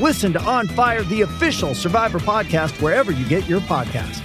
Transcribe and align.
Listen 0.00 0.30
to 0.34 0.42
On 0.42 0.66
Fire, 0.68 1.02
the 1.04 1.22
official 1.22 1.74
Survivor 1.74 2.18
podcast, 2.18 2.80
wherever 2.82 3.12
you 3.12 3.26
get 3.26 3.48
your 3.48 3.60
podcast. 3.60 4.22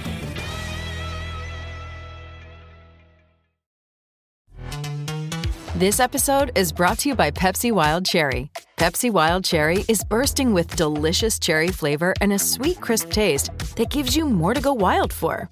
This 5.74 5.98
episode 5.98 6.52
is 6.54 6.70
brought 6.72 6.98
to 6.98 7.08
you 7.08 7.14
by 7.14 7.30
Pepsi 7.30 7.72
Wild 7.72 8.04
Cherry. 8.04 8.50
Pepsi 8.76 9.10
Wild 9.10 9.44
Cherry 9.44 9.84
is 9.88 10.04
bursting 10.04 10.52
with 10.52 10.76
delicious 10.76 11.38
cherry 11.38 11.68
flavor 11.68 12.14
and 12.20 12.34
a 12.34 12.38
sweet, 12.38 12.80
crisp 12.80 13.10
taste 13.10 13.50
that 13.76 13.90
gives 13.90 14.14
you 14.14 14.26
more 14.28 14.52
to 14.52 14.60
go 14.60 14.74
wild 14.74 15.12
for. 15.12 15.48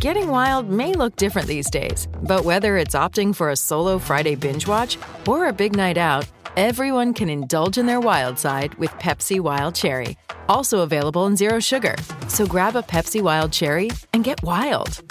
Getting 0.00 0.28
wild 0.28 0.68
may 0.68 0.94
look 0.94 1.16
different 1.16 1.46
these 1.46 1.70
days, 1.70 2.08
but 2.24 2.44
whether 2.44 2.76
it's 2.76 2.94
opting 2.94 3.34
for 3.34 3.50
a 3.50 3.56
solo 3.56 3.98
Friday 3.98 4.34
binge 4.34 4.66
watch 4.66 4.98
or 5.28 5.46
a 5.46 5.52
big 5.52 5.76
night 5.76 5.96
out, 5.96 6.26
everyone 6.56 7.14
can 7.14 7.28
indulge 7.28 7.78
in 7.78 7.86
their 7.86 8.00
wild 8.00 8.38
side 8.38 8.74
with 8.74 8.90
Pepsi 8.92 9.40
Wild 9.40 9.74
Cherry. 9.74 10.16
Also 10.48 10.80
available 10.80 11.26
in 11.26 11.36
Zero 11.36 11.60
Sugar. 11.60 11.94
So 12.28 12.46
grab 12.46 12.76
a 12.76 12.82
Pepsi 12.82 13.22
Wild 13.22 13.52
Cherry 13.52 13.90
and 14.12 14.24
get 14.24 14.42
wild. 14.42 15.02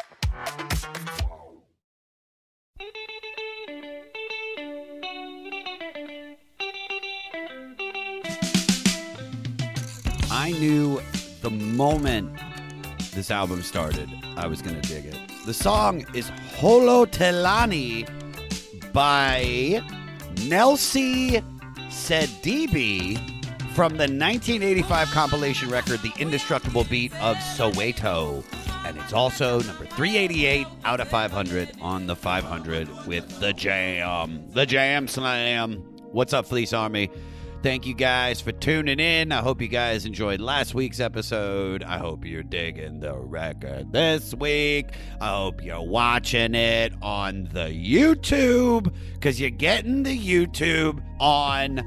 I 10.32 10.52
knew 10.52 11.02
the 11.42 11.50
moment 11.50 12.40
this 13.14 13.32
album 13.32 13.62
started, 13.62 14.10
I 14.38 14.48
was 14.48 14.62
going 14.62 14.80
to 14.80 14.88
dig 14.88 15.06
it. 15.06 15.18
The 15.46 15.54
song 15.54 16.06
is 16.14 16.32
Holotelani 16.58 18.08
by 18.94 19.82
Nelsie 20.48 21.44
Sedibi 21.90 23.18
from 23.74 23.94
the 23.94 24.04
1985 24.04 25.10
compilation 25.12 25.70
record 25.70 26.02
The 26.02 26.14
Indestructible 26.18 26.86
Beat 26.86 27.14
of 27.22 27.38
Soweto. 27.38 28.44
And 28.86 28.98
it's 28.98 29.14
also 29.14 29.60
number 29.62 29.86
388 29.86 30.66
out 30.86 31.00
of 31.00 31.08
500 31.08 31.72
on 31.82 32.08
the 32.08 32.16
500 32.16 33.08
with 33.08 33.40
The 33.40 33.54
Jam. 33.54 34.50
The 34.52 34.66
Jam 34.66 35.08
Slam. 35.08 35.78
What's 36.12 36.34
up, 36.34 36.48
Fleece 36.48 36.74
Army? 36.74 37.10
Thank 37.62 37.86
you 37.86 37.94
guys 37.94 38.40
for 38.40 38.54
tuning 38.54 39.02
in. 39.02 39.34
I 39.34 39.42
hope 39.42 39.62
you 39.62 39.68
guys 39.68 40.06
enjoyed 40.06 40.40
last 40.40 40.74
week's 40.74 41.02
episode. 41.02 41.84
I 41.84 41.98
hope 41.98 42.24
you're 42.24 42.42
digging 42.42 43.02
the 43.02 43.18
record 43.18 43.92
this 43.92 44.34
week. 44.34 44.92
I 45.20 45.36
hope 45.36 45.62
you're 45.62 45.82
watching 45.82 46.56
it 46.56 46.94
on 47.02 47.50
the 47.52 47.66
YouTube 47.66 48.94
because 49.14 49.42
you're 49.42 49.50
getting 49.50 50.04
the 50.04 50.18
YouTube 50.18 51.04
on 51.20 51.84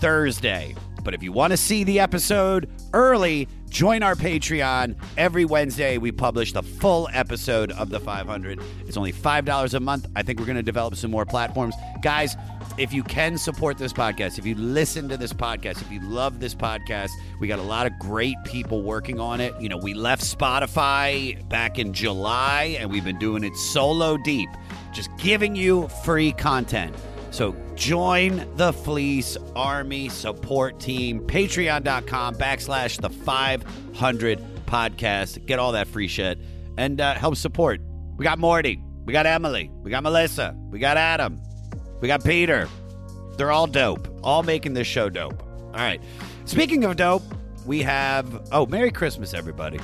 Thursday. 0.00 0.74
But 1.02 1.14
if 1.14 1.22
you 1.22 1.32
want 1.32 1.52
to 1.52 1.56
see 1.56 1.84
the 1.84 2.00
episode 2.00 2.68
early, 2.92 3.48
join 3.68 4.02
our 4.02 4.14
Patreon. 4.14 4.96
Every 5.18 5.44
Wednesday, 5.44 5.98
we 5.98 6.12
publish 6.12 6.52
the 6.52 6.62
full 6.62 7.08
episode 7.12 7.72
of 7.72 7.90
the 7.90 8.00
500. 8.00 8.60
It's 8.86 8.96
only 8.96 9.12
$5 9.12 9.74
a 9.74 9.80
month. 9.80 10.06
I 10.16 10.22
think 10.22 10.38
we're 10.38 10.46
going 10.46 10.56
to 10.56 10.62
develop 10.62 10.96
some 10.96 11.10
more 11.10 11.26
platforms. 11.26 11.74
Guys, 12.02 12.36
if 12.76 12.92
you 12.92 13.02
can 13.04 13.38
support 13.38 13.78
this 13.78 13.92
podcast, 13.92 14.38
if 14.38 14.46
you 14.46 14.54
listen 14.56 15.08
to 15.08 15.16
this 15.16 15.32
podcast, 15.32 15.80
if 15.80 15.90
you 15.92 16.00
love 16.00 16.40
this 16.40 16.54
podcast, 16.54 17.10
we 17.38 17.46
got 17.46 17.58
a 17.60 17.62
lot 17.62 17.86
of 17.86 17.96
great 17.98 18.36
people 18.44 18.82
working 18.82 19.20
on 19.20 19.40
it. 19.40 19.54
You 19.60 19.68
know, 19.68 19.76
we 19.76 19.94
left 19.94 20.22
Spotify 20.22 21.48
back 21.48 21.78
in 21.78 21.92
July 21.92 22.76
and 22.80 22.90
we've 22.90 23.04
been 23.04 23.18
doing 23.18 23.44
it 23.44 23.54
solo 23.56 24.16
deep, 24.16 24.48
just 24.92 25.08
giving 25.18 25.54
you 25.54 25.86
free 26.04 26.32
content. 26.32 26.94
So 27.30 27.54
join 27.74 28.44
the 28.56 28.72
Fleece 28.72 29.36
Army 29.54 30.08
support 30.08 30.80
team, 30.80 31.20
patreon.com 31.20 32.34
backslash 32.36 33.00
the 33.00 33.10
500 33.10 34.40
podcast. 34.66 35.44
Get 35.46 35.58
all 35.58 35.72
that 35.72 35.86
free 35.86 36.08
shit 36.08 36.38
and 36.76 37.00
uh, 37.00 37.14
help 37.14 37.36
support. 37.36 37.80
We 38.16 38.24
got 38.24 38.38
Morty, 38.38 38.82
we 39.04 39.12
got 39.12 39.26
Emily, 39.26 39.70
we 39.82 39.90
got 39.90 40.02
Melissa, 40.02 40.56
we 40.70 40.78
got 40.78 40.96
Adam, 40.96 41.40
we 42.04 42.08
got 42.08 42.22
Peter. 42.22 42.68
They're 43.38 43.50
all 43.50 43.66
dope, 43.66 44.06
all 44.22 44.42
making 44.42 44.74
this 44.74 44.86
show 44.86 45.08
dope. 45.08 45.42
All 45.42 45.72
right. 45.72 46.02
Speaking 46.44 46.84
of 46.84 46.96
dope, 46.96 47.22
we 47.64 47.80
have, 47.80 48.46
oh, 48.52 48.66
Merry 48.66 48.90
Christmas, 48.90 49.32
everybody. 49.32 49.80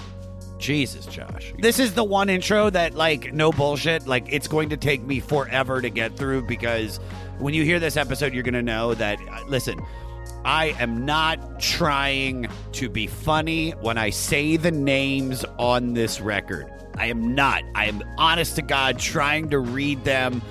Jesus, 0.59 1.06
Josh. 1.06 1.54
This 1.60 1.78
is 1.78 1.94
the 1.94 2.04
one 2.04 2.28
intro 2.28 2.69
that, 2.69 2.94
like, 2.94 3.32
no 3.32 3.53
bullshit. 3.53 4.06
Like, 4.06 4.30
it's 4.30 4.48
going 4.48 4.69
to 4.69 4.76
take 4.76 5.03
me 5.03 5.19
forever 5.19 5.80
to 5.80 5.88
get 5.88 6.19
through 6.19 6.42
because 6.42 6.98
when 7.38 7.54
you 7.54 7.64
hear 7.64 7.80
this 7.80 7.97
episode, 7.97 8.34
you're 8.34 8.42
going 8.42 8.53
to 8.53 8.60
know 8.60 8.92
that, 8.92 9.19
uh, 9.19 9.42
listen, 9.48 9.80
I 10.44 10.76
am 10.78 11.06
not 11.06 11.59
trying 11.59 12.48
to 12.72 12.91
be 12.91 13.06
funny 13.06 13.70
when 13.80 13.97
I 13.97 14.10
say 14.10 14.59
the 14.59 14.70
names 14.70 15.42
on 15.59 15.94
this 15.94 16.20
record. 16.20 16.70
I 16.98 17.06
am 17.06 17.34
not. 17.34 17.62
I 17.75 17.86
am 17.86 18.03
honest 18.19 18.56
to 18.56 18.62
God 18.62 18.98
trying 18.98 19.48
to 19.48 19.59
read 19.59 20.04
them 20.04 20.42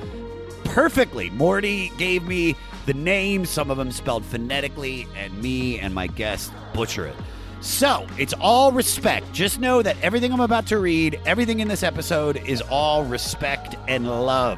perfectly. 0.70 1.30
Morty 1.32 1.92
gave 1.98 2.24
me 2.24 2.56
the 2.86 2.94
names, 2.94 3.50
some 3.50 3.70
of 3.70 3.78
them 3.78 3.92
spelled 3.92 4.26
phonetically, 4.26 5.08
and 5.16 5.40
me 5.42 5.80
and 5.80 5.94
my 5.94 6.08
guest 6.08 6.52
butcher 6.74 7.08
it. 7.08 7.16
So, 7.62 8.08
it's 8.18 8.34
all 8.40 8.72
respect. 8.72 9.32
Just 9.34 9.60
know 9.60 9.82
that 9.82 9.98
everything 10.02 10.32
I'm 10.32 10.40
about 10.40 10.66
to 10.68 10.80
read, 10.80 11.20
everything 11.26 11.60
in 11.60 11.68
this 11.68 11.84
episode 11.84 12.38
is 12.38 12.62
all 12.70 13.04
respect 13.04 13.76
and 13.88 14.08
love. 14.08 14.58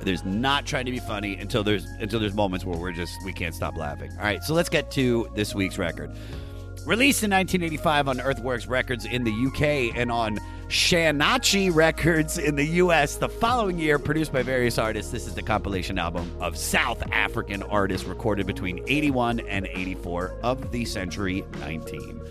There's 0.00 0.24
not 0.24 0.64
trying 0.64 0.84
to 0.84 0.92
be 0.92 1.00
funny 1.00 1.36
until 1.36 1.64
there's 1.64 1.84
until 2.00 2.20
there's 2.20 2.34
moments 2.34 2.64
where 2.64 2.78
we're 2.78 2.92
just 2.92 3.12
we 3.24 3.32
can't 3.32 3.54
stop 3.54 3.76
laughing. 3.76 4.12
All 4.12 4.24
right, 4.24 4.42
so 4.44 4.54
let's 4.54 4.68
get 4.68 4.90
to 4.92 5.28
this 5.34 5.54
week's 5.54 5.78
record. 5.78 6.12
Released 6.88 7.22
in 7.22 7.32
1985 7.32 8.08
on 8.08 8.20
Earthworks 8.22 8.66
Records 8.66 9.04
in 9.04 9.22
the 9.22 9.46
UK 9.48 9.94
and 9.94 10.10
on 10.10 10.38
Shanachie 10.68 11.70
Records 11.74 12.38
in 12.38 12.56
the 12.56 12.64
US 12.64 13.16
the 13.16 13.28
following 13.28 13.78
year, 13.78 13.98
produced 13.98 14.32
by 14.32 14.42
various 14.42 14.78
artists. 14.78 15.12
This 15.12 15.26
is 15.26 15.34
the 15.34 15.42
compilation 15.42 15.98
album 15.98 16.34
of 16.40 16.56
South 16.56 17.02
African 17.12 17.62
artists 17.64 18.06
recorded 18.06 18.46
between 18.46 18.82
81 18.86 19.40
and 19.40 19.66
84 19.66 20.32
of 20.42 20.72
the 20.72 20.86
century 20.86 21.44
19. 21.60 22.22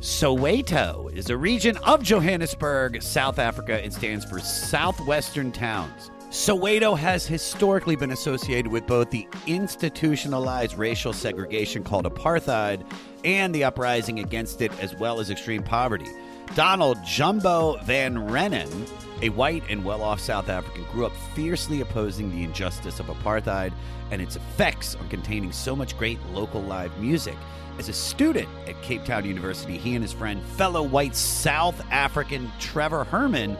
Soweto 0.00 1.14
is 1.14 1.28
a 1.28 1.36
region 1.36 1.76
of 1.84 2.02
Johannesburg, 2.02 3.02
South 3.02 3.38
Africa, 3.38 3.78
and 3.78 3.92
stands 3.92 4.24
for 4.24 4.40
Southwestern 4.40 5.52
Towns. 5.52 6.10
Soweto 6.30 6.96
has 6.96 7.26
historically 7.26 7.96
been 7.96 8.12
associated 8.12 8.72
with 8.72 8.86
both 8.86 9.10
the 9.10 9.28
institutionalized 9.46 10.78
racial 10.78 11.12
segregation 11.12 11.84
called 11.84 12.06
apartheid 12.06 12.86
and 13.24 13.54
the 13.54 13.64
uprising 13.64 14.18
against 14.18 14.60
it, 14.60 14.72
as 14.80 14.94
well 14.96 15.20
as 15.20 15.30
extreme 15.30 15.62
poverty. 15.62 16.06
Donald 16.54 16.98
Jumbo 17.04 17.76
Vanrenen, 17.78 18.88
a 19.22 19.30
white 19.30 19.62
and 19.68 19.84
well 19.84 20.02
off 20.02 20.20
South 20.20 20.48
African, 20.48 20.84
grew 20.92 21.06
up 21.06 21.12
fiercely 21.34 21.80
opposing 21.80 22.30
the 22.30 22.44
injustice 22.44 23.00
of 23.00 23.06
apartheid 23.06 23.72
and 24.10 24.20
its 24.20 24.36
effects 24.36 24.94
on 24.96 25.08
containing 25.08 25.52
so 25.52 25.74
much 25.74 25.96
great 25.96 26.18
local 26.32 26.62
live 26.62 26.96
music. 26.98 27.36
As 27.78 27.88
a 27.88 27.92
student 27.94 28.48
at 28.66 28.80
Cape 28.82 29.04
Town 29.04 29.24
University, 29.24 29.78
he 29.78 29.94
and 29.94 30.04
his 30.04 30.12
friend, 30.12 30.42
fellow 30.42 30.82
white 30.82 31.16
South 31.16 31.80
African 31.90 32.52
Trevor 32.58 33.04
Herman, 33.04 33.56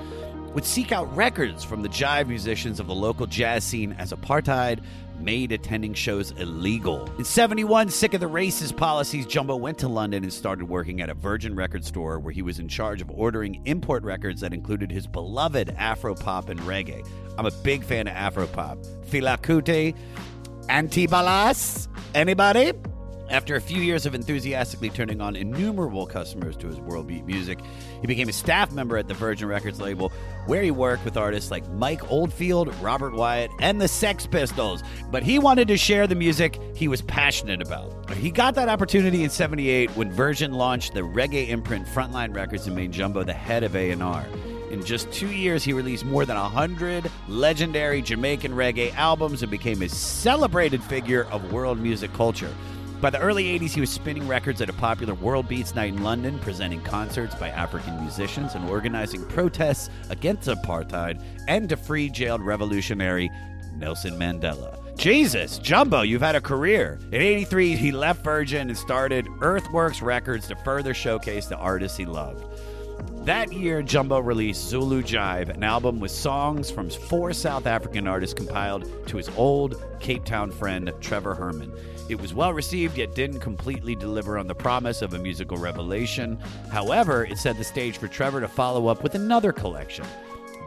would 0.55 0.65
seek 0.65 0.93
out 0.93 1.15
records 1.17 1.65
from 1.65 1.83
the 1.83 1.89
jive 1.89 2.29
musicians 2.29 2.81
of 2.81 2.87
the 2.87 2.95
local 2.95 3.27
jazz 3.27 3.65
scene 3.65 3.95
as 3.99 4.13
apartheid 4.13 4.81
made 5.19 5.53
attending 5.53 5.95
shows 5.95 6.33
illegal. 6.33 7.09
In 7.19 7.25
71, 7.25 7.91
sick 7.91 8.15
of 8.15 8.21
the 8.21 8.29
racist 8.29 8.77
policies, 8.77 9.25
Jumbo 9.27 9.57
went 9.57 9.79
to 9.79 9.89
London 9.89 10.25
and 10.25 10.33
started 10.33 10.69
working 10.69 11.01
at 11.01 11.09
a 11.09 11.15
Virgin 11.15 11.55
record 11.55 11.85
store 11.85 12.19
where 12.19 12.33
he 12.33 12.43
was 12.43 12.59
in 12.59 12.69
charge 12.69 13.01
of 13.01 13.11
ordering 13.11 13.63
import 13.65 14.03
records 14.03 14.41
that 14.41 14.53
included 14.53 14.91
his 14.91 15.07
beloved 15.07 15.69
Afropop 15.77 16.49
and 16.49 16.61
reggae. 16.61 17.07
I'm 17.39 17.47
a 17.47 17.51
big 17.51 17.85
fan 17.85 18.09
of 18.09 18.15
Afropop. 18.15 18.85
Fela 19.07 19.41
Kuti, 19.41 19.95
Antibalas, 20.69 21.89
anybody? 22.15 22.73
After 23.29 23.57
a 23.57 23.61
few 23.61 23.81
years 23.81 24.05
of 24.05 24.15
enthusiastically 24.15 24.91
turning 24.91 25.21
on 25.21 25.37
innumerable 25.37 26.07
customers 26.07 26.57
to 26.59 26.67
his 26.67 26.79
world 26.79 27.07
beat 27.07 27.25
music, 27.25 27.59
he 28.01 28.07
became 28.07 28.29
a 28.29 28.33
staff 28.33 28.73
member 28.73 28.97
at 28.97 29.09
the 29.09 29.15
Virgin 29.15 29.49
Records 29.49 29.81
label, 29.81 30.13
where 30.47 30.63
he 30.63 30.71
worked 30.71 31.05
with 31.05 31.17
artists 31.17 31.51
like 31.51 31.67
Mike 31.71 32.11
Oldfield, 32.11 32.75
Robert 32.77 33.15
Wyatt, 33.15 33.51
and 33.61 33.81
the 33.81 33.89
Sex 33.89 34.27
Pistols. 34.27 34.83
But 35.11 35.23
he 35.23 35.39
wanted 35.39 35.69
to 35.69 35.77
share 35.77 36.07
the 36.07 36.15
music 36.15 36.61
he 36.75 36.89
was 36.89 37.01
passionate 37.03 37.63
about. 37.63 38.11
He 38.15 38.31
got 38.31 38.55
that 38.57 38.69
opportunity 38.69 39.25
in 39.25 39.31
78 39.31 39.91
when 39.97 40.13
Virgin 40.13 40.53
launched 40.53 40.93
the 40.93 41.01
reggae 41.01 41.49
imprint 41.49 41.87
Frontline 41.87 42.35
Records 42.35 42.67
and 42.67 42.77
made 42.77 42.93
Jumbo 42.93 43.25
the 43.25 43.33
head 43.33 43.63
of 43.63 43.75
A&R. 43.75 44.27
In 44.71 44.83
just 44.83 45.13
two 45.13 45.31
years, 45.31 45.63
he 45.63 45.75
released 45.75 46.05
more 46.05 46.25
than 46.25 46.39
100 46.39 47.11
legendary 47.29 48.01
Jamaican 48.01 48.53
reggae 48.53 48.95
albums 48.95 49.43
and 49.43 49.51
became 49.51 49.83
a 49.83 49.89
celebrated 49.89 50.83
figure 50.83 51.25
of 51.25 51.53
world 51.53 51.79
music 51.79 52.11
culture. 52.15 52.53
By 53.03 53.11
the 53.11 53.19
early 53.19 53.59
80s, 53.59 53.73
he 53.73 53.81
was 53.81 53.91
spinning 53.91 54.29
records 54.29 54.61
at 54.61 54.69
a 54.69 54.73
popular 54.75 55.15
World 55.15 55.49
Beats 55.49 55.75
night 55.75 55.93
in 55.93 56.05
London, 56.05 56.39
presenting 56.39 56.81
concerts 56.83 57.35
by 57.35 57.49
African 57.49 58.01
musicians 58.01 58.55
and 58.55 58.71
organizing 58.71 59.25
protests 59.27 59.91
against 60.09 60.49
apartheid 60.49 61.21
and 61.49 61.69
to 61.69 61.77
free 61.77 62.09
jailed 62.09 62.43
revolutionary 62.43 63.29
Nelson 63.75 64.15
Mandela. 64.15 64.79
Jesus, 64.97 65.59
Jumbo, 65.59 66.03
you've 66.03 66.23
had 66.23 66.37
a 66.37 66.41
career. 66.41 67.01
In 67.11 67.21
83, 67.21 67.75
he 67.75 67.91
left 67.91 68.23
Virgin 68.23 68.69
and 68.69 68.79
started 68.79 69.27
Earthworks 69.41 70.01
Records 70.01 70.47
to 70.47 70.55
further 70.55 70.95
showcase 70.95 71.47
the 71.47 71.57
artists 71.57 71.99
he 71.99 72.07
loved. 72.07 72.45
That 73.25 73.53
year, 73.53 73.83
Jumbo 73.83 74.21
released 74.21 74.69
Zulu 74.69 75.03
Jive, 75.03 75.49
an 75.49 75.65
album 75.65 75.99
with 75.99 76.13
songs 76.13 76.71
from 76.71 76.89
four 76.89 77.33
South 77.33 77.67
African 77.67 78.07
artists 78.07 78.35
compiled 78.35 79.09
to 79.09 79.17
his 79.17 79.29
old 79.31 79.83
Cape 79.99 80.25
Town 80.25 80.53
friend, 80.53 80.93
Trevor 81.01 81.35
Herman. 81.35 81.73
It 82.13 82.21
was 82.21 82.35
well 82.35 82.53
received, 82.53 82.99
yet 82.99 83.15
didn't 83.15 83.41
completely 83.41 83.95
deliver 83.95 84.37
on 84.37 84.47
the 84.47 84.55
promise 84.55 85.01
of 85.01 85.15
a 85.15 85.19
musical 85.19 85.57
revelation. 85.57 86.39
However, 86.71 87.25
it 87.25 87.39
set 87.39 87.57
the 87.57 87.65
stage 87.65 87.97
for 87.97 88.07
Trevor 88.07 88.43
to 88.43 88.49
follow 88.49 88.87
up 88.89 89.03
with 89.03 89.15
another 89.15 89.51
collection. 89.51 90.05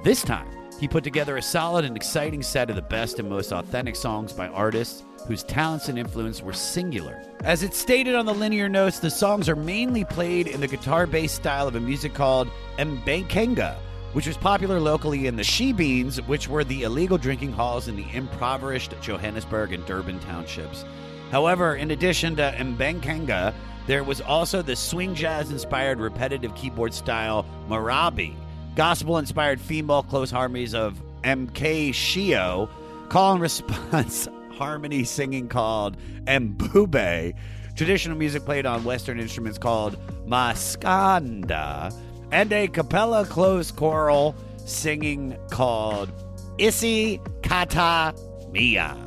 This 0.04 0.24
time, 0.24 0.48
he 0.80 0.88
put 0.88 1.04
together 1.04 1.38
a 1.38 1.44
solid 1.44 1.86
and 1.86 1.96
exciting 1.96 2.42
set 2.42 2.72
of 2.72 2.76
the 2.76 2.82
best 2.82 3.20
and 3.20 3.30
most 3.30 3.52
authentic 3.52 3.96
songs 3.96 4.34
by 4.34 4.48
artists 4.48 5.04
whose 5.28 5.44
talents 5.44 5.88
and 5.88 6.00
influence 6.00 6.42
were 6.42 6.52
singular. 6.52 7.22
As 7.44 7.62
it's 7.62 7.78
stated 7.78 8.16
on 8.16 8.26
the 8.26 8.34
linear 8.34 8.68
notes, 8.68 8.98
the 8.98 9.12
songs 9.12 9.48
are 9.48 9.56
mainly 9.56 10.04
played 10.04 10.48
in 10.48 10.62
the 10.62 10.68
guitar 10.68 11.06
based 11.06 11.36
style 11.36 11.68
of 11.68 11.76
a 11.76 11.80
music 11.80 12.16
called 12.16 12.50
Mbaqanga, 12.80 13.76
which 14.14 14.26
was 14.26 14.36
popular 14.36 14.80
locally 14.80 15.28
in 15.28 15.36
the 15.36 15.44
Shebeens, 15.44 16.18
which 16.26 16.48
were 16.48 16.64
the 16.64 16.82
illegal 16.82 17.20
drinking 17.20 17.52
halls 17.52 17.88
in 17.88 17.96
the 17.96 18.08
impoverished 18.14 18.96
Johannesburg 19.00 19.74
and 19.74 19.86
Durban 19.86 20.20
townships. 20.22 20.86
However, 21.36 21.76
in 21.76 21.92
addition 21.92 22.38
to 22.38 22.56
Mbaqanga, 22.58 23.54
there 23.88 24.06
was 24.06 24.22
also 24.22 24.62
the 24.62 24.74
swing 24.74 25.14
jazz 25.16 25.52
inspired 25.52 26.00
repetitive 26.00 26.56
keyboard 26.56 26.94
style 26.94 27.46
Marabi, 27.68 28.34
gospel 28.78 29.18
inspired 29.18 29.60
female 29.60 30.02
close 30.02 30.32
harmonies 30.32 30.74
of 30.74 30.98
Mqashiyo, 31.26 32.70
call 33.10 33.34
and 33.34 33.42
response 33.42 34.30
harmony 34.52 35.04
singing 35.04 35.50
called 35.50 35.98
Mbube, 36.24 37.34
traditional 37.76 38.18
music 38.18 38.46
played 38.46 38.66
on 38.66 38.86
Western 38.86 39.20
instruments 39.20 39.58
called 39.58 39.98
Maskanda, 40.26 41.94
and 42.32 42.54
a 42.54 42.70
cappella 42.70 43.26
closed 43.26 43.76
choral 43.76 44.38
singing 44.64 45.36
called 45.50 46.14
Isi 46.58 47.20
Kata 47.44 48.16
Mia. 48.54 49.05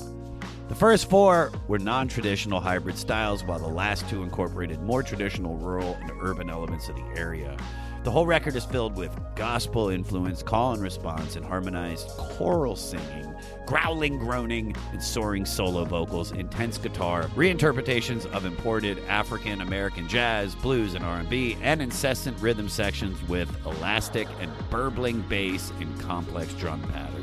The 0.69 0.75
first 0.75 1.09
four 1.09 1.51
were 1.67 1.79
non 1.79 2.09
traditional 2.09 2.61
hybrid 2.61 2.99
styles, 2.99 3.43
while 3.43 3.59
the 3.59 3.67
last 3.67 4.07
two 4.11 4.23
incorporated 4.23 4.83
more 4.83 5.03
traditional 5.03 5.57
rural 5.57 5.97
and 6.03 6.13
urban 6.21 6.51
elements 6.51 6.91
of 6.91 6.97
the 6.97 7.05
area. 7.17 7.57
The 8.05 8.11
whole 8.11 8.27
record 8.27 8.55
is 8.55 8.67
filled 8.67 8.95
with 8.95 9.19
gospel 9.35 9.89
influence, 9.89 10.43
call 10.43 10.75
and 10.75 10.83
response, 10.83 11.37
and 11.37 11.45
harmonized 11.45 12.09
choral 12.09 12.77
singing, 12.77 13.35
growling, 13.67 14.19
groaning, 14.19 14.77
and 14.93 15.03
soaring 15.03 15.47
solo 15.47 15.85
vocals, 15.85 16.33
intense 16.33 16.77
guitar, 16.77 17.25
reinterpretations 17.35 18.27
of 18.27 18.45
imported 18.45 18.99
African 19.09 19.63
American 19.63 20.07
jazz, 20.07 20.55
blues, 20.55 20.95
and 20.95 21.05
R&B, 21.05 21.57
and 21.63 21.81
incessant 21.81 22.39
rhythm 22.41 22.69
sections 22.69 23.27
with 23.27 23.51
elastic 23.65 24.29
and 24.39 24.53
burbling 24.69 25.23
bass 25.23 25.73
and 25.81 25.99
complex 26.01 26.53
drum 26.55 26.83
patterns. 26.93 27.18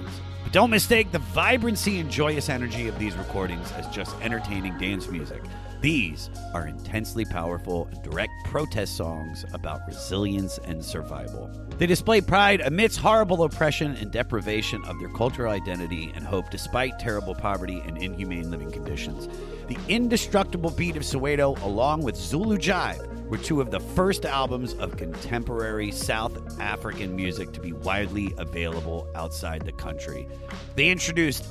But 0.46 0.54
don't 0.54 0.70
mistake 0.70 1.12
the 1.12 1.18
vibrancy 1.18 2.00
and 2.00 2.10
joyous 2.10 2.50
energy 2.50 2.88
of 2.88 3.00
these 3.00 3.16
recordings 3.18 3.72
as 3.72 3.88
just 3.88 4.16
entertaining 4.22 4.78
dance 4.78 5.08
music. 5.08 5.42
These 5.86 6.32
are 6.56 6.66
intensely 6.66 7.26
powerful 7.26 7.88
direct 8.02 8.32
protest 8.46 8.98
songs 8.98 9.46
about 9.54 9.82
resilience 9.88 10.58
and 10.66 10.84
survival. 10.84 11.48
They 11.78 11.86
display 11.86 12.22
pride 12.22 12.62
amidst 12.62 12.98
horrible 12.98 13.44
oppression 13.44 13.94
and 13.98 14.10
deprivation 14.12 14.84
of 14.86 14.98
their 14.98 15.10
cultural 15.10 15.52
identity 15.52 16.12
and 16.16 16.26
hope 16.26 16.50
despite 16.50 16.98
terrible 16.98 17.36
poverty 17.36 17.84
and 17.86 18.00
inhumane 18.00 18.50
living 18.50 18.72
conditions. 18.72 19.30
The 19.68 19.78
indestructible 19.88 20.72
beat 20.72 20.96
of 20.96 21.04
Soweto, 21.04 21.62
along 21.62 22.02
with 22.02 22.16
Zulu 22.16 22.58
Jive, 22.58 23.06
were 23.30 23.38
two 23.38 23.62
of 23.62 23.70
the 23.70 23.80
first 23.80 24.26
albums 24.26 24.74
of 24.76 24.98
contemporary 24.98 25.92
South 25.92 26.60
African 26.60 27.16
music 27.16 27.52
to 27.54 27.60
be 27.60 27.74
widely 27.74 28.34
available 28.40 29.08
outside 29.14 29.64
the 29.64 29.72
country. 29.72 30.28
They 30.76 30.90
introduced 30.90 31.46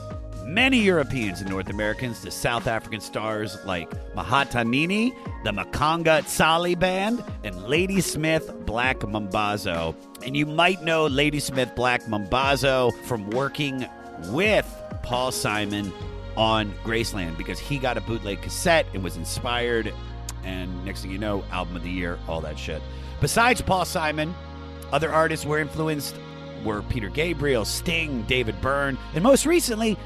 many 0.44 0.78
Europeans 0.78 1.40
and 1.40 1.48
North 1.48 1.70
Americans 1.70 2.20
to 2.20 2.30
South 2.30 2.66
African 2.66 3.00
stars 3.00 3.56
like 3.64 3.90
Mahatanini, 4.14 5.12
the 5.42 5.50
Makanga 5.50 6.22
Tsali 6.22 6.78
Band, 6.78 7.24
and 7.42 7.56
Ladysmith 7.64 8.52
Black 8.66 9.00
Mambazo. 9.00 9.94
And 10.24 10.36
you 10.36 10.46
might 10.46 10.82
know 10.82 11.06
Ladysmith 11.06 11.74
Black 11.74 12.02
Mambazo 12.04 12.92
from 13.04 13.30
working 13.30 13.86
with 14.28 14.70
Paul 15.02 15.32
Simon 15.32 15.92
on 16.36 16.72
Graceland 16.84 17.36
because 17.38 17.58
he 17.58 17.78
got 17.78 17.96
a 17.96 18.00
bootleg 18.02 18.42
cassette 18.42 18.86
and 18.92 19.02
was 19.02 19.16
inspired. 19.16 19.92
And 20.44 20.84
next 20.84 21.02
thing 21.02 21.10
you 21.10 21.18
know, 21.18 21.42
album 21.50 21.76
of 21.76 21.82
the 21.82 21.90
year, 21.90 22.18
all 22.28 22.40
that 22.42 22.58
shit. 22.58 22.82
Besides 23.20 23.62
Paul 23.62 23.84
Simon, 23.84 24.34
other 24.92 25.10
artists 25.10 25.46
were 25.46 25.58
influenced 25.58 26.16
were 26.64 26.82
Peter 26.82 27.08
Gabriel, 27.08 27.64
Sting, 27.64 28.22
David 28.22 28.60
Byrne, 28.60 28.98
and 29.14 29.22
most 29.22 29.46
recently, 29.46 29.98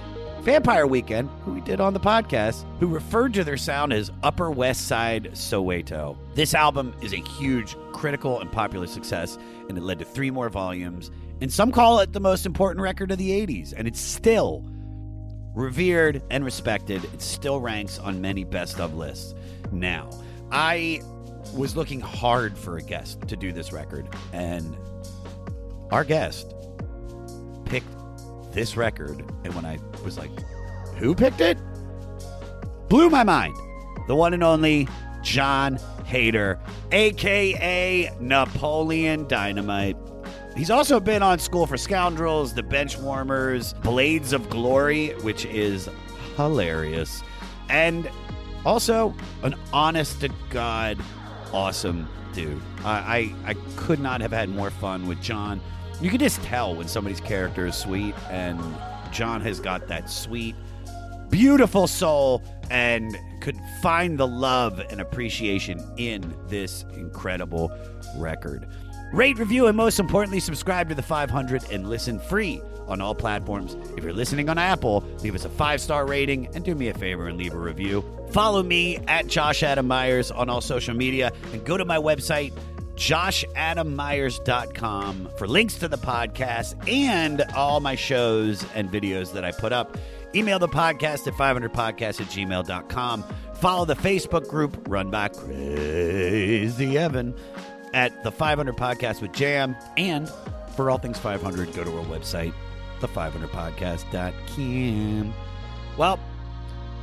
Vampire 0.43 0.87
Weekend, 0.87 1.29
who 1.45 1.53
we 1.53 1.61
did 1.61 1.81
on 1.81 1.93
the 1.93 2.01
podcast, 2.01 2.65
who 2.79 2.87
referred 2.87 3.35
to 3.35 3.45
their 3.45 3.57
sound 3.57 3.93
as 3.93 4.11
Upper 4.23 4.51
West 4.51 4.87
Side 4.87 5.31
Soweto. 5.33 6.17
This 6.35 6.55
album 6.55 6.95
is 7.03 7.13
a 7.13 7.17
huge 7.17 7.77
critical 7.93 8.41
and 8.41 8.51
popular 8.51 8.87
success, 8.87 9.37
and 9.69 9.77
it 9.77 9.83
led 9.83 9.99
to 9.99 10.05
three 10.05 10.31
more 10.31 10.49
volumes. 10.49 11.11
And 11.41 11.53
some 11.53 11.71
call 11.73 11.99
it 12.01 12.13
the 12.13 12.21
most 12.21 12.47
important 12.47 12.83
record 12.83 13.11
of 13.11 13.19
the 13.19 13.31
80s, 13.31 13.75
and 13.77 13.87
it's 13.87 14.01
still 14.01 14.65
revered 15.55 16.23
and 16.31 16.45
respected. 16.45 17.05
It 17.13 17.21
still 17.21 17.61
ranks 17.61 17.99
on 17.99 18.21
many 18.21 18.45
best 18.45 18.81
of 18.81 18.95
lists. 18.95 19.35
Now, 19.73 20.09
I 20.51 21.03
was 21.55 21.77
looking 21.77 22.01
hard 22.01 22.57
for 22.57 22.77
a 22.79 22.83
guest 22.83 23.27
to 23.29 23.37
do 23.37 23.53
this 23.53 23.73
record, 23.73 24.09
and 24.33 24.77
our 25.91 26.05
guest 26.05 26.55
picked 27.65 27.93
this 28.53 28.77
record. 28.77 29.25
And 29.45 29.55
when 29.55 29.65
I 29.65 29.79
was 30.05 30.19
like, 30.19 30.31
who 30.97 31.15
picked 31.15 31.41
it? 31.41 31.59
Blew 32.89 33.11
my 33.11 33.25
mind. 33.25 33.57
The 34.07 34.17
one 34.17 34.35
and 34.35 34.43
only 34.43 34.89
Jon 35.23 35.79
Heder, 36.07 36.59
aka 36.91 38.11
Napoleon 38.21 39.29
Dynamite. 39.29 39.97
He's 40.57 40.71
also 40.71 40.99
been 40.99 41.23
on 41.23 41.39
School 41.39 41.67
for 41.67 41.77
Scoundrels, 41.77 42.55
The 42.55 42.63
Benchwarmers, 42.63 43.81
Blades 43.83 44.33
of 44.33 44.49
Glory, 44.51 45.11
which 45.21 45.45
is 45.45 45.89
hilarious, 46.37 47.23
and 47.69 48.11
also 48.65 49.15
an 49.43 49.55
honest 49.73 50.21
to 50.23 50.31
God, 50.51 50.99
awesome 51.53 52.09
dude. 52.33 52.61
I, 52.85 53.35
I, 53.45 53.51
I 53.51 53.55
could 53.77 54.01
not 54.01 54.21
have 54.21 54.33
had 54.33 54.49
more 54.49 54.71
fun 54.71 55.07
with 55.07 55.21
Jon. 55.21 55.61
You 56.01 56.11
can 56.11 56.21
just 56.21 56.41
tell 56.43 56.77
when 56.77 56.87
somebody's 56.87 57.21
character 57.21 57.67
is 57.67 57.75
sweet, 57.75 58.15
and 58.31 58.61
Jon 59.11 59.41
has 59.41 59.59
got 59.59 59.89
that 59.89 60.09
sweet, 60.09 60.55
beautiful 61.29 61.87
soul 61.87 62.43
and 62.71 63.17
could 63.41 63.57
find 63.83 64.19
the 64.19 64.27
love 64.27 64.79
and 64.91 65.01
appreciation 65.01 65.81
in 65.97 66.35
this 66.47 66.85
incredible 66.95 67.73
record. 68.17 68.69
Rate, 69.13 69.39
review, 69.39 69.67
and 69.67 69.77
most 69.77 69.99
importantly, 69.99 70.39
subscribe 70.39 70.89
to 70.91 70.95
the 70.95 71.03
500 71.03 71.65
and 71.73 71.89
listen 71.89 72.21
free 72.21 72.61
on 72.87 73.01
all 73.01 73.15
platforms. 73.15 73.77
If 73.97 74.05
you're 74.05 74.13
listening 74.13 74.49
on 74.49 74.59
Apple, 74.59 75.03
leave 75.23 75.35
us 75.35 75.45
a 75.45 75.49
five 75.49 75.81
star 75.81 76.07
rating 76.07 76.49
and 76.55 76.65
do 76.65 76.75
me 76.75 76.89
a 76.89 76.95
favor 76.95 77.29
and 77.29 77.39
leave 77.39 77.55
a 77.55 77.59
review. 77.59 78.05
Follow 78.31 78.63
me 78.63 78.99
at 79.09 79.27
Josh 79.27 79.63
Adam 79.63 79.87
Meyers 79.87 80.31
on 80.31 80.49
all 80.49 80.61
social 80.61 80.95
media 80.95 81.33
and 81.53 81.65
go 81.65 81.77
to 81.77 81.85
my 81.85 81.99
website, 81.99 82.53
joshadammeyers.com 82.99 85.31
for 85.37 85.47
links 85.47 85.75
to 85.77 85.87
the 85.89 85.97
podcast 85.97 86.75
and 86.89 87.43
all 87.55 87.79
my 87.81 87.95
shows 87.95 88.67
and 88.75 88.91
videos 88.91 89.33
that 89.33 89.45
I 89.45 89.53
put 89.53 89.73
up. 89.73 89.97
Email 90.35 90.59
the 90.59 90.69
podcast 90.69 91.27
at 91.27 91.33
500podcast 91.35 92.21
at 92.21 92.27
gmail.com. 92.27 93.25
Follow 93.55 93.85
the 93.85 93.95
Facebook 93.95 94.49
group 94.49 94.77
run 94.89 95.11
by 95.11 95.29
Crazy 95.29 96.99
Evan 96.99 97.35
at 97.95 98.25
the 98.25 98.33
500 98.33 98.77
Podcast 98.77 99.23
with 99.23 99.33
Jam. 99.33 99.75
And 99.97 100.29
for 100.77 100.91
all 100.91 100.99
things 100.99 101.19
500, 101.19 101.73
go 101.75 101.85
to 101.85 101.99
our 101.99 102.05
website, 102.05 102.53
the500podcast.com. 103.01 105.33
Well, 105.97 106.21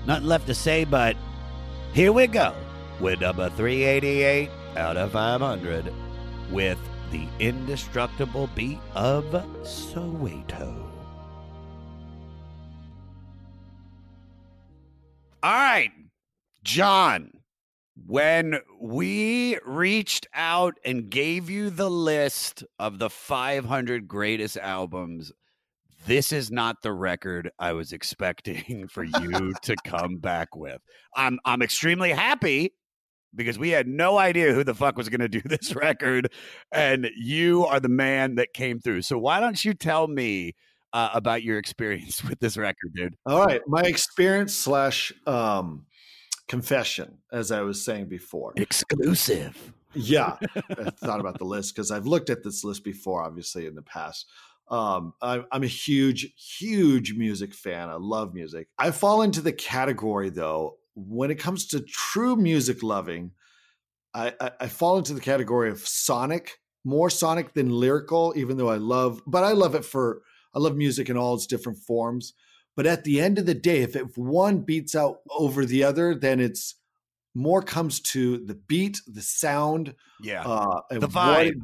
nothing 0.05 0.27
left 0.27 0.45
to 0.47 0.53
say, 0.53 0.83
but 0.85 1.17
here 1.93 2.11
we 2.11 2.27
go 2.27 2.53
with 2.99 3.21
number 3.21 3.49
388 3.49 4.49
out 4.77 4.97
of 4.97 5.11
500 5.11 5.91
with 6.51 6.77
the 7.11 7.27
indestructible 7.39 8.49
beat 8.55 8.79
of 8.93 9.25
Soweto. 9.63 10.91
All 15.43 15.51
right, 15.51 15.91
Jon, 16.63 17.31
when 18.07 18.59
we 18.81 19.59
reached 19.63 20.27
out 20.33 20.73
and 20.83 21.09
gave 21.09 21.49
you 21.49 21.69
the 21.69 21.89
list 21.89 22.63
of 22.79 22.97
the 22.97 23.09
500 23.11 24.07
greatest 24.07 24.57
albums, 24.57 25.31
this 26.07 26.31
is 26.31 26.51
not 26.51 26.81
the 26.81 26.93
record 26.93 27.51
I 27.59 27.73
was 27.73 27.93
expecting 27.93 28.87
for 28.87 29.03
you 29.03 29.53
to 29.61 29.75
come 29.85 30.17
back 30.17 30.55
with. 30.55 30.81
I'm 31.15 31.39
I'm 31.45 31.61
extremely 31.61 32.11
happy 32.11 32.73
because 33.35 33.59
we 33.59 33.69
had 33.69 33.87
no 33.87 34.17
idea 34.17 34.53
who 34.53 34.63
the 34.63 34.73
fuck 34.73 34.97
was 34.97 35.09
going 35.09 35.21
to 35.21 35.29
do 35.29 35.41
this 35.45 35.75
record 35.75 36.31
and 36.71 37.09
you 37.15 37.65
are 37.65 37.79
the 37.79 37.89
man 37.89 38.35
that 38.35 38.53
came 38.53 38.79
through. 38.79 39.01
So 39.01 39.17
why 39.17 39.39
don't 39.39 39.63
you 39.63 39.73
tell 39.73 40.07
me 40.07 40.53
uh, 40.93 41.09
about 41.13 41.43
your 41.43 41.57
experience 41.57 42.23
with 42.29 42.39
this 42.39 42.57
record, 42.57 42.93
dude? 42.95 43.15
All 43.25 43.45
right, 43.45 43.61
my 43.67 43.83
experience 43.83 44.55
slash 44.55 45.11
um, 45.27 45.85
confession, 46.47 47.17
as 47.31 47.51
I 47.51 47.61
was 47.61 47.83
saying 47.83 48.07
before. 48.07 48.53
Exclusive. 48.55 49.73
Yeah, 49.93 50.37
I 50.55 50.89
thought 50.89 51.19
about 51.19 51.37
the 51.37 51.45
list 51.45 51.75
because 51.75 51.91
I've 51.91 52.05
looked 52.05 52.29
at 52.29 52.43
this 52.43 52.63
list 52.63 52.83
before, 52.83 53.23
obviously 53.23 53.65
in 53.65 53.75
the 53.75 53.81
past. 53.81 54.27
Um, 54.69 55.13
I'm, 55.21 55.45
I'm 55.51 55.63
a 55.63 55.67
huge, 55.67 56.33
huge 56.35 57.13
music 57.13 57.53
fan. 57.53 57.89
I 57.89 57.95
love 57.95 58.33
music. 58.33 58.67
I 58.77 58.91
fall 58.91 59.21
into 59.21 59.41
the 59.41 59.53
category 59.53 60.29
though 60.29 60.77
when 60.95 61.31
it 61.31 61.35
comes 61.35 61.67
to 61.67 61.79
true 61.81 62.35
music 62.35 62.81
loving. 62.83 63.31
I, 64.13 64.33
I, 64.39 64.51
I 64.61 64.67
fall 64.67 64.97
into 64.97 65.13
the 65.13 65.19
category 65.21 65.69
of 65.69 65.79
sonic, 65.85 66.59
more 66.85 67.09
sonic 67.09 67.53
than 67.53 67.69
lyrical. 67.69 68.33
Even 68.37 68.55
though 68.57 68.69
I 68.69 68.77
love, 68.77 69.21
but 69.27 69.43
I 69.43 69.51
love 69.51 69.75
it 69.75 69.83
for 69.85 70.21
I 70.53 70.59
love 70.59 70.75
music 70.77 71.09
in 71.09 71.17
all 71.17 71.35
its 71.35 71.47
different 71.47 71.79
forms. 71.79 72.33
But 72.77 72.85
at 72.87 73.03
the 73.03 73.19
end 73.21 73.39
of 73.39 73.45
the 73.45 73.53
day, 73.53 73.81
if, 73.81 73.95
if 73.95 74.17
one 74.17 74.59
beats 74.59 74.95
out 74.95 75.17
over 75.29 75.65
the 75.65 75.83
other, 75.83 76.15
then 76.15 76.39
it's 76.39 76.75
more 77.33 77.61
comes 77.61 77.99
to 78.01 78.37
the 78.37 78.55
beat, 78.55 79.01
the 79.07 79.21
sound, 79.21 79.95
Yeah. 80.21 80.43
uh, 80.45 80.81
and 80.89 81.01
The 81.01 81.07
vibe. 81.07 81.47
it- 81.47 81.57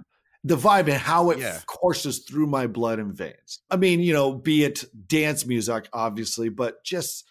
the 0.44 0.58
vibe 0.58 0.88
and 0.88 0.94
how 0.98 1.30
it 1.30 1.38
Yeah. 1.38 1.60
courses 1.68 2.20
through 2.28 2.48
my 2.48 2.66
blood 2.66 2.98
and 2.98 3.14
veins. 3.14 3.60
I 3.70 3.78
mean, 3.78 4.00
you 4.00 4.12
know, 4.12 4.34
be 4.34 4.64
it 4.64 4.84
dance 5.08 5.46
music, 5.46 5.88
obviously, 5.94 6.50
but 6.50 6.84
just. 6.84 7.30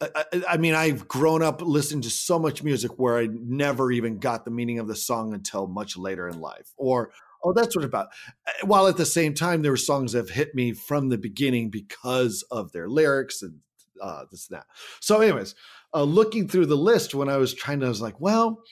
I, 0.00 0.24
I- 0.50 0.56
mean, 0.56 0.74
I've 0.74 1.06
grown 1.08 1.42
up 1.42 1.60
listening 1.62 2.02
to 2.02 2.10
so 2.10 2.38
much 2.38 2.62
music 2.62 2.98
where 2.98 3.18
I 3.18 3.28
never 3.30 3.90
even 3.92 4.18
got 4.18 4.44
the 4.44 4.50
meaning 4.50 4.78
of 4.78 4.88
the 4.88 4.96
song 4.96 5.34
until 5.34 5.66
much 5.66 5.96
later 5.96 6.28
in 6.28 6.40
life. 6.40 6.72
Or, 6.76 7.12
oh, 7.44 7.52
that's 7.52 7.76
what 7.76 7.84
about. 7.84 8.08
Uh, 8.46 8.66
While 8.66 8.86
at 8.86 8.96
the 8.96 9.06
same 9.06 9.34
time, 9.34 9.62
there 9.62 9.72
were 9.72 9.76
songs 9.76 10.12
that 10.12 10.18
have 10.18 10.30
hit 10.30 10.54
me 10.54 10.72
from 10.72 11.08
the 11.08 11.18
beginning 11.18 11.70
because 11.70 12.44
of 12.50 12.72
their 12.72 12.88
lyrics 12.88 13.42
and 13.42 13.60
uh, 14.00 14.24
this 14.30 14.48
and 14.48 14.58
that. 14.58 14.66
So, 15.00 15.20
anyways, 15.20 15.54
uh, 15.92 16.02
looking 16.04 16.48
through 16.48 16.66
the 16.66 16.76
list 16.76 17.14
when 17.14 17.28
I 17.28 17.36
was 17.36 17.52
trying 17.52 17.80
to, 17.80 17.86
I 17.86 17.90
was 17.90 18.00
like, 18.00 18.20
well, 18.20 18.62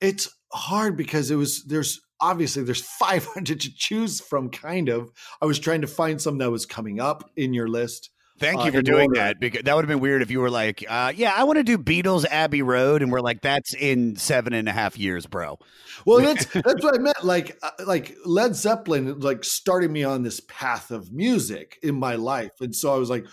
it's 0.00 0.28
hard 0.52 0.96
because 0.96 1.30
it 1.30 1.36
was 1.36 1.64
there's 1.64 2.00
obviously 2.20 2.62
there's 2.64 2.82
500 2.98 3.60
to 3.60 3.74
choose 3.74 4.20
from. 4.20 4.50
Kind 4.50 4.88
of, 4.90 5.10
I 5.40 5.46
was 5.46 5.58
trying 5.58 5.80
to 5.80 5.86
find 5.86 6.20
some 6.20 6.38
that 6.38 6.50
was 6.50 6.66
coming 6.66 7.00
up 7.00 7.30
in 7.36 7.54
your 7.54 7.68
list. 7.68 8.10
Thank 8.40 8.62
uh, 8.62 8.64
you 8.64 8.72
for 8.72 8.82
doing 8.82 9.10
that 9.12 9.38
because 9.38 9.62
that 9.64 9.76
would 9.76 9.84
have 9.84 9.88
been 9.88 10.00
weird 10.00 10.22
if 10.22 10.30
you 10.30 10.40
were 10.40 10.50
like, 10.50 10.82
uh, 10.88 11.12
"Yeah, 11.14 11.34
I 11.36 11.44
want 11.44 11.58
to 11.58 11.62
do 11.62 11.76
Beatles 11.76 12.24
Abbey 12.24 12.62
Road," 12.62 13.02
and 13.02 13.12
we're 13.12 13.20
like, 13.20 13.42
"That's 13.42 13.74
in 13.74 14.16
seven 14.16 14.54
and 14.54 14.66
a 14.66 14.72
half 14.72 14.98
years, 14.98 15.26
bro." 15.26 15.58
Well, 16.06 16.20
that's 16.20 16.46
that's 16.46 16.82
what 16.82 16.94
I 16.94 16.98
meant. 16.98 17.22
Like 17.22 17.58
uh, 17.62 17.70
like 17.86 18.16
Led 18.24 18.56
Zeppelin 18.56 19.20
like 19.20 19.44
started 19.44 19.90
me 19.90 20.04
on 20.04 20.22
this 20.22 20.40
path 20.48 20.90
of 20.90 21.12
music 21.12 21.78
in 21.82 21.94
my 21.94 22.14
life, 22.14 22.62
and 22.62 22.74
so 22.74 22.94
I 22.94 22.96
was 22.96 23.10
like, 23.10 23.26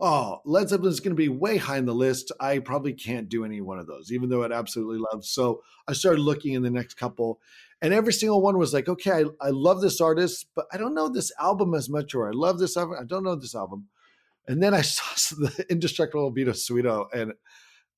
oh, 0.00 0.40
Led 0.46 0.70
Zeppelin 0.70 0.90
is 0.90 1.00
going 1.00 1.14
to 1.14 1.22
be 1.22 1.28
way 1.28 1.58
high 1.58 1.76
in 1.76 1.84
the 1.84 1.94
list. 1.94 2.32
I 2.40 2.58
probably 2.58 2.94
can't 2.94 3.28
do 3.28 3.44
any 3.44 3.60
one 3.60 3.78
of 3.78 3.86
those, 3.86 4.12
even 4.12 4.30
though 4.30 4.44
I'd 4.44 4.52
absolutely 4.52 5.04
love. 5.12 5.26
So 5.26 5.62
I 5.86 5.92
started 5.92 6.20
looking 6.20 6.54
in 6.54 6.62
the 6.62 6.70
next 6.70 6.94
couple, 6.94 7.38
and 7.82 7.92
every 7.92 8.14
single 8.14 8.40
one 8.40 8.56
was 8.56 8.72
like, 8.72 8.88
okay, 8.88 9.12
I, 9.12 9.24
I 9.42 9.50
love 9.50 9.82
this 9.82 10.00
artist, 10.00 10.46
but 10.54 10.64
I 10.72 10.78
don't 10.78 10.94
know 10.94 11.10
this 11.10 11.32
album 11.38 11.74
as 11.74 11.90
much, 11.90 12.14
or 12.14 12.28
I 12.28 12.32
love 12.32 12.58
this 12.58 12.78
album, 12.78 12.96
I 12.98 13.04
don't 13.04 13.24
know 13.24 13.34
this 13.34 13.54
album. 13.54 13.88
And 14.46 14.62
then 14.62 14.74
I 14.74 14.80
saw 14.82 15.36
the 15.36 15.66
Indestructible 15.70 16.30
Beat 16.30 16.48
of 16.48 16.56
Soweto, 16.56 17.06
and 17.12 17.32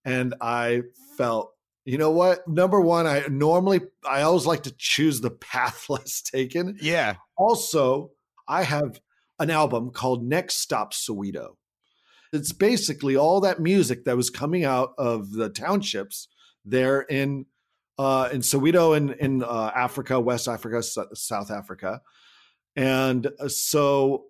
and 0.04 0.34
I 0.40 0.82
felt 1.16 1.52
you 1.86 1.98
know 1.98 2.10
what? 2.10 2.46
Number 2.48 2.80
one, 2.80 3.06
I 3.06 3.24
normally 3.30 3.80
I 4.06 4.22
always 4.22 4.44
like 4.44 4.64
to 4.64 4.74
choose 4.76 5.20
the 5.20 5.30
path 5.30 5.86
less 5.88 6.20
taken. 6.20 6.76
Yeah, 6.80 7.14
Also, 7.38 8.10
I 8.46 8.64
have 8.64 9.00
an 9.38 9.50
album 9.50 9.90
called 9.90 10.24
Next 10.24 10.56
Stop 10.56 10.92
Soweto. 10.92 11.56
It's 12.32 12.52
basically 12.52 13.16
all 13.16 13.40
that 13.42 13.60
music 13.60 14.04
that 14.04 14.16
was 14.16 14.30
coming 14.30 14.64
out 14.64 14.94
of 14.98 15.30
the 15.32 15.48
townships 15.48 16.28
there 16.64 17.02
in 17.02 17.46
uh, 17.98 18.30
in 18.32 18.40
Soweto 18.40 18.96
in 18.96 19.12
in 19.12 19.44
uh, 19.44 19.70
Africa, 19.74 20.18
West 20.18 20.48
Africa, 20.48 20.82
South 20.82 21.52
Africa, 21.52 22.02
and 22.74 23.28
uh, 23.38 23.48
so 23.48 24.24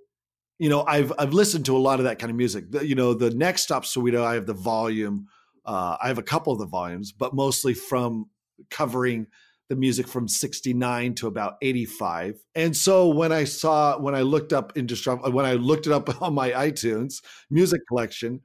you 0.59 0.69
know 0.69 0.85
I've 0.87 1.13
I've 1.19 1.33
listened 1.33 1.67
to 1.67 1.77
a 1.77 1.79
lot 1.79 1.99
of 1.99 2.05
that 2.05 2.19
kind 2.19 2.31
of 2.31 2.37
music. 2.37 2.71
The, 2.71 2.87
you 2.87 2.95
know, 2.95 3.15
the 3.15 3.31
Next 3.31 3.63
Stop 3.63 3.85
Soweto, 3.85 4.23
I 4.23 4.35
have 4.35 4.47
the 4.47 4.55
volume. 4.55 5.27
Uh, 5.65 5.97
I 6.01 6.09
have 6.09 6.19
a 6.19 6.23
couple 6.23 6.53
of 6.53 6.59
the 6.59 6.67
volumes, 6.67 7.13
but 7.13 7.35
mostly 7.35 7.75
from 7.75 8.27
covering 8.71 9.27
the 9.69 9.77
music 9.77 10.07
from 10.07 10.29
69 10.29 11.15
to 11.15 11.27
about 11.27 11.55
85. 11.61 12.39
And 12.55 12.77
so 12.77 13.09
when 13.09 13.33
I 13.33 13.45
saw, 13.45 13.99
when 13.99 14.15
I 14.15 14.23
looked 14.23 14.53
up 14.53 14.73
in 14.77 14.81
Indestructible, 14.81 15.33
when 15.33 15.45
I 15.45 15.55
looked 15.55 15.87
it 15.87 15.93
up 15.93 16.23
on 16.23 16.35
my 16.35 16.51
iTunes 16.51 17.23
music 17.51 17.81
collection, 17.89 18.41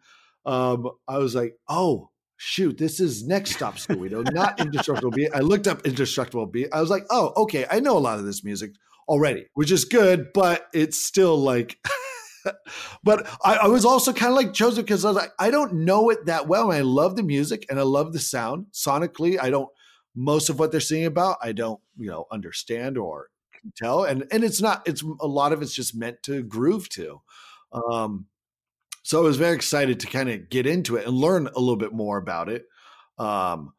um, 0.46 0.90
I 1.08 1.20
was 1.20 1.36
like, 1.36 1.54
oh, 1.70 2.10
shoot, 2.38 2.78
this 2.78 3.00
is 3.00 3.24
Next 3.24 3.52
Stop 3.52 3.76
Soweto, 3.76 4.24
not 4.34 4.60
Indestructible 4.60 5.12
Beat. 5.12 5.30
I 5.34 5.40
looked 5.40 5.68
up 5.68 5.86
Indestructible 5.86 6.48
Beat. 6.48 6.70
I 6.74 6.82
was 6.82 6.90
like, 6.90 7.06
oh, 7.12 7.34
okay, 7.38 7.68
I 7.70 7.80
know 7.80 7.98
a 7.98 8.00
lot 8.00 8.18
of 8.18 8.26
this 8.26 8.44
music 8.44 8.72
already, 9.08 9.46
which 9.54 9.70
is 9.72 9.86
good, 9.86 10.34
but 10.34 10.68
it's 10.74 10.98
still 10.98 11.38
like, 11.38 11.78
but 13.04 13.28
I, 13.44 13.56
I 13.58 13.68
was 13.68 13.86
also 13.86 14.14
kind 14.14 14.32
of 14.32 14.36
like 14.36 14.54
chosen 14.54 14.84
because 14.84 15.06
I 15.06 15.10
was 15.10 15.18
like, 15.18 15.32
I 15.40 15.52
don't 15.52 15.74
know 15.86 16.10
it 16.10 16.26
that 16.26 16.48
well. 16.48 16.72
And 16.72 16.78
I 16.78 16.82
love 16.82 17.16
the 17.16 17.24
music 17.24 17.66
and 17.70 17.80
I 17.80 17.84
love 17.84 18.14
the 18.14 18.20
sound 18.20 18.68
sonically. 18.74 19.40
I 19.42 19.50
don't, 19.50 19.70
most 20.16 20.50
of 20.50 20.60
what 20.60 20.72
they're 20.72 20.82
singing 20.82 21.06
about, 21.06 21.38
I 21.42 21.52
don't, 21.54 21.80
you 21.98 22.10
know, 22.10 22.26
understand 22.32 22.98
or 22.98 23.30
tell. 23.76 24.04
And, 24.04 24.26
and 24.32 24.44
it's 24.44 24.62
not, 24.62 24.84
it's 24.86 25.04
a 25.20 25.28
lot 25.28 25.54
of 25.54 25.62
it's 25.62 25.74
just 25.74 25.96
meant 25.96 26.22
to 26.24 26.44
groove 26.44 26.90
to. 26.90 27.22
Um, 27.72 28.26
so 29.04 29.20
I 29.20 29.24
was 29.24 29.38
very 29.38 29.56
excited 29.56 30.00
to 30.02 30.08
kind 30.08 30.30
of 30.30 30.50
get 30.50 30.68
into 30.68 30.96
it 30.96 31.08
and 31.08 31.16
learn 31.16 31.48
a 31.48 31.60
little 31.60 31.78
bit 31.78 31.94
more 31.94 32.18
about 32.18 32.50
it. 32.50 32.66
Um, 33.18 33.74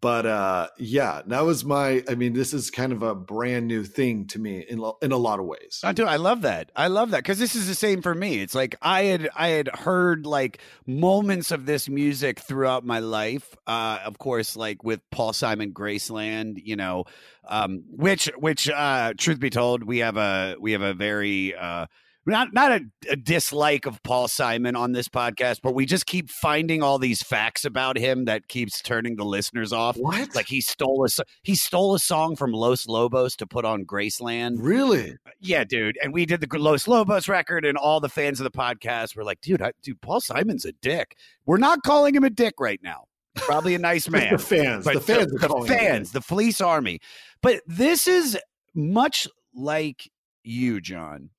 but 0.00 0.26
uh, 0.26 0.68
yeah, 0.78 1.22
that 1.26 1.44
was 1.44 1.64
my. 1.64 2.02
I 2.08 2.14
mean, 2.14 2.32
this 2.32 2.52
is 2.52 2.70
kind 2.70 2.92
of 2.92 3.02
a 3.02 3.14
brand 3.14 3.66
new 3.66 3.84
thing 3.84 4.26
to 4.28 4.38
me 4.38 4.64
in 4.68 4.78
lo- 4.78 4.98
in 5.02 5.12
a 5.12 5.16
lot 5.16 5.40
of 5.40 5.46
ways. 5.46 5.80
I 5.82 5.92
do. 5.92 6.04
I 6.04 6.16
love 6.16 6.42
that. 6.42 6.70
I 6.76 6.88
love 6.88 7.10
that 7.10 7.18
because 7.18 7.38
this 7.38 7.54
is 7.54 7.66
the 7.66 7.74
same 7.74 8.02
for 8.02 8.14
me. 8.14 8.40
It's 8.40 8.54
like 8.54 8.76
I 8.82 9.04
had 9.04 9.28
I 9.34 9.48
had 9.48 9.68
heard 9.68 10.26
like 10.26 10.58
moments 10.86 11.50
of 11.50 11.66
this 11.66 11.88
music 11.88 12.40
throughout 12.40 12.84
my 12.84 12.98
life. 13.00 13.56
Uh, 13.66 13.98
of 14.04 14.18
course, 14.18 14.56
like 14.56 14.84
with 14.84 15.00
Paul 15.10 15.32
Simon, 15.32 15.72
Graceland. 15.72 16.60
You 16.62 16.76
know, 16.76 17.04
um, 17.48 17.84
which 17.90 18.30
which 18.36 18.68
uh, 18.68 19.14
truth 19.16 19.40
be 19.40 19.50
told, 19.50 19.82
we 19.82 19.98
have 19.98 20.16
a 20.16 20.56
we 20.60 20.72
have 20.72 20.82
a 20.82 20.94
very 20.94 21.54
uh, 21.54 21.86
not 22.32 22.52
not 22.52 22.72
a, 22.72 22.80
a 23.10 23.16
dislike 23.16 23.86
of 23.86 24.02
Paul 24.02 24.28
Simon 24.28 24.76
on 24.76 24.92
this 24.92 25.08
podcast, 25.08 25.60
but 25.62 25.74
we 25.74 25.86
just 25.86 26.06
keep 26.06 26.30
finding 26.30 26.82
all 26.82 26.98
these 26.98 27.22
facts 27.22 27.64
about 27.64 27.96
him 27.96 28.24
that 28.26 28.48
keeps 28.48 28.82
turning 28.82 29.16
the 29.16 29.24
listeners 29.24 29.72
off. 29.72 29.96
What? 29.96 30.34
Like 30.34 30.46
he 30.46 30.60
stole 30.60 31.04
a 31.04 31.24
he 31.42 31.54
stole 31.54 31.94
a 31.94 31.98
song 31.98 32.36
from 32.36 32.52
Los 32.52 32.86
Lobos 32.86 33.36
to 33.36 33.46
put 33.46 33.64
on 33.64 33.84
Graceland. 33.84 34.56
really? 34.58 35.16
Yeah, 35.40 35.64
dude. 35.64 35.98
And 36.02 36.12
we 36.12 36.26
did 36.26 36.40
the 36.40 36.58
Los 36.58 36.88
Lobos 36.88 37.28
record, 37.28 37.64
and 37.64 37.78
all 37.78 38.00
the 38.00 38.08
fans 38.08 38.40
of 38.40 38.44
the 38.44 38.50
podcast 38.50 39.16
were 39.16 39.24
like, 39.24 39.40
dude, 39.40 39.62
I, 39.62 39.72
dude, 39.82 40.00
Paul 40.00 40.20
Simon's 40.20 40.64
a 40.64 40.72
dick. 40.72 41.16
We're 41.46 41.58
not 41.58 41.82
calling 41.82 42.14
him 42.14 42.24
a 42.24 42.30
dick 42.30 42.54
right 42.58 42.80
now. 42.82 43.04
Probably 43.36 43.74
a 43.74 43.78
nice 43.78 44.08
man. 44.10 44.32
the 44.32 44.38
fans. 44.38 44.84
But 44.84 44.94
the 44.94 45.00
fans. 45.00 45.32
are 45.32 45.38
the, 45.38 45.64
fans, 45.66 46.12
the 46.12 46.20
Fleece 46.20 46.60
Army. 46.60 47.00
But 47.42 47.62
this 47.66 48.06
is 48.06 48.36
much 48.74 49.28
like 49.54 50.10
you, 50.42 50.80
Jon. 50.80 51.30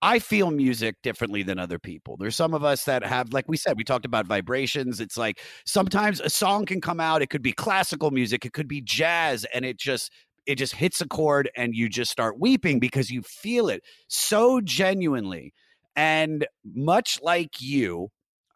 I 0.00 0.20
feel 0.20 0.50
music 0.50 0.96
differently 1.02 1.42
than 1.42 1.58
other 1.58 1.78
people. 1.78 2.16
There's 2.16 2.36
some 2.36 2.54
of 2.54 2.62
us 2.62 2.84
that 2.84 3.04
have, 3.04 3.32
like 3.32 3.48
we 3.48 3.56
said, 3.56 3.76
we 3.76 3.84
talked 3.84 4.04
about 4.04 4.26
vibrations. 4.26 5.00
It's 5.00 5.16
like 5.16 5.40
sometimes 5.66 6.20
a 6.20 6.30
song 6.30 6.66
can 6.66 6.80
come 6.80 7.00
out. 7.00 7.20
It 7.20 7.30
could 7.30 7.42
be 7.42 7.52
classical 7.52 8.10
music, 8.10 8.44
it 8.44 8.52
could 8.52 8.68
be 8.68 8.80
jazz, 8.80 9.44
and 9.52 9.64
it 9.64 9.78
just 9.78 10.12
it 10.46 10.56
just 10.56 10.74
hits 10.74 11.00
a 11.00 11.06
chord 11.06 11.50
and 11.56 11.74
you 11.74 11.88
just 11.88 12.10
start 12.10 12.38
weeping 12.40 12.78
because 12.80 13.10
you 13.10 13.22
feel 13.22 13.68
it 13.68 13.82
so 14.08 14.60
genuinely. 14.62 15.52
And 15.94 16.46
much 16.64 17.18
like 17.22 17.60
you, 17.60 18.08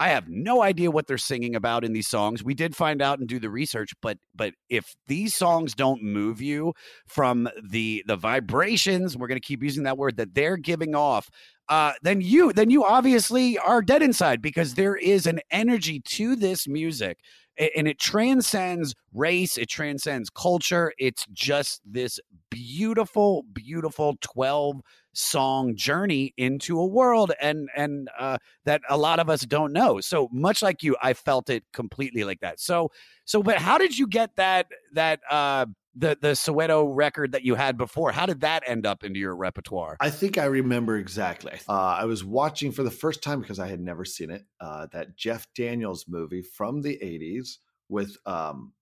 I 0.03 0.09
have 0.09 0.29
no 0.29 0.65
idea 0.65 0.91
what 0.91 1.07
they're 1.07 1.17
singing 1.17 1.55
about 1.55 1.85
in 1.85 1.93
these 1.93 2.09
songs. 2.09 2.43
We 2.43 2.55
did 2.55 2.75
find 2.75 3.01
out 3.01 3.21
and 3.21 3.29
do 3.29 3.39
the 3.39 3.49
research, 3.49 3.93
but 4.03 4.19
but 4.35 4.53
if 4.69 4.97
these 5.07 5.33
songs 5.33 5.77
don't 5.77 6.03
move 6.03 6.43
you 6.43 6.73
from 7.07 7.49
the 7.63 8.03
the 8.09 8.17
vibrations, 8.17 9.17
we're 9.17 9.29
going 9.29 9.41
to 9.41 9.47
keep 9.47 9.63
using 9.63 9.85
that 9.85 9.97
word 9.97 10.17
that 10.17 10.35
they're 10.35 10.57
giving 10.57 10.97
off, 10.97 11.31
uh, 11.69 11.93
then 12.03 12.21
you 12.21 12.53
then 12.53 12.69
you 12.69 12.85
obviously 12.85 13.57
are 13.59 13.81
dead 13.81 14.03
inside 14.03 14.43
because 14.43 14.75
there 14.75 14.97
is 14.97 15.25
an 15.25 15.39
energy 15.53 16.01
to 16.01 16.35
this 16.35 16.67
music 16.67 17.19
and 17.59 17.87
it 17.87 17.99
transcends 17.99 18.95
race 19.13 19.59
it 19.59 19.69
transcends 19.69 20.31
culture 20.31 20.93
it's 20.99 21.27
just 21.33 21.83
this 21.85 22.19
beautiful 22.51 23.45
beautiful 23.53 24.17
12 24.23 24.81
song 25.15 25.77
journey 25.77 26.33
into 26.37 26.79
a 26.79 26.87
world 26.87 27.33
and 27.41 27.69
and 27.77 28.09
uh, 28.19 28.39
that 28.65 28.81
a 28.89 28.97
lot 28.97 29.19
of 29.21 29.29
us 29.29 29.43
don't 29.43 29.73
know 29.73 30.01
so 30.01 30.29
much 30.33 30.63
like 30.63 30.83
you 30.83 30.97
i 31.03 31.13
felt 31.13 31.51
it 31.51 31.65
completely 31.73 32.25
like 32.25 32.41
that 32.41 32.59
so 32.59 32.91
so 33.25 33.43
but 33.43 33.59
how 33.59 33.79
did 33.79 33.97
you 33.97 34.07
get 34.07 34.35
that 34.37 34.67
that 34.93 35.21
uh 35.31 35.67
the 35.95 36.17
the 36.21 36.29
Soweto 36.29 36.91
record 36.91 37.33
that 37.33 37.43
you 37.43 37.55
had 37.55 37.77
before. 37.77 38.13
How 38.13 38.27
did 38.27 38.41
that 38.41 38.63
end 38.67 38.87
up 38.87 39.05
into 39.05 39.21
your 39.21 39.37
repertoire? 39.37 39.97
I 40.01 40.11
think 40.11 40.39
I 40.39 40.47
remember 40.47 40.97
exactly. 40.97 41.59
Uh, 41.69 41.97
I 41.99 42.05
was 42.05 42.25
watching 42.25 42.73
for 42.73 42.83
the 42.83 42.91
first 42.91 43.23
time 43.23 43.41
because 43.41 43.59
I 43.59 43.69
had 43.69 43.81
never 43.81 44.05
seen 44.05 44.31
it. 44.31 44.45
Uh, 44.61 44.87
that 44.93 45.17
Jeff 45.17 45.47
Daniels 45.55 46.07
movie 46.09 46.43
from 46.43 46.81
the 46.81 46.99
'80s 47.03 47.59
with 47.89 48.17
um, 48.27 48.73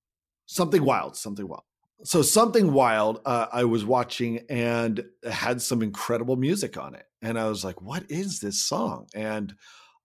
something 0.46 0.84
wild, 0.84 1.16
something 1.16 1.46
wild. 1.46 1.64
So 2.02 2.22
something 2.22 2.72
wild. 2.72 3.20
Uh, 3.24 3.46
I 3.52 3.64
was 3.64 3.84
watching 3.84 4.40
and 4.48 5.04
had 5.30 5.60
some 5.60 5.82
incredible 5.82 6.36
music 6.36 6.78
on 6.78 6.94
it, 6.94 7.04
and 7.20 7.38
I 7.38 7.48
was 7.48 7.64
like, 7.64 7.82
"What 7.82 8.10
is 8.10 8.40
this 8.40 8.64
song?" 8.64 9.06
And 9.14 9.54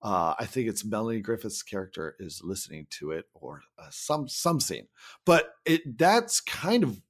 uh, 0.02 0.34
I 0.38 0.44
think 0.44 0.68
it's 0.68 0.84
Melanie 0.84 1.20
Griffith's 1.20 1.62
character 1.62 2.16
is 2.18 2.42
listening 2.44 2.86
to 2.90 3.12
it 3.12 3.24
or 3.34 3.62
uh, 3.78 3.88
some 3.90 4.28
some 4.28 4.60
scene, 4.60 4.88
but 5.24 5.54
it 5.64 5.98
that's 5.98 6.40
kind 6.40 6.84
of 6.84 7.00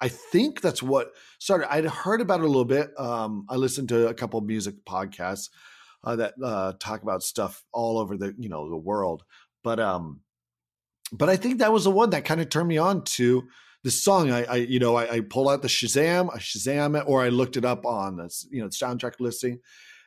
I 0.00 0.08
think 0.08 0.62
that's 0.62 0.82
what 0.82 1.12
started. 1.38 1.70
I'd 1.72 1.84
heard 1.84 2.20
about 2.20 2.40
it 2.40 2.44
a 2.44 2.48
little 2.48 2.64
bit. 2.64 2.98
Um, 2.98 3.46
I 3.50 3.56
listened 3.56 3.90
to 3.90 4.08
a 4.08 4.14
couple 4.14 4.40
music 4.40 4.84
podcasts 4.86 5.50
uh, 6.02 6.16
that 6.16 6.34
uh, 6.42 6.72
talk 6.80 7.02
about 7.02 7.22
stuff 7.22 7.62
all 7.72 7.98
over 7.98 8.16
the 8.16 8.34
you 8.38 8.48
know 8.48 8.70
the 8.70 8.76
world, 8.76 9.22
but 9.62 9.78
um, 9.78 10.20
but 11.12 11.28
I 11.28 11.36
think 11.36 11.58
that 11.58 11.72
was 11.72 11.84
the 11.84 11.90
one 11.90 12.10
that 12.10 12.24
kind 12.24 12.40
of 12.40 12.48
turned 12.48 12.68
me 12.68 12.78
on 12.78 13.04
to 13.04 13.48
the 13.82 13.90
song. 13.90 14.30
I, 14.30 14.44
I 14.44 14.56
you 14.56 14.78
know 14.78 14.96
I, 14.96 15.10
I 15.14 15.20
pulled 15.20 15.48
out 15.48 15.62
the 15.62 15.68
Shazam, 15.68 16.30
I 16.32 16.38
Shazam 16.38 16.98
it, 16.98 17.04
or 17.06 17.22
I 17.22 17.28
looked 17.28 17.56
it 17.56 17.64
up 17.64 17.86
on 17.86 18.16
this 18.16 18.46
you 18.50 18.60
know 18.60 18.68
soundtrack 18.68 19.20
listing, 19.20 19.60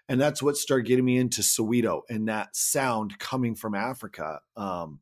and 0.10 0.20
that's 0.20 0.44
what 0.44 0.58
started 0.58 0.86
getting 0.86 1.06
me 1.06 1.18
into 1.18 1.42
Soweto 1.42 2.02
and 2.10 2.28
that 2.28 2.56
sound 2.56 3.18
coming 3.20 3.56
from 3.56 3.76
Africa. 3.76 4.40
Um, 4.58 5.00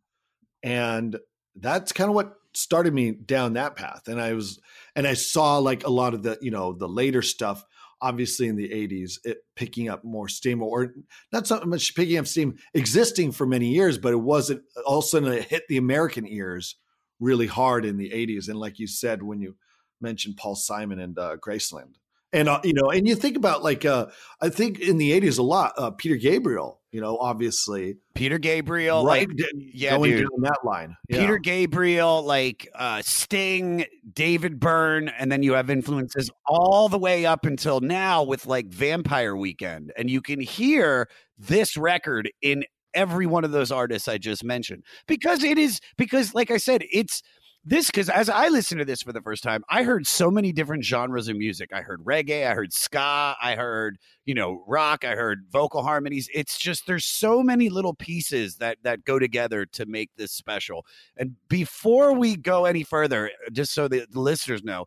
and 0.64 1.18
that's 1.56 1.92
kind 1.92 2.10
of 2.10 2.16
what 2.16 2.36
started 2.54 2.94
me 2.94 3.12
down 3.12 3.54
that 3.54 3.76
path. 3.76 4.08
And 4.08 4.22
I 4.22 4.34
was, 4.34 4.60
and 4.96 5.08
I 5.08 5.14
saw 5.14 5.58
like 5.58 5.86
a 5.86 5.90
lot 5.90 6.14
of 6.14 6.24
the, 6.24 6.38
you 6.42 6.52
know, 6.52 6.74
the 6.74 6.88
later 6.88 7.22
stuff, 7.22 7.64
obviously 8.02 8.48
in 8.48 8.56
the 8.56 8.70
80s, 8.70 9.20
it 9.24 9.40
picking 9.56 9.90
up 9.90 10.04
more 10.04 10.28
steam 10.28 10.62
or 10.62 10.94
not 11.32 11.48
so 11.48 11.60
much 11.62 11.96
picking 11.96 12.18
up 12.18 12.28
steam, 12.28 12.58
existing 12.74 13.32
for 13.32 13.46
many 13.46 13.70
years, 13.70 13.98
but 13.98 14.14
it 14.14 14.18
wasn't 14.18 14.62
all 14.86 15.00
of 15.00 15.06
a 15.06 15.08
sudden 15.08 15.34
it 15.34 15.46
hit 15.46 15.64
the 15.68 15.78
American 15.78 16.28
ears 16.28 16.76
really 17.22 17.48
hard 17.48 17.86
in 17.86 17.96
the 17.96 18.10
80s. 18.10 18.50
And 18.50 18.60
like 18.60 18.80
you 18.80 18.88
said, 18.88 19.24
when 19.24 19.40
you 19.40 19.56
mentioned 20.02 20.36
Paul 20.36 20.56
Simon 20.56 21.00
and 21.00 21.18
uh, 21.18 21.38
Graceland, 21.38 21.96
and 22.34 22.48
uh, 22.48 22.62
you 22.64 22.74
know, 22.74 22.90
and 22.90 23.08
you 23.08 23.16
think 23.16 23.36
about 23.36 23.64
like 23.64 23.84
uh, 23.84 24.08
I 24.40 24.50
think 24.50 24.80
in 24.80 24.98
the 24.98 25.12
'80s 25.20 25.38
a 25.38 25.42
lot. 25.42 25.74
Uh, 25.78 25.92
Peter 25.92 26.16
Gabriel, 26.16 26.80
you 26.92 27.02
know, 27.02 27.18
obviously 27.18 27.98
Peter 28.16 28.38
Gabriel, 28.38 29.06
right? 29.06 29.28
like 29.28 29.38
yeah, 29.54 29.98
going 29.98 30.12
dude. 30.12 30.30
down 30.30 30.42
that 30.44 30.60
line. 30.64 30.96
Yeah. 31.10 31.20
Peter 31.20 31.38
Gabriel, 31.40 32.24
like 32.24 32.70
uh, 32.74 33.02
Sting, 33.04 33.86
David 34.14 34.62
Byrne, 34.62 35.10
and 35.10 35.30
then 35.30 35.44
you 35.44 35.54
have 35.54 35.70
influences 35.70 36.32
all 36.48 36.88
the 36.88 36.98
way 36.98 37.26
up 37.26 37.46
until 37.46 37.82
now 37.82 38.24
with 38.24 38.46
like 38.46 38.68
Vampire 38.68 39.36
Weekend, 39.36 39.92
and 39.98 40.10
you 40.10 40.22
can 40.22 40.40
hear 40.40 41.10
this 41.38 41.76
record 41.76 42.32
in 42.42 42.64
every 42.94 43.26
one 43.26 43.44
of 43.44 43.52
those 43.52 43.72
artists 43.72 44.08
I 44.08 44.18
just 44.18 44.44
mentioned 44.44 44.84
because 45.08 45.44
it 45.44 45.58
is 45.58 45.80
because, 45.98 46.34
like 46.34 46.52
I 46.52 46.58
said, 46.58 46.84
it's 46.92 47.22
this 47.64 47.88
because 47.88 48.10
as 48.10 48.28
I 48.28 48.48
listened 48.48 48.80
to 48.80 48.86
this 48.86 49.04
for 49.04 49.14
the 49.14 49.22
first 49.22 49.44
time, 49.44 49.64
I 49.70 49.84
heard 49.84 50.08
so 50.08 50.32
many 50.32 50.52
different 50.52 50.84
genres 50.84 51.28
of 51.28 51.38
music. 51.38 51.70
I 51.72 51.82
heard 51.82 52.04
reggae, 52.04 52.50
I 52.50 52.56
heard 52.56 52.74
ska, 52.74 53.36
I 53.40 53.56
heard 53.56 53.98
you 54.26 54.34
know 54.34 54.64
rock, 54.68 55.06
I 55.06 55.16
heard 55.16 55.46
vocal 55.52 55.84
harmonies. 55.84 56.28
It's 56.34 56.58
just 56.58 56.88
there's 56.88 57.06
so 57.06 57.44
many 57.44 57.70
little 57.70 57.94
pieces 57.94 58.56
that 58.56 58.78
that 58.84 59.06
go 59.06 59.20
together 59.20 59.66
to 59.74 59.86
make 59.86 60.10
this 60.18 60.32
special. 60.32 60.86
And 61.16 61.36
before 61.50 62.14
we 62.14 62.36
go 62.36 62.66
any 62.66 62.84
further, 62.84 63.32
just 63.52 63.74
so 63.74 63.88
the, 63.88 64.08
the 64.10 64.20
listeners 64.20 64.64
know, 64.64 64.86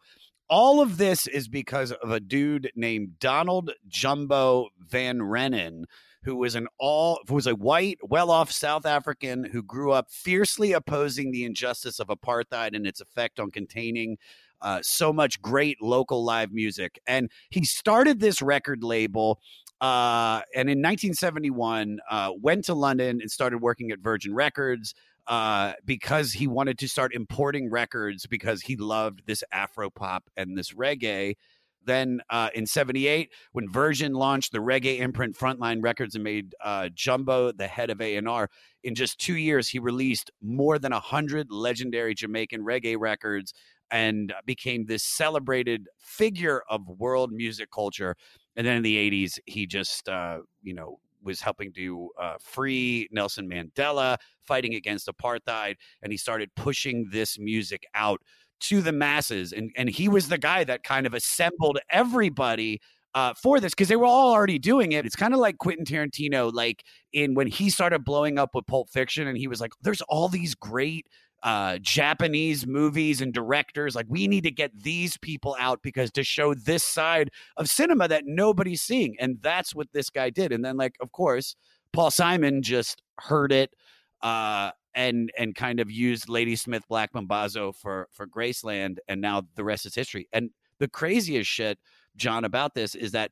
all 0.49 0.81
of 0.81 0.97
this 0.97 1.27
is 1.29 1.49
because 1.49 1.93
of 1.93 2.11
a 2.11 2.21
dude 2.21 2.71
named 2.75 3.19
Donald 3.21 3.71
Jumbo 3.87 4.69
Vanrenen 4.91 5.85
who 6.25 6.37
was 6.37 6.55
an 6.55 6.67
all 6.79 7.21
who 7.29 7.35
was 7.35 7.47
a 7.47 7.55
white, 7.55 7.99
well-off 8.03 8.51
South 8.51 8.87
African 8.87 9.45
who 9.45 9.63
grew 9.63 9.93
up 9.93 10.11
fiercely 10.11 10.73
opposing 10.73 11.31
the 11.31 11.45
injustice 11.45 12.01
of 12.01 12.09
apartheid 12.09 12.75
and 12.75 12.87
its 12.87 13.01
effect 13.01 13.39
on 13.39 13.51
containing 13.51 14.17
uh, 14.63 14.81
so 14.83 15.13
much 15.13 15.43
great 15.43 15.83
local 15.83 16.25
live 16.25 16.53
music. 16.53 16.99
And 17.07 17.31
he 17.51 17.65
started 17.65 18.21
this 18.21 18.41
record 18.41 18.83
label. 18.83 19.41
Uh, 19.81 20.41
and 20.55 20.71
in 20.71 20.79
1971, 20.79 22.01
uh, 22.11 22.31
went 22.41 22.65
to 22.65 22.75
London 22.75 23.21
and 23.21 23.31
started 23.31 23.59
working 23.59 23.91
at 23.91 23.99
Virgin 23.99 24.35
Records 24.35 24.95
uh, 25.27 25.73
because 25.85 26.33
he 26.33 26.47
wanted 26.47 26.79
to 26.79 26.89
start 26.89 27.15
importing 27.15 27.71
records 27.71 28.27
because 28.27 28.63
he 28.63 28.77
loved 28.77 29.23
this 29.27 29.45
Afro 29.53 29.91
pop 29.91 30.31
and 30.37 30.57
this 30.57 30.73
reggae. 30.73 31.37
Then 31.85 32.21
uh, 32.31 32.51
in 32.55 32.67
78, 32.67 33.31
when 33.53 33.69
Virgin 33.69 34.13
launched 34.13 34.53
the 34.53 34.59
reggae 34.59 35.01
imprint 35.01 35.37
Frontline 35.37 35.83
Records 35.83 36.15
and 36.15 36.25
made 36.25 36.55
uh, 36.63 36.89
Jumbo 36.95 37.53
the 37.53 37.67
head 37.67 37.91
of 37.91 38.01
A&R, 38.01 38.49
in 38.83 38.95
just 38.95 39.19
two 39.19 39.37
years, 39.37 39.69
he 39.69 39.79
released 39.79 40.31
more 40.43 40.79
than 40.79 40.93
100 40.93 41.51
legendary 41.51 42.15
Jamaican 42.15 42.65
reggae 42.65 42.97
records 42.99 43.53
and 43.91 44.33
became 44.47 44.87
this 44.87 45.03
celebrated 45.03 45.89
figure 45.99 46.63
of 46.69 46.87
world 46.89 47.33
music 47.33 47.71
culture. 47.73 48.17
And 48.57 48.67
then 48.67 48.77
in 48.77 48.83
the 48.83 48.97
80s, 48.97 49.39
he 49.47 49.67
just, 49.67 50.09
uh, 50.09 50.39
you 50.63 50.75
know, 50.75 50.99
was 51.23 51.41
helping 51.41 51.73
to 51.73 52.11
uh, 52.21 52.35
free 52.41 53.09
Nelson 53.11 53.49
Mandela, 53.49 54.19
fighting 54.43 54.75
against 54.75 55.09
apartheid, 55.09 55.77
and 56.03 56.13
he 56.13 56.19
started 56.19 56.51
pushing 56.55 57.09
this 57.11 57.39
music 57.39 57.87
out 57.95 58.21
to 58.61 58.81
the 58.81 58.93
masses. 58.93 59.53
And 59.53 59.71
and 59.77 59.89
he 59.89 60.09
was 60.09 60.29
the 60.29 60.39
guy 60.39 60.65
that 60.65 60.83
kind 60.83 61.07
of 61.07 61.15
assembled 61.15 61.79
everybody 61.91 62.81
uh, 63.15 63.33
for 63.35 63.61
this 63.61 63.73
because 63.73 63.89
they 63.89 63.97
were 63.97 64.07
all 64.07 64.33
already 64.33 64.59
doing 64.59 64.93
it. 64.93 65.07
It's 65.07 65.17
kind 65.17 65.35
of 65.35 65.41
like 65.41 65.59
Quentin 65.59 65.85
Tarantino, 65.85 66.53
like 66.53 66.85
in 67.13 67.35
when 67.35 67.47
he 67.47 67.71
started 67.71 68.05
blowing 68.05 68.39
up 68.39 68.55
with 68.55 68.67
Pulp 68.67 68.91
Fiction, 68.91 69.29
and 69.29 69.39
he 69.39 69.47
was 69.47 69.61
like, 69.61 69.73
"There's 69.83 70.03
all 70.03 70.29
these 70.29 70.55
great." 70.55 71.07
Uh, 71.43 71.77
Japanese 71.83 72.67
movies 72.67 73.21
and 73.21 73.35
directors 73.35 73.95
like 73.95 74.07
we 74.09 74.27
need 74.27 74.45
to 74.45 74.51
get 74.51 74.71
these 74.83 75.19
people 75.19 75.55
out 75.59 75.79
because 75.83 76.11
to 76.11 76.25
show 76.25 76.55
this 76.55 76.83
side 76.83 77.29
of 77.59 77.69
cinema 77.69 78.09
that 78.09 78.23
nobody's 78.25 78.81
seeing 78.81 79.15
and 79.21 79.37
that's 79.43 79.75
what 79.75 79.87
this 79.93 80.09
guy 80.09 80.31
did 80.31 80.53
and 80.53 80.65
then 80.65 80.79
like 80.79 80.95
of 81.03 81.13
course 81.13 81.55
Paul 81.93 82.11
Simon 82.11 82.63
just 82.63 83.03
heard 83.21 83.53
it 83.53 83.75
uh, 84.23 84.71
and 84.95 85.31
and 85.39 85.55
kind 85.55 85.81
of 85.81 85.91
used 85.91 86.29
Ladysmith 86.29 86.87
Black 86.89 87.13
Mambazo 87.13 87.75
for 87.75 88.09
for 88.13 88.27
Graceland, 88.27 88.99
and 89.09 89.21
now 89.21 89.43
the 89.55 89.65
rest 89.65 89.87
is 89.87 89.95
history. 89.95 90.29
And 90.33 90.51
the 90.79 90.89
craziest 90.89 91.51
shit, 91.51 91.79
Jon, 92.17 92.45
about 92.45 92.75
this 92.75 92.95
is 92.95 93.13
that 93.13 93.31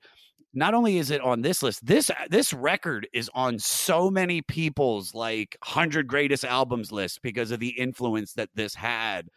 not 0.55 0.75
only 0.75 0.99
is 0.99 1.11
it 1.11 1.21
on 1.23 1.41
this 1.43 1.63
list, 1.63 1.85
this 1.85 2.11
this 2.29 2.53
record 2.53 3.09
is 3.13 3.31
on 3.35 3.59
so 3.59 4.11
many 4.11 4.43
people's 4.43 5.15
like 5.15 5.57
hundred 5.63 6.07
greatest 6.07 6.45
albums 6.45 6.93
list 6.93 7.23
because 7.23 7.51
of 7.51 7.61
the 7.61 7.71
influence 7.71 8.35
that 8.35 8.51
this 8.55 8.75
had 8.75 9.29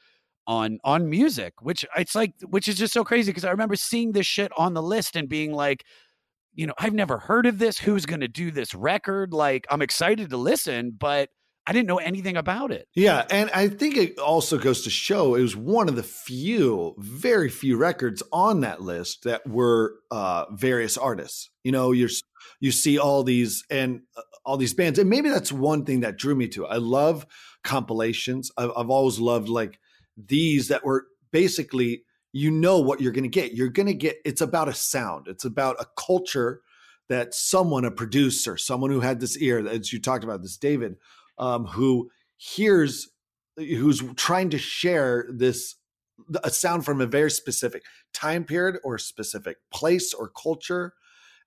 on 0.48 0.80
on 0.84 1.10
music. 1.10 1.54
Which 1.62 1.86
it's 1.96 2.16
like, 2.16 2.34
which 2.42 2.68
is 2.68 2.78
just 2.78 2.94
so 2.94 3.04
crazy 3.04 3.32
because 3.32 3.46
I 3.46 3.52
remember 3.52 3.76
seeing 3.76 4.12
this 4.12 4.26
shit 4.26 4.52
on 4.58 4.74
the 4.74 4.84
list 4.84 5.16
and 5.16 5.30
being 5.30 5.54
like, 5.54 5.86
you 6.54 6.68
know, 6.68 6.74
I've 6.78 6.94
never 6.94 7.18
heard 7.18 7.46
of 7.46 7.60
this. 7.60 7.78
Who's 7.78 8.06
to 8.06 8.28
do 8.28 8.52
this 8.52 8.74
record? 8.74 9.34
Like, 9.34 9.66
I'm 9.70 9.82
excited 9.82 10.30
to 10.30 10.38
listen, 10.38 10.92
but 10.98 11.30
I 11.68 11.74
didn't 11.74 11.88
know 11.88 11.98
anything 11.98 12.38
about 12.38 12.72
it. 12.72 12.88
Yeah, 12.94 13.26
and 13.30 13.50
I 13.52 13.70
think 13.70 13.98
it 13.98 14.20
also 14.20 14.58
goes 14.58 14.84
to 14.84 14.90
show 14.90 15.36
it 15.36 15.42
was 15.42 15.56
one 15.56 15.90
of 15.90 15.96
the 15.96 16.04
few, 16.04 16.94
very 17.00 17.50
few 17.50 17.76
records 17.76 18.22
on 18.32 18.62
that 18.62 18.82
list 18.82 19.24
that 19.24 19.48
were 19.48 19.96
uh, 20.12 20.46
various 20.52 20.98
artists. 20.98 21.50
You 21.64 21.72
know, 21.72 21.92
you 21.92 22.08
you 22.60 22.72
see 22.72 23.00
all 23.00 23.24
these 23.24 23.64
and 23.70 24.02
uh, 24.16 24.22
all 24.46 24.58
these 24.58 24.76
bands, 24.76 25.00
and 25.00 25.10
maybe 25.10 25.30
that's 25.30 25.52
one 25.52 25.86
thing 25.86 26.02
that 26.02 26.18
drew 26.18 26.36
me 26.36 26.48
to. 26.50 26.66
It. 26.66 26.70
I 26.70 26.78
love 26.78 27.26
compilations. 27.64 28.52
I've, 28.58 28.72
I've 28.78 28.92
always 28.92 29.20
loved 29.20 29.50
like 29.50 29.80
these 30.18 30.68
that 30.68 30.86
were 30.86 31.08
basically 31.32 32.04
you 32.32 32.52
know 32.52 32.80
what 32.80 33.00
you're 33.00 33.14
going 33.14 33.24
to 33.24 33.30
get. 33.30 33.54
You're 33.54 33.70
going 33.70 33.88
to 33.88 33.94
get. 33.94 34.18
It's 34.24 34.42
about 34.42 34.70
a 34.70 34.74
sound. 34.74 35.28
It's 35.28 35.46
about 35.46 35.78
a 35.80 35.88
culture 35.98 36.62
that 37.08 37.34
someone, 37.34 37.86
a 37.86 37.92
producer, 37.92 38.58
someone 38.58 38.92
who 38.92 39.00
had 39.00 39.20
this 39.20 39.38
ear, 39.38 39.66
as 39.66 39.94
you 39.94 40.02
talked 40.02 40.24
about, 40.24 40.42
this 40.42 40.58
David 40.58 40.98
um, 41.38 41.66
who 41.66 42.10
hears, 42.38 43.10
who's 43.58 44.02
trying 44.16 44.50
to 44.52 44.58
share 44.58 45.28
this 45.30 45.76
a 46.44 46.50
sound 46.50 46.86
from 46.86 47.02
a 47.02 47.06
very 47.06 47.32
specific 47.32 47.84
time 48.14 48.44
period 48.44 48.80
or 48.84 48.98
specific 48.98 49.58
place 49.72 50.14
or 50.14 50.30
culture. 50.30 50.94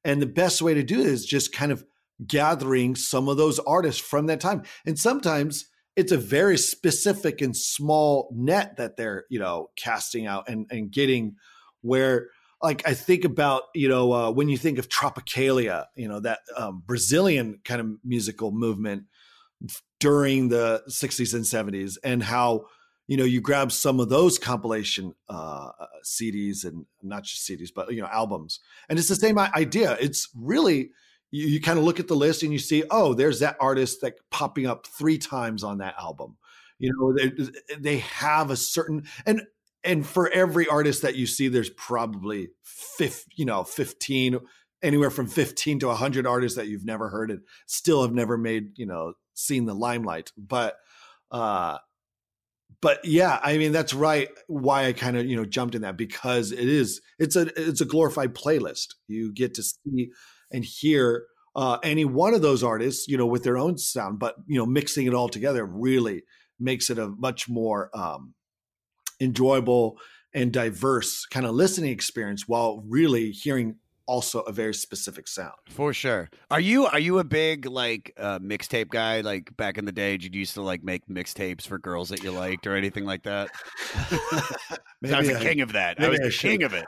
And 0.05 0.21
the 0.21 0.27
best 0.27 0.63
way 0.63 0.75
to 0.75 0.83
do 0.83 1.01
it 1.01 1.07
is 1.07 1.25
just 1.25 1.53
kind 1.53 1.73
of 1.73 1.85
gathering 2.27 2.95
some 2.95 3.29
of 3.29 3.37
those 3.37 3.59
artists 3.61 4.01
from 4.01 4.27
that 4.27 4.41
time. 4.41 4.63
And 4.85 4.99
sometimes 4.99 5.67
it's 5.97 6.13
a 6.13 6.19
very 6.19 6.59
specific 6.59 7.41
and 7.41 7.57
small 7.57 8.33
net 8.35 8.77
that 8.77 8.97
they're, 8.97 9.25
you 9.31 9.39
know, 9.39 9.71
casting 9.77 10.27
out 10.27 10.49
and, 10.49 10.67
and 10.71 10.91
getting 10.91 11.37
where 11.81 12.29
like 12.63 12.87
I 12.87 12.95
think 12.95 13.25
about, 13.25 13.65
you 13.75 13.89
know, 13.89 14.13
uh, 14.13 14.31
when 14.31 14.49
you 14.49 14.59
think 14.59 14.79
of 14.79 14.89
Tropicalia, 14.89 15.87
you 15.95 16.09
know, 16.09 16.21
that 16.21 16.41
um, 16.57 16.83
Brazilian 16.85 17.61
kind 17.65 17.81
of 17.81 17.87
musical 18.05 18.51
movement 18.51 19.05
during 20.01 20.49
the 20.49 20.83
60s 20.89 21.35
and 21.35 21.45
70s 21.45 21.97
and 22.05 22.23
how 22.23 22.67
you 23.07 23.17
know 23.17 23.25
you 23.25 23.41
grab 23.41 23.73
some 23.73 24.01
of 24.01 24.09
those 24.09 24.39
compilation 24.39 25.15
uh, 25.29 25.71
CDs 26.05 26.65
and 26.65 26.87
not 27.03 27.25
just 27.25 27.49
CDs 27.49 27.71
but 27.75 27.93
you 27.93 28.03
know 28.03 28.09
albums. 28.09 28.61
And 28.89 28.99
it's 28.99 29.09
the 29.09 29.17
same 29.17 29.39
idea. 29.39 29.97
It's 30.01 30.29
really 30.37 30.91
you, 31.31 31.47
you 31.47 31.61
kind 31.61 31.79
of 31.79 31.85
look 31.85 31.99
at 31.99 32.09
the 32.09 32.15
list 32.17 32.43
and 32.43 32.53
you 32.53 32.59
see 32.59 32.85
oh 32.91 33.15
there's 33.15 33.41
that 33.41 33.57
artist 33.61 34.03
that 34.03 34.15
popping 34.31 34.67
up 34.67 34.87
three 34.87 35.19
times 35.19 35.65
on 35.65 35.79
that 35.79 35.95
album. 35.99 36.37
You 36.79 36.93
know 36.93 37.13
they, 37.17 37.77
they 37.79 37.99
have 37.99 38.51
a 38.51 38.57
certain 38.57 39.05
and 39.27 39.43
and 39.83 40.07
for 40.07 40.29
every 40.31 40.69
artist 40.69 41.03
that 41.03 41.17
you 41.17 41.27
see 41.27 41.49
there's 41.49 41.71
probably 41.71 42.51
50 42.63 43.33
you 43.37 43.45
know 43.47 43.65
15 43.65 44.39
anywhere 44.83 45.11
from 45.11 45.27
15 45.27 45.81
to 45.81 45.87
100 45.89 46.27
artists 46.27 46.57
that 46.57 46.69
you've 46.69 46.85
never 46.85 47.09
heard 47.09 47.31
and 47.31 47.41
still 47.67 48.03
have 48.03 48.13
never 48.13 48.39
made 48.39 48.79
you 48.79 48.87
know 48.87 49.15
seen 49.39 49.67
the 49.67 49.75
limelight. 49.75 50.33
But 50.37 50.77
uh 51.31 51.79
but 52.81 53.05
yeah, 53.05 53.41
I 53.43 53.59
mean 53.59 53.73
that's 53.73 53.95
right 53.95 54.29
why 54.47 54.87
I 54.87 54.93
kind 54.93 55.17
of, 55.17 55.27
you 55.27 55.37
know, 55.37 55.45
jumped 55.45 55.75
in 55.75 55.83
that 55.83 55.97
because 55.97 56.53
it 56.53 56.69
is 56.69 57.01
it's 57.19 57.37
a 57.37 57.51
it's 57.57 57.81
a 57.81 57.87
glorified 57.87 58.35
playlist. 58.35 58.95
You 59.07 59.33
get 59.33 59.55
to 59.55 59.63
see 59.63 60.11
and 60.53 60.65
hear 60.65 61.27
uh 61.57 61.79
any 61.83 62.05
one 62.05 62.35
of 62.35 62.43
those 62.43 62.63
artists, 62.63 63.09
you 63.09 63.17
know, 63.17 63.27
with 63.27 63.45
their 63.45 63.59
own 63.59 63.79
sound, 63.79 64.19
but 64.19 64.37
you 64.47 64.59
know, 64.59 64.67
mixing 64.67 65.07
it 65.07 65.15
all 65.15 65.29
together 65.29 65.65
really 65.65 66.23
makes 66.61 66.91
it 66.91 66.99
a 66.99 67.09
much 67.09 67.49
more 67.49 67.91
um 67.95 68.35
enjoyable 69.21 69.99
and 70.35 70.53
diverse 70.53 71.27
kind 71.27 71.47
of 71.47 71.55
listening 71.55 71.91
experience 71.91 72.47
while 72.47 72.85
really 72.87 73.31
hearing 73.31 73.77
also 74.09 74.41
a 74.41 74.53
very 74.53 74.75
specific 74.75 75.29
sound. 75.29 75.53
For 75.69 75.93
sure. 75.93 76.31
Are 76.51 76.59
you 76.59 76.87
are 76.87 76.99
you 76.99 77.19
a 77.21 77.25
big 77.25 77.67
like 77.67 78.13
uh, 78.17 78.41
mixtape 78.41 78.89
guy? 78.89 79.21
Like 79.21 79.57
back 79.57 79.79
in 79.79 79.85
the 79.85 79.93
day, 79.93 80.17
did 80.17 80.35
you 80.35 80.41
used 80.41 80.55
to 80.55 80.63
like 80.63 80.83
make 80.83 81.07
mixtapes 81.07 81.67
for 81.67 81.79
girls 81.79 82.09
that 82.09 82.25
you 82.25 82.33
liked 82.33 82.67
or 82.67 82.75
anything 82.75 83.05
like 83.05 83.23
that? 83.25 83.51
I 83.95 85.19
was 85.19 85.29
the 85.29 85.39
king 85.41 85.61
of 85.61 85.73
that. 85.75 86.03
I 86.03 86.09
was 86.09 86.19
the 86.19 86.31
king 86.31 86.65
of 86.65 86.73
it. 86.73 86.87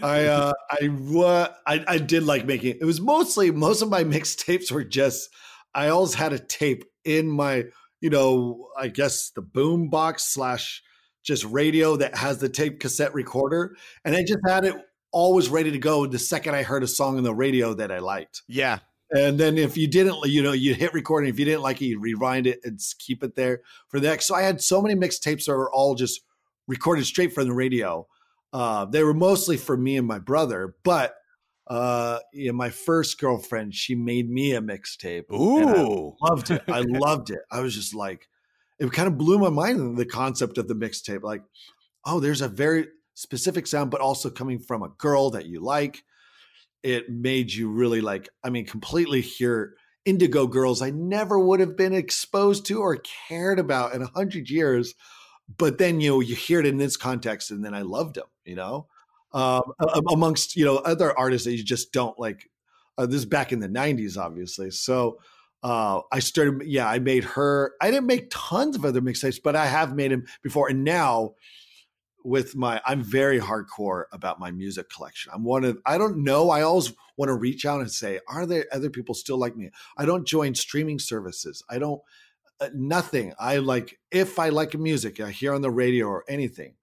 I 0.00 0.24
uh 0.24 0.52
I, 0.70 0.86
uh, 0.86 1.48
I 1.66 1.84
I 1.86 1.98
did 1.98 2.22
like 2.22 2.46
making 2.46 2.76
it 2.80 2.84
was 2.84 3.00
mostly 3.00 3.50
most 3.50 3.82
of 3.82 3.90
my 3.90 4.04
mixtapes 4.16 4.70
were 4.70 4.84
just 4.84 5.28
I 5.74 5.88
always 5.88 6.14
had 6.14 6.32
a 6.32 6.38
tape 6.38 6.84
in 7.04 7.28
my 7.28 7.64
you 8.00 8.08
know 8.08 8.68
I 8.78 8.88
guess 8.88 9.30
the 9.30 9.42
boom 9.42 9.90
box 9.90 10.32
slash 10.32 10.82
just 11.24 11.44
radio 11.44 11.96
that 11.96 12.16
has 12.16 12.38
the 12.38 12.48
tape 12.48 12.80
cassette 12.80 13.14
recorder 13.14 13.76
and 14.04 14.14
I 14.16 14.22
just 14.22 14.40
had 14.46 14.64
it 14.64 14.76
always 15.12 15.48
ready 15.48 15.70
to 15.70 15.78
go 15.78 16.06
the 16.06 16.18
second 16.18 16.54
I 16.54 16.62
heard 16.62 16.82
a 16.82 16.88
song 16.88 17.18
on 17.18 17.22
the 17.22 17.34
radio 17.34 17.74
that 17.74 17.92
I 17.92 17.98
liked. 17.98 18.42
Yeah. 18.48 18.80
And 19.10 19.38
then 19.38 19.58
if 19.58 19.76
you 19.76 19.86
didn't, 19.86 20.16
you 20.24 20.42
know, 20.42 20.52
you 20.52 20.74
hit 20.74 20.94
record, 20.94 21.24
and 21.24 21.32
if 21.32 21.38
you 21.38 21.44
didn't 21.44 21.60
like 21.60 21.82
it, 21.82 21.86
you 21.86 22.00
rewind 22.00 22.46
it 22.46 22.60
and 22.64 22.80
keep 22.98 23.22
it 23.22 23.34
there 23.36 23.60
for 23.88 24.00
the 24.00 24.08
next. 24.08 24.26
So 24.26 24.34
I 24.34 24.42
had 24.42 24.62
so 24.62 24.80
many 24.80 24.94
mixtapes 24.94 25.44
that 25.44 25.52
were 25.52 25.70
all 25.70 25.94
just 25.94 26.22
recorded 26.66 27.04
straight 27.04 27.34
from 27.34 27.46
the 27.46 27.52
radio. 27.52 28.06
Uh, 28.54 28.86
they 28.86 29.02
were 29.02 29.14
mostly 29.14 29.58
for 29.58 29.76
me 29.76 29.98
and 29.98 30.06
my 30.06 30.18
brother, 30.18 30.74
but 30.82 31.14
uh, 31.66 32.18
you 32.32 32.48
know, 32.48 32.54
my 32.54 32.70
first 32.70 33.20
girlfriend, 33.20 33.74
she 33.74 33.94
made 33.94 34.30
me 34.30 34.54
a 34.54 34.60
mixtape. 34.60 35.30
Ooh, 35.30 36.14
I 36.22 36.28
loved 36.28 36.50
it. 36.50 36.62
I 36.68 36.80
loved 36.86 37.30
it. 37.30 37.40
I 37.50 37.60
was 37.60 37.74
just 37.74 37.94
like, 37.94 38.28
it 38.78 38.90
kind 38.92 39.08
of 39.08 39.18
blew 39.18 39.38
my 39.38 39.50
mind 39.50 39.96
the 39.96 40.06
concept 40.06 40.58
of 40.58 40.68
the 40.68 40.74
mixtape. 40.74 41.22
Like, 41.22 41.42
oh, 42.04 42.18
there's 42.18 42.40
a 42.40 42.48
very 42.48 42.88
specific 43.22 43.66
sound, 43.66 43.90
but 43.90 44.00
also 44.00 44.28
coming 44.28 44.58
from 44.58 44.82
a 44.82 44.90
girl 44.98 45.30
that 45.30 45.46
you 45.46 45.60
like. 45.60 46.02
It 46.82 47.08
made 47.08 47.52
you 47.52 47.70
really 47.70 48.00
like, 48.00 48.28
I 48.42 48.50
mean, 48.50 48.66
completely 48.66 49.20
hear 49.20 49.76
indigo 50.04 50.48
girls 50.48 50.82
I 50.82 50.90
never 50.90 51.38
would 51.38 51.60
have 51.60 51.76
been 51.76 51.92
exposed 51.92 52.66
to 52.66 52.80
or 52.80 53.00
cared 53.28 53.60
about 53.60 53.94
in 53.94 54.02
a 54.02 54.08
hundred 54.08 54.50
years. 54.50 54.94
But 55.58 55.78
then, 55.78 56.00
you 56.00 56.10
know, 56.10 56.20
you 56.20 56.34
hear 56.34 56.60
it 56.60 56.66
in 56.66 56.78
this 56.78 56.96
context 56.96 57.50
and 57.50 57.64
then 57.64 57.74
I 57.74 57.82
loved 57.82 58.16
them, 58.16 58.26
you 58.44 58.56
know, 58.56 58.88
um, 59.32 59.62
amongst, 60.10 60.56
you 60.56 60.64
know, 60.64 60.76
other 60.78 61.16
artists 61.16 61.46
that 61.46 61.56
you 61.56 61.62
just 61.62 61.92
don't 61.92 62.18
like. 62.18 62.48
Uh, 62.98 63.06
this 63.06 63.16
is 63.16 63.26
back 63.26 63.52
in 63.52 63.60
the 63.60 63.68
90s, 63.68 64.18
obviously. 64.18 64.70
So, 64.70 65.18
uh, 65.62 66.00
I 66.10 66.18
started, 66.18 66.66
yeah, 66.66 66.88
I 66.88 66.98
made 66.98 67.24
her. 67.24 67.74
I 67.80 67.90
didn't 67.90 68.06
make 68.06 68.28
tons 68.30 68.74
of 68.76 68.84
other 68.84 69.00
mixtapes, 69.00 69.40
but 69.42 69.54
I 69.54 69.66
have 69.66 69.94
made 69.94 70.10
them 70.10 70.24
before. 70.42 70.68
And 70.68 70.84
now 70.84 71.34
with 72.24 72.54
my 72.56 72.80
I'm 72.86 73.02
very 73.02 73.40
hardcore 73.40 74.04
about 74.12 74.40
my 74.40 74.50
music 74.50 74.88
collection. 74.90 75.32
I'm 75.34 75.44
one 75.44 75.64
of 75.64 75.78
I 75.86 75.98
don't 75.98 76.24
know, 76.24 76.50
I 76.50 76.62
always 76.62 76.92
want 77.16 77.28
to 77.28 77.34
reach 77.34 77.66
out 77.66 77.80
and 77.80 77.90
say, 77.90 78.20
are 78.28 78.46
there 78.46 78.66
other 78.72 78.90
people 78.90 79.14
still 79.14 79.38
like 79.38 79.56
me? 79.56 79.70
I 79.96 80.04
don't 80.04 80.26
join 80.26 80.54
streaming 80.54 80.98
services. 80.98 81.62
I 81.68 81.78
don't 81.78 82.00
uh, 82.60 82.68
nothing. 82.74 83.32
I 83.38 83.58
like 83.58 83.98
if 84.10 84.38
I 84.38 84.50
like 84.50 84.74
music, 84.74 85.20
I 85.20 85.30
hear 85.30 85.54
on 85.54 85.62
the 85.62 85.70
radio 85.70 86.06
or 86.06 86.24
anything, 86.28 86.74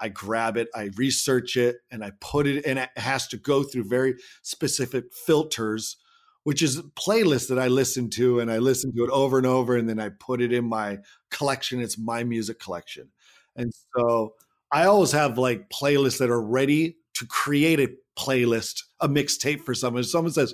I 0.00 0.08
grab 0.08 0.56
it, 0.56 0.68
I 0.74 0.90
research 0.96 1.56
it 1.56 1.76
and 1.90 2.04
I 2.04 2.12
put 2.20 2.46
it 2.46 2.64
and 2.66 2.78
it 2.78 2.90
has 2.96 3.28
to 3.28 3.36
go 3.36 3.62
through 3.62 3.84
very 3.84 4.16
specific 4.42 5.12
filters 5.12 5.96
which 6.44 6.62
is 6.62 6.78
a 6.78 6.82
playlist 6.82 7.48
that 7.48 7.58
I 7.58 7.68
listen 7.68 8.10
to 8.10 8.38
and 8.38 8.52
I 8.52 8.58
listen 8.58 8.94
to 8.94 9.04
it 9.04 9.10
over 9.10 9.38
and 9.38 9.46
over 9.46 9.76
and 9.76 9.88
then 9.88 9.98
I 9.98 10.10
put 10.10 10.40
it 10.42 10.52
in 10.52 10.66
my 10.66 10.98
collection. 11.30 11.80
It's 11.80 11.98
my 11.98 12.22
music 12.22 12.60
collection. 12.60 13.08
And 13.56 13.72
so 13.96 14.34
I 14.74 14.86
always 14.86 15.12
have 15.12 15.38
like 15.38 15.70
playlists 15.70 16.18
that 16.18 16.30
are 16.30 16.42
ready 16.42 16.96
to 17.14 17.26
create 17.26 17.78
a 17.78 17.92
playlist, 18.18 18.82
a 18.98 19.08
mixtape 19.08 19.60
for 19.60 19.72
someone. 19.72 20.02
Someone 20.02 20.32
says, 20.32 20.52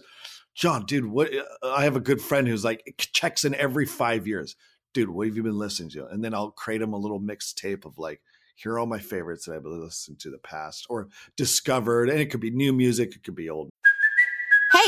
Jon, 0.54 0.84
dude, 0.84 1.06
what? 1.06 1.34
Uh, 1.34 1.70
I 1.70 1.84
have 1.84 1.96
a 1.96 2.00
good 2.00 2.20
friend 2.20 2.46
who's 2.46 2.62
like 2.62 2.82
checks 3.14 3.46
in 3.46 3.54
every 3.54 3.86
five 3.86 4.26
years. 4.26 4.56
Dude, 4.92 5.08
what 5.08 5.26
have 5.26 5.36
you 5.36 5.42
been 5.42 5.58
listening 5.58 5.88
to? 5.90 6.06
And 6.08 6.22
then 6.22 6.34
I'll 6.34 6.50
create 6.50 6.82
him 6.82 6.92
a 6.92 6.98
little 6.98 7.18
mixtape 7.18 7.86
of 7.86 7.96
like, 7.96 8.20
here 8.56 8.72
are 8.72 8.78
all 8.78 8.84
my 8.84 8.98
favorites 8.98 9.46
that 9.46 9.54
I've 9.54 9.64
listened 9.64 10.18
to 10.20 10.30
the 10.30 10.36
past 10.36 10.84
or 10.90 11.08
discovered. 11.38 12.10
And 12.10 12.20
it 12.20 12.26
could 12.26 12.40
be 12.40 12.50
new 12.50 12.74
music, 12.74 13.16
it 13.16 13.24
could 13.24 13.34
be 13.34 13.48
old 13.48 13.70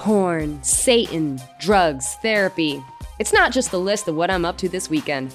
porn, 0.00 0.58
Satan, 0.62 1.38
drugs, 1.60 2.14
therapy. 2.22 2.82
It's 3.18 3.34
not 3.34 3.52
just 3.52 3.70
the 3.70 3.78
list 3.78 4.08
of 4.08 4.14
what 4.14 4.30
I'm 4.30 4.46
up 4.46 4.56
to 4.58 4.68
this 4.68 4.88
weekend. 4.88 5.34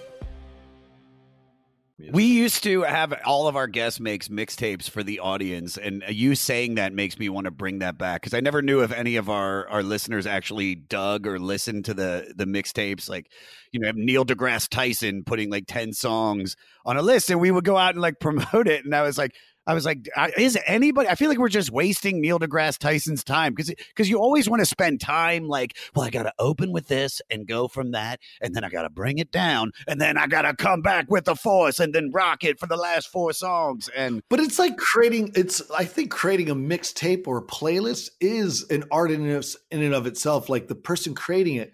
We 2.11 2.25
used 2.25 2.63
to 2.63 2.81
have 2.83 3.13
all 3.25 3.47
of 3.47 3.55
our 3.55 3.67
guests 3.67 3.99
makes 3.99 4.27
mixtapes 4.27 4.89
for 4.89 5.03
the 5.03 5.19
audience, 5.19 5.77
and 5.77 6.03
you 6.09 6.35
saying 6.35 6.75
that 6.75 6.93
makes 6.93 7.19
me 7.19 7.29
want 7.29 7.45
to 7.45 7.51
bring 7.51 7.79
that 7.79 7.97
back 7.97 8.21
because 8.21 8.33
I 8.33 8.39
never 8.39 8.61
knew 8.61 8.81
if 8.81 8.91
any 8.91 9.17
of 9.17 9.29
our 9.29 9.67
our 9.67 9.83
listeners 9.83 10.25
actually 10.25 10.75
dug 10.75 11.27
or 11.27 11.39
listened 11.39 11.85
to 11.85 11.93
the 11.93 12.33
the 12.35 12.45
mixtapes. 12.45 13.09
Like, 13.09 13.31
you 13.71 13.79
know, 13.79 13.91
Neil 13.93 14.25
deGrasse 14.25 14.69
Tyson 14.69 15.23
putting 15.23 15.49
like 15.49 15.65
ten 15.67 15.93
songs 15.93 16.55
on 16.85 16.97
a 16.97 17.01
list, 17.01 17.29
and 17.29 17.39
we 17.39 17.51
would 17.51 17.65
go 17.65 17.77
out 17.77 17.93
and 17.93 18.01
like 18.01 18.19
promote 18.19 18.67
it, 18.67 18.85
and 18.85 18.95
I 18.95 19.01
was 19.03 19.17
like. 19.17 19.35
I 19.67 19.73
was 19.73 19.85
like, 19.85 20.09
is 20.37 20.57
anybody? 20.65 21.07
I 21.07 21.15
feel 21.15 21.29
like 21.29 21.37
we're 21.37 21.49
just 21.49 21.71
wasting 21.71 22.19
Neil 22.19 22.39
deGrasse 22.39 22.79
Tyson's 22.79 23.23
time 23.23 23.53
because 23.53 23.73
because 23.89 24.09
you 24.09 24.17
always 24.17 24.49
want 24.49 24.59
to 24.61 24.65
spend 24.65 24.99
time 24.99 25.47
like, 25.47 25.77
well, 25.95 26.05
I 26.05 26.09
got 26.09 26.23
to 26.23 26.33
open 26.39 26.71
with 26.71 26.87
this 26.87 27.21
and 27.29 27.47
go 27.47 27.67
from 27.67 27.91
that, 27.91 28.19
and 28.41 28.55
then 28.55 28.63
I 28.63 28.69
got 28.69 28.83
to 28.83 28.89
bring 28.89 29.19
it 29.19 29.31
down, 29.31 29.71
and 29.87 30.01
then 30.01 30.17
I 30.17 30.25
got 30.25 30.43
to 30.43 30.55
come 30.55 30.81
back 30.81 31.05
with 31.09 31.25
the 31.25 31.35
force, 31.35 31.79
and 31.79 31.93
then 31.93 32.09
rock 32.11 32.43
it 32.43 32.59
for 32.59 32.65
the 32.65 32.75
last 32.75 33.09
four 33.09 33.33
songs. 33.33 33.89
And 33.95 34.23
But 34.29 34.39
it's 34.39 34.57
like 34.57 34.77
creating. 34.77 35.31
It's 35.35 35.61
I 35.71 35.85
think 35.85 36.11
creating 36.11 36.49
a 36.49 36.55
mixtape 36.55 37.27
or 37.27 37.37
a 37.37 37.45
playlist 37.45 38.09
is 38.19 38.69
an 38.71 38.83
art 38.91 39.11
in, 39.11 39.29
in 39.29 39.81
and 39.83 39.93
of 39.93 40.07
itself. 40.07 40.49
Like 40.49 40.67
the 40.67 40.75
person 40.75 41.13
creating 41.13 41.57
it, 41.57 41.71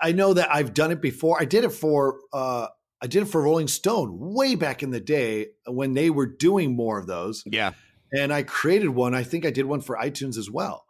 I 0.00 0.12
know 0.12 0.34
that 0.34 0.48
I've 0.54 0.74
done 0.74 0.92
it 0.92 1.00
before. 1.00 1.40
I 1.40 1.44
did 1.44 1.64
it 1.64 1.72
for 1.72 2.20
uh, 2.32 2.68
I 3.04 3.06
did 3.06 3.22
it 3.22 3.26
for 3.26 3.42
Rolling 3.42 3.68
Stone 3.68 4.16
way 4.18 4.54
back 4.54 4.82
in 4.82 4.90
the 4.90 4.98
day 5.00 5.48
when 5.66 5.92
they 5.92 6.08
were 6.08 6.24
doing 6.26 6.74
more 6.74 6.98
of 6.98 7.06
those. 7.06 7.42
yeah, 7.44 7.72
and 8.12 8.32
I 8.32 8.42
created 8.44 8.88
one. 8.88 9.14
I 9.14 9.22
think 9.24 9.44
I 9.44 9.50
did 9.50 9.66
one 9.66 9.82
for 9.82 9.96
iTunes 9.96 10.38
as 10.38 10.50
well. 10.50 10.86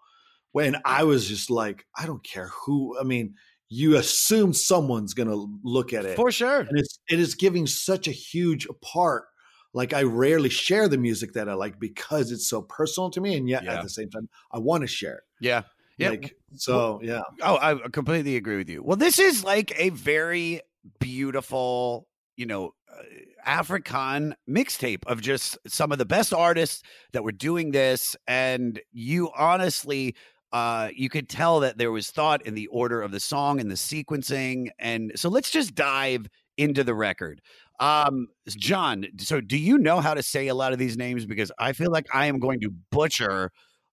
When 0.52 0.76
I 0.84 1.02
was 1.02 1.26
just 1.26 1.50
like, 1.50 1.84
I 1.98 2.06
don't 2.06 2.22
care 2.22 2.48
who. 2.64 2.96
I 3.00 3.02
mean, 3.02 3.34
you 3.68 3.96
assume 3.96 4.52
someone's 4.52 5.12
going 5.12 5.28
to 5.28 5.48
look 5.64 5.92
at 5.92 6.04
it, 6.04 6.14
for 6.14 6.30
sure. 6.30 6.60
and 6.60 6.78
it's 6.78 7.00
it 7.10 7.18
is 7.18 7.34
giving 7.34 7.66
such 7.66 8.06
a 8.06 8.12
huge 8.12 8.68
part. 8.80 9.24
Like 9.72 9.92
I 9.92 10.04
rarely 10.04 10.50
share 10.50 10.86
the 10.86 10.98
music 10.98 11.32
that 11.32 11.48
I 11.48 11.54
like 11.54 11.80
because 11.80 12.30
it's 12.30 12.48
so 12.48 12.62
personal 12.62 13.10
to 13.10 13.20
me, 13.20 13.36
and 13.36 13.48
yet 13.48 13.64
Yeah. 13.64 13.74
at 13.78 13.82
the 13.82 13.90
same 13.90 14.08
time, 14.08 14.28
I 14.52 14.58
want 14.60 14.82
to 14.82 14.86
share 14.86 15.16
it. 15.16 15.24
Yeah, 15.40 15.62
yeah. 15.98 16.10
Like 16.10 16.36
so, 16.54 17.00
yeah. 17.02 17.22
Oh, 17.42 17.58
I 17.60 17.74
completely 17.90 18.36
agree 18.36 18.56
with 18.58 18.70
you. 18.70 18.84
Well, 18.84 18.96
this 18.96 19.18
is 19.18 19.42
like 19.42 19.72
a 19.76 19.88
very 19.90 20.60
beautiful, 21.00 22.06
you 22.36 22.46
know, 22.46 22.74
uh, 22.90 23.02
African 23.44 24.34
mixtape 24.48 25.04
of 25.06 25.20
just 25.20 25.58
some 25.66 25.92
of 25.92 25.98
the 25.98 26.04
best 26.04 26.32
artists 26.32 26.82
that 27.12 27.24
were 27.24 27.32
doing 27.32 27.70
this. 27.70 28.16
And 28.26 28.80
you 28.92 29.30
honestly, 29.36 30.14
uh, 30.52 30.90
you 30.94 31.08
could 31.08 31.28
tell 31.28 31.60
that 31.60 31.78
there 31.78 31.90
was 31.90 32.10
thought 32.10 32.46
in 32.46 32.54
the 32.54 32.68
order 32.68 33.02
of 33.02 33.10
the 33.10 33.20
song 33.20 33.60
and 33.60 33.70
the 33.70 33.74
sequencing. 33.74 34.68
And 34.78 35.12
so 35.16 35.28
let's 35.28 35.50
just 35.50 35.74
dive 35.74 36.26
into 36.56 36.84
the 36.84 36.94
record. 36.94 37.40
Um, 37.80 38.28
Jon, 38.48 39.06
so 39.18 39.40
do 39.40 39.58
you 39.58 39.78
know 39.78 40.00
how 40.00 40.14
to 40.14 40.22
say 40.22 40.46
a 40.46 40.54
lot 40.54 40.72
of 40.72 40.78
these 40.78 40.96
names? 40.96 41.26
Because 41.26 41.50
I 41.58 41.72
feel 41.72 41.90
like 41.90 42.06
I 42.14 42.26
am 42.26 42.38
going 42.38 42.60
to 42.60 42.70
butcher 42.90 43.50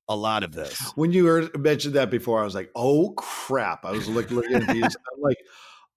a 0.07 0.15
lot 0.15 0.43
of 0.43 0.51
this. 0.51 0.79
When 0.95 1.11
you 1.11 1.25
heard, 1.25 1.59
mentioned 1.59 1.95
that 1.95 2.11
before, 2.11 2.41
I 2.41 2.43
was 2.43 2.53
like, 2.53 2.69
"Oh 2.75 3.11
crap!" 3.17 3.85
I 3.85 3.91
was 3.91 4.07
look, 4.07 4.29
looking 4.29 4.55
at 4.55 4.67
these. 4.67 4.83
I'm 5.13 5.21
like, 5.21 5.37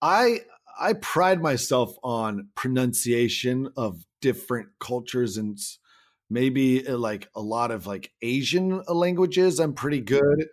I 0.01 0.41
I 0.79 0.95
pride 0.95 1.41
myself 1.41 1.95
on 2.03 2.49
pronunciation 2.55 3.69
of 3.77 4.05
different 4.21 4.69
cultures 4.81 5.37
and 5.37 5.59
maybe 6.31 6.87
uh, 6.87 6.97
like 6.97 7.29
a 7.35 7.41
lot 7.41 7.71
of 7.71 7.87
like 7.87 8.11
Asian 8.23 8.83
languages. 8.89 9.61
I'm 9.61 9.75
pretty 9.75 10.01
good, 10.01 10.47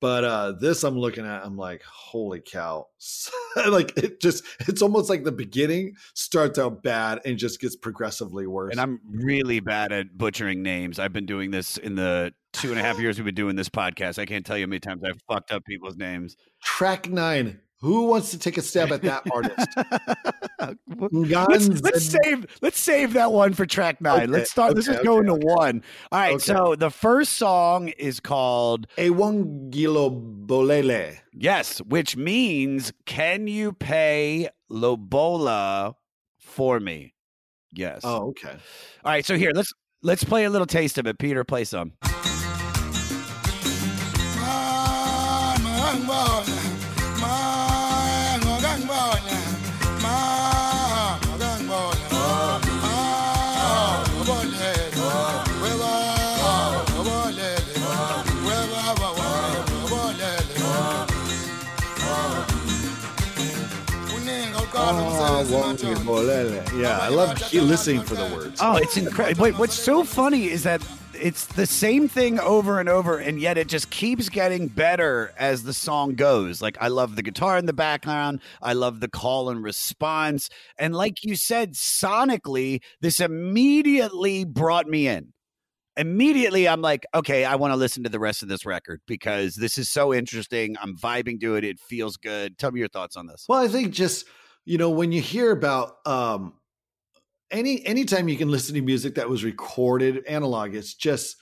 but 0.00 0.24
uh 0.24 0.52
this 0.60 0.82
I'm 0.82 0.98
looking 0.98 1.26
at. 1.26 1.44
I'm 1.44 1.56
like, 1.56 1.82
holy 1.82 2.40
cow! 2.40 2.86
like 3.68 3.96
it 3.96 4.20
just 4.20 4.44
it's 4.60 4.82
almost 4.82 5.08
like 5.08 5.24
the 5.24 5.32
beginning 5.32 5.94
starts 6.14 6.58
out 6.58 6.82
bad 6.82 7.20
and 7.24 7.38
just 7.38 7.60
gets 7.60 7.76
progressively 7.76 8.46
worse. 8.46 8.72
And 8.72 8.80
I'm 8.80 9.00
really 9.10 9.60
bad 9.60 9.92
at 9.92 10.16
butchering 10.16 10.62
names. 10.62 10.98
I've 10.98 11.12
been 11.12 11.26
doing 11.26 11.50
this 11.50 11.76
in 11.76 11.94
the 11.94 12.32
two 12.52 12.70
and 12.70 12.80
a 12.80 12.82
half 12.82 12.98
years 13.00 13.18
we've 13.18 13.26
been 13.26 13.34
doing 13.34 13.56
this 13.56 13.68
podcast. 13.68 14.18
I 14.18 14.26
can't 14.26 14.44
tell 14.44 14.56
you 14.56 14.64
how 14.64 14.68
many 14.70 14.80
times 14.80 15.02
I've 15.04 15.20
fucked 15.28 15.52
up 15.52 15.64
people's 15.64 15.96
names. 15.96 16.36
Track 16.62 17.08
nine. 17.08 17.60
Who 17.80 18.06
wants 18.06 18.30
to 18.30 18.38
take 18.38 18.56
a 18.56 18.62
stab 18.62 18.90
at 18.90 19.02
that 19.02 19.24
artist? 19.30 19.68
let's, 21.48 21.82
let's 21.82 22.14
and- 22.14 22.24
save 22.24 22.58
let's 22.62 22.80
save 22.80 23.12
that 23.12 23.32
one 23.32 23.52
for 23.52 23.66
track 23.66 24.00
nine. 24.00 24.22
Okay, 24.22 24.26
let's 24.26 24.50
start. 24.50 24.74
let's 24.74 24.88
okay, 24.88 24.96
just 24.96 25.04
go 25.04 25.18
okay, 25.18 25.30
into 25.30 25.46
one. 25.46 25.82
All 26.10 26.18
right. 26.18 26.40
So 26.40 26.74
the 26.74 26.90
first 26.90 27.34
song 27.34 27.88
is 27.88 28.18
called 28.18 28.86
Ewangilo 28.96 30.46
Bolele. 30.46 31.18
Yes, 31.32 31.78
which 31.80 32.16
means 32.16 32.92
can 33.04 33.46
you 33.46 33.72
pay 33.72 34.48
Lobola 34.70 35.94
for 36.38 36.80
me? 36.80 37.12
Yes. 37.72 38.00
Oh, 38.04 38.28
okay. 38.28 38.56
All 39.04 39.12
right. 39.12 39.24
So 39.24 39.36
here, 39.36 39.52
let's 39.54 39.72
let's 40.02 40.24
play 40.24 40.44
a 40.44 40.50
little 40.50 40.66
taste 40.66 40.96
of 40.96 41.06
it. 41.06 41.18
Peter, 41.18 41.44
play 41.44 41.64
some. 41.64 41.92
Yeah, 66.06 66.98
I 67.00 67.08
love 67.08 67.52
listening 67.52 68.02
for 68.02 68.14
the 68.14 68.32
words. 68.32 68.60
Oh, 68.62 68.76
it's 68.76 68.96
incredible. 68.96 69.50
But 69.50 69.58
what's 69.58 69.74
so 69.74 70.04
funny 70.04 70.48
is 70.48 70.62
that 70.62 70.80
it's 71.14 71.46
the 71.46 71.66
same 71.66 72.06
thing 72.06 72.38
over 72.38 72.78
and 72.78 72.88
over, 72.88 73.18
and 73.18 73.40
yet 73.40 73.58
it 73.58 73.66
just 73.66 73.90
keeps 73.90 74.28
getting 74.28 74.68
better 74.68 75.32
as 75.36 75.64
the 75.64 75.72
song 75.72 76.14
goes. 76.14 76.62
Like, 76.62 76.76
I 76.80 76.88
love 76.88 77.16
the 77.16 77.22
guitar 77.22 77.58
in 77.58 77.66
the 77.66 77.72
background, 77.72 78.40
I 78.62 78.74
love 78.74 79.00
the 79.00 79.08
call 79.08 79.50
and 79.50 79.64
response. 79.64 80.48
And 80.78 80.94
like 80.94 81.24
you 81.24 81.34
said, 81.34 81.72
sonically, 81.72 82.82
this 83.00 83.18
immediately 83.18 84.44
brought 84.44 84.86
me 84.86 85.08
in. 85.08 85.32
Immediately, 85.96 86.68
I'm 86.68 86.82
like, 86.82 87.04
okay, 87.14 87.44
I 87.44 87.56
want 87.56 87.72
to 87.72 87.76
listen 87.76 88.04
to 88.04 88.10
the 88.10 88.20
rest 88.20 88.44
of 88.44 88.48
this 88.48 88.64
record 88.64 89.00
because 89.08 89.56
this 89.56 89.76
is 89.76 89.88
so 89.88 90.14
interesting. 90.14 90.76
I'm 90.80 90.96
vibing 90.96 91.40
to 91.40 91.56
it. 91.56 91.64
It 91.64 91.80
feels 91.80 92.16
good. 92.16 92.58
Tell 92.58 92.70
me 92.70 92.78
your 92.78 92.88
thoughts 92.88 93.16
on 93.16 93.26
this. 93.26 93.46
Well, 93.48 93.64
I 93.64 93.66
think 93.66 93.92
just 93.92 94.26
you 94.66 94.76
know 94.76 94.90
when 94.90 95.12
you 95.12 95.22
hear 95.22 95.52
about 95.52 95.96
um 96.04 96.52
any 97.50 97.86
anytime 97.86 98.28
you 98.28 98.36
can 98.36 98.50
listen 98.50 98.74
to 98.74 98.82
music 98.82 99.14
that 99.14 99.30
was 99.30 99.44
recorded 99.44 100.26
analog, 100.26 100.74
it's 100.74 100.92
just 100.92 101.36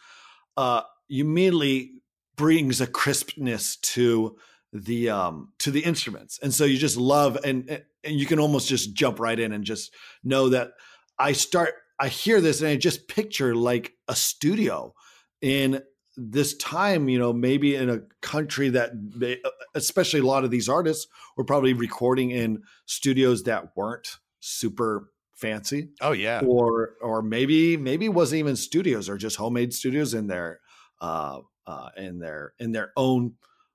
uh 0.56 0.82
immediately 1.08 1.92
brings 2.36 2.80
a 2.80 2.86
crispness 2.86 3.76
to 3.76 4.36
the 4.72 5.08
um 5.08 5.52
to 5.58 5.70
the 5.70 5.80
instruments, 5.80 6.38
and 6.42 6.54
so 6.54 6.64
you 6.64 6.78
just 6.78 6.96
love 6.96 7.38
and 7.44 7.82
and 8.04 8.20
you 8.20 8.26
can 8.26 8.38
almost 8.38 8.68
just 8.68 8.94
jump 8.94 9.18
right 9.18 9.40
in 9.40 9.52
and 9.52 9.64
just 9.64 9.92
know 10.22 10.50
that 10.50 10.72
I 11.18 11.32
start 11.32 11.74
I 11.98 12.08
hear 12.08 12.40
this 12.40 12.60
and 12.60 12.68
I 12.68 12.76
just 12.76 13.08
picture 13.08 13.54
like 13.54 13.92
a 14.08 14.14
studio 14.14 14.94
in 15.40 15.82
this 16.16 16.56
time, 16.56 17.08
you 17.08 17.18
know, 17.18 17.32
maybe 17.32 17.74
in 17.74 17.90
a 17.90 18.00
country 18.20 18.68
that 18.70 18.92
they, 18.94 19.40
especially 19.74 20.20
a 20.20 20.26
lot 20.26 20.44
of 20.44 20.50
these 20.50 20.68
artists 20.68 21.06
were 21.36 21.44
probably 21.44 21.72
recording 21.72 22.30
in 22.30 22.62
studios 22.86 23.44
that 23.44 23.76
weren't 23.76 24.18
super 24.40 25.10
fancy 25.34 25.88
Oh, 26.00 26.12
yeah. 26.12 26.42
or 26.46 26.94
or 27.02 27.20
maybe 27.20 27.76
maybe 27.76 28.08
wasn't 28.08 28.38
even 28.38 28.54
studios 28.56 29.08
or 29.08 29.16
just 29.18 29.36
homemade 29.36 29.74
studios 29.74 30.14
in 30.14 30.28
their 30.28 30.60
uh 31.00 31.40
uh 31.66 31.88
in 31.96 32.20
their 32.20 32.52
in 32.60 32.70
their 32.70 32.92
own 32.96 33.34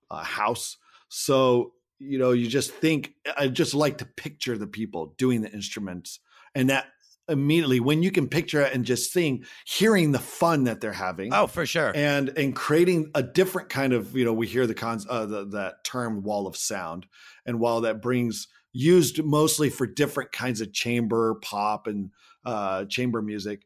uh, 0.10 0.24
house 0.24 0.78
so 1.10 1.74
you 2.00 2.18
know 2.18 2.32
you 2.32 2.48
just 2.48 2.72
think 2.72 3.14
i 3.38 3.48
just 3.50 3.74
like 3.74 3.98
to 3.98 4.06
picture 4.06 4.58
the 4.58 4.68
people 4.68 5.14
doing 5.18 5.42
the 5.42 5.52
instruments 5.52 6.22
and 6.56 6.70
that 6.70 6.86
immediately 7.30 7.80
when 7.80 8.04
you 8.04 8.12
can 8.12 8.28
picture 8.28 8.62
it 8.62 8.74
and 8.74 8.84
just 8.86 9.14
seeing 9.14 9.46
hearing 9.66 10.12
the 10.12 10.20
fun 10.20 10.66
that 10.66 10.82
they're 10.82 10.92
having 10.92 11.34
Oh, 11.34 11.48
for 11.48 11.66
sure. 11.66 11.92
and 11.96 12.30
and 12.38 12.56
creating 12.56 13.12
a 13.16 13.24
different 13.24 13.70
kind 13.70 13.94
of 13.94 14.16
you 14.18 14.26
know 14.26 14.34
we 14.34 14.48
hear 14.48 14.68
the 14.68 14.74
cons 14.74 15.06
uh, 15.10 15.26
the, 15.26 15.46
that 15.50 15.84
term 15.84 16.24
wall 16.24 16.48
of 16.48 16.58
sound 16.58 17.06
and 17.46 17.60
while 17.60 17.82
that 17.82 18.02
brings 18.02 18.48
used 18.74 19.24
mostly 19.24 19.70
for 19.70 19.88
different 19.88 20.32
kinds 20.32 20.62
of 20.62 20.72
chamber 20.74 21.36
pop 21.42 21.88
and 21.88 22.12
uh, 22.46 22.86
chamber 22.86 23.22
music. 23.22 23.64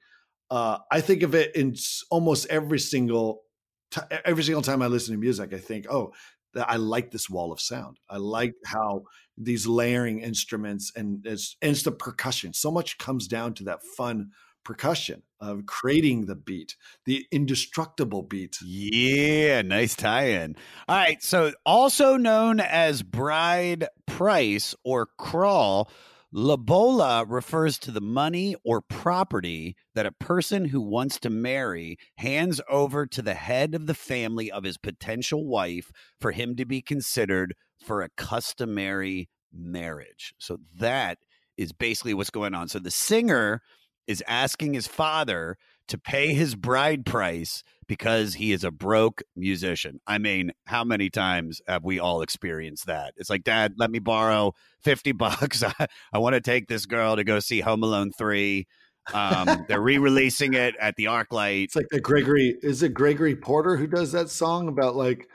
Uh, 0.50 0.78
I 0.92 1.02
think 1.02 1.24
of 1.24 1.36
it 1.36 1.56
in 1.56 1.76
almost 2.10 2.48
every 2.50 2.80
single 2.80 3.44
t- 3.92 4.02
every 4.26 4.44
single 4.44 4.62
time 4.62 4.82
I 4.82 4.88
listen 4.88 5.14
to 5.14 5.20
music. 5.20 5.54
I 5.54 5.58
think, 5.58 5.88
oh, 5.90 6.14
that 6.54 6.70
I 6.70 6.78
like 6.78 7.12
this 7.12 7.30
wall 7.30 7.52
of 7.52 7.60
sound. 7.60 8.00
I 8.10 8.18
like 8.18 8.54
how 8.66 9.04
these 9.38 9.66
layering 9.66 10.20
instruments 10.20 10.92
and 10.96 11.26
it's, 11.26 11.58
and 11.62 11.72
it's 11.72 11.84
the 11.84 11.92
percussion. 11.92 12.54
So 12.54 12.72
much 12.72 12.98
comes 12.98 13.28
down 13.28 13.54
to 13.56 13.64
that 13.66 13.84
fun 13.98 14.32
percussion 14.64 15.24
of 15.40 15.66
creating 15.66 16.26
the 16.26 16.36
beat, 16.36 16.76
the 17.06 17.26
indestructible 17.32 18.24
beat. 18.24 18.58
Yeah, 18.64 19.62
nice 19.62 19.96
tie 19.96 20.30
in. 20.30 20.56
All 20.88 20.96
right. 20.96 21.22
So, 21.22 21.54
also 21.66 22.18
known 22.18 22.60
as 22.60 23.04
Bride 23.04 23.88
Price 24.06 24.74
or 24.84 25.08
Crawl, 25.18 25.90
Lobola 26.36 27.26
refers 27.28 27.78
to 27.78 27.92
the 27.92 28.02
money 28.02 28.56
or 28.66 28.82
property 28.82 29.76
that 29.94 30.08
a 30.08 30.12
person 30.12 30.66
who 30.66 30.82
wants 30.82 31.20
to 31.20 31.30
marry 31.30 31.98
hands 32.18 32.60
over 32.68 33.06
to 33.06 33.22
the 33.22 33.36
head 33.36 33.76
of 33.76 33.86
the 33.86 33.94
family 33.94 34.52
of 34.52 34.64
his 34.64 34.80
potential 34.80 35.46
wife 35.46 35.92
for 36.20 36.32
him 36.32 36.56
to 36.56 36.66
be 36.66 36.82
considered 36.82 37.54
for 37.86 38.02
a 38.02 38.10
customary 38.18 39.30
marriage. 39.54 40.34
So 40.40 40.58
that 40.76 41.20
is 41.56 41.72
basically 41.72 42.16
what's 42.16 42.32
going 42.32 42.56
on. 42.56 42.68
So 42.68 42.80
the 42.80 42.90
singer 42.90 43.62
is 44.08 44.24
asking 44.28 44.74
his 44.74 44.88
father 44.88 45.58
to 45.88 45.98
pay 45.98 46.34
his 46.34 46.56
bride 46.56 47.06
price 47.06 47.64
because 47.88 48.36
he 48.36 48.52
is 48.52 48.64
a 48.64 48.72
broke 48.72 49.22
musician. 49.36 50.00
I 50.08 50.18
mean, 50.18 50.52
how 50.66 50.84
many 50.84 51.10
times 51.10 51.62
have 51.68 51.84
we 51.84 52.00
all 52.00 52.22
experienced 52.22 52.86
that? 52.88 53.14
It's 53.18 53.30
like, 53.30 53.44
Dad, 53.44 53.74
let 53.78 53.92
me 53.92 54.00
borrow 54.00 54.54
50 54.84 55.12
bucks. 55.14 55.64
I, 55.64 55.88
I 56.14 56.20
want 56.20 56.34
to 56.36 56.42
take 56.42 56.68
this 56.68 56.86
girl 56.86 57.16
to 57.16 57.24
go 57.24 57.40
see 57.40 57.62
Home 57.62 57.84
Alone 57.84 58.12
3. 58.18 58.68
Um, 59.14 59.66
they're 59.68 59.82
re-releasing 59.82 60.54
it 60.54 60.76
at 60.80 60.96
the 60.96 61.06
ArcLight. 61.06 61.66
It's 61.66 61.76
like 61.76 61.90
the 61.92 62.00
Gregory. 62.00 62.56
Is 62.62 62.84
it 62.84 62.94
Gregory 62.94 63.36
Porter 63.36 63.76
who 63.76 63.88
does 63.88 64.12
that 64.14 64.30
song 64.30 64.68
about 64.68 64.96
like, 64.96 65.28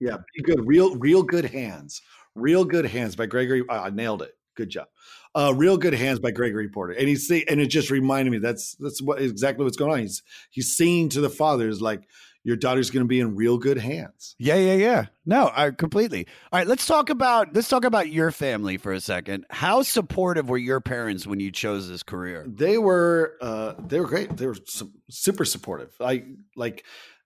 yeah, 0.00 0.16
good, 0.42 0.66
real, 0.66 0.96
real 0.96 1.22
good 1.22 1.44
hands, 1.44 2.02
real 2.34 2.64
good 2.64 2.86
hands 2.86 3.16
by 3.16 3.26
Gregory. 3.26 3.62
I 3.68 3.90
nailed 3.90 4.22
it. 4.22 4.32
Good 4.56 4.70
job. 4.70 4.86
Uh, 5.34 5.52
Real 5.54 5.76
Good 5.76 5.94
Hands 5.94 6.18
by 6.18 6.30
Gregory 6.30 6.68
Porter. 6.68 6.92
And 6.92 7.08
he's 7.08 7.30
and 7.30 7.60
it 7.60 7.66
just 7.66 7.90
reminded 7.90 8.30
me 8.30 8.38
that's 8.38 8.74
that's 8.76 9.02
what 9.02 9.20
exactly 9.20 9.64
what's 9.64 9.76
going 9.76 9.92
on. 9.92 9.98
He's 9.98 10.22
he's 10.50 10.76
singing 10.76 11.08
to 11.10 11.20
the 11.20 11.30
fathers 11.30 11.80
like 11.80 12.08
your 12.44 12.56
daughter's 12.56 12.90
going 12.90 13.02
to 13.02 13.08
be 13.08 13.20
in 13.20 13.34
real 13.34 13.56
good 13.56 13.78
hands. 13.78 14.36
Yeah, 14.38 14.56
yeah, 14.56 14.74
yeah. 14.74 15.06
No, 15.24 15.50
I 15.52 15.70
completely. 15.70 16.26
All 16.52 16.58
right, 16.58 16.66
let's 16.66 16.86
talk 16.86 17.08
about 17.08 17.54
let's 17.54 17.68
talk 17.68 17.84
about 17.84 18.10
your 18.10 18.30
family 18.30 18.76
for 18.76 18.92
a 18.92 19.00
second. 19.00 19.46
How 19.50 19.82
supportive 19.82 20.48
were 20.48 20.58
your 20.58 20.80
parents 20.80 21.26
when 21.26 21.40
you 21.40 21.50
chose 21.50 21.88
this 21.88 22.02
career? 22.02 22.44
They 22.46 22.76
were 22.78 23.36
uh 23.40 23.74
they 23.78 23.98
were 23.98 24.06
great. 24.06 24.36
They 24.36 24.46
were 24.46 24.56
su- 24.66 24.92
super 25.08 25.46
supportive. 25.46 25.94
I 26.00 26.24
like 26.54 26.84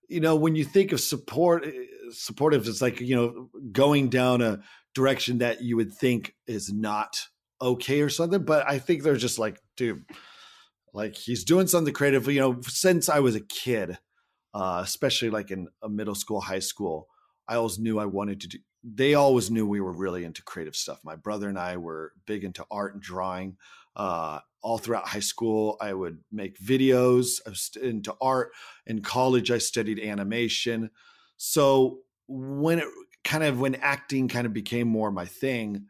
you 0.09 0.21
know 0.21 0.37
when 0.37 0.55
you 0.55 0.65
think 0.65 0.93
of 0.93 1.01
support 1.01 1.67
eh, 1.67 1.73
supportive 2.11 2.67
it's 2.67 2.81
like 2.81 3.01
you 3.01 3.17
know 3.17 3.51
going 3.73 4.09
down 4.09 4.41
a 4.41 4.61
direction 4.95 5.39
that 5.39 5.63
you 5.63 5.77
would 5.77 5.93
think 5.93 6.35
is 6.47 6.73
not 6.73 7.27
okay 7.61 8.01
or 8.01 8.09
something. 8.09 8.45
But 8.45 8.69
I 8.69 8.79
think 8.79 9.03
they're 9.03 9.17
just 9.17 9.39
like, 9.39 9.61
dude, 9.77 10.05
like 10.93 11.15
he's 11.15 11.45
doing 11.45 11.67
something 11.67 11.95
creative. 11.95 12.27
You 12.29 12.41
know, 12.41 12.61
since 12.63 13.09
I 13.09 13.21
was 13.21 13.35
a 13.35 13.41
kid, 13.41 13.99
uh, 14.55 14.81
especially 14.85 15.31
like 15.31 15.51
in 15.51 15.69
a 15.83 15.89
middle 15.89 16.15
school, 16.15 16.41
high 16.41 16.59
school, 16.59 17.09
I 17.47 17.57
always 17.57 17.79
knew 17.79 17.99
I 17.99 18.07
wanted 18.07 18.41
to 18.43 18.49
do. 18.49 18.59
They 18.85 19.15
always 19.15 19.51
knew 19.51 19.67
we 19.67 19.81
were 19.81 19.93
really 19.93 20.25
into 20.25 20.43
creative 20.43 20.77
stuff. 20.77 21.01
My 21.05 21.17
brother 21.17 21.49
and 21.49 21.59
I 21.59 21.77
were 21.77 22.13
big 22.27 22.45
into 22.45 22.65
art 22.71 22.95
and 22.95 23.03
drawing. 23.03 23.57
Uh, 23.97 24.39
all 24.63 24.79
throughout 24.79 25.09
high 25.09 25.21
school, 25.21 25.77
I 25.81 25.93
would 25.93 26.19
make 26.31 26.59
videos. 26.59 27.41
I 27.47 27.51
was 27.51 27.71
into 27.81 28.15
art. 28.21 28.53
In 28.87 29.03
college, 29.03 29.51
I 29.51 29.59
studied 29.59 29.99
animation. 29.99 30.91
So 31.37 32.01
when 32.29 32.79
it 32.79 32.87
kind 33.25 33.45
of 33.45 33.61
when 33.61 33.75
acting 33.77 34.29
kind 34.29 34.47
of 34.47 34.53
became 34.53 34.89
more 34.89 35.11
my 35.11 35.27
thing, 35.27 35.87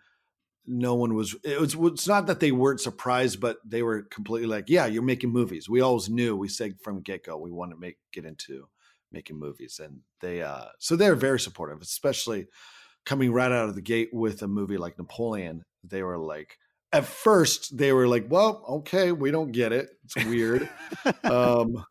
no 0.68 0.94
one 0.94 1.14
was 1.14 1.34
it 1.44 1.60
was 1.60 1.74
it's 1.74 2.06
not 2.06 2.26
that 2.26 2.40
they 2.40 2.52
weren't 2.52 2.80
surprised 2.80 3.40
but 3.40 3.58
they 3.64 3.82
were 3.82 4.02
completely 4.02 4.46
like 4.46 4.66
yeah 4.68 4.86
you're 4.86 5.02
making 5.02 5.30
movies. 5.30 5.68
We 5.68 5.80
always 5.80 6.08
knew 6.08 6.36
we 6.36 6.48
said 6.48 6.74
from 6.82 7.00
get-go 7.00 7.36
we 7.38 7.50
want 7.50 7.70
to 7.72 7.76
make 7.76 7.96
get 8.12 8.24
into 8.24 8.68
making 9.10 9.38
movies 9.38 9.80
and 9.82 10.00
they 10.20 10.42
uh 10.42 10.66
so 10.78 10.94
they're 10.94 11.14
very 11.14 11.40
supportive 11.40 11.80
especially 11.80 12.46
coming 13.06 13.32
right 13.32 13.50
out 13.50 13.68
of 13.68 13.74
the 13.74 13.80
gate 13.80 14.10
with 14.12 14.42
a 14.42 14.48
movie 14.48 14.76
like 14.76 14.98
napoleon. 14.98 15.64
They 15.82 16.02
were 16.02 16.18
like 16.18 16.58
at 16.92 17.04
first 17.04 17.76
they 17.76 17.92
were 17.92 18.06
like 18.06 18.26
well 18.28 18.64
okay 18.68 19.12
we 19.12 19.30
don't 19.30 19.52
get 19.52 19.72
it 19.72 19.88
it's 20.04 20.26
weird. 20.26 20.68
Um 21.24 21.84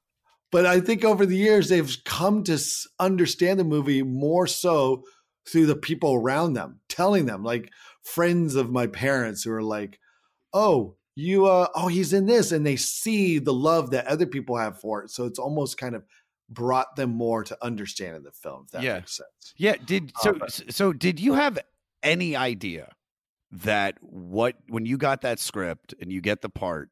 but 0.52 0.66
i 0.66 0.80
think 0.80 1.04
over 1.04 1.26
the 1.26 1.36
years 1.36 1.70
they've 1.70 1.98
come 2.06 2.44
to 2.44 2.58
understand 3.00 3.60
the 3.60 3.64
movie 3.64 4.04
more 4.04 4.48
so 4.48 5.04
through 5.48 5.66
the 5.66 5.76
people 5.76 6.14
around 6.16 6.54
them 6.54 6.80
telling 6.90 7.26
them 7.26 7.44
like 7.44 7.72
friends 8.14 8.56
of 8.56 8.72
my 8.72 8.88
parents 8.88 9.44
who 9.44 9.52
are 9.52 9.64
like, 9.64 10.00
"Oh, 10.54 10.96
you 11.16 11.46
uh 11.46 11.68
oh, 11.76 11.88
he's 11.88 12.14
in 12.14 12.26
this." 12.26 12.52
And 12.52 12.66
they 12.66 12.76
see 12.76 13.40
the 13.40 13.54
love 13.54 13.92
that 13.92 14.08
other 14.08 14.26
people 14.26 14.58
have 14.58 14.80
for 14.80 15.04
it. 15.04 15.10
So 15.12 15.26
it's 15.26 15.40
almost 15.40 15.78
kind 15.78 15.96
of 15.96 16.04
brought 16.50 16.96
them 16.96 17.10
more 17.10 17.44
to 17.44 17.58
understanding 17.62 18.24
the 18.24 18.32
film, 18.32 18.64
if 18.66 18.72
that 18.72 18.84
yeah. 18.84 18.96
makes 18.96 19.18
sense. 19.18 19.54
Yeah, 19.58 19.76
did 19.86 20.12
so 20.20 20.30
Uh, 20.30 20.34
but- 20.40 20.74
so 20.74 20.94
did 20.94 21.20
you 21.20 21.34
have 21.34 21.60
any 22.04 22.36
idea 22.36 22.94
that 23.52 23.98
what 24.02 24.56
when 24.68 24.86
you 24.86 24.98
got 24.98 25.22
that 25.22 25.40
script 25.40 25.94
and 26.02 26.12
you 26.12 26.22
get 26.22 26.42
the 26.42 26.50
part 26.50 26.90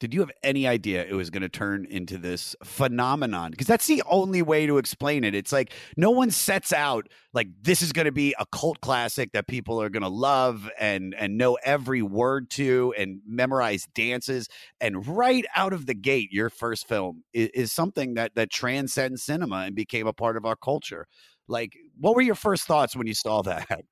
did 0.00 0.14
you 0.14 0.20
have 0.20 0.30
any 0.42 0.66
idea 0.66 1.04
it 1.04 1.14
was 1.14 1.28
going 1.30 1.42
to 1.42 1.48
turn 1.48 1.86
into 1.90 2.18
this 2.18 2.54
phenomenon? 2.62 3.50
Because 3.50 3.66
that's 3.66 3.86
the 3.86 4.02
only 4.08 4.42
way 4.42 4.66
to 4.66 4.78
explain 4.78 5.24
it. 5.24 5.34
It's 5.34 5.52
like 5.52 5.72
no 5.96 6.10
one 6.10 6.30
sets 6.30 6.72
out 6.72 7.08
like 7.34 7.48
this 7.60 7.82
is 7.82 7.92
going 7.92 8.04
to 8.04 8.12
be 8.12 8.34
a 8.38 8.46
cult 8.46 8.80
classic 8.80 9.32
that 9.32 9.48
people 9.48 9.82
are 9.82 9.88
going 9.88 10.02
to 10.02 10.08
love 10.08 10.70
and 10.78 11.14
and 11.14 11.36
know 11.36 11.58
every 11.64 12.02
word 12.02 12.48
to 12.50 12.94
and 12.96 13.20
memorize 13.26 13.88
dances. 13.94 14.48
And 14.80 15.06
right 15.06 15.44
out 15.56 15.72
of 15.72 15.86
the 15.86 15.94
gate 15.94 16.32
your 16.32 16.50
first 16.50 16.86
film 16.86 17.24
is, 17.32 17.48
is 17.54 17.72
something 17.72 18.14
that 18.14 18.36
that 18.36 18.50
transcends 18.50 19.24
cinema 19.24 19.64
and 19.66 19.74
became 19.74 20.06
a 20.06 20.12
part 20.12 20.36
of 20.36 20.44
our 20.44 20.56
culture. 20.56 21.06
Like 21.48 21.76
what 21.98 22.14
were 22.14 22.22
your 22.22 22.36
first 22.36 22.64
thoughts 22.64 22.94
when 22.94 23.06
you 23.06 23.14
saw 23.14 23.42
that? 23.42 23.84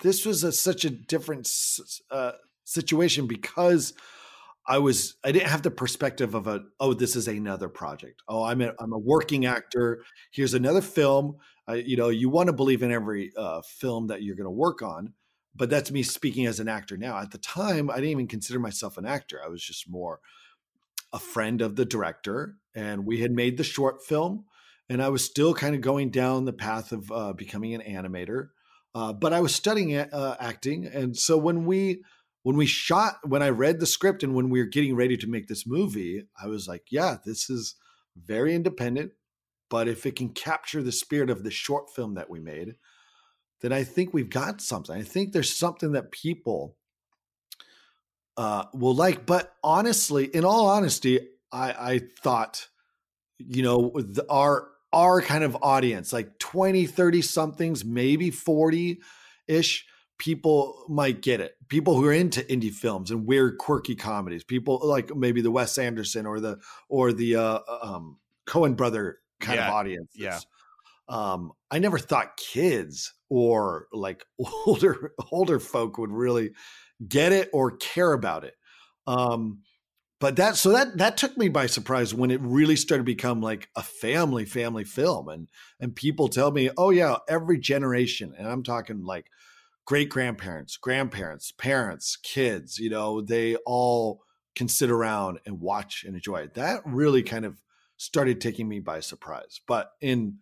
This 0.00 0.24
was 0.24 0.44
a, 0.44 0.50
such 0.50 0.86
a 0.86 0.90
different 0.90 1.46
uh, 2.10 2.32
situation 2.64 3.26
because 3.26 3.92
I 4.66 4.78
was 4.78 5.16
I 5.22 5.32
didn't 5.32 5.48
have 5.48 5.62
the 5.62 5.70
perspective 5.70 6.34
of 6.34 6.46
a 6.46 6.64
oh 6.80 6.94
this 6.94 7.16
is 7.16 7.28
another 7.28 7.68
project. 7.68 8.22
Oh 8.28 8.44
I'm 8.44 8.60
a 8.60 8.72
I'm 8.78 8.92
a 8.92 8.98
working 8.98 9.46
actor. 9.46 10.04
Here's 10.30 10.54
another 10.54 10.80
film. 10.80 11.36
I, 11.66 11.76
you 11.76 11.96
know 11.96 12.08
you 12.08 12.28
want 12.28 12.48
to 12.48 12.52
believe 12.52 12.82
in 12.82 12.92
every 12.92 13.32
uh, 13.36 13.62
film 13.62 14.08
that 14.08 14.22
you're 14.22 14.36
going 14.36 14.44
to 14.44 14.50
work 14.50 14.82
on 14.82 15.14
but 15.56 15.70
that's 15.70 15.92
me 15.92 16.02
speaking 16.02 16.46
as 16.46 16.58
an 16.58 16.68
actor 16.68 16.96
now. 16.96 17.16
At 17.18 17.30
the 17.30 17.38
time 17.38 17.90
I 17.90 17.96
didn't 17.96 18.10
even 18.10 18.26
consider 18.26 18.58
myself 18.58 18.98
an 18.98 19.06
actor. 19.06 19.40
I 19.44 19.48
was 19.48 19.62
just 19.62 19.88
more 19.88 20.20
a 21.12 21.18
friend 21.18 21.60
of 21.60 21.76
the 21.76 21.84
director 21.84 22.56
and 22.74 23.06
we 23.06 23.20
had 23.20 23.30
made 23.30 23.56
the 23.56 23.64
short 23.64 24.04
film 24.04 24.46
and 24.88 25.02
I 25.02 25.08
was 25.08 25.24
still 25.24 25.54
kind 25.54 25.74
of 25.74 25.80
going 25.80 26.10
down 26.10 26.44
the 26.44 26.52
path 26.52 26.90
of 26.92 27.10
uh, 27.12 27.32
becoming 27.32 27.74
an 27.74 27.82
animator 27.82 28.48
uh, 28.94 29.12
but 29.12 29.32
I 29.32 29.40
was 29.40 29.54
studying 29.54 29.96
uh, 29.96 30.36
acting, 30.38 30.86
and 30.86 31.16
so 31.16 31.36
when 31.36 31.64
we 31.64 32.02
when 32.44 32.56
we 32.56 32.66
shot, 32.66 33.16
when 33.26 33.42
I 33.42 33.48
read 33.48 33.80
the 33.80 33.86
script, 33.86 34.22
and 34.22 34.34
when 34.34 34.50
we 34.50 34.60
were 34.60 34.66
getting 34.66 34.94
ready 34.94 35.16
to 35.16 35.26
make 35.26 35.48
this 35.48 35.66
movie, 35.66 36.26
I 36.40 36.46
was 36.46 36.68
like, 36.68 36.92
"Yeah, 36.92 37.16
this 37.24 37.48
is 37.48 37.74
very 38.14 38.54
independent, 38.54 39.12
but 39.70 39.88
if 39.88 40.04
it 40.04 40.14
can 40.14 40.28
capture 40.28 40.82
the 40.82 40.92
spirit 40.92 41.30
of 41.30 41.42
the 41.42 41.50
short 41.50 41.90
film 41.90 42.14
that 42.14 42.28
we 42.28 42.40
made, 42.40 42.76
then 43.62 43.72
I 43.72 43.82
think 43.82 44.12
we've 44.12 44.28
got 44.28 44.60
something. 44.60 44.94
I 44.94 45.02
think 45.02 45.32
there's 45.32 45.56
something 45.56 45.92
that 45.92 46.12
people 46.12 46.76
uh, 48.36 48.66
will 48.74 48.94
like." 48.94 49.24
But 49.24 49.54
honestly, 49.64 50.26
in 50.26 50.44
all 50.44 50.66
honesty, 50.66 51.20
I, 51.50 51.92
I 51.92 52.00
thought, 52.22 52.68
you 53.38 53.62
know, 53.62 53.90
the, 53.96 54.26
our 54.28 54.68
our 54.92 55.22
kind 55.22 55.44
of 55.44 55.56
audience, 55.62 56.12
like 56.12 56.38
20, 56.38 56.86
30 56.86 57.22
somethings, 57.22 57.86
maybe 57.86 58.30
40 58.30 59.00
ish 59.48 59.86
people 60.18 60.84
might 60.88 61.22
get 61.22 61.40
it. 61.40 61.56
People 61.68 61.96
who 61.96 62.06
are 62.06 62.12
into 62.12 62.42
indie 62.42 62.72
films 62.72 63.10
and 63.10 63.26
weird, 63.26 63.58
quirky 63.58 63.96
comedies, 63.96 64.44
people 64.44 64.80
like 64.82 65.14
maybe 65.14 65.40
the 65.40 65.50
Wes 65.50 65.78
Anderson 65.78 66.26
or 66.26 66.40
the 66.40 66.60
or 66.88 67.12
the 67.12 67.36
uh, 67.36 67.60
um, 67.82 68.18
Coen 68.46 68.76
brother 68.76 69.20
kind 69.40 69.58
Yeah, 69.58 69.60
of 69.60 69.68
audience. 69.68 70.10
yeah. 70.14 70.40
Um, 71.08 71.52
I 71.70 71.78
never 71.78 71.98
thought 71.98 72.36
kids 72.36 73.14
or 73.28 73.88
like 73.92 74.24
older 74.66 75.14
older 75.30 75.60
folk 75.60 75.98
would 75.98 76.12
really 76.12 76.52
get 77.06 77.32
it 77.32 77.50
or 77.52 77.76
care 77.76 78.12
about 78.12 78.44
it. 78.44 78.56
Um, 79.06 79.62
but 80.20 80.36
that 80.36 80.56
so 80.56 80.70
that 80.72 80.98
that 80.98 81.16
took 81.16 81.36
me 81.36 81.48
by 81.48 81.66
surprise 81.66 82.14
when 82.14 82.30
it 82.30 82.40
really 82.40 82.76
started 82.76 83.02
to 83.02 83.06
become 83.06 83.40
like 83.42 83.68
a 83.76 83.82
family 83.82 84.44
family 84.46 84.84
film 84.84 85.28
and 85.28 85.48
and 85.80 85.94
people 85.96 86.28
tell 86.28 86.50
me 86.50 86.70
oh 86.78 86.90
yeah 86.90 87.18
every 87.28 87.58
generation 87.58 88.34
and 88.38 88.48
i'm 88.48 88.62
talking 88.62 89.02
like 89.04 89.30
great 89.84 90.08
grandparents, 90.08 90.76
grandparents, 90.76 91.52
parents, 91.52 92.16
kids, 92.16 92.78
you 92.78 92.90
know, 92.90 93.20
they 93.20 93.56
all 93.66 94.22
can 94.54 94.68
sit 94.68 94.90
around 94.90 95.40
and 95.46 95.60
watch 95.60 96.04
and 96.06 96.14
enjoy 96.14 96.36
it. 96.38 96.54
That 96.54 96.82
really 96.86 97.22
kind 97.22 97.44
of 97.44 97.62
started 97.96 98.40
taking 98.40 98.68
me 98.68 98.80
by 98.80 99.00
surprise, 99.00 99.60
but 99.66 99.92
in 100.00 100.38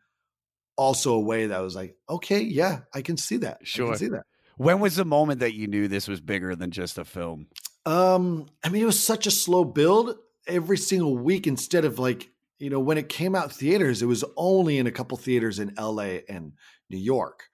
also 0.76 1.14
a 1.14 1.20
way 1.20 1.46
that 1.46 1.58
was 1.60 1.74
like, 1.76 1.96
okay, 2.08 2.40
yeah, 2.40 2.80
I 2.94 3.02
can 3.02 3.16
see 3.16 3.36
that. 3.38 3.58
I 3.60 3.64
Sure. 3.64 3.88
can 3.90 3.98
see 3.98 4.08
that. 4.08 4.24
When 4.56 4.80
was 4.80 4.96
the 4.96 5.04
moment 5.04 5.40
that 5.40 5.54
you 5.54 5.66
knew 5.66 5.88
this 5.88 6.08
was 6.08 6.20
bigger 6.20 6.54
than 6.54 6.70
just 6.70 6.98
a 6.98 7.04
film? 7.04 7.48
Um, 7.84 8.46
I 8.62 8.68
mean, 8.68 8.82
it 8.82 8.86
was 8.86 9.02
such 9.02 9.26
a 9.26 9.30
slow 9.30 9.64
build 9.64 10.16
every 10.46 10.78
single 10.78 11.16
week 11.16 11.46
instead 11.46 11.84
of 11.84 11.98
like, 11.98 12.30
you 12.58 12.70
know, 12.70 12.80
when 12.80 12.96
it 12.98 13.08
came 13.08 13.34
out 13.34 13.52
theaters, 13.52 14.02
it 14.02 14.06
was 14.06 14.24
only 14.36 14.78
in 14.78 14.86
a 14.86 14.92
couple 14.92 15.16
theaters 15.18 15.58
in 15.58 15.74
LA 15.78 16.20
and 16.28 16.52
New 16.90 16.98
York. 16.98 17.48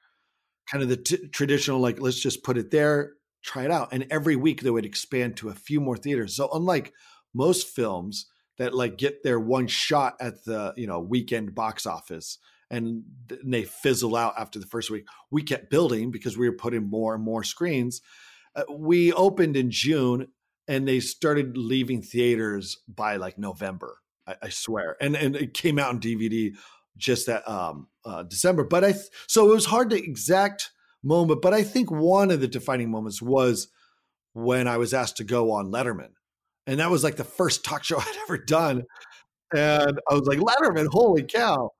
Kind 0.70 0.82
of 0.82 0.88
the 0.88 0.96
t- 0.96 1.28
traditional, 1.28 1.80
like, 1.80 2.00
let's 2.00 2.20
just 2.20 2.42
put 2.42 2.58
it 2.58 2.70
there, 2.70 3.14
try 3.42 3.64
it 3.64 3.70
out. 3.70 3.88
And 3.92 4.06
every 4.10 4.36
week 4.36 4.62
they 4.62 4.70
would 4.70 4.84
expand 4.84 5.36
to 5.38 5.48
a 5.48 5.54
few 5.54 5.80
more 5.80 5.96
theaters. 5.96 6.36
So, 6.36 6.48
unlike 6.52 6.92
most 7.34 7.68
films 7.68 8.26
that 8.58 8.74
like 8.74 8.98
get 8.98 9.22
their 9.22 9.40
one 9.40 9.66
shot 9.66 10.16
at 10.20 10.44
the, 10.44 10.74
you 10.76 10.86
know, 10.86 11.00
weekend 11.00 11.54
box 11.54 11.86
office 11.86 12.38
and 12.70 13.02
they 13.44 13.64
fizzle 13.64 14.16
out 14.16 14.34
after 14.36 14.58
the 14.58 14.66
first 14.66 14.90
week, 14.90 15.06
we 15.30 15.42
kept 15.42 15.70
building 15.70 16.10
because 16.10 16.36
we 16.36 16.48
were 16.48 16.56
putting 16.56 16.90
more 16.90 17.14
and 17.14 17.22
more 17.22 17.44
screens. 17.44 18.02
Uh, 18.54 18.64
we 18.70 19.12
opened 19.12 19.56
in 19.56 19.70
June 19.70 20.28
and 20.66 20.86
they 20.86 21.00
started 21.00 21.56
leaving 21.56 22.02
theaters 22.02 22.78
by 22.86 23.16
like 23.16 23.38
November. 23.38 23.98
I, 24.26 24.36
I 24.42 24.48
swear, 24.50 24.96
and 25.00 25.16
and 25.16 25.34
it 25.34 25.54
came 25.54 25.78
out 25.78 25.92
in 25.92 26.00
DVD 26.00 26.54
just 26.98 27.26
that 27.26 27.48
um, 27.48 27.88
uh, 28.04 28.24
December. 28.24 28.64
But 28.64 28.84
I 28.84 28.92
th- 28.92 29.06
so 29.26 29.50
it 29.50 29.54
was 29.54 29.66
hard 29.66 29.90
to 29.90 29.96
exact 29.96 30.70
moment, 31.02 31.40
but 31.40 31.54
I 31.54 31.62
think 31.62 31.90
one 31.90 32.30
of 32.30 32.40
the 32.40 32.48
defining 32.48 32.90
moments 32.90 33.22
was 33.22 33.68
when 34.34 34.68
I 34.68 34.76
was 34.76 34.92
asked 34.92 35.16
to 35.18 35.24
go 35.24 35.52
on 35.52 35.70
Letterman, 35.70 36.10
and 36.66 36.80
that 36.80 36.90
was 36.90 37.02
like 37.04 37.16
the 37.16 37.24
first 37.24 37.64
talk 37.64 37.84
show 37.84 37.98
I'd 37.98 38.18
ever 38.22 38.38
done, 38.38 38.84
and 39.54 40.00
I 40.10 40.14
was 40.14 40.26
like 40.26 40.38
Letterman, 40.38 40.88
holy 40.90 41.22
cow! 41.22 41.70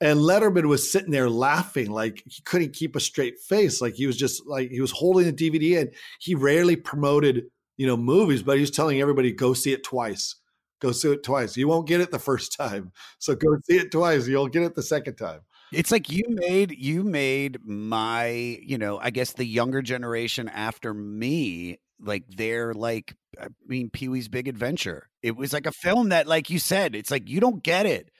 And 0.00 0.20
Letterman 0.20 0.66
was 0.66 0.90
sitting 0.90 1.12
there 1.12 1.30
laughing, 1.30 1.90
like 1.90 2.22
he 2.26 2.42
couldn't 2.42 2.74
keep 2.74 2.96
a 2.96 3.00
straight 3.00 3.38
face. 3.38 3.80
Like 3.80 3.94
he 3.94 4.06
was 4.06 4.16
just 4.16 4.46
like 4.46 4.70
he 4.70 4.80
was 4.80 4.90
holding 4.90 5.24
the 5.24 5.32
DVD, 5.32 5.80
and 5.80 5.90
he 6.20 6.34
rarely 6.34 6.76
promoted, 6.76 7.44
you 7.76 7.86
know, 7.86 7.96
movies, 7.96 8.42
but 8.42 8.56
he 8.56 8.60
was 8.60 8.70
telling 8.70 9.00
everybody, 9.00 9.32
"Go 9.32 9.54
see 9.54 9.72
it 9.72 9.84
twice. 9.84 10.36
Go 10.80 10.92
see 10.92 11.12
it 11.12 11.22
twice. 11.22 11.56
You 11.56 11.68
won't 11.68 11.86
get 11.88 12.00
it 12.00 12.10
the 12.10 12.18
first 12.18 12.56
time, 12.56 12.92
so 13.18 13.34
go 13.34 13.56
see 13.68 13.78
it 13.78 13.90
twice. 13.92 14.26
You'll 14.28 14.48
get 14.48 14.62
it 14.62 14.74
the 14.74 14.82
second 14.82 15.16
time." 15.16 15.40
It's 15.72 15.90
like 15.90 16.10
you 16.10 16.22
made 16.28 16.72
you 16.78 17.02
made 17.02 17.58
my, 17.64 18.26
you 18.62 18.78
know, 18.78 18.98
I 18.98 19.10
guess 19.10 19.32
the 19.32 19.44
younger 19.44 19.82
generation 19.82 20.48
after 20.48 20.94
me, 20.94 21.80
like 22.00 22.24
they're 22.28 22.74
like 22.74 23.14
I 23.40 23.48
mean 23.66 23.90
Pee-wee's 23.90 24.28
Big 24.28 24.48
Adventure. 24.48 25.08
It 25.22 25.36
was 25.36 25.52
like 25.52 25.66
a 25.66 25.72
film 25.72 26.10
that 26.10 26.26
like 26.26 26.50
you 26.50 26.58
said, 26.58 26.94
it's 26.94 27.10
like 27.10 27.28
you 27.28 27.40
don't 27.40 27.62
get 27.62 27.86
it 27.86 28.10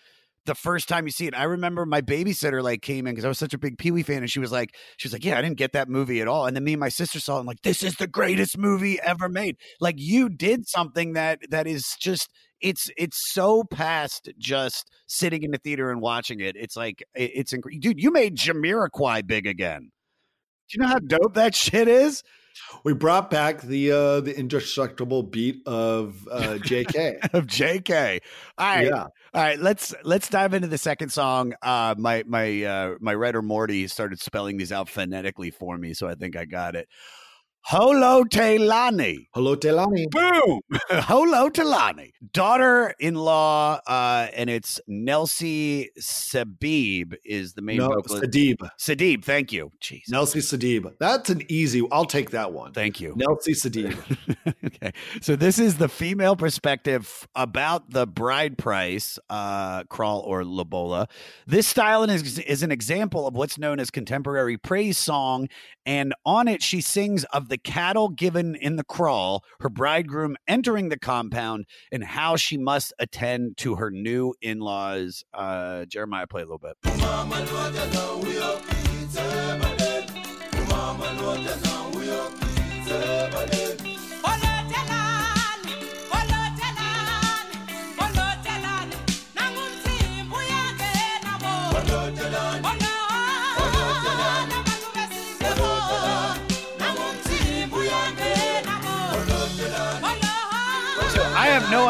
the 0.47 0.55
first 0.55 0.89
time 0.89 1.07
you 1.07 1.11
see 1.11 1.27
it. 1.27 1.35
I 1.35 1.45
remember 1.45 1.87
my 1.87 2.01
babysitter 2.01 2.63
like 2.63 2.83
came 2.83 3.07
in 3.07 3.15
because 3.15 3.25
I 3.25 3.29
was 3.29 3.39
such 3.39 3.55
a 3.55 3.59
big 3.59 3.79
Pee 3.79 3.91
Wee 3.91 4.03
fan, 4.03 4.19
and 4.19 4.31
she 4.31 4.41
was 4.41 4.53
like, 4.53 4.75
she 4.97 5.07
was 5.09 5.13
like, 5.13 5.25
yeah, 5.25 5.39
I 5.39 5.43
didn't 5.43 5.57
get 5.59 5.73
that 5.73 5.89
movie 5.89 6.21
at 6.21 6.29
all. 6.29 6.47
And 6.47 6.55
then 6.57 6.65
me 6.65 6.75
and 6.75 6.81
my 6.81 6.89
sister 6.89 7.21
saw 7.21 7.37
it, 7.37 7.41
and 7.41 7.49
like, 7.49 7.63
this 7.63 7.83
is 7.83 7.97
the 7.97 8.07
greatest 8.07 8.59
movie 8.59 8.99
ever 9.03 9.29
made. 9.29 9.57
Like 9.81 9.97
you 9.99 10.29
did 10.29 10.67
something 10.69 11.15
that 11.15 11.41
that 11.51 11.67
is 11.67 11.97
just 12.01 12.29
it's 12.61 12.91
it's 12.97 13.33
so 13.33 13.65
past 13.65 14.31
just 14.39 14.91
sitting 15.07 15.43
in 15.43 15.51
the 15.51 15.59
theater 15.59 15.91
and 15.91 16.01
watching 16.01 16.41
it. 16.41 16.57
It's 16.57 16.77
like 16.77 17.03
it- 17.15 17.33
it's 17.35 17.53
incredible, 17.53 17.81
dude. 17.81 18.01
You 18.03 18.11
made 18.13 18.37
Jamiroquai 18.37 19.27
big 19.27 19.47
again. 19.47 19.91
Do 20.71 20.77
you 20.79 20.83
know 20.83 20.89
how 20.89 20.99
dope 20.99 21.35
that 21.35 21.55
shit 21.55 21.89
is? 21.89 22.23
We 22.85 22.95
brought 22.95 23.31
back 23.31 23.61
the 23.63 23.93
uh 23.93 24.21
the 24.21 24.37
indestructible 24.37 25.23
beat 25.23 25.67
of 25.67 26.27
uh 26.31 26.59
JK. 26.61 27.19
of 27.35 27.47
JK. 27.47 28.21
All 28.59 28.75
right. 28.75 28.87
Yeah. 28.87 29.03
All 29.03 29.43
right, 29.43 29.59
let's 29.59 29.95
let's 30.05 30.29
dive 30.29 30.55
into 30.55 30.69
the 30.69 30.79
second 30.79 31.11
song. 31.11 31.55
Uh 31.63 31.95
my 31.99 32.25
my 32.27 32.63
uh 32.63 32.95
my 33.01 33.15
writer 33.15 33.43
Morty 33.43 33.89
started 33.89 34.21
spelling 34.21 34.57
these 34.57 34.73
out 34.73 34.89
phonetically 34.89 35.51
for 35.51 35.77
me, 35.77 35.95
so 35.95 36.07
I 36.07 36.15
think 36.15 36.37
I 36.37 36.45
got 36.45 36.77
it. 36.77 36.89
Holo 37.67 38.25
Telani. 38.25 39.27
Hello, 39.33 39.57
Telani. 39.57 40.11
Boom! 40.11 40.61
Holo 40.91 41.49
Telani. 41.49 42.13
Daughter 42.31 42.95
in 43.01 43.15
law, 43.15 43.81
uh, 43.87 44.29
and 44.35 44.51
it's 44.51 44.83
Nelcy 44.87 45.87
Sabib 45.99 47.15
is 47.25 47.55
the 47.55 47.63
main 47.63 47.79
No, 47.79 47.89
vocalist. 47.89 48.25
Sadib. 48.25 48.69
Sadib, 48.79 49.25
thank 49.25 49.51
you. 49.51 49.73
Jeez. 49.81 50.03
Nelcy 50.13 50.43
Sadib. 50.43 50.93
That's 51.01 51.31
an 51.31 51.41
easy. 51.49 51.83
I'll 51.91 52.05
take 52.05 52.33
that 52.33 52.53
one. 52.53 52.73
Thank 52.73 53.01
you. 53.01 53.15
Nelcy 53.15 53.55
Sadib. 53.55 53.97
okay. 54.67 54.93
So 55.23 55.35
this 55.35 55.59
is 55.59 55.79
the 55.79 55.89
female 55.89 56.37
perspective 56.37 57.27
about 57.35 57.89
the 57.89 58.07
bride 58.07 58.59
price, 58.59 59.19
uh, 59.31 59.85
kraal 59.85 60.21
or 60.21 60.45
lobola. 60.45 61.09
This 61.47 61.67
style 61.67 62.05
is, 62.05 62.39
is 62.41 62.63
an 62.63 62.71
example 62.71 63.27
of 63.27 63.35
what's 63.35 63.57
known 63.57 63.81
as 63.81 63.91
contemporary 63.91 64.59
praise 64.59 64.99
song. 64.99 65.49
And 65.87 66.15
on 66.25 66.49
it, 66.49 66.63
she 66.63 66.81
sings 66.81 67.25
of 67.25 67.49
the 67.49 67.59
cattle 67.59 68.09
given 68.09 68.55
in 68.55 68.77
the 68.77 68.85
kraal, 68.85 69.45
her 69.61 69.69
bridegroom 69.69 70.37
entering 70.49 70.89
the 70.89 70.99
compound, 70.99 71.67
and 71.93 72.05
how 72.05 72.37
she 72.37 72.57
must 72.57 72.93
attend 72.99 73.57
to 73.59 73.77
her 73.77 73.91
new 73.91 74.35
in 74.41 74.61
laws. 74.61 75.25
Uh, 75.33 75.85
Jeremiah, 75.85 76.27
play 76.27 76.43
a 76.43 76.47
little 76.47 76.59
bit. 76.59 76.77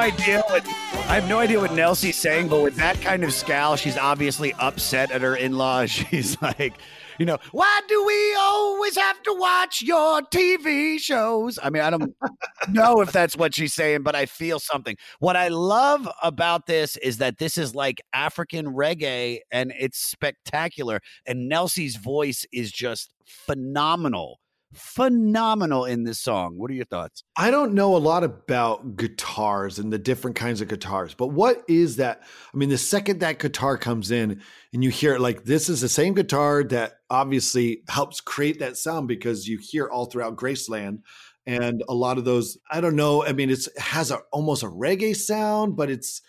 Idea 0.05 0.43
what 0.49 0.67
I 1.09 1.15
have 1.15 1.31
no 1.31 1.39
idea 1.39 1.59
what 1.59 1.73
Nelcy's 1.73 2.17
saying, 2.17 2.49
but 2.49 2.61
with 2.63 2.77
that 2.77 3.01
kind 3.01 3.25
of 3.25 3.33
scowl, 3.33 3.77
she's 3.77 3.97
obviously 3.97 4.53
upset 4.59 5.11
at 5.11 5.23
her 5.23 5.35
in-laws. 5.35 5.89
She's 5.91 6.37
like, 6.43 6.75
you 7.19 7.25
know, 7.25 7.39
why 7.53 7.81
do 7.89 8.05
we 8.05 8.35
always 8.35 8.99
have 8.99 9.23
to 9.23 9.33
watch 9.33 9.81
your 9.81 10.21
TV 10.21 10.99
shows? 10.99 11.59
I 11.63 11.71
mean, 11.71 11.83
I 11.83 11.89
don't 11.89 12.15
know 12.69 13.01
if 13.01 13.13
that's 13.13 13.35
what 13.35 13.55
she's 13.55 13.73
saying, 13.73 14.03
but 14.03 14.15
I 14.15 14.27
feel 14.27 14.61
something. 14.61 14.95
What 15.21 15.37
I 15.37 15.49
love 15.49 16.07
about 16.23 16.67
this 16.67 16.99
is 16.99 17.17
that 17.19 17.39
this 17.39 17.57
is 17.57 17.75
like 17.75 18.03
African 18.13 18.75
reggae 18.75 19.39
and 19.51 19.73
it's 19.79 19.97
spectacular. 19.97 21.01
And 21.25 21.49
Nelcy's 21.49 21.97
voice 21.97 22.45
is 22.53 22.71
just 22.71 23.11
phenomenal. 23.25 24.39
Phenomenal 24.75 25.85
in 25.85 26.05
this 26.05 26.21
song. 26.21 26.55
What 26.57 26.71
are 26.71 26.75
your 26.75 26.85
thoughts? 26.85 27.25
I 27.37 27.51
don't 27.51 27.75
know 27.75 27.97
a 27.97 27.99
lot 27.99 28.25
about 28.25 28.97
guitars 28.97 29.79
and 29.79 29.93
the 29.93 29.99
different 29.99 30.37
kinds 30.37 30.61
of 30.61 30.69
guitars, 30.69 31.15
but 31.15 31.29
what 31.29 31.63
is 31.69 31.97
that? 31.97 32.23
I 32.53 32.57
mean, 32.57 32.69
the 32.69 32.79
second 32.79 33.21
that 33.21 33.39
guitar 33.39 33.79
comes 33.79 34.11
in 34.11 34.43
and 34.73 34.85
you 34.85 34.91
hear 34.91 35.15
it, 35.15 35.21
like 35.21 35.45
this 35.45 35.69
is 35.69 35.81
the 35.81 35.89
same 35.89 36.15
guitar 36.15 36.65
that 36.65 36.95
obviously 37.11 37.83
helps 37.89 38.21
create 38.21 38.59
that 38.59 38.77
sound 38.77 39.09
because 39.09 39.49
you 39.49 39.59
hear 39.61 39.89
all 39.89 40.07
throughout 40.07 40.37
Graceland. 40.37 40.99
And 41.47 41.83
a 41.89 41.95
lot 41.95 42.19
of 42.19 42.25
those, 42.25 42.59
I 42.71 42.81
don't 42.81 42.97
know. 42.97 43.25
I 43.25 43.33
mean, 43.33 43.51
it's, 43.51 43.67
it 43.67 43.79
has 43.79 44.11
a, 44.11 44.19
almost 44.33 44.63
a 44.63 44.69
reggae 44.69 45.15
sound, 45.15 45.77
but 45.77 45.91
it's, 45.91 46.23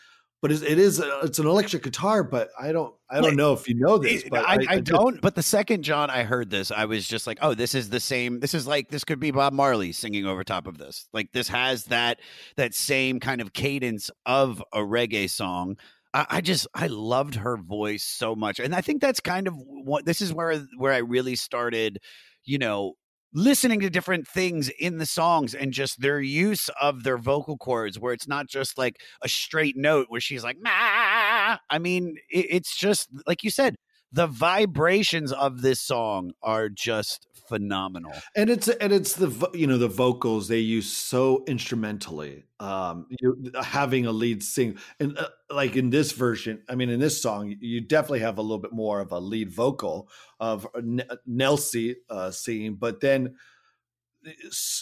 but 0.46 0.52
it's, 0.52 0.62
it 0.62 0.78
is, 0.78 1.00
an 1.00 1.48
electric 1.48 1.82
guitar. 1.82 2.24
But 2.24 2.50
I 2.60 2.72
don't, 2.72 2.94
I 3.10 3.16
don't 3.16 3.24
Like, 3.24 3.34
know 3.34 3.54
if 3.54 3.68
you 3.68 3.74
know 3.74 3.98
this. 3.98 4.24
But 4.30 4.48
I, 4.48 4.54
I, 4.54 4.58
just- 4.76 4.84
don't. 4.84 5.20
But 5.20 5.34
the 5.34 5.42
second 5.42 5.82
John, 5.82 6.12
I 6.12 6.22
heard 6.22 6.52
this, 6.52 6.70
I 6.70 6.86
was 6.86 7.08
just 7.08 7.26
like, 7.26 7.40
oh, 7.42 7.56
this 7.56 7.74
is 7.74 7.90
the 7.90 8.00
same. 8.00 8.40
This 8.42 8.54
is 8.54 8.68
like 8.68 8.90
this 8.90 9.04
could 9.04 9.20
be 9.20 9.32
Bob 9.32 9.54
Marley 9.54 9.92
singing 9.92 10.28
over 10.28 10.44
top 10.44 10.68
of 10.68 10.78
this. 10.78 11.08
Like 11.14 11.32
this 11.32 11.48
has 11.48 11.86
that 11.86 12.20
that 12.58 12.76
same 12.76 13.20
kind 13.20 13.42
of 13.42 13.54
cadence 13.54 14.12
of 14.28 14.64
a 14.72 14.82
reggae 14.82 15.28
song. 15.28 15.78
I, 16.14 16.28
I 16.30 16.42
just 16.42 16.68
I 16.76 16.86
loved 16.86 17.34
her 17.34 17.58
voice 17.58 18.04
so 18.04 18.36
much, 18.36 18.60
and 18.60 18.76
I 18.76 18.82
think 18.82 19.02
that's 19.02 19.20
kind 19.20 19.48
of 19.48 19.56
what 19.58 20.06
this 20.06 20.22
is 20.22 20.32
where 20.32 20.64
where 20.78 20.94
I 20.94 21.00
really 21.00 21.36
started, 21.36 21.98
you 22.44 22.60
know. 22.60 22.94
Listening 23.38 23.82
to 23.82 23.90
different 23.90 24.26
things 24.26 24.70
in 24.70 24.98
the 24.98 25.06
songs 25.06 25.54
and 25.54 25.74
just 25.74 26.00
their 26.00 26.22
use 26.22 26.70
of 26.82 27.04
their 27.04 27.18
vocal 27.18 27.58
cords, 27.58 28.00
where 28.00 28.14
it's 28.14 28.30
not 28.30 28.48
just 28.48 28.78
like 28.78 28.96
a 29.22 29.28
straight 29.28 29.76
note 29.76 30.06
where 30.08 30.22
she's 30.22 30.42
like, 30.42 30.56
"Ma." 30.62 31.58
I 31.70 31.78
mean, 31.80 32.16
it, 32.30 32.46
it's 32.50 32.78
just 32.78 33.10
like 33.28 33.44
you 33.44 33.50
said, 33.50 33.76
the 34.16 34.28
vibrations 34.28 35.34
of 35.34 35.62
this 35.62 35.82
song 35.82 36.32
are 36.42 36.70
just 36.70 37.28
phenomenal. 37.50 38.14
and 38.36 38.50
it's 38.50 38.68
and 38.70 38.92
it's 38.92 39.14
the 39.14 39.50
you 39.54 39.68
know 39.68 39.78
the 39.78 39.88
vocals 39.88 40.48
they 40.48 40.60
use 40.60 40.92
so 40.92 41.44
instrumentally 41.48 42.44
um 42.60 43.06
you 43.22 43.52
having 43.62 44.08
a 44.08 44.12
lead 44.12 44.42
sing 44.42 44.78
and 45.00 45.16
uh, 45.20 45.28
like 45.52 45.76
in 45.76 45.92
this 45.92 46.12
version 46.12 46.64
i 46.70 46.74
mean 46.74 46.90
in 46.90 47.00
this 47.00 47.22
song 47.22 47.54
you 47.60 47.82
definitely 47.82 48.22
have 48.22 48.40
a 48.40 48.42
little 48.42 48.58
bit 48.58 48.72
more 48.74 49.00
of 49.00 49.12
a 49.12 49.20
lead 49.20 49.52
vocal 49.52 50.10
of 50.40 50.66
N- 50.76 51.04
Nelcy 51.30 51.96
uh 52.10 52.32
singing 52.32 52.76
but 52.76 53.02
then 53.02 53.36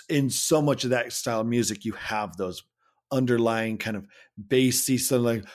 in 0.07 0.29
so 0.29 0.61
much 0.61 0.86
of 0.86 0.91
that 0.91 1.11
style 1.11 1.41
of 1.41 1.47
music 1.47 1.84
you 1.84 1.91
have 1.93 2.38
those 2.38 2.63
underlying 3.14 3.78
kind 3.78 3.95
of 3.95 4.07
bassy 4.38 4.97
something 4.97 5.24
like. 5.41 5.45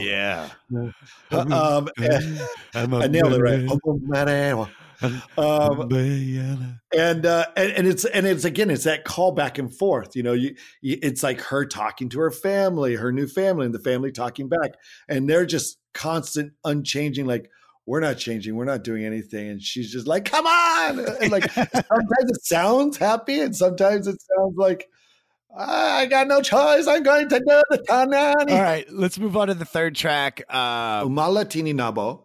Yeah. 0.00 0.48
um 1.30 1.88
and- 1.96 2.40
I 3.02 3.06
nailed 3.08 3.32
it 3.32 3.40
right. 3.40 3.68
Um, 5.36 5.88
and 6.96 7.26
uh 7.26 7.46
and, 7.56 7.72
and 7.72 7.86
it's 7.88 8.04
and 8.04 8.24
it's 8.24 8.44
again 8.44 8.70
it's 8.70 8.84
that 8.84 9.04
call 9.04 9.32
back 9.32 9.58
and 9.58 9.74
forth 9.76 10.14
you 10.14 10.22
know 10.22 10.32
you, 10.32 10.54
you 10.80 10.96
it's 11.02 11.24
like 11.24 11.40
her 11.40 11.64
talking 11.66 12.08
to 12.10 12.20
her 12.20 12.30
family 12.30 12.94
her 12.94 13.10
new 13.10 13.26
family 13.26 13.66
and 13.66 13.74
the 13.74 13.80
family 13.80 14.12
talking 14.12 14.48
back 14.48 14.74
and 15.08 15.28
they're 15.28 15.44
just 15.44 15.78
constant 15.92 16.52
unchanging 16.64 17.26
like 17.26 17.50
we're 17.84 17.98
not 17.98 18.16
changing 18.16 18.54
we're 18.54 18.64
not 18.64 18.84
doing 18.84 19.04
anything 19.04 19.48
and 19.48 19.60
she's 19.60 19.90
just 19.90 20.06
like 20.06 20.24
come 20.24 20.46
on 20.46 21.00
and 21.20 21.32
like 21.32 21.50
sometimes 21.52 22.30
it 22.30 22.44
sounds 22.44 22.96
happy 22.96 23.40
and 23.40 23.56
sometimes 23.56 24.06
it 24.06 24.22
sounds 24.22 24.54
like 24.56 24.88
i 25.56 26.06
got 26.06 26.26
no 26.28 26.40
choice 26.40 26.86
i'm 26.86 27.02
going 27.02 27.28
to 27.28 27.38
do 27.38 27.62
the 27.70 27.78
tanani 27.88 28.50
All 28.50 28.62
right, 28.62 28.86
let's 28.90 29.18
move 29.18 29.36
on 29.36 29.48
to 29.48 29.54
the 29.54 29.64
third 29.64 29.94
track. 29.94 30.42
Uh, 30.48 31.04
Umahlathini 31.04 31.74
Nabo 31.74 32.24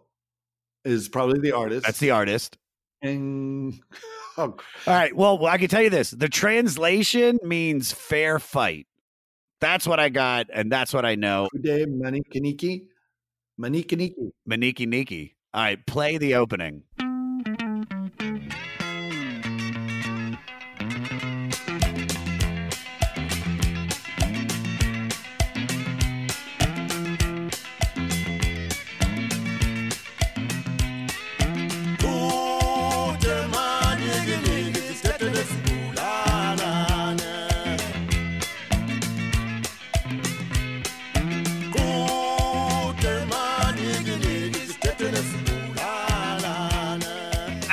is 0.84 1.08
probably 1.08 1.38
the 1.40 1.52
artist 1.52 1.84
that's 1.84 1.98
the 1.98 2.10
artist. 2.10 2.56
and 3.02 3.78
oh, 4.38 4.42
All 4.42 4.54
right. 4.86 5.14
Well, 5.14 5.44
I 5.46 5.58
can 5.58 5.68
tell 5.68 5.82
you 5.82 5.90
this: 5.90 6.10
the 6.10 6.28
translation 6.28 7.38
means 7.42 7.92
fair 7.92 8.38
fight. 8.38 8.86
That's 9.60 9.86
what 9.86 9.98
I 10.00 10.08
got, 10.08 10.46
and 10.52 10.70
that's 10.70 10.94
what 10.94 11.04
I 11.04 11.14
know. 11.16 11.48
Kude 11.54 11.86
manikaniki 11.86 12.86
manikaniki 13.60 14.30
Maniki 14.48 14.86
Niki. 14.86 15.32
All 15.52 15.62
right, 15.62 15.86
play 15.86 16.16
the 16.18 16.36
opening. 16.36 16.82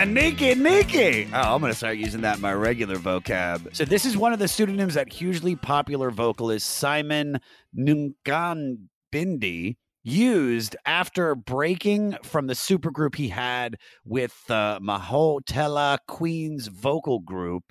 Aniki 0.06 0.53
Niki. 0.53 1.28
Oh, 1.34 1.56
I'm 1.56 1.62
going 1.62 1.72
to 1.72 1.76
start 1.76 1.97
using 1.97 2.22
that 2.22 2.36
in 2.36 2.41
my 2.41 2.53
regular 2.53 2.97
vocab. 2.97 3.76
So, 3.76 3.86
this 3.86 4.06
is 4.06 4.16
one 4.16 4.34
of 4.34 4.38
the 4.39 4.47
pseudonyms 4.47 4.93
that 4.93 5.12
hugely 5.12 5.56
popular 5.56 6.12
vocalist 6.12 6.70
Simon 6.70 7.39
Nungan 7.76 8.76
Bindi 9.12 9.78
used 10.03 10.76
after 10.86 11.34
breaking 11.34 12.18
from 12.22 12.45
the 12.45 12.53
supergroup 12.53 13.16
he 13.16 13.30
had 13.30 13.78
with 14.06 14.39
the 14.47 14.78
Mahotella 14.80 15.97
Queens 16.08 16.68
vocal 16.68 17.18
group 17.18 17.64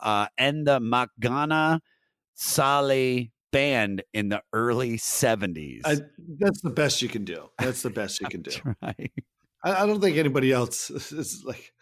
uh, 0.00 0.28
and 0.38 0.66
the 0.66 0.80
Makgona 0.80 1.80
Tsohle 2.34 3.28
band 3.52 4.02
in 4.14 4.30
the 4.30 4.42
early 4.54 4.96
70s. 4.96 5.82
I, 5.84 5.96
that's 6.38 6.62
the 6.62 6.70
best 6.70 7.02
you 7.02 7.10
can 7.10 7.26
do. 7.26 7.50
That's 7.58 7.82
the 7.82 7.90
best 7.90 8.22
you 8.22 8.28
can 8.28 8.40
do. 8.40 8.52
I, 9.64 9.82
I 9.82 9.86
don't 9.86 10.00
think 10.00 10.16
anybody 10.16 10.52
else 10.52 10.90
is 10.90 11.42
like. 11.44 11.72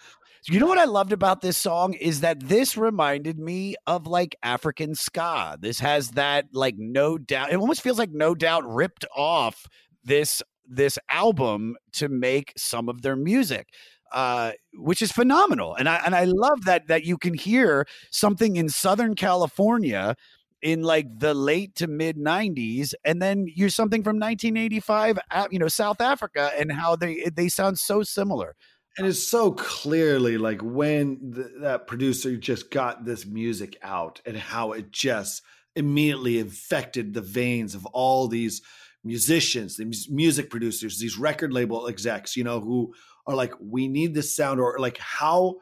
You 0.48 0.58
know 0.58 0.66
what 0.66 0.78
I 0.78 0.86
loved 0.86 1.12
about 1.12 1.40
this 1.40 1.56
song 1.56 1.94
is 1.94 2.20
that 2.22 2.40
this 2.40 2.76
reminded 2.76 3.38
me 3.38 3.76
of 3.86 4.08
like 4.08 4.34
African 4.42 4.96
ska. 4.96 5.56
This 5.60 5.78
has 5.78 6.10
that 6.12 6.46
like 6.52 6.74
no 6.78 7.16
doubt. 7.16 7.52
It 7.52 7.56
almost 7.56 7.80
feels 7.80 7.98
like 7.98 8.10
no 8.10 8.34
doubt 8.34 8.64
ripped 8.66 9.04
off 9.16 9.66
this 10.02 10.42
this 10.66 10.98
album 11.08 11.76
to 11.92 12.08
make 12.08 12.52
some 12.56 12.88
of 12.88 13.02
their 13.02 13.16
music. 13.16 13.68
Uh, 14.12 14.52
which 14.74 15.00
is 15.00 15.10
phenomenal, 15.10 15.74
and 15.74 15.88
I 15.88 16.02
and 16.04 16.14
I 16.14 16.24
love 16.24 16.66
that 16.66 16.88
that 16.88 17.04
you 17.04 17.16
can 17.16 17.32
hear 17.32 17.86
something 18.10 18.56
in 18.56 18.68
Southern 18.68 19.14
California 19.14 20.16
in 20.62 20.82
like 20.82 21.18
the 21.18 21.34
late 21.34 21.74
to 21.76 21.86
mid 21.86 22.16
90s 22.16 22.94
and 23.04 23.20
then 23.20 23.46
you're 23.54 23.68
something 23.68 24.02
from 24.02 24.16
1985 24.18 25.18
you 25.50 25.58
know 25.58 25.68
South 25.68 26.00
Africa 26.00 26.52
and 26.58 26.72
how 26.72 26.96
they 26.96 27.28
they 27.34 27.48
sound 27.48 27.78
so 27.78 28.02
similar. 28.02 28.56
And 28.98 29.06
it's 29.06 29.26
so 29.26 29.52
clearly 29.52 30.36
like 30.38 30.60
when 30.62 31.32
th- 31.34 31.46
that 31.60 31.86
producer 31.86 32.36
just 32.36 32.70
got 32.70 33.04
this 33.04 33.26
music 33.26 33.78
out 33.82 34.20
and 34.26 34.36
how 34.36 34.72
it 34.72 34.92
just 34.92 35.42
immediately 35.74 36.38
infected 36.38 37.14
the 37.14 37.22
veins 37.22 37.74
of 37.74 37.86
all 37.86 38.28
these 38.28 38.60
musicians, 39.04 39.76
the 39.76 39.86
mus- 39.86 40.10
music 40.10 40.50
producers, 40.50 40.98
these 40.98 41.18
record 41.18 41.52
label 41.52 41.88
execs, 41.88 42.36
you 42.36 42.44
know, 42.44 42.60
who 42.60 42.92
are 43.26 43.34
like, 43.34 43.54
we 43.60 43.88
need 43.88 44.14
this 44.14 44.34
sound, 44.34 44.60
or 44.60 44.78
like, 44.78 44.98
how 44.98 45.56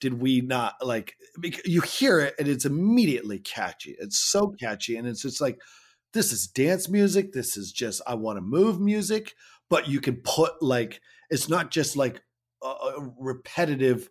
did 0.00 0.20
we 0.20 0.40
not 0.40 0.74
like? 0.82 1.16
You 1.64 1.80
hear 1.80 2.20
it 2.20 2.34
and 2.38 2.48
it's 2.48 2.64
immediately 2.64 3.38
catchy. 3.38 3.96
It's 3.98 4.18
so 4.18 4.48
catchy, 4.48 4.96
and 4.96 5.06
it's 5.06 5.22
just 5.22 5.40
like, 5.40 5.58
this 6.12 6.32
is 6.32 6.46
dance 6.46 6.88
music. 6.88 7.32
This 7.32 7.56
is 7.56 7.72
just 7.72 8.00
I 8.06 8.14
want 8.14 8.38
to 8.38 8.42
move 8.42 8.80
music, 8.80 9.34
but 9.68 9.88
you 9.88 10.00
can 10.00 10.16
put 10.16 10.62
like 10.62 11.00
it's 11.30 11.48
not 11.48 11.70
just 11.70 11.96
like 11.96 12.22
a, 12.62 13.10
repetitive 13.18 14.08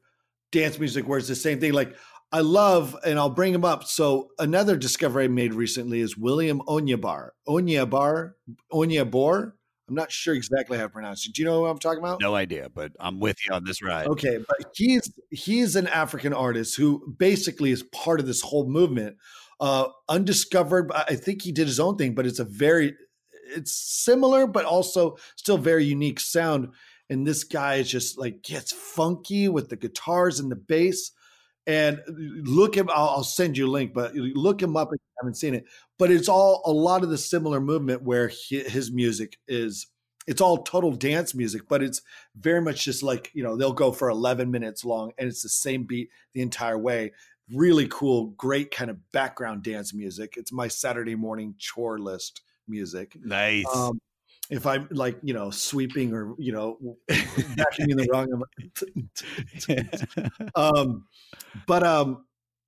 dance 0.51 0.79
music 0.79 1.07
where 1.07 1.17
it's 1.17 1.27
the 1.27 1.35
same 1.35 1.59
thing. 1.59 1.73
Like 1.73 1.95
I 2.31 2.41
love, 2.41 2.95
and 3.05 3.17
I'll 3.17 3.29
bring 3.29 3.53
him 3.53 3.65
up. 3.65 3.85
So 3.85 4.29
another 4.39 4.75
discovery 4.75 5.25
I 5.25 5.27
made 5.29 5.53
recently 5.53 6.01
is 6.01 6.17
William 6.17 6.61
Onyebar. 6.67 7.29
Onyebar, 7.47 8.33
Onyebor. 8.71 9.53
I'm 9.87 9.95
not 9.95 10.11
sure 10.11 10.33
exactly 10.33 10.77
how 10.77 10.83
to 10.83 10.89
pronounce 10.89 11.27
it. 11.27 11.33
Do 11.33 11.41
you 11.41 11.45
know 11.45 11.61
who 11.61 11.65
I'm 11.67 11.77
talking 11.77 11.99
about? 11.99 12.19
no 12.21 12.35
idea 12.35 12.69
but 12.73 12.91
I'm 12.99 13.19
with 13.19 13.37
you 13.47 13.53
on 13.53 13.63
this 13.63 13.81
ride 13.81 14.07
Okay, 14.07 14.37
but 14.37 14.57
he's 14.75 15.13
he's 15.29 15.75
an 15.75 15.87
African 15.87 16.33
artist 16.33 16.75
who 16.75 17.13
basically 17.17 17.71
is 17.71 17.83
part 17.83 18.19
of 18.19 18.25
this 18.25 18.41
whole 18.41 18.67
movement. 18.67 19.17
Uh 19.59 19.87
undiscovered, 20.09 20.91
I 20.93 21.15
think 21.15 21.41
he 21.41 21.51
did 21.51 21.67
his 21.67 21.79
own 21.79 21.97
thing, 21.97 22.15
but 22.15 22.25
it's 22.25 22.39
a 22.39 22.45
very 22.45 22.95
it's 23.55 23.71
similar 23.71 24.47
but 24.47 24.65
also 24.65 25.17
still 25.35 25.57
very 25.57 25.85
unique 25.85 26.19
sound. 26.19 26.69
And 27.09 27.25
this 27.25 27.43
guy 27.43 27.75
is 27.75 27.89
just 27.89 28.17
like 28.17 28.41
gets 28.41 28.71
funky 28.71 29.47
with 29.47 29.69
the 29.69 29.75
guitars 29.75 30.39
and 30.39 30.51
the 30.51 30.55
bass. 30.55 31.11
And 31.67 31.99
look 32.43 32.75
him, 32.75 32.89
I'll, 32.89 33.09
I'll 33.09 33.23
send 33.23 33.57
you 33.57 33.67
a 33.67 33.71
link, 33.71 33.93
but 33.93 34.13
look 34.13 34.61
him 34.61 34.77
up 34.77 34.89
if 34.89 34.99
you 35.01 35.15
haven't 35.19 35.35
seen 35.35 35.55
it. 35.55 35.65
But 35.97 36.11
it's 36.11 36.27
all 36.27 36.61
a 36.65 36.71
lot 36.71 37.03
of 37.03 37.09
the 37.09 37.17
similar 37.17 37.61
movement 37.61 38.03
where 38.03 38.27
he, 38.27 38.59
his 38.59 38.91
music 38.91 39.37
is 39.47 39.87
it's 40.27 40.41
all 40.41 40.63
total 40.63 40.91
dance 40.91 41.35
music, 41.35 41.63
but 41.69 41.83
it's 41.83 42.01
very 42.35 42.61
much 42.61 42.83
just 42.83 43.03
like 43.03 43.31
you 43.33 43.43
know 43.43 43.55
they'll 43.55 43.73
go 43.73 43.91
for 43.91 44.09
11 44.09 44.51
minutes 44.51 44.83
long 44.83 45.11
and 45.17 45.27
it's 45.27 45.41
the 45.41 45.49
same 45.49 45.83
beat 45.83 46.09
the 46.33 46.41
entire 46.41 46.77
way. 46.77 47.11
Really 47.53 47.87
cool 47.89 48.27
great 48.37 48.71
kind 48.71 48.89
of 48.89 49.11
background 49.11 49.63
dance 49.63 49.93
music. 49.93 50.33
It's 50.37 50.51
my 50.51 50.67
saturday 50.67 51.15
morning 51.15 51.55
chore 51.57 51.99
list 51.99 52.41
music. 52.67 53.15
Nice. 53.21 53.65
Um 53.73 53.99
if 54.49 54.65
i'm 54.65 54.87
like 54.91 55.17
you 55.23 55.33
know 55.33 55.49
sweeping 55.49 56.13
or 56.13 56.35
you 56.37 56.51
know 56.51 56.77
vacuuming 57.09 57.89
in 57.89 57.97
the 57.97 58.07
wrong 58.11 58.43
um 60.55 61.05
but 61.67 61.83
um 61.83 62.25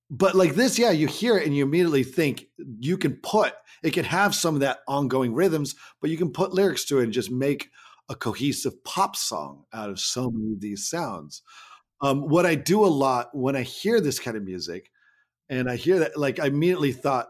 but 0.10 0.36
like 0.36 0.56
this 0.56 0.80
yeah 0.80 0.92
you 0.92 1.08
hear 1.08 1.38
it 1.38 1.46
and 1.46 1.56
you 1.56 1.66
immediately 1.66 2.04
think 2.04 2.46
you 2.80 2.98
can 2.98 3.14
put 3.16 3.54
it 3.84 3.92
can 3.92 4.06
have 4.06 4.34
some 4.34 4.56
of 4.56 4.62
that 4.62 4.80
ongoing 4.88 5.34
rhythms 5.34 5.76
but 6.02 6.10
you 6.10 6.18
can 6.18 6.32
put 6.32 6.54
lyrics 6.54 6.86
to 6.86 7.00
it 7.00 7.04
and 7.04 7.14
just 7.14 7.32
make 7.32 7.70
a 8.10 8.16
cohesive 8.16 8.84
pop 8.84 9.16
song 9.16 9.64
out 9.74 9.90
of 9.90 10.00
so 10.00 10.32
many 10.32 10.54
of 10.54 10.62
these 10.62 10.88
sounds. 10.88 11.42
Um 12.02 12.30
what 12.30 12.46
i 12.46 12.56
do 12.56 12.86
a 12.86 12.88
lot 12.88 13.30
when 13.34 13.56
i 13.56 13.62
hear 13.62 14.00
this 14.00 14.20
kind 14.20 14.38
of 14.38 14.44
music 14.44 14.92
and 15.50 15.70
i 15.70 15.76
hear 15.76 16.00
that 16.00 16.18
like 16.18 16.40
i 16.40 16.48
immediately 16.48 16.92
thought 16.92 17.28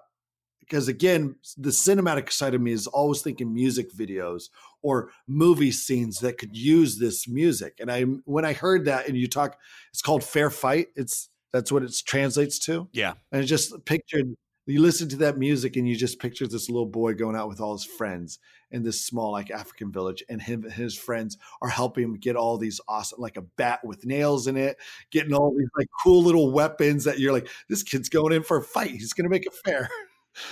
because 0.59 0.88
again 0.88 1.36
the 1.57 1.69
cinematic 1.69 2.32
side 2.32 2.53
of 2.53 2.61
me 2.61 2.73
is 2.73 2.86
always 2.88 3.21
thinking 3.21 3.53
music 3.53 3.91
videos 3.93 4.49
or 4.82 5.09
movie 5.28 5.71
scenes 5.71 6.19
that 6.19 6.38
could 6.38 6.55
use 6.55 6.99
this 6.99 7.28
music. 7.28 7.78
And 7.80 7.91
i 7.91 8.03
when 8.25 8.45
i 8.45 8.53
heard 8.53 8.86
that 8.86 9.07
and 9.07 9.17
you 9.17 9.28
talk 9.28 9.57
it's 9.91 10.01
called 10.01 10.23
fair 10.23 10.49
fight. 10.49 10.88
It's 10.95 11.30
that's 11.54 11.72
what 11.72 11.84
it 11.84 11.93
translates 12.06 12.60
to 12.60 12.88
yeah 12.93 13.14
and 13.32 13.41
I 13.41 13.45
just 13.45 13.86
pictured 13.86 14.36
you 14.68 14.82
listen 14.82 15.08
to 15.10 15.16
that 15.18 15.38
music 15.38 15.78
and 15.78 15.88
you 15.88 15.95
just 15.95 16.20
picture 16.20 16.45
this 16.45 16.70
little 16.70 16.86
boy 16.86 17.14
going 17.14 17.38
out 17.38 17.48
with 17.48 17.62
all 17.62 17.72
his 17.72 17.86
friends 17.86 18.38
in 18.70 18.84
this 18.84 19.06
small 19.06 19.32
like 19.32 19.50
African 19.50 19.93
village, 19.93 20.24
and 20.28 20.41
him 20.41 20.64
his 20.64 20.93
friends 20.93 21.38
are 21.62 21.70
helping 21.70 22.04
him 22.04 22.16
get 22.16 22.36
all 22.36 22.58
these 22.58 22.82
awesome 22.88 23.22
like 23.22 23.38
a 23.38 23.41
bat 23.41 23.80
with 23.86 24.06
nails 24.06 24.45
in 24.45 24.58
it, 24.58 24.78
getting 25.10 25.34
all 25.34 25.56
these 25.58 25.70
like 25.78 25.88
cool 26.04 26.22
little 26.22 26.52
weapons 26.52 27.06
that 27.06 27.18
you're 27.18 27.32
like, 27.32 27.48
this 27.70 27.82
kid's 27.82 28.10
going 28.10 28.34
in 28.34 28.43
for 28.43 28.58
a 28.58 28.64
fight. 28.64 28.91
He's 28.91 29.14
gonna 29.14 29.30
make 29.30 29.45
it 29.45 29.54
fair. 29.54 29.89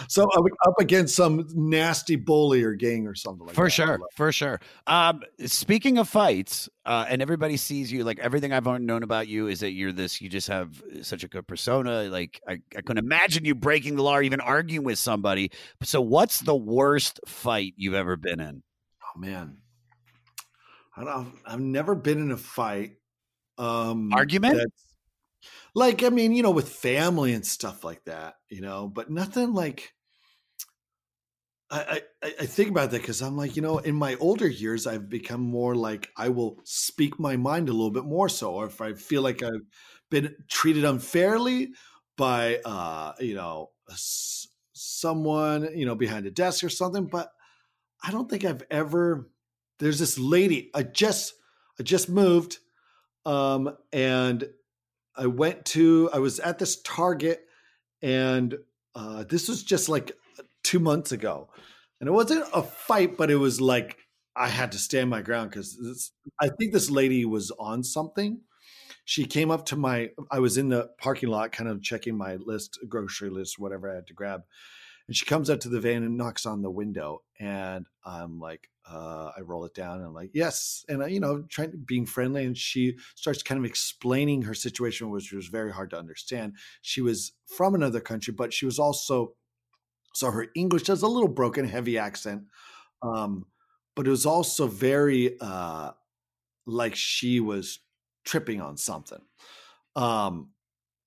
So 0.07 0.23
up, 0.23 0.45
up 0.65 0.79
against 0.79 1.15
some 1.15 1.47
nasty 1.53 2.15
bully 2.15 2.63
or 2.63 2.73
gang 2.73 3.07
or 3.07 3.15
something 3.15 3.47
like 3.47 3.49
that. 3.49 3.55
for 3.55 3.65
that. 3.65 3.71
sure, 3.71 3.99
for 4.15 4.31
sure. 4.31 4.59
Um, 4.87 5.21
speaking 5.45 5.97
of 5.97 6.07
fights, 6.07 6.69
uh, 6.85 7.05
and 7.09 7.21
everybody 7.21 7.57
sees 7.57 7.91
you 7.91 8.03
like 8.03 8.19
everything 8.19 8.53
I've 8.53 8.65
known 8.65 9.03
about 9.03 9.27
you 9.27 9.47
is 9.47 9.59
that 9.61 9.71
you're 9.71 9.91
this. 9.91 10.21
You 10.21 10.29
just 10.29 10.47
have 10.47 10.81
such 11.01 11.23
a 11.23 11.27
good 11.27 11.47
persona. 11.47 12.03
Like 12.03 12.39
I, 12.47 12.59
I 12.75 12.81
couldn't 12.81 13.03
imagine 13.03 13.45
you 13.45 13.55
breaking 13.55 13.95
the 13.95 14.03
law 14.03 14.17
or 14.17 14.21
even 14.23 14.39
arguing 14.39 14.85
with 14.85 14.99
somebody. 14.99 15.51
So, 15.83 16.01
what's 16.01 16.39
the 16.39 16.55
worst 16.55 17.19
fight 17.25 17.73
you've 17.77 17.95
ever 17.95 18.15
been 18.15 18.39
in? 18.39 18.63
Oh 19.03 19.19
man, 19.19 19.57
I 20.95 21.03
don't. 21.03 21.33
I've 21.45 21.59
never 21.59 21.95
been 21.95 22.19
in 22.19 22.31
a 22.31 22.37
fight. 22.37 22.97
Um, 23.57 24.11
Argument? 24.13 24.71
Like 25.73 26.03
I 26.03 26.09
mean, 26.09 26.33
you 26.33 26.43
know, 26.43 26.51
with 26.51 26.69
family 26.69 27.33
and 27.33 27.45
stuff 27.45 27.83
like 27.83 28.05
that, 28.05 28.35
you 28.49 28.61
know, 28.61 28.87
but 28.87 29.09
nothing 29.09 29.53
like. 29.53 29.93
I, 31.71 32.03
I, 32.21 32.33
I 32.41 32.45
think 32.45 32.69
about 32.69 32.91
that 32.91 33.01
because 33.01 33.21
I'm 33.21 33.35
like, 33.35 33.55
you 33.55 33.61
know, 33.61 33.79
in 33.79 33.95
my 33.95 34.15
older 34.15 34.47
years, 34.47 34.85
I've 34.85 35.09
become 35.09 35.41
more 35.41 35.75
like 35.75 36.09
I 36.15 36.29
will 36.29 36.59
speak 36.63 37.19
my 37.19 37.37
mind 37.37 37.69
a 37.69 37.73
little 37.73 37.91
bit 37.91 38.05
more 38.05 38.29
so, 38.29 38.53
or 38.53 38.67
if 38.67 38.81
I 38.81 38.93
feel 38.93 39.23
like 39.23 39.41
I've 39.41 39.65
been 40.11 40.35
treated 40.47 40.85
unfairly 40.85 41.71
by, 42.17 42.57
uh, 42.63 43.13
you 43.19 43.33
know, 43.33 43.71
someone, 44.73 45.75
you 45.75 45.85
know, 45.87 45.95
behind 45.95 46.27
a 46.27 46.31
desk 46.31 46.63
or 46.63 46.69
something. 46.69 47.07
But 47.07 47.31
I 48.03 48.11
don't 48.11 48.29
think 48.29 48.45
I've 48.45 48.63
ever. 48.71 49.29
There's 49.79 49.99
this 49.99 50.19
lady. 50.19 50.71
I 50.73 50.83
just, 50.83 51.33
I 51.79 51.83
just 51.83 52.09
moved, 52.09 52.59
um, 53.25 53.75
and 53.93 54.45
I 55.17 55.27
went 55.27 55.65
to. 55.65 56.09
I 56.13 56.19
was 56.19 56.39
at 56.39 56.59
this 56.59 56.81
Target, 56.81 57.45
and 58.01 58.57
uh, 58.93 59.23
this 59.23 59.47
was 59.47 59.63
just 59.63 59.89
like 59.89 60.11
two 60.63 60.79
months 60.79 61.11
ago, 61.11 61.49
and 61.99 62.07
it 62.07 62.11
wasn't 62.11 62.45
a 62.53 62.61
fight, 62.61 63.17
but 63.17 63.31
it 63.31 63.35
was 63.35 63.61
like 63.61 63.97
I 64.35 64.49
had 64.49 64.71
to 64.73 64.77
stand 64.77 65.09
my 65.09 65.21
ground 65.21 65.51
because 65.51 66.11
I 66.41 66.49
think 66.49 66.73
this 66.73 66.89
lady 66.89 67.25
was 67.25 67.51
on 67.51 67.83
something. 67.83 68.41
She 69.05 69.25
came 69.25 69.51
up 69.51 69.65
to 69.67 69.75
my. 69.75 70.11
I 70.31 70.39
was 70.39 70.57
in 70.57 70.69
the 70.69 70.89
parking 70.97 71.29
lot, 71.29 71.51
kind 71.51 71.69
of 71.69 71.81
checking 71.81 72.17
my 72.17 72.35
list, 72.35 72.79
grocery 72.89 73.29
list, 73.29 73.59
whatever 73.59 73.89
I 73.89 73.95
had 73.95 74.07
to 74.07 74.13
grab, 74.13 74.43
and 75.07 75.15
she 75.15 75.25
comes 75.25 75.49
up 75.49 75.59
to 75.61 75.69
the 75.69 75.79
van 75.79 76.03
and 76.03 76.17
knocks 76.17 76.45
on 76.45 76.61
the 76.61 76.71
window, 76.71 77.21
and 77.39 77.85
I'm 78.03 78.39
like, 78.39 78.69
uh, 78.89 79.31
I 79.37 79.41
roll 79.41 79.65
it 79.65 79.73
down, 79.73 79.97
and 79.97 80.05
I'm 80.05 80.13
like, 80.13 80.31
yes, 80.33 80.85
and 80.87 81.03
I, 81.03 81.07
you 81.07 81.19
know, 81.19 81.43
trying 81.49 81.71
to, 81.71 81.77
being 81.77 82.05
friendly, 82.05 82.45
and 82.45 82.57
she 82.57 82.97
starts 83.15 83.41
kind 83.43 83.59
of 83.59 83.65
explaining 83.65 84.43
her 84.43 84.53
situation, 84.53 85.09
which 85.09 85.31
was 85.31 85.47
very 85.47 85.71
hard 85.71 85.89
to 85.91 85.97
understand. 85.97 86.53
She 86.81 87.01
was 87.01 87.33
from 87.47 87.75
another 87.75 87.99
country, 87.99 88.33
but 88.33 88.53
she 88.53 88.65
was 88.65 88.79
also 88.79 89.35
so 90.15 90.31
her 90.31 90.47
English 90.55 90.87
has 90.87 91.01
a 91.01 91.07
little 91.07 91.27
broken, 91.27 91.67
heavy 91.67 91.97
accent, 91.97 92.43
um, 93.01 93.45
but 93.95 94.07
it 94.07 94.09
was 94.09 94.25
also 94.25 94.65
very 94.65 95.37
uh, 95.41 95.91
like 96.65 96.95
she 96.95 97.39
was 97.39 97.79
tripping 98.23 98.61
on 98.61 98.77
something, 98.77 99.21
um, 99.95 100.51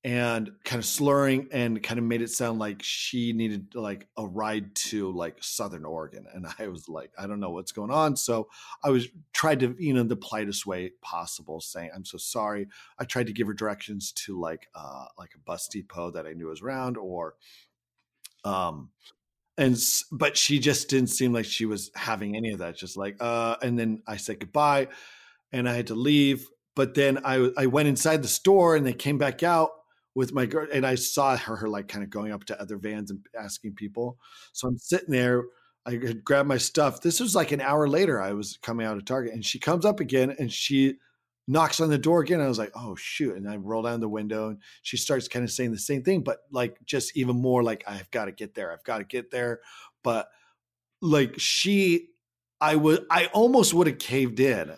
and 0.04 0.50
kind 0.64 0.78
of 0.78 0.86
slurring, 0.86 1.48
and 1.50 1.82
kind 1.82 1.98
of 1.98 2.04
made 2.04 2.22
it 2.22 2.30
sound 2.30 2.58
like 2.58 2.82
she 2.82 3.32
needed 3.32 3.74
like 3.74 4.06
a 4.16 4.26
ride 4.26 4.74
to 4.74 5.10
like 5.10 5.36
Southern 5.40 5.84
Oregon, 5.84 6.26
and 6.32 6.46
I 6.58 6.68
was 6.68 6.88
like, 6.88 7.10
I 7.18 7.26
don't 7.26 7.40
know 7.40 7.50
what's 7.50 7.72
going 7.72 7.90
on, 7.90 8.16
so 8.16 8.48
I 8.84 8.90
was 8.90 9.08
tried 9.32 9.60
to 9.60 9.74
you 9.78 9.94
know 9.94 10.04
the 10.04 10.16
politest 10.16 10.66
way 10.66 10.92
possible, 11.02 11.60
saying 11.60 11.90
I'm 11.94 12.04
so 12.04 12.18
sorry. 12.18 12.68
I 12.98 13.04
tried 13.04 13.26
to 13.26 13.32
give 13.32 13.46
her 13.46 13.54
directions 13.54 14.12
to 14.12 14.38
like 14.38 14.68
uh, 14.74 15.06
like 15.18 15.30
a 15.34 15.40
bus 15.40 15.68
depot 15.68 16.12
that 16.12 16.26
I 16.26 16.32
knew 16.32 16.46
was 16.46 16.62
around, 16.62 16.96
or 16.96 17.34
um 18.44 18.90
and 19.56 19.76
but 20.12 20.36
she 20.36 20.58
just 20.58 20.88
didn't 20.88 21.08
seem 21.08 21.32
like 21.32 21.44
she 21.44 21.66
was 21.66 21.90
having 21.94 22.36
any 22.36 22.52
of 22.52 22.60
that 22.60 22.76
just 22.76 22.96
like 22.96 23.16
uh 23.20 23.56
and 23.62 23.78
then 23.78 24.00
i 24.06 24.16
said 24.16 24.38
goodbye 24.38 24.86
and 25.52 25.68
i 25.68 25.74
had 25.74 25.88
to 25.88 25.94
leave 25.94 26.48
but 26.76 26.94
then 26.94 27.18
i 27.24 27.50
i 27.56 27.66
went 27.66 27.88
inside 27.88 28.22
the 28.22 28.28
store 28.28 28.76
and 28.76 28.86
they 28.86 28.92
came 28.92 29.18
back 29.18 29.42
out 29.42 29.70
with 30.18 30.34
my 30.34 30.44
girl 30.44 30.66
and 30.72 30.84
i 30.84 30.94
saw 30.94 31.36
her, 31.36 31.54
her 31.54 31.68
like 31.68 31.86
kind 31.86 32.02
of 32.02 32.10
going 32.10 32.32
up 32.32 32.44
to 32.44 32.60
other 32.60 32.76
vans 32.76 33.10
and 33.10 33.24
asking 33.38 33.72
people 33.72 34.18
so 34.52 34.66
i'm 34.66 34.76
sitting 34.76 35.10
there 35.10 35.44
i 35.86 35.92
had 35.92 36.24
grabbed 36.24 36.48
my 36.48 36.58
stuff 36.58 37.00
this 37.00 37.20
was 37.20 37.34
like 37.34 37.52
an 37.52 37.60
hour 37.60 37.88
later 37.88 38.20
i 38.20 38.32
was 38.32 38.58
coming 38.62 38.84
out 38.84 38.96
of 38.96 39.04
target 39.04 39.32
and 39.32 39.44
she 39.44 39.58
comes 39.58 39.84
up 39.84 40.00
again 40.00 40.34
and 40.38 40.52
she 40.52 40.96
knocks 41.48 41.80
on 41.80 41.88
the 41.88 41.98
door 41.98 42.20
again. 42.20 42.42
I 42.42 42.46
was 42.46 42.58
like, 42.58 42.72
oh 42.76 42.94
shoot. 42.94 43.34
And 43.34 43.48
I 43.48 43.56
roll 43.56 43.82
down 43.82 44.00
the 44.00 44.08
window 44.08 44.50
and 44.50 44.58
she 44.82 44.98
starts 44.98 45.26
kind 45.26 45.44
of 45.44 45.50
saying 45.50 45.72
the 45.72 45.78
same 45.78 46.04
thing, 46.04 46.20
but 46.20 46.40
like 46.52 46.76
just 46.84 47.16
even 47.16 47.40
more 47.40 47.62
like 47.62 47.82
I've 47.88 48.10
got 48.10 48.26
to 48.26 48.32
get 48.32 48.54
there. 48.54 48.70
I've 48.70 48.84
got 48.84 48.98
to 48.98 49.04
get 49.04 49.30
there. 49.30 49.60
But 50.04 50.28
like 51.00 51.34
she 51.38 52.08
I 52.60 52.76
would 52.76 53.06
I 53.10 53.26
almost 53.26 53.72
would 53.72 53.86
have 53.86 53.98
caved 53.98 54.38
in. 54.38 54.76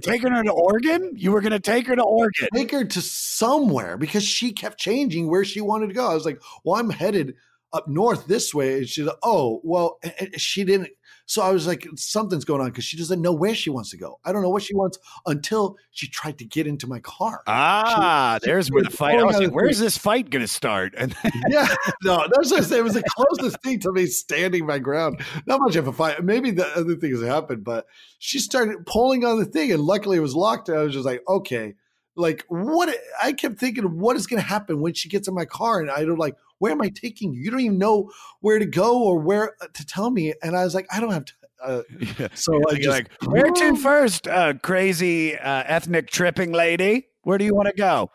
Taking 0.00 0.32
her 0.32 0.42
to 0.42 0.52
Oregon? 0.52 1.12
You 1.16 1.32
were 1.32 1.40
going 1.40 1.52
to 1.52 1.60
take 1.60 1.86
her 1.86 1.96
to 1.96 2.02
Oregon. 2.02 2.48
Take 2.54 2.70
her 2.72 2.84
to 2.84 3.00
somewhere 3.00 3.96
because 3.96 4.24
she 4.24 4.52
kept 4.52 4.78
changing 4.78 5.28
where 5.28 5.44
she 5.44 5.60
wanted 5.60 5.88
to 5.88 5.94
go. 5.94 6.10
I 6.10 6.14
was 6.14 6.24
like, 6.24 6.40
well, 6.64 6.78
I'm 6.78 6.90
headed 6.90 7.34
up 7.72 7.88
north 7.88 8.26
this 8.26 8.54
way. 8.54 8.78
And 8.78 8.88
she's 8.88 9.06
like, 9.06 9.16
oh, 9.22 9.60
well, 9.64 9.98
she 10.36 10.64
didn't. 10.64 10.90
So 11.30 11.42
I 11.42 11.50
was 11.50 11.66
like, 11.66 11.86
something's 11.94 12.46
going 12.46 12.62
on 12.62 12.68
because 12.68 12.84
she 12.84 12.96
doesn't 12.96 13.20
know 13.20 13.34
where 13.34 13.54
she 13.54 13.68
wants 13.68 13.90
to 13.90 13.98
go. 13.98 14.18
I 14.24 14.32
don't 14.32 14.40
know 14.40 14.48
what 14.48 14.62
she 14.62 14.74
wants 14.74 14.98
until 15.26 15.76
she 15.90 16.08
tried 16.08 16.38
to 16.38 16.46
get 16.46 16.66
into 16.66 16.86
my 16.86 17.00
car. 17.00 17.42
Ah, 17.46 18.38
She- 18.42 18.46
there's 18.48 18.70
where 18.70 18.82
the 18.82 18.88
fight. 18.88 19.18
I 19.18 19.24
was 19.24 19.36
like, 19.38 19.50
where's 19.52 19.78
this 19.78 19.98
fight 19.98 20.30
going 20.30 20.40
to 20.40 20.48
start? 20.48 20.94
And 20.96 21.14
yeah, 21.50 21.68
no, 22.02 22.26
that's 22.32 22.48
just 22.48 22.72
it 22.72 22.82
was 22.82 22.94
the 22.94 23.02
closest 23.14 23.62
thing 23.62 23.78
to 23.80 23.92
me 23.92 24.06
standing 24.06 24.64
my 24.64 24.78
ground. 24.78 25.20
Not 25.46 25.60
much 25.60 25.76
of 25.76 25.86
a 25.86 25.92
fight. 25.92 26.24
Maybe 26.24 26.50
the 26.50 26.66
other 26.74 26.96
things 26.96 27.22
happened, 27.22 27.62
but 27.62 27.84
she 28.18 28.38
started 28.38 28.86
pulling 28.86 29.26
on 29.26 29.38
the 29.38 29.44
thing, 29.44 29.70
and 29.70 29.82
luckily 29.82 30.16
it 30.16 30.20
was 30.20 30.34
locked. 30.34 30.70
And 30.70 30.78
I 30.78 30.82
was 30.82 30.94
just 30.94 31.04
like, 31.04 31.22
okay, 31.28 31.74
like 32.16 32.46
what? 32.48 32.88
I 33.22 33.34
kept 33.34 33.60
thinking, 33.60 33.98
what 33.98 34.16
is 34.16 34.26
going 34.26 34.40
to 34.40 34.48
happen 34.48 34.80
when 34.80 34.94
she 34.94 35.10
gets 35.10 35.28
in 35.28 35.34
my 35.34 35.44
car? 35.44 35.78
And 35.80 35.90
I 35.90 36.06
don't 36.06 36.18
like, 36.18 36.36
where 36.58 36.72
am 36.72 36.82
I 36.82 36.88
taking 36.88 37.32
you? 37.32 37.42
You 37.42 37.50
don't 37.50 37.60
even 37.60 37.78
know 37.78 38.10
where 38.40 38.58
to 38.58 38.66
go 38.66 39.02
or 39.02 39.18
where 39.18 39.54
uh, 39.60 39.66
to 39.72 39.86
tell 39.86 40.10
me. 40.10 40.34
And 40.42 40.56
I 40.56 40.64
was 40.64 40.74
like, 40.74 40.86
I 40.92 41.00
don't 41.00 41.12
have 41.12 41.24
to. 41.24 41.32
Uh, 41.62 41.82
so 42.34 42.60
I 42.70 42.74
just 42.74 42.88
like, 42.88 43.10
where 43.24 43.50
to 43.50 43.76
first, 43.76 44.28
uh, 44.28 44.54
crazy 44.62 45.36
uh, 45.36 45.64
ethnic 45.66 46.10
tripping 46.10 46.52
lady? 46.52 47.08
Where 47.22 47.38
do 47.38 47.44
you 47.44 47.54
want 47.54 47.68
to 47.68 47.74
go? 47.74 48.10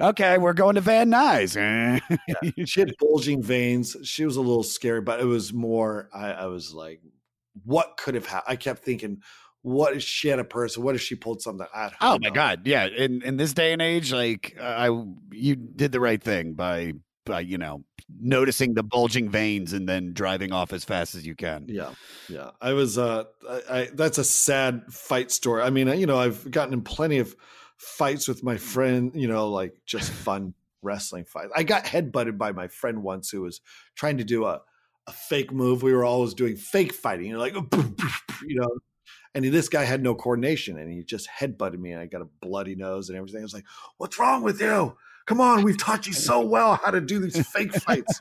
Okay, 0.00 0.38
we're 0.38 0.52
going 0.52 0.76
to 0.76 0.80
Van 0.80 1.10
Nuys. 1.10 1.56
she 2.66 2.80
had 2.80 2.94
bulging 3.00 3.42
veins. 3.42 3.96
She 4.04 4.24
was 4.24 4.36
a 4.36 4.40
little 4.40 4.62
scary, 4.62 5.00
but 5.00 5.20
it 5.20 5.24
was 5.24 5.52
more. 5.52 6.08
I, 6.14 6.30
I 6.32 6.46
was 6.46 6.72
like, 6.72 7.00
what 7.64 7.96
could 7.96 8.14
have 8.14 8.24
happened? 8.24 8.52
I 8.52 8.56
kept 8.56 8.84
thinking, 8.84 9.22
what 9.62 9.96
if 9.96 10.02
she 10.02 10.28
had 10.28 10.38
a 10.38 10.44
person? 10.44 10.84
What 10.84 10.94
if 10.94 11.00
she 11.00 11.16
pulled 11.16 11.42
something? 11.42 11.66
I 11.74 11.90
Oh 12.00 12.18
my 12.20 12.28
know. 12.28 12.34
God! 12.34 12.62
Yeah, 12.64 12.86
in 12.86 13.22
in 13.22 13.36
this 13.36 13.52
day 13.52 13.72
and 13.72 13.82
age, 13.82 14.12
like 14.12 14.56
uh, 14.58 14.62
I, 14.62 15.04
you 15.32 15.56
did 15.56 15.90
the 15.90 16.00
right 16.00 16.22
thing 16.22 16.52
by 16.52 16.92
by 17.28 17.40
you 17.40 17.58
know 17.58 17.84
noticing 18.20 18.74
the 18.74 18.82
bulging 18.82 19.30
veins 19.30 19.72
and 19.72 19.88
then 19.88 20.12
driving 20.12 20.52
off 20.52 20.72
as 20.72 20.84
fast 20.84 21.14
as 21.14 21.26
you 21.26 21.34
can. 21.34 21.66
Yeah, 21.68 21.92
yeah. 22.28 22.50
I 22.60 22.72
was. 22.72 22.98
Uh, 22.98 23.24
I, 23.48 23.60
I 23.70 23.88
that's 23.92 24.18
a 24.18 24.24
sad 24.24 24.82
fight 24.90 25.30
story. 25.30 25.62
I 25.62 25.70
mean, 25.70 25.88
you 25.98 26.06
know, 26.06 26.18
I've 26.18 26.50
gotten 26.50 26.74
in 26.74 26.82
plenty 26.82 27.18
of 27.18 27.36
fights 27.76 28.26
with 28.26 28.42
my 28.42 28.56
friend. 28.56 29.12
You 29.14 29.28
know, 29.28 29.48
like 29.48 29.80
just 29.86 30.10
fun 30.26 30.54
wrestling 30.82 31.24
fights. 31.24 31.52
I 31.54 31.62
got 31.62 31.84
headbutted 31.84 32.38
by 32.38 32.52
my 32.52 32.68
friend 32.68 33.02
once 33.02 33.30
who 33.30 33.42
was 33.42 33.60
trying 33.94 34.18
to 34.18 34.24
do 34.24 34.46
a 34.46 34.62
a 35.06 35.12
fake 35.12 35.52
move. 35.52 35.82
We 35.82 35.92
were 35.92 36.04
always 36.04 36.34
doing 36.34 36.56
fake 36.56 36.92
fighting. 36.92 37.26
You 37.26 37.34
know, 37.34 37.40
like 37.40 37.54
you 38.46 38.60
know. 38.60 38.70
And 39.34 39.44
this 39.44 39.68
guy 39.68 39.84
had 39.84 40.02
no 40.02 40.14
coordination, 40.14 40.78
and 40.78 40.90
he 40.90 41.04
just 41.04 41.28
headbutted 41.28 41.78
me, 41.78 41.92
and 41.92 42.00
I 42.00 42.06
got 42.06 42.22
a 42.22 42.28
bloody 42.40 42.74
nose 42.74 43.08
and 43.08 43.16
everything. 43.16 43.40
I 43.40 43.44
was 43.44 43.54
like, 43.54 43.66
"What's 43.98 44.18
wrong 44.18 44.42
with 44.42 44.60
you? 44.60 44.96
Come 45.28 45.42
on, 45.42 45.62
we've 45.62 45.76
taught 45.76 46.06
you 46.06 46.14
so 46.14 46.40
well 46.40 46.76
how 46.76 46.90
to 46.90 47.02
do 47.02 47.18
these 47.18 47.46
fake 47.48 47.74
fights." 47.74 48.18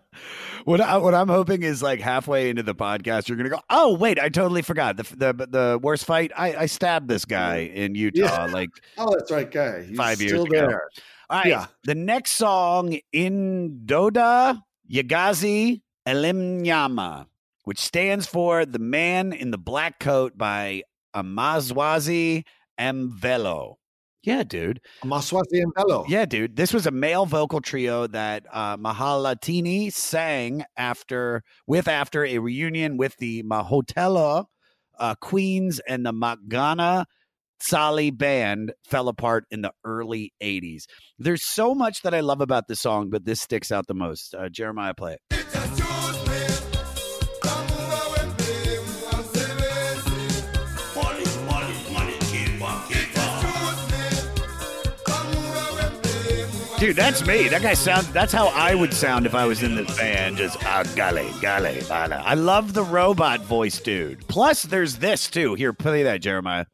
what 0.64 0.80
I, 0.80 0.96
what 0.96 1.14
I'm 1.14 1.28
hoping 1.28 1.62
is 1.62 1.82
like 1.82 2.00
halfway 2.00 2.48
into 2.48 2.62
the 2.62 2.74
podcast, 2.74 3.28
you're 3.28 3.36
gonna 3.36 3.50
go, 3.50 3.60
oh 3.68 3.94
wait, 3.94 4.18
I 4.18 4.30
totally 4.30 4.62
forgot 4.62 4.96
the 4.96 5.02
the 5.02 5.46
the 5.46 5.80
worst 5.82 6.06
fight. 6.06 6.32
I, 6.34 6.56
I 6.56 6.66
stabbed 6.66 7.06
this 7.06 7.26
guy 7.26 7.58
in 7.58 7.94
Utah 7.94 8.48
like 8.50 8.70
oh, 8.98 9.14
that's 9.14 9.30
right, 9.30 9.50
guy. 9.50 9.82
He's 9.84 9.96
Five 9.96 10.22
years 10.22 10.32
still 10.32 10.44
ago. 10.44 10.68
there. 10.68 10.88
All 11.28 11.38
right. 11.40 11.48
Yeah. 11.48 11.66
The 11.84 11.94
next 11.94 12.32
song, 12.32 12.98
in 13.12 13.84
Doda 13.84 14.62
Yagazi 14.90 15.82
Elimnyama, 16.06 17.26
which 17.64 17.78
stands 17.78 18.26
for 18.26 18.64
The 18.64 18.78
Man 18.78 19.34
in 19.34 19.50
the 19.50 19.58
Black 19.58 20.00
Coat 20.00 20.38
by 20.38 20.84
Amaswazi 21.14 22.44
Emvelo. 22.80 23.77
Yeah, 24.22 24.42
dude. 24.42 24.80
Maswati 25.04 25.62
and 25.62 25.72
Bello. 25.74 26.04
Yeah, 26.08 26.24
dude. 26.24 26.56
This 26.56 26.74
was 26.74 26.86
a 26.86 26.90
male 26.90 27.24
vocal 27.24 27.60
trio 27.60 28.06
that 28.08 28.44
uh, 28.52 28.76
Mahlathini 28.76 29.92
sang 29.92 30.64
after 30.76 31.42
with 31.66 31.88
after 31.88 32.24
a 32.24 32.38
reunion 32.38 32.96
with 32.96 33.16
the 33.18 33.42
Mahotella 33.44 34.46
uh, 34.98 35.14
Queens 35.20 35.80
and 35.88 36.04
the 36.04 36.12
Makgona 36.12 37.04
Tsohle 37.60 38.10
band 38.10 38.72
fell 38.84 39.08
apart 39.08 39.44
in 39.50 39.62
the 39.62 39.72
early 39.84 40.32
80s. 40.42 40.84
There's 41.18 41.44
so 41.44 41.74
much 41.74 42.02
that 42.02 42.14
I 42.14 42.20
love 42.20 42.40
about 42.40 42.68
this 42.68 42.80
song, 42.80 43.10
but 43.10 43.24
this 43.24 43.40
sticks 43.40 43.72
out 43.72 43.86
the 43.86 43.94
most. 43.94 44.34
Uh, 44.34 44.48
Jeremiah, 44.48 44.94
play 44.94 45.14
it. 45.14 45.37
Dude, 56.78 56.94
that's 56.94 57.26
me. 57.26 57.48
That 57.48 57.62
guy 57.62 57.74
sound. 57.74 58.06
That's 58.08 58.32
how 58.32 58.48
I 58.54 58.72
would 58.72 58.94
sound 58.94 59.26
if 59.26 59.34
I 59.34 59.46
was 59.46 59.64
in 59.64 59.74
this 59.74 59.96
band. 59.96 60.36
Just 60.36 60.64
ah, 60.64 60.84
golly, 60.94 61.28
golly, 61.42 61.82
bala. 61.88 62.22
I 62.24 62.34
love 62.34 62.72
the 62.72 62.84
robot 62.84 63.40
voice, 63.40 63.80
dude. 63.80 64.26
Plus, 64.28 64.62
there's 64.62 64.96
this 64.98 65.28
too. 65.28 65.54
Here, 65.54 65.72
play 65.72 66.04
that, 66.04 66.20
Jeremiah. 66.20 66.66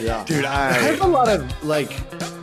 Yeah. 0.00 0.24
Dude, 0.26 0.44
I 0.44 0.70
I 0.70 0.72
have 0.72 1.00
a 1.00 1.06
lot 1.06 1.28
of 1.28 1.64
like 1.64 1.92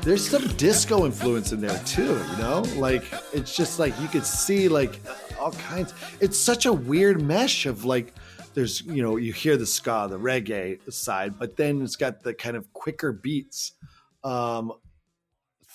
there's 0.03 0.27
some 0.27 0.47
disco 0.55 1.05
influence 1.05 1.51
in 1.51 1.59
there 1.59 1.77
too, 1.85 2.17
you 2.31 2.37
know? 2.37 2.63
Like 2.77 3.03
it's 3.33 3.55
just 3.55 3.77
like 3.77 3.93
you 3.99 4.07
could 4.07 4.25
see 4.25 4.67
like 4.69 4.99
all 5.37 5.51
kinds. 5.51 5.93
It's 6.21 6.39
such 6.39 6.65
a 6.65 6.73
weird 6.73 7.21
mesh 7.21 7.65
of 7.65 7.83
like 7.83 8.13
there's 8.53 8.81
you 8.81 9.01
know, 9.01 9.17
you 9.17 9.33
hear 9.33 9.57
the 9.57 9.65
ska, 9.65 10.07
the 10.09 10.19
reggae 10.19 10.79
side, 10.91 11.37
but 11.39 11.55
then 11.57 11.81
it's 11.81 11.95
got 11.95 12.21
the 12.23 12.33
kind 12.33 12.55
of 12.55 12.71
quicker 12.73 13.11
beats 13.11 13.73
um 14.23 14.71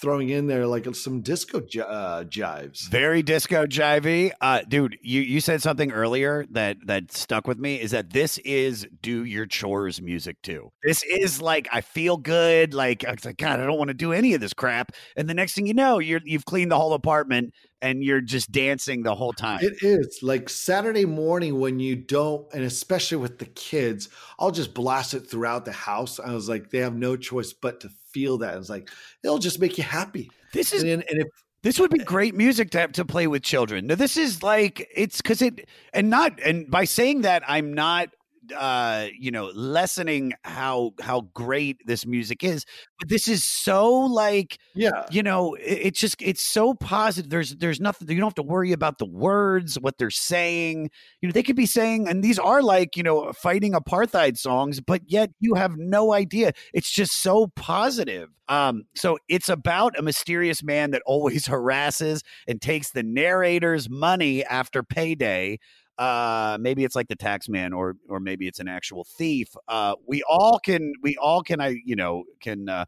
throwing 0.07 0.29
in 0.29 0.47
there 0.47 0.69
like 0.69 0.87
some 0.95 1.21
disco 1.21 1.59
j- 1.59 1.81
uh, 1.81 2.23
jives. 2.23 2.89
Very 2.89 3.25
disco 3.25 3.67
jivey, 3.67 4.31
uh, 4.41 4.61
dude. 4.69 4.97
You 5.03 5.21
you 5.21 5.41
said 5.41 5.61
something 5.63 5.91
earlier 5.91 6.47
that 6.51 6.77
that 6.87 7.11
stuck 7.11 7.49
with 7.49 7.59
me. 7.59 7.81
Is 7.81 7.91
that 7.91 8.11
this 8.11 8.39
is 8.39 8.87
do 9.03 9.25
your 9.25 9.47
chores 9.47 10.01
music 10.01 10.41
too? 10.43 10.71
This 10.85 11.03
is 11.03 11.43
like 11.43 11.67
I 11.73 11.81
feel 11.81 12.19
good. 12.19 12.73
Like 12.73 13.05
like 13.25 13.37
God, 13.37 13.59
I 13.59 13.67
don't 13.67 13.79
want 13.79 13.89
to 13.89 13.95
do 13.95 14.13
any 14.13 14.33
of 14.35 14.41
this 14.41 14.55
crap. 14.55 14.93
And 15.17 15.29
the 15.29 15.35
next 15.35 15.55
thing 15.55 15.67
you 15.67 15.75
know, 15.75 15.99
you're 15.99 16.21
you've 16.25 16.45
cleaned 16.45 16.71
the 16.71 16.79
whole 16.79 16.93
apartment 16.93 17.53
and 17.83 18.03
you're 18.03 18.21
just 18.21 18.51
dancing 18.51 19.03
the 19.03 19.15
whole 19.15 19.33
time. 19.33 19.59
It 19.63 19.83
is 19.83 20.21
like 20.23 20.49
Saturday 20.49 21.05
morning 21.05 21.59
when 21.59 21.79
you 21.79 21.97
don't, 21.97 22.47
and 22.55 22.65
especially 22.65 23.19
with 23.19 23.39
the 23.39 23.47
kids, 23.47 24.09
I'll 24.39 24.51
just 24.51 24.73
blast 24.73 25.15
it 25.15 25.29
throughout 25.29 25.65
the 25.65 25.73
house. 25.73 26.19
I 26.19 26.33
was 26.33 26.49
like, 26.49 26.71
they 26.71 26.79
have 26.79 26.95
no 26.95 27.17
choice 27.17 27.53
but 27.53 27.81
to 27.81 27.91
feel 28.17 28.39
that. 28.39 28.57
It's 28.57 28.71
like 28.71 28.89
it'll 29.23 29.45
just 29.49 29.61
make 29.61 29.77
you 29.77 29.85
happy. 29.85 30.31
This 30.55 30.73
is 30.73 30.83
and, 30.83 31.05
and 31.11 31.21
if 31.21 31.29
This 31.63 31.79
would 31.81 31.91
be 31.91 31.99
great 31.99 32.35
music 32.35 32.71
to 32.71 32.89
to 32.89 33.05
play 33.05 33.27
with 33.27 33.43
children. 33.43 33.89
Now, 33.89 33.97
this 33.97 34.17
is 34.17 34.43
like 34.43 34.89
it's 34.95 35.21
because 35.21 35.43
it 35.43 35.69
and 35.93 36.09
not 36.09 36.41
and 36.41 36.71
by 36.71 36.85
saying 36.87 37.23
that 37.23 37.43
I'm 37.47 37.75
not 37.75 38.09
uh 38.53 39.07
you 39.19 39.31
know 39.31 39.51
lessening 39.55 40.33
how 40.45 40.93
how 41.01 41.23
great 41.35 41.81
this 41.87 42.07
music 42.07 42.45
is 42.45 42.65
but 42.99 43.09
this 43.09 43.29
is 43.29 43.45
so 43.45 43.91
like 43.93 44.59
yeah, 44.75 45.05
you 45.11 45.23
know 45.23 45.55
it, 45.55 45.79
it's 45.87 46.01
just 46.01 46.17
it's 46.21 46.43
so 46.43 46.75
positive 46.75 47.31
there's 47.31 47.57
there's 47.57 47.81
nothing 47.81 48.09
you 48.09 48.17
don't 48.17 48.29
have 48.29 48.35
to 48.35 48.43
worry 48.43 48.73
about 48.73 48.99
the 48.99 49.07
words 49.07 49.79
what 49.81 49.99
they're 49.99 50.11
saying 50.11 50.91
you 51.21 51.29
know 51.29 51.33
they 51.33 51.43
could 51.43 51.57
be 51.57 51.67
saying 51.67 52.09
and 52.09 52.23
these 52.23 52.39
are 52.39 52.63
like 52.63 52.97
you 52.97 53.03
know 53.03 53.33
fighting 53.33 53.73
apartheid 53.73 54.37
songs 54.37 54.81
but 54.81 55.03
yet 55.07 55.31
you 55.41 55.55
have 55.55 55.77
no 55.77 56.13
idea 56.13 56.53
it's 56.73 56.91
just 56.91 57.23
so 57.23 57.49
positive. 57.57 58.29
Um 58.49 58.85
so 58.95 59.19
it's 59.29 59.49
about 59.49 59.99
a 59.99 60.03
mysterious 60.03 60.63
man 60.63 60.91
that 60.93 61.03
always 61.07 61.47
harasses 61.49 62.23
and 62.47 62.61
takes 62.61 62.91
the 62.91 63.03
narrator's 63.03 63.91
money 63.91 64.45
after 64.45 64.83
payday 64.83 65.59
uh 65.99 66.59
maybe 66.61 66.85
it's 66.85 66.95
like 66.95 67.09
the 67.09 67.17
tax 67.17 67.49
man 67.49 67.73
or 67.73 67.95
or 68.09 68.21
maybe 68.21 68.47
it's 68.47 68.61
an 68.61 68.69
actual 68.69 69.05
thief 69.05 69.49
uh 69.69 69.95
we 70.07 70.23
all 70.29 70.59
can 70.59 70.93
we 71.03 71.17
all 71.17 71.43
can 71.43 71.61
i 71.61 71.75
you 71.85 71.97
know 71.97 72.25
can 72.41 72.69
uh 72.69 72.85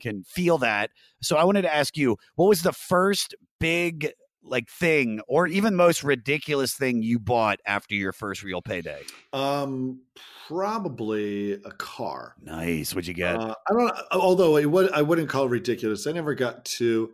can 0.00 0.22
feel 0.24 0.58
that 0.58 0.90
so 1.22 1.36
i 1.36 1.44
wanted 1.44 1.62
to 1.62 1.74
ask 1.74 1.96
you 1.96 2.16
what 2.36 2.48
was 2.48 2.62
the 2.62 2.72
first 2.72 3.34
big 3.60 4.12
like 4.42 4.68
thing 4.68 5.20
or 5.28 5.46
even 5.46 5.74
most 5.74 6.02
ridiculous 6.02 6.74
thing 6.74 7.02
you 7.02 7.18
bought 7.18 7.60
after 7.66 7.94
your 7.94 8.12
first 8.12 8.42
real 8.42 8.62
payday 8.62 9.02
um, 9.32 10.00
probably 10.46 11.52
a 11.52 11.70
car. 11.72 12.34
nice 12.40 12.94
what'd 12.94 13.06
you 13.06 13.14
get 13.14 13.36
Uh, 13.36 13.54
I 13.68 13.72
don't. 13.74 13.92
Although 14.12 14.56
it 14.56 14.66
would, 14.66 14.90
I 14.92 15.02
wouldn't 15.02 15.28
call 15.28 15.44
it 15.44 15.50
ridiculous. 15.50 16.06
I 16.06 16.12
never 16.12 16.34
got 16.34 16.64
to. 16.64 17.10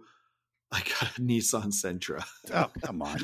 I 0.72 0.80
got 0.80 1.18
a 1.18 1.20
Nissan 1.20 1.66
Sentra. 1.72 2.24
Oh, 2.52 2.68
come 2.82 3.00
on. 3.00 3.18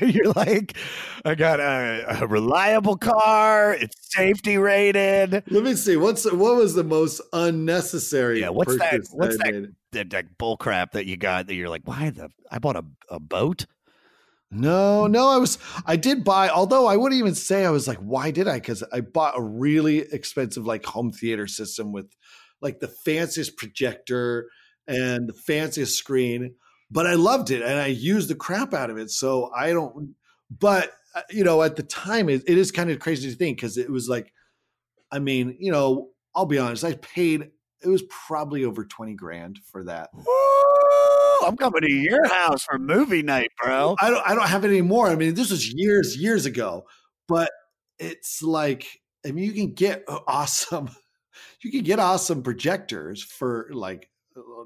You're 0.08 0.32
like, 0.32 0.76
I 1.24 1.34
got 1.34 1.58
a, 1.58 2.22
a 2.22 2.26
reliable 2.28 2.96
car. 2.96 3.74
It's 3.74 3.96
safety 4.14 4.56
rated. 4.56 5.32
Let 5.50 5.64
me 5.64 5.74
see. 5.74 5.96
What's 5.96 6.30
what 6.30 6.56
was 6.56 6.74
the 6.74 6.84
most 6.84 7.20
unnecessary? 7.32 8.40
Yeah, 8.40 8.50
what's 8.50 8.78
that- 8.78 9.00
what's 9.12 9.36
that- 9.38 9.52
made? 9.52 9.68
That, 9.92 10.10
that 10.10 10.36
bull 10.38 10.56
crap 10.58 10.92
that 10.92 11.06
you 11.06 11.16
got 11.16 11.46
that 11.46 11.54
you're 11.54 11.70
like, 11.70 11.82
why 11.86 12.10
the, 12.10 12.30
I 12.50 12.58
bought 12.58 12.76
a, 12.76 12.84
a 13.08 13.18
boat. 13.18 13.64
No, 14.50 15.06
no, 15.06 15.28
I 15.28 15.38
was 15.38 15.58
I 15.86 15.96
did 15.96 16.22
buy, 16.22 16.48
although 16.50 16.86
I 16.86 16.96
wouldn't 16.96 17.18
even 17.18 17.34
say 17.34 17.64
I 17.64 17.70
was 17.70 17.88
like, 17.88 17.98
why 17.98 18.30
did 18.30 18.46
I? 18.46 18.54
Because 18.60 18.84
I 18.92 19.00
bought 19.00 19.36
a 19.36 19.42
really 19.42 19.98
expensive 19.98 20.66
like 20.66 20.84
home 20.84 21.10
theater 21.12 21.46
system 21.48 21.92
with 21.92 22.14
like 22.60 22.78
the 22.78 22.88
fanciest 22.88 23.56
projector 23.56 24.48
and 24.86 25.28
the 25.28 25.32
fanciest 25.32 25.96
screen, 25.98 26.54
but 26.90 27.06
I 27.06 27.14
loved 27.14 27.50
it 27.50 27.62
and 27.62 27.80
I 27.80 27.86
used 27.86 28.28
the 28.28 28.34
crap 28.34 28.74
out 28.74 28.90
of 28.90 28.98
it. 28.98 29.10
So 29.10 29.50
I 29.54 29.72
don't 29.72 30.14
but 30.50 30.92
uh, 31.14 31.22
you 31.30 31.44
know, 31.44 31.62
at 31.62 31.76
the 31.76 31.82
time 31.82 32.28
it, 32.28 32.42
it 32.46 32.58
is 32.58 32.70
kind 32.70 32.90
of 32.90 32.98
crazy 33.00 33.30
to 33.30 33.36
think 33.36 33.58
because 33.58 33.78
it 33.78 33.90
was 33.90 34.08
like, 34.08 34.32
I 35.10 35.18
mean, 35.18 35.56
you 35.58 35.72
know, 35.72 36.10
I'll 36.34 36.46
be 36.46 36.58
honest, 36.58 36.84
I 36.84 36.94
paid 36.94 37.50
it 37.82 37.88
was 37.88 38.02
probably 38.26 38.64
over 38.64 38.84
20 38.84 39.14
grand 39.14 39.60
for 39.70 39.84
that. 39.84 40.10
Woo! 40.14 41.46
I'm 41.46 41.56
coming 41.56 41.82
to 41.82 41.92
your 41.92 42.26
house 42.26 42.64
for 42.64 42.78
movie 42.78 43.22
night, 43.22 43.50
bro. 43.62 43.96
I 44.00 44.10
don't 44.10 44.26
I 44.26 44.34
don't 44.34 44.48
have 44.48 44.64
it 44.64 44.68
anymore. 44.68 45.08
I 45.08 45.16
mean, 45.16 45.34
this 45.34 45.50
was 45.50 45.72
years 45.72 46.16
years 46.16 46.46
ago, 46.46 46.86
but 47.28 47.50
it's 47.98 48.42
like 48.42 48.86
I 49.26 49.32
mean, 49.32 49.44
you 49.44 49.52
can 49.52 49.72
get 49.72 50.04
awesome, 50.26 50.90
you 51.62 51.70
can 51.70 51.82
get 51.82 51.98
awesome 51.98 52.42
projectors 52.42 53.22
for 53.22 53.68
like 53.72 54.08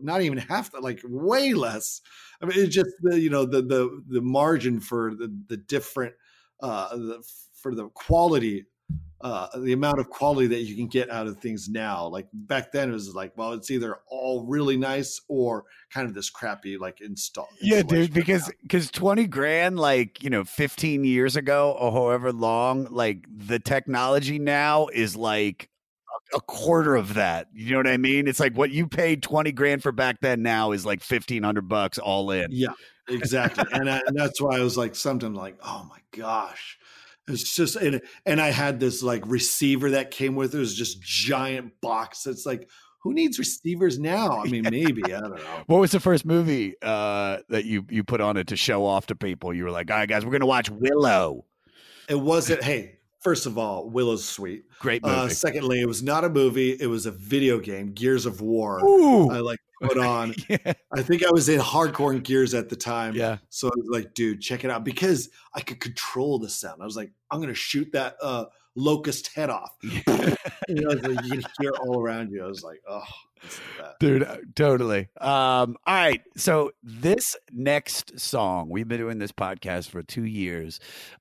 not 0.03 0.23
even 0.23 0.39
half 0.39 0.73
that, 0.73 0.83
like 0.83 1.01
way 1.05 1.53
less. 1.53 2.01
I 2.41 2.47
mean, 2.47 2.59
it's 2.59 2.75
just 2.75 2.91
the 3.03 3.19
you 3.19 3.31
know 3.31 3.45
the 3.45 3.63
the 3.63 4.03
the 4.09 4.21
margin 4.21 4.81
for 4.81 5.15
the 5.15 5.35
the 5.49 5.57
different 5.57 6.15
uh 6.63 6.97
the, 6.97 7.23
for 7.55 7.75
the 7.75 7.89
quality 7.89 8.67
uh 9.21 9.47
the 9.59 9.73
amount 9.73 9.99
of 9.99 10.09
quality 10.09 10.47
that 10.47 10.63
you 10.63 10.75
can 10.75 10.87
get 10.87 11.11
out 11.11 11.27
of 11.27 11.39
things 11.39 11.69
now 11.69 12.07
like 12.07 12.27
back 12.33 12.73
then 12.73 12.89
it 12.89 12.93
was 12.93 13.15
like 13.15 13.37
well 13.37 13.53
it's 13.53 13.71
either 13.71 13.99
all 14.09 14.47
really 14.47 14.77
nice 14.77 15.21
or 15.29 15.65
kind 15.93 16.09
of 16.09 16.15
this 16.15 16.31
crappy 16.31 16.79
like 16.79 17.01
install 17.01 17.49
Yeah, 17.61 17.83
dude, 17.83 18.15
because 18.15 18.51
because 18.63 18.91
20 18.91 19.27
grand, 19.27 19.79
like, 19.79 20.23
you 20.23 20.31
know, 20.31 20.45
15 20.45 21.05
years 21.05 21.37
ago 21.37 21.77
or 21.79 21.93
however 21.93 22.33
long, 22.33 22.85
like 22.91 23.27
the 23.29 23.59
technology 23.59 24.39
now 24.39 24.87
is 24.89 25.17
like 25.17 25.69
a- 26.35 26.41
quarter 26.41 26.97
of 26.97 27.15
that. 27.15 27.49
You 27.53 27.73
know 27.73 27.79
what 27.79 27.87
I 27.87 27.97
mean? 27.97 28.29
It's 28.29 28.41
like 28.41 28.57
what 28.57 28.71
you 28.71 28.87
paid 28.87 29.23
20 29.23 29.53
grand 29.53 29.83
for 29.83 29.93
back 29.93 30.21
then 30.21 30.43
now 30.43 30.73
is 30.73 30.87
like 30.87 31.01
1500 31.01 31.69
bucks 31.69 31.99
all 31.99 32.31
in. 32.31 32.49
Yeah, 32.51 32.73
exactly. 33.09 33.65
and, 33.73 33.91
I, 33.91 34.01
and 34.07 34.17
that's 34.17 34.41
why 34.41 34.57
I 34.57 34.61
was 34.61 34.77
like, 34.77 34.95
sometimes 34.95 35.37
like, 35.37 35.57
oh 35.65 35.87
my 35.89 35.99
gosh. 36.17 36.79
It's 37.29 37.55
just, 37.55 37.77
and, 37.77 38.01
and 38.27 38.41
I 38.41 38.51
had 38.51 38.81
this 38.81 39.03
like 39.03 39.23
receiver 39.27 39.91
that 39.91 40.11
came 40.11 40.35
with 40.35 40.55
it. 40.55 40.57
It 40.57 40.61
was 40.61 40.75
just 40.75 41.01
giant 41.01 41.73
box. 41.81 42.27
It's 42.27 42.45
like, 42.45 42.69
who 43.03 43.15
needs 43.15 43.39
receivers 43.39 43.99
now? 43.99 44.41
I 44.41 44.45
mean, 44.45 44.63
maybe, 44.71 45.03
I 45.05 45.21
don't 45.21 45.37
know. 45.37 45.63
What 45.67 45.81
was 45.81 45.91
the 45.91 46.01
first 46.01 46.25
movie 46.25 46.75
uh, 46.83 47.39
that 47.49 47.65
you 47.65 47.87
you 47.89 48.05
put 48.05 48.21
on 48.21 48.37
it 48.37 48.49
to 48.49 48.57
show 48.57 48.85
off 48.85 49.07
to 49.07 49.17
people? 49.17 49.55
You 49.55 49.65
were 49.65 49.71
like, 49.71 49.91
"All 49.91 49.97
right, 49.97 50.09
guys, 50.09 50.25
we're 50.25 50.33
gonna 50.33 50.47
watch 50.47 50.69
Willow." 50.71 51.47
It 52.09 52.21
wasn't, 52.21 52.63
hey, 52.63 52.99
first 53.21 53.47
of 53.47 53.59
all, 53.59 53.89
Willow's 53.89 54.25
sweet. 54.25 54.65
Great 54.79 55.03
movie. 55.03 55.15
Uh, 55.15 55.29
secondly, 55.29 55.81
it 55.81 55.87
was 55.87 56.03
not 56.03 56.25
a 56.25 56.29
movie. 56.29 56.73
It 56.73 56.87
was 56.87 57.07
a 57.07 57.11
video 57.11 57.59
game, 57.59 57.93
Gears 57.93 58.27
of 58.27 58.41
War. 58.41 58.81
Ooh. 58.85 59.31
I 59.31 59.39
like 59.39 59.59
put 59.83 59.99
on. 59.99 60.35
yeah. 60.49 60.73
I 60.93 61.03
think 61.03 61.25
I 61.25 61.31
was 61.31 61.49
in 61.49 61.61
hardcore 61.61 62.21
Gears 62.23 62.55
at 62.55 62.69
the 62.69 62.77
time. 62.77 63.15
Yeah. 63.15 63.39
So 63.49 63.69
I 63.69 63.73
was 63.77 63.89
like, 63.91 64.15
dude, 64.15 64.41
check 64.41 64.65
it 64.65 64.71
out 64.71 64.85
because 64.85 65.31
I 65.55 65.61
could 65.61 65.81
control 65.81 66.39
the 66.39 66.49
sound. 66.49 66.83
I 66.83 66.85
was 66.85 66.97
like, 66.97 67.13
I'm 67.31 67.41
gonna 67.41 67.55
shoot 67.55 67.93
that 67.93 68.17
uh, 68.23 68.47
locust 68.77 69.29
head 69.35 69.51
off. 69.51 69.71
you 69.83 70.05
know, 70.69 70.91
like 70.91 71.25
you 71.25 71.31
can 71.31 71.43
hear 71.61 71.73
all 71.83 72.01
around 72.01 72.31
you. 72.31 72.45
I 72.45 72.47
was 72.47 72.63
like, 72.63 72.81
oh, 72.89 73.03
It's 73.43 73.57
the 73.59 73.83
best. 73.83 73.99
dude 74.01 74.23
uh, 74.23 74.37
totally 74.55 75.09
um 75.21 75.77
all 75.87 75.95
right 75.95 76.21
so 76.37 76.71
this 76.83 77.37
next 77.53 78.19
song 78.21 78.69
we've 78.69 78.87
been 78.89 79.01
doing 79.01 79.19
this 79.19 79.33
podcast 79.33 79.89
for 79.89 80.03
two 80.03 80.25
years 80.25 80.79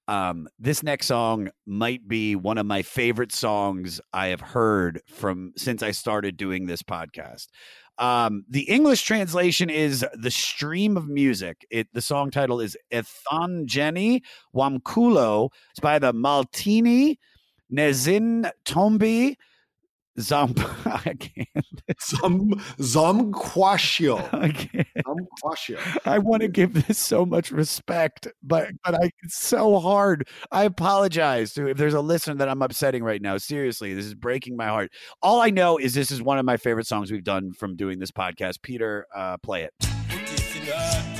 um 0.10 0.48
this 0.60 0.84
next 0.84 1.08
song 1.08 1.50
might 1.66 2.08
be 2.08 2.36
one 2.36 2.58
of 2.58 2.66
my 2.66 2.82
favorite 2.82 3.32
songs 3.32 4.02
i 4.14 4.28
have 4.28 4.42
heard 4.42 5.02
from 5.08 5.54
since 5.56 5.82
i 5.82 5.92
started 5.92 6.36
doing 6.36 6.66
this 6.66 6.84
podcast 6.84 7.48
um 8.00 8.44
the 8.50 8.64
english 8.70 9.02
translation 9.04 9.70
is 9.70 10.06
the 10.14 10.32
stream 10.32 10.98
of 10.98 11.08
music 11.08 11.66
it 11.70 11.88
the 11.94 12.02
song 12.02 12.30
title 12.32 12.60
is 12.60 12.76
ethangeni 12.92 14.22
wamkulo 14.54 15.50
it's 15.72 15.80
by 15.80 16.00
the 16.00 16.14
Mahlathini 16.14 17.18
nezin 17.72 18.50
tombi 18.66 19.36
Zomp 20.20 20.60
I 21.06 21.14
can't. 21.14 21.82
Some 22.00 22.52
Zomgqashiyo. 22.80 24.28
I 24.34 24.52
I 26.06 26.20
want 26.20 26.42
to 26.42 26.48
give 26.48 26.88
this 26.88 26.98
so 26.98 27.26
much 27.26 27.52
respect, 27.52 28.28
but 28.44 28.70
but 28.84 28.96
I 28.96 29.12
it's 29.24 29.38
so 29.38 29.80
hard. 29.80 30.28
I 30.52 30.64
apologize 30.64 31.54
to 31.54 31.68
if 31.68 31.78
there's 31.78 31.94
a 31.94 32.02
listener 32.02 32.36
that 32.36 32.50
I'm 32.50 32.62
upsetting 32.62 33.04
right 33.04 33.22
now. 33.22 33.38
Seriously, 33.38 33.94
this 33.94 34.06
is 34.06 34.16
breaking 34.16 34.58
my 34.58 34.68
heart. 34.68 34.92
All 35.22 35.42
I 35.42 35.50
know 35.50 35.78
is 35.78 35.94
this 35.94 36.12
is 36.12 36.22
one 36.22 36.38
of 36.38 36.46
my 36.46 36.58
favorite 36.58 36.88
songs 36.88 37.12
we've 37.12 37.24
done 37.24 37.54
from 37.54 37.76
doing 37.76 38.00
this 38.00 38.12
podcast. 38.12 38.62
Peter, 38.62 39.06
uh, 39.16 39.38
play 39.38 39.64
it. 39.64 41.19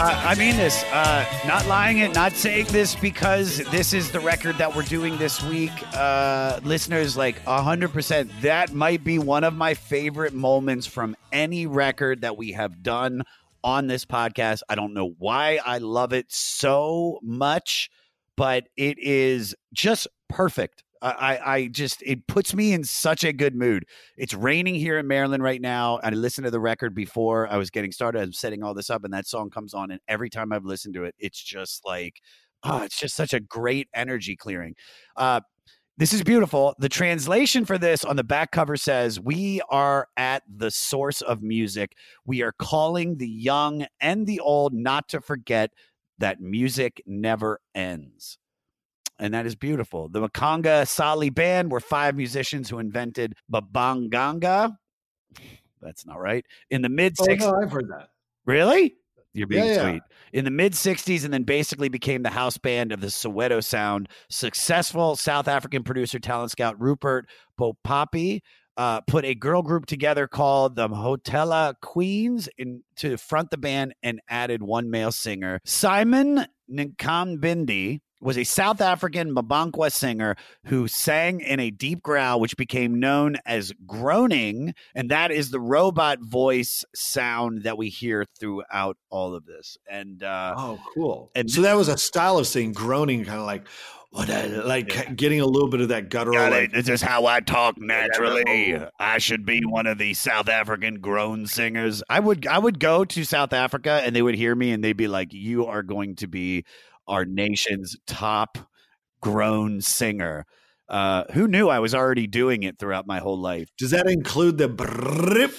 Uh, 0.00 0.22
I 0.24 0.36
mean 0.36 0.56
this. 0.56 0.84
Uh, 0.92 1.26
not 1.44 1.66
lying 1.66 1.98
it, 1.98 2.14
not 2.14 2.30
saying 2.30 2.66
this 2.66 2.94
because 2.94 3.58
this 3.72 3.92
is 3.92 4.12
the 4.12 4.20
record 4.20 4.56
that 4.58 4.76
we're 4.76 4.84
doing 4.84 5.18
this 5.18 5.42
week. 5.42 5.72
Uh, 5.92 6.60
listeners, 6.62 7.16
like 7.16 7.44
100%, 7.46 8.30
that 8.42 8.72
might 8.72 9.02
be 9.02 9.18
one 9.18 9.42
of 9.42 9.54
my 9.54 9.74
favorite 9.74 10.34
moments 10.34 10.86
from 10.86 11.16
any 11.32 11.66
record 11.66 12.20
that 12.20 12.36
we 12.36 12.52
have 12.52 12.80
done 12.80 13.24
on 13.64 13.88
this 13.88 14.04
podcast. 14.04 14.60
I 14.68 14.76
don't 14.76 14.94
know 14.94 15.16
why 15.18 15.58
I 15.66 15.78
love 15.78 16.12
it 16.12 16.26
so 16.30 17.18
much, 17.20 17.90
but 18.36 18.68
it 18.76 19.00
is 19.00 19.56
just 19.72 20.06
perfect. 20.28 20.84
I, 21.02 21.54
I 21.54 21.66
just 21.68 22.02
it 22.02 22.26
puts 22.26 22.54
me 22.54 22.72
in 22.72 22.84
such 22.84 23.24
a 23.24 23.32
good 23.32 23.54
mood. 23.54 23.84
It's 24.16 24.34
raining 24.34 24.74
here 24.74 24.98
in 24.98 25.06
Maryland 25.06 25.42
right 25.42 25.60
now. 25.60 26.00
I 26.02 26.10
listened 26.10 26.44
to 26.46 26.50
the 26.50 26.60
record 26.60 26.94
before 26.94 27.48
I 27.48 27.56
was 27.56 27.70
getting 27.70 27.92
started. 27.92 28.22
I'm 28.22 28.32
setting 28.32 28.62
all 28.62 28.74
this 28.74 28.90
up, 28.90 29.04
and 29.04 29.12
that 29.12 29.26
song 29.26 29.50
comes 29.50 29.74
on, 29.74 29.90
and 29.90 30.00
every 30.08 30.30
time 30.30 30.52
I've 30.52 30.64
listened 30.64 30.94
to 30.94 31.04
it, 31.04 31.14
it's 31.18 31.42
just 31.42 31.84
like, 31.84 32.20
oh, 32.62 32.82
it's 32.82 32.98
just 32.98 33.16
such 33.16 33.32
a 33.32 33.40
great 33.40 33.88
energy 33.94 34.36
clearing. 34.36 34.74
Uh, 35.16 35.40
this 35.98 36.12
is 36.12 36.22
beautiful. 36.22 36.76
The 36.78 36.88
translation 36.88 37.64
for 37.64 37.76
this 37.76 38.04
on 38.04 38.14
the 38.14 38.22
back 38.22 38.52
cover 38.52 38.76
says, 38.76 39.18
We 39.18 39.60
are 39.68 40.06
at 40.16 40.44
the 40.48 40.70
source 40.70 41.22
of 41.22 41.42
music. 41.42 41.96
We 42.24 42.42
are 42.42 42.52
calling 42.52 43.16
the 43.16 43.28
young 43.28 43.86
and 44.00 44.24
the 44.24 44.38
old 44.38 44.72
not 44.72 45.08
to 45.08 45.20
forget 45.20 45.70
that 46.18 46.40
music 46.40 47.02
never 47.04 47.60
ends 47.74 48.38
and 49.18 49.34
that 49.34 49.46
is 49.46 49.54
beautiful. 49.54 50.08
The 50.08 50.28
Makgona 50.28 50.86
Tsohle 50.86 51.30
Band 51.30 51.70
were 51.70 51.80
five 51.80 52.16
musicians 52.16 52.68
who 52.70 52.78
invented 52.78 53.34
babanganga. 53.52 54.76
That's 55.80 56.04
not 56.06 56.20
right. 56.20 56.44
In 56.70 56.82
the 56.82 56.88
mid 56.88 57.14
Oh, 57.20 57.24
60s. 57.24 57.38
no, 57.40 57.54
I've 57.62 57.70
heard 57.72 57.88
that. 57.90 58.08
Really? 58.46 58.94
You're 59.32 59.46
being 59.46 59.64
Yeah, 59.64 59.74
yeah. 59.74 59.90
sweet. 59.90 60.02
In 60.32 60.44
the 60.44 60.50
mid 60.50 60.72
60s, 60.72 61.24
and 61.24 61.32
then 61.32 61.44
basically 61.44 61.88
became 61.88 62.22
the 62.22 62.30
house 62.30 62.58
band 62.58 62.92
of 62.92 63.00
the 63.00 63.06
Soweto 63.08 63.62
Sound. 63.62 64.08
Successful 64.30 65.16
South 65.16 65.46
African 65.48 65.84
producer, 65.84 66.18
talent 66.18 66.50
scout 66.50 66.80
Rupert 66.80 67.28
Bopape 67.58 68.40
uh, 68.76 69.00
put 69.02 69.24
a 69.24 69.34
girl 69.34 69.60
group 69.62 69.86
together 69.86 70.26
called 70.28 70.76
the 70.76 70.88
Hotela 70.88 71.74
Queens 71.82 72.48
in, 72.58 72.82
to 72.96 73.16
front 73.16 73.50
the 73.50 73.56
band 73.58 73.94
and 74.02 74.20
added 74.28 74.62
one 74.62 74.88
male 74.90 75.12
singer. 75.12 75.60
Simon 75.64 76.46
Nkabinde 76.72 78.00
was 78.20 78.36
a 78.38 78.44
South 78.44 78.80
African 78.80 79.34
Mabankwa 79.34 79.92
singer 79.92 80.36
who 80.64 80.88
sang 80.88 81.40
in 81.40 81.60
a 81.60 81.70
deep 81.70 82.02
growl, 82.02 82.40
which 82.40 82.56
became 82.56 82.98
known 82.98 83.36
as 83.46 83.72
groaning. 83.86 84.74
And 84.94 85.10
that 85.10 85.30
is 85.30 85.50
the 85.50 85.60
robot 85.60 86.18
voice 86.20 86.84
sound 86.94 87.62
that 87.62 87.78
we 87.78 87.88
hear 87.88 88.24
throughout 88.40 88.96
all 89.10 89.34
of 89.34 89.44
this. 89.46 89.76
And 89.90 90.22
uh, 90.22 90.54
Oh, 90.56 90.80
cool. 90.94 91.30
And- 91.34 91.50
so 91.50 91.62
that 91.62 91.74
was 91.76 91.88
a 91.88 91.98
style 91.98 92.38
of 92.38 92.46
saying 92.46 92.72
groaning, 92.72 93.24
kind 93.24 93.38
of 93.40 93.46
like 93.46 93.66
what, 94.10 94.30
I, 94.30 94.46
like 94.46 94.94
Yeah. 94.94 95.12
getting 95.12 95.40
a 95.40 95.46
little 95.46 95.68
bit 95.68 95.80
of 95.82 95.88
that 95.88 96.08
guttural. 96.08 96.36
Got 96.38 96.52
Like. 96.52 96.72
This 96.72 96.88
is 96.88 97.02
how 97.02 97.26
I 97.26 97.40
talk 97.40 97.76
naturally. 97.78 98.70
Yeah. 98.70 98.88
I 98.98 99.18
should 99.18 99.44
be 99.44 99.60
one 99.66 99.86
of 99.86 99.98
the 99.98 100.14
South 100.14 100.48
African 100.48 101.00
groan 101.00 101.46
singers. 101.46 102.02
I 102.08 102.18
would 102.20 102.46
I 102.46 102.58
would 102.58 102.80
go 102.80 103.04
to 103.04 103.24
South 103.24 103.52
Africa 103.52 104.00
and 104.04 104.16
they 104.16 104.22
would 104.22 104.34
hear 104.34 104.54
me 104.54 104.70
and 104.72 104.82
they'd 104.82 104.94
be 104.96 105.08
like, 105.08 105.32
"You 105.34 105.66
are 105.66 105.82
going 105.82 106.16
to 106.16 106.26
be 106.26 106.64
our 107.08 107.24
nation's 107.24 107.96
top 108.06 108.58
groan 109.20 109.80
singer." 109.80 110.46
Uh, 110.88 111.24
who 111.32 111.46
knew 111.46 111.68
I 111.68 111.80
was 111.80 111.94
already 111.94 112.26
doing 112.26 112.62
it 112.62 112.78
throughout 112.78 113.06
my 113.06 113.18
whole 113.18 113.38
life? 113.38 113.68
does 113.76 113.90
that 113.90 114.08
include 114.08 114.56
the 114.58 114.68
brrrip? 114.68 115.52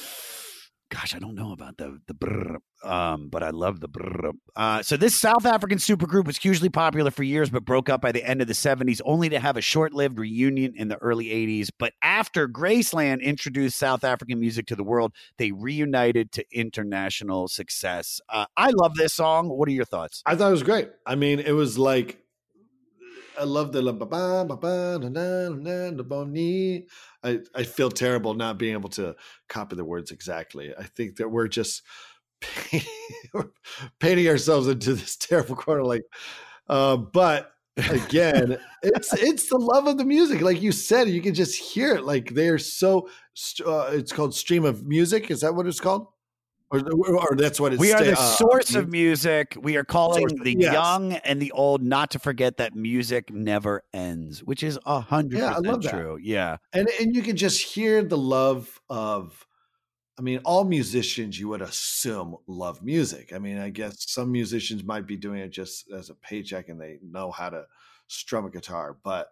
Gosh, 0.90 1.16
I 1.16 1.20
don't 1.20 1.36
know 1.36 1.52
about 1.52 1.78
the 1.78 2.02
the 2.08 2.16
brr, 2.16 2.58
um, 2.84 3.30
but 3.30 3.44
I 3.44 3.52
love 3.52 3.80
the 3.80 3.88
brr. 3.88 4.32
Uh, 4.56 4.82
so 4.82 4.98
this 4.98 5.16
South 5.16 5.46
African 5.46 5.78
supergroup 5.78 6.26
was 6.26 6.38
hugely 6.38 6.70
popular 6.70 7.12
for 7.12 7.22
years, 7.22 7.52
but 7.52 7.64
broke 7.64 7.90
up 7.90 8.02
by 8.02 8.12
the 8.12 8.24
end 8.24 8.42
of 8.42 8.48
the 8.48 8.54
'70s, 8.54 9.00
only 9.06 9.30
to 9.30 9.40
have 9.40 9.56
a 9.56 9.62
short-lived 9.62 10.18
reunion 10.18 10.74
in 10.76 10.88
the 10.88 10.98
early 10.98 11.26
'80s. 11.26 11.70
But 11.78 11.94
after 12.02 12.48
Graceland 12.48 13.22
introduced 13.22 13.78
South 13.78 14.04
African 14.04 14.40
music 14.40 14.66
to 14.68 14.76
the 14.76 14.84
world, 14.84 15.14
they 15.38 15.52
reunited 15.52 16.32
to 16.32 16.46
international 16.52 17.48
success. 17.48 18.20
Uh, 18.28 18.48
I 18.58 18.72
love 18.72 18.96
this 18.96 19.14
song. 19.14 19.50
What 19.50 19.70
are 19.70 19.74
your 19.74 19.86
thoughts? 19.86 20.24
I 20.26 20.36
thought 20.36 20.48
it 20.48 20.52
was 20.52 20.64
great. 20.64 20.90
I 21.06 21.14
mean, 21.14 21.40
it 21.40 21.52
was 21.52 21.78
like 21.78 22.18
I 23.40 23.44
love 23.44 23.72
the 23.72 23.82
la 23.82 23.92
ba 23.94 24.06
ba 24.06 24.46
ba 24.46 24.58
ba 24.58 25.00
na 25.02 25.10
na 25.10 25.50
na 25.50 25.90
na 25.92 26.04
boni. 26.04 26.86
I 27.24 27.40
I 27.56 27.64
feel 27.64 27.90
terrible 27.90 28.34
not 28.34 28.58
being 28.58 28.74
able 28.74 28.90
to 28.92 29.16
copy 29.48 29.76
the 29.76 29.86
words 29.86 30.12
exactly. 30.12 30.74
I 30.78 30.84
think 30.84 31.18
that 31.18 31.30
we're 31.30 31.48
just 31.48 31.84
painting, 32.42 32.88
painting 34.00 34.28
ourselves 34.28 34.68
into 34.68 34.94
this 34.96 35.16
terrible 35.18 35.56
corner. 35.56 35.84
Like, 35.84 36.04
uh, 36.68 36.98
but 36.98 37.52
again, 37.78 38.58
it's 38.84 39.14
it's 39.14 39.50
the 39.50 39.58
love 39.58 39.88
of 39.88 39.98
the 39.98 40.06
music. 40.06 40.42
Like 40.42 40.62
you 40.62 40.72
said, 40.72 41.10
you 41.10 41.22
can 41.22 41.34
just 41.34 41.60
hear 41.60 41.96
it. 41.96 42.06
Like 42.06 42.34
they're 42.34 42.60
so. 42.60 43.10
Uh, 43.66 43.92
it's 43.94 44.12
called 44.12 44.36
stream 44.36 44.66
of 44.66 44.86
music. 44.86 45.32
Is 45.32 45.42
that 45.42 45.56
what 45.56 45.66
it's 45.68 45.80
called? 45.80 46.08
Or, 46.72 46.82
or 47.16 47.36
that's 47.36 47.60
what 47.60 47.74
it's. 47.74 47.80
We 47.80 47.94
are 47.94 48.04
the 48.04 48.16
sta- 48.16 48.22
uh, 48.24 48.36
source 48.36 48.76
of 48.76 48.90
music. 48.90 49.58
We 49.60 49.76
are 49.76 49.84
calling 49.84 50.30
Source 50.30 50.42
the 50.44 50.56
yes. 50.60 50.72
young 50.74 51.14
and 51.14 51.42
the 51.42 51.52
old 51.54 51.82
not 51.82 52.12
to 52.12 52.20
forget 52.20 52.58
that 52.58 52.76
music 52.76 53.34
never 53.34 53.84
ends, 53.92 54.44
which 54.44 54.62
is 54.62 54.78
a 54.86 55.00
hundred 55.00 55.40
Yeah, 55.40 55.46
I 55.48 55.58
love 55.58 55.64
percent 55.64 55.82
that. 55.84 55.92
true. 55.92 56.20
Yeah. 56.22 56.58
and 56.72 56.88
and 57.00 57.16
you 57.16 57.24
can 57.24 57.38
just 57.38 57.62
hear 57.74 58.04
the 58.04 58.18
love 58.18 58.80
of 58.90 59.46
i 60.20 60.22
mean 60.22 60.40
all 60.44 60.64
musicians 60.66 61.40
you 61.40 61.48
would 61.48 61.62
assume 61.62 62.36
love 62.46 62.84
music 62.84 63.32
i 63.34 63.40
mean 63.40 63.58
i 63.58 63.70
guess 63.70 63.96
some 64.12 64.30
musicians 64.32 64.84
might 64.84 65.08
be 65.08 65.16
doing 65.16 65.40
it 65.40 65.50
just 65.50 65.90
as 65.92 66.10
a 66.10 66.14
paycheck 66.16 66.68
and 66.68 66.80
they 66.80 66.98
know 67.02 67.32
how 67.32 67.50
to 67.50 67.64
strum 68.08 68.46
a 68.46 68.50
guitar 68.50 68.98
but 69.04 69.32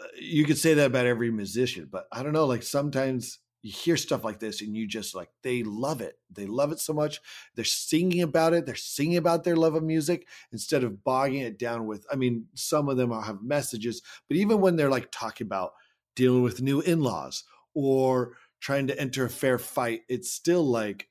uh, 0.00 0.06
you 0.18 0.44
could 0.46 0.56
say 0.56 0.72
that 0.74 0.86
about 0.86 1.04
every 1.04 1.30
musician 1.30 1.86
but 1.92 2.06
i 2.10 2.22
don't 2.22 2.32
know 2.32 2.46
like 2.46 2.62
sometimes 2.62 3.38
you 3.62 3.70
hear 3.70 3.96
stuff 3.96 4.24
like 4.24 4.40
this 4.40 4.60
and 4.60 4.76
you 4.76 4.86
just 4.86 5.14
like 5.14 5.30
they 5.42 5.62
love 5.62 6.00
it. 6.00 6.18
They 6.30 6.46
love 6.46 6.72
it 6.72 6.80
so 6.80 6.92
much. 6.92 7.20
They're 7.54 7.64
singing 7.64 8.22
about 8.22 8.54
it. 8.54 8.66
They're 8.66 8.74
singing 8.74 9.16
about 9.16 9.44
their 9.44 9.56
love 9.56 9.74
of 9.74 9.82
music 9.82 10.26
instead 10.52 10.84
of 10.84 11.04
bogging 11.04 11.40
it 11.40 11.58
down 11.58 11.86
with 11.86 12.06
i 12.10 12.16
mean 12.16 12.46
some 12.54 12.88
of 12.88 12.96
them 12.96 13.10
have 13.10 13.42
messages 13.42 14.02
but 14.28 14.36
even 14.36 14.60
when 14.60 14.76
they're 14.76 14.90
like 14.90 15.08
talking 15.10 15.46
about 15.46 15.72
dealing 16.14 16.42
with 16.42 16.62
new 16.62 16.80
in-laws 16.80 17.44
or 17.74 18.36
trying 18.60 18.86
to 18.86 18.98
enter 18.98 19.24
a 19.24 19.30
fair 19.30 19.58
fight 19.58 20.02
it's 20.08 20.30
still 20.30 20.64
like 20.64 21.08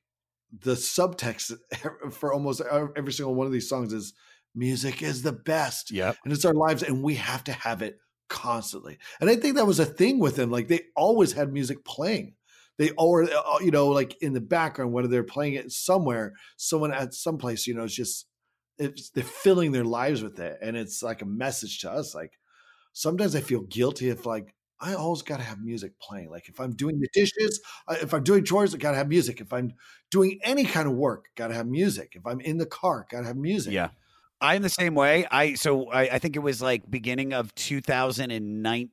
the 0.59 0.73
subtext 0.73 1.53
for 2.11 2.33
almost 2.33 2.61
every 2.95 3.13
single 3.13 3.35
one 3.35 3.47
of 3.47 3.53
these 3.53 3.69
songs 3.69 3.93
is 3.93 4.13
music 4.53 5.01
is 5.01 5.21
the 5.21 5.31
best. 5.31 5.91
Yeah 5.91 6.13
and 6.23 6.33
it's 6.33 6.45
our 6.45 6.53
lives 6.53 6.83
and 6.83 7.03
we 7.03 7.15
have 7.15 7.43
to 7.45 7.53
have 7.53 7.81
it 7.81 7.99
constantly. 8.29 8.97
And 9.19 9.29
i 9.29 9.35
think 9.35 9.55
that 9.55 9.67
was 9.67 9.79
a 9.79 9.85
thing 9.85 10.19
with 10.19 10.35
them 10.35 10.51
like 10.51 10.67
they 10.67 10.81
always 10.95 11.33
had 11.33 11.53
music 11.53 11.83
playing 11.85 12.35
they 12.77 12.91
or 12.97 13.23
uh, 13.23 13.59
you 13.59 13.71
know 13.71 13.87
like 13.87 14.15
in 14.21 14.33
the 14.33 14.41
background 14.41 14.93
whether 14.93 15.07
they're 15.07 15.23
playing 15.23 15.53
it 15.53 15.71
somewhere 15.71 16.33
someone 16.57 16.91
at 16.93 17.13
some 17.13 17.37
place 17.37 17.67
you 17.67 17.73
know 17.73 17.83
it's 17.83 17.93
just 17.93 18.25
it's 18.81 19.09
they're 19.11 19.23
filling 19.23 19.71
their 19.71 19.83
lives 19.83 20.23
with 20.23 20.39
it, 20.39 20.57
and 20.61 20.75
it's 20.75 21.03
like 21.03 21.21
a 21.21 21.25
message 21.25 21.79
to 21.79 21.91
us. 21.91 22.15
Like 22.15 22.33
sometimes 22.93 23.35
I 23.35 23.41
feel 23.41 23.61
guilty 23.61 24.09
if 24.09 24.25
like 24.25 24.55
I 24.79 24.95
always 24.95 25.21
got 25.21 25.37
to 25.37 25.43
have 25.43 25.59
music 25.61 25.93
playing. 26.01 26.29
Like 26.29 26.49
if 26.49 26.59
I'm 26.59 26.75
doing 26.75 26.99
the 26.99 27.07
dishes, 27.13 27.61
if 27.89 28.13
I'm 28.13 28.23
doing 28.23 28.43
chores, 28.43 28.73
I 28.73 28.77
got 28.77 28.91
to 28.91 28.97
have 28.97 29.07
music. 29.07 29.39
If 29.39 29.53
I'm 29.53 29.73
doing 30.09 30.39
any 30.43 30.65
kind 30.65 30.87
of 30.87 30.93
work, 30.93 31.25
got 31.35 31.49
to 31.49 31.53
have 31.53 31.67
music. 31.67 32.13
If 32.15 32.25
I'm 32.25 32.41
in 32.41 32.57
the 32.57 32.65
car, 32.65 33.05
got 33.09 33.21
to 33.21 33.27
have 33.27 33.37
music. 33.37 33.73
Yeah. 33.73 33.89
I'm 34.43 34.63
the 34.63 34.69
same 34.69 34.95
way. 34.95 35.27
I 35.29 35.53
so 35.53 35.91
I, 35.91 36.01
I 36.01 36.19
think 36.19 36.35
it 36.35 36.39
was 36.39 36.61
like 36.61 36.89
beginning 36.89 37.33
of 37.33 37.53
2019 37.53 38.89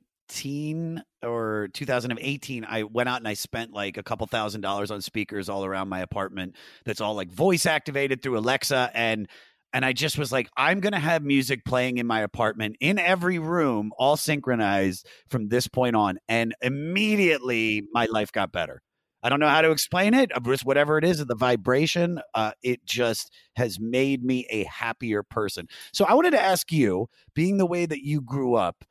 or 1.22 1.68
2018. 1.72 2.64
I 2.64 2.82
went 2.84 3.08
out 3.08 3.18
and 3.18 3.28
I 3.28 3.34
spent 3.34 3.72
like 3.72 3.96
a 3.96 4.02
couple 4.02 4.26
thousand 4.26 4.60
dollars 4.60 4.90
on 4.90 5.00
speakers 5.00 5.48
all 5.48 5.64
around 5.64 5.88
my 5.88 6.00
apartment. 6.00 6.56
That's 6.84 7.00
all 7.00 7.14
like 7.14 7.30
voice 7.30 7.66
activated 7.66 8.22
through 8.22 8.38
Alexa, 8.38 8.90
and 8.94 9.28
and 9.72 9.84
I 9.84 9.92
just 9.92 10.18
was 10.18 10.32
like, 10.32 10.48
I'm 10.56 10.80
gonna 10.80 10.98
have 10.98 11.22
music 11.22 11.64
playing 11.64 11.98
in 11.98 12.06
my 12.06 12.20
apartment 12.20 12.76
in 12.80 12.98
every 12.98 13.38
room, 13.38 13.92
all 13.98 14.16
synchronized 14.16 15.06
from 15.28 15.48
this 15.48 15.68
point 15.68 15.96
on. 15.96 16.18
And 16.28 16.54
immediately 16.62 17.82
my 17.92 18.06
life 18.06 18.32
got 18.32 18.52
better. 18.52 18.82
I 19.22 19.28
don't 19.28 19.40
know 19.40 19.48
how 19.48 19.62
to 19.62 19.72
explain 19.72 20.14
it. 20.14 20.30
Just 20.44 20.64
whatever 20.64 20.96
it 20.96 21.04
is, 21.04 21.24
the 21.24 21.34
vibration, 21.34 22.20
uh, 22.34 22.52
it 22.62 22.84
just 22.86 23.32
has 23.56 23.80
made 23.80 24.22
me 24.22 24.46
a 24.48 24.64
happier 24.64 25.22
person. 25.22 25.66
So 25.92 26.04
I 26.04 26.14
wanted 26.14 26.30
to 26.32 26.40
ask 26.40 26.70
you, 26.70 27.08
being 27.34 27.58
the 27.58 27.66
way 27.66 27.84
that 27.84 28.02
you 28.04 28.20
grew 28.20 28.54
up, 28.54 28.84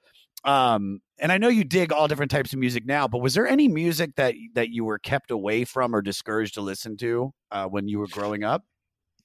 um, 0.44 1.02
and 1.20 1.32
I 1.32 1.38
know 1.38 1.48
you 1.48 1.64
dig 1.64 1.92
all 1.92 2.08
different 2.08 2.32
types 2.32 2.54
of 2.54 2.60
music 2.60 2.86
now, 2.86 3.08
but 3.08 3.20
was 3.20 3.34
there 3.34 3.48
any 3.48 3.68
music 3.68 4.16
that 4.16 4.36
that 4.54 4.70
you 4.70 4.86
were 4.86 5.00
kept 5.00 5.32
away 5.32 5.66
from 5.66 5.96
or 5.96 6.02
discouraged 6.02 6.54
to 6.56 6.62
listen 6.62 6.98
to 6.98 7.34
uh, 7.52 7.66
when 7.66 7.88
you 7.88 8.00
were 8.00 8.08
growing 8.08 8.44
up? 8.44 8.64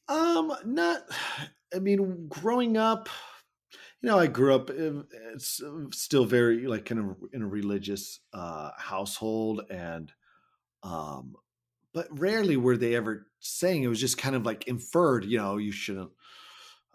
Um, 0.08 0.52
not. 0.64 1.02
I 1.74 1.78
mean, 1.78 2.26
growing 2.28 2.76
up, 2.76 3.08
you 4.00 4.08
know, 4.08 4.18
I 4.18 4.26
grew 4.26 4.54
up. 4.54 4.70
It's 4.70 5.62
still 5.92 6.24
very 6.24 6.66
like 6.66 6.84
kind 6.84 7.00
of 7.00 7.16
in 7.32 7.42
a 7.42 7.48
religious 7.48 8.20
uh, 8.32 8.70
household, 8.76 9.62
and 9.70 10.12
um, 10.82 11.34
but 11.94 12.08
rarely 12.18 12.56
were 12.56 12.76
they 12.76 12.94
ever 12.94 13.26
saying 13.40 13.82
it 13.82 13.88
was 13.88 14.00
just 14.00 14.18
kind 14.18 14.34
of 14.34 14.44
like 14.44 14.66
inferred, 14.66 15.24
you 15.24 15.38
know, 15.38 15.56
you 15.56 15.72
shouldn't 15.72 16.10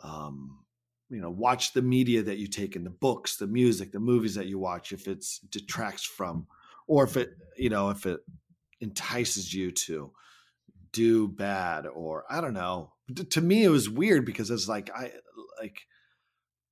um, 0.03 0.59
you 1.09 1.21
know, 1.21 1.29
watch 1.29 1.73
the 1.73 1.81
media 1.81 2.21
that 2.23 2.37
you 2.37 2.47
take 2.47 2.75
in 2.75 2.83
the 2.83 2.89
books, 2.89 3.37
the 3.37 3.47
music, 3.47 3.91
the 3.91 3.99
movies 3.99 4.35
that 4.35 4.47
you 4.47 4.59
watch 4.59 4.91
if 4.91 5.07
it's 5.07 5.39
detracts 5.39 6.03
from 6.03 6.47
or 6.87 7.03
if 7.03 7.17
it, 7.17 7.29
mm-hmm. 7.29 7.63
you 7.63 7.69
know, 7.69 7.89
if 7.89 8.05
it 8.05 8.19
entices 8.81 9.53
you 9.53 9.71
to 9.71 10.11
do 10.91 11.27
bad 11.27 11.85
or 11.85 12.25
I 12.29 12.41
don't 12.41 12.53
know. 12.53 12.93
To 13.29 13.41
me 13.41 13.63
it 13.63 13.69
was 13.69 13.89
weird 13.89 14.25
because 14.25 14.51
it's 14.51 14.67
like 14.67 14.89
I 14.93 15.11
like 15.61 15.81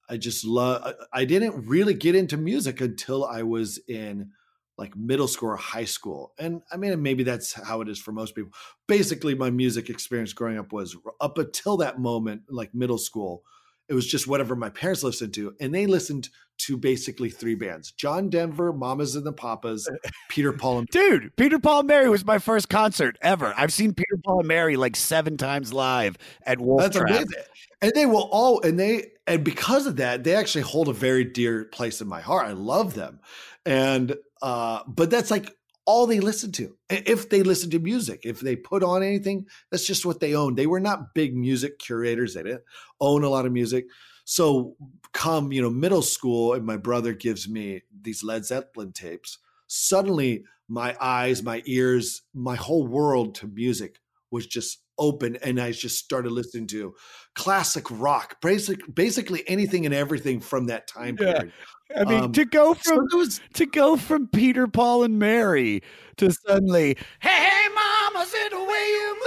I 0.10 0.18
just 0.18 0.46
love 0.46 0.94
I 1.14 1.26
didn't 1.26 1.68
really 1.68 1.94
get 1.94 2.16
into 2.16 2.36
music 2.36 2.82
until 2.82 3.24
I 3.24 3.44
was 3.44 3.80
in 3.88 4.32
like 4.78 4.96
middle 4.96 5.28
school 5.28 5.50
or 5.50 5.56
high 5.56 5.86
school. 5.86 6.34
And 6.38 6.62
I 6.72 6.78
mean, 6.78 7.02
maybe 7.02 7.24
that's 7.24 7.54
how 7.54 7.82
it 7.82 7.88
is 7.88 8.00
for 8.00 8.12
most 8.12 8.36
people. 8.36 8.52
Basically, 8.88 9.34
my 9.34 9.50
music 9.50 9.90
experience 9.90 10.34
growing 10.34 10.58
up 10.58 10.74
was 10.74 10.98
up 11.22 11.38
until 11.38 11.78
that 11.78 12.00
moment, 12.00 12.42
like 12.50 12.76
middle 12.76 12.98
school, 12.98 13.44
it 13.88 13.94
was 13.94 14.08
just 14.08 14.28
whatever 14.28 14.56
my 14.56 14.70
parents 14.70 15.04
listened 15.04 15.34
to. 15.36 15.54
And 15.60 15.74
they 15.74 15.86
listened 15.86 16.30
to 16.58 16.78
basically 16.78 17.30
three 17.30 17.56
bands 17.56 17.92
John 17.92 18.30
Denver, 18.30 18.72
Mamas 18.72 19.16
and 19.16 19.26
the 19.26 19.34
Papas, 19.34 19.90
Peter 20.30 20.54
Paul 20.54 20.80
and 20.80 20.88
Dude, 20.88 21.36
Peter 21.36 21.60
Paul 21.60 21.80
and 21.80 21.88
Mary 21.88 22.10
was 22.10 22.26
my 22.26 22.40
first 22.40 22.70
concert 22.70 23.18
ever. 23.22 23.54
I've 23.58 23.74
seen 23.74 23.94
Peter 23.94 24.18
Paul 24.24 24.40
and 24.40 24.48
Mary 24.48 24.78
like 24.78 24.96
seven 24.96 25.38
times 25.38 25.74
live 25.74 26.18
at 26.44 26.60
Wolf 26.60 26.82
That's 26.82 26.98
Trap. 26.98 27.10
amazing. 27.10 27.44
And 27.82 27.92
they 27.94 28.06
will 28.06 28.30
all, 28.32 28.62
and 28.62 28.80
they, 28.80 29.12
and 29.28 29.44
because 29.44 29.86
of 29.86 29.98
that, 29.98 30.24
they 30.24 30.34
actually 30.34 30.62
hold 30.62 30.88
a 30.88 30.94
very 30.94 31.26
dear 31.26 31.66
place 31.66 32.02
in 32.02 32.08
my 32.08 32.22
heart. 32.22 32.48
I 32.48 32.54
love 32.54 32.94
them. 32.94 33.20
And 33.66 34.16
uh, 34.42 34.82
but 34.88 35.10
that's 35.10 35.30
like 35.32 35.56
all 35.86 36.08
they 36.08 36.20
listen 36.20 36.52
to. 36.54 36.76
If 36.90 37.30
they 37.30 37.44
listen 37.44 37.70
to 37.72 37.80
music, 37.80 38.22
if 38.24 38.40
they 38.40 38.56
put 38.56 38.84
on 38.84 39.04
anything, 39.04 39.48
that's 39.70 39.86
just 39.86 40.06
what 40.06 40.20
they 40.20 40.36
own. 40.36 40.56
They 40.56 40.68
were 40.68 40.80
not 40.80 41.14
big 41.14 41.36
music 41.36 41.80
curators. 41.80 42.34
They 42.34 42.44
didn't 42.44 42.64
own 43.00 43.24
a 43.24 43.30
lot 43.30 43.46
of 43.46 43.52
music. 43.52 43.86
So 44.26 44.76
come, 45.14 45.52
you 45.52 45.62
know, 45.62 45.70
middle 45.70 46.02
school, 46.02 46.54
and 46.54 46.66
my 46.66 46.78
brother 46.78 47.14
gives 47.14 47.48
me 47.48 47.84
these 48.02 48.24
Led 48.24 48.46
Zeppelin 48.46 48.92
tapes. 48.92 49.38
Suddenly, 49.68 50.46
my 50.68 50.98
eyes, 51.00 51.44
my 51.44 51.62
ears, 51.66 52.24
my 52.34 52.56
whole 52.56 52.88
world 52.88 53.36
to 53.36 53.48
music 53.48 54.00
was 54.36 54.46
just 54.48 54.84
open, 54.98 55.38
and 55.44 55.60
I 55.60 55.72
just 55.72 55.98
started 55.98 56.32
listening 56.32 56.68
to 56.68 56.94
classic 57.36 57.86
rock, 57.92 58.38
basic, 58.42 58.80
basically 58.94 59.44
anything 59.48 59.86
and 59.86 59.94
everything 59.96 60.40
from 60.40 60.68
that 60.68 60.88
time 60.88 61.18
Yeah. 61.20 61.34
period. 61.34 61.54
I 61.98 62.04
mean, 62.06 62.24
Um, 62.26 62.32
to 62.34 62.46
go 62.46 62.74
from 62.74 63.08
it 63.12 63.16
was 63.16 63.40
to 63.54 63.66
go 63.66 63.96
from 63.98 64.28
Peter, 64.28 64.68
Paul, 64.68 65.04
and 65.04 65.20
Mary 65.20 65.84
to 66.18 66.32
suddenly, 66.32 66.98
hey, 67.20 67.30
hey, 67.30 67.68
mama, 67.76 68.26
see 68.26 68.48
the 68.50 68.64
way 68.64 68.86
you 68.98 69.18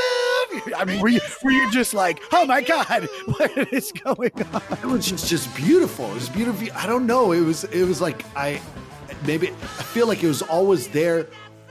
move. 0.65 0.75
I 0.77 0.85
mean, 0.85 1.01
were 1.01 1.09
you 1.09 1.21
were 1.45 1.53
you 1.53 1.71
just 1.71 1.95
like, 1.95 2.21
oh 2.33 2.45
my 2.47 2.61
god, 2.63 3.09
what 3.27 3.73
is 3.73 3.93
going 3.93 4.33
on? 4.53 4.63
it 4.83 4.87
was 4.87 5.07
just 5.07 5.29
just 5.29 5.55
beautiful. 5.57 6.07
It 6.11 6.15
was 6.15 6.29
beautiful. 6.29 6.67
I 6.75 6.87
don't 6.87 7.07
know. 7.07 7.33
It 7.33 7.43
was 7.43 7.65
it 7.65 7.85
was 7.85 8.01
like 8.01 8.25
I 8.37 8.61
maybe 9.27 9.49
I 9.51 9.83
feel 9.95 10.07
like 10.09 10.23
it 10.25 10.29
was 10.29 10.43
always 10.43 10.89
there 10.89 11.27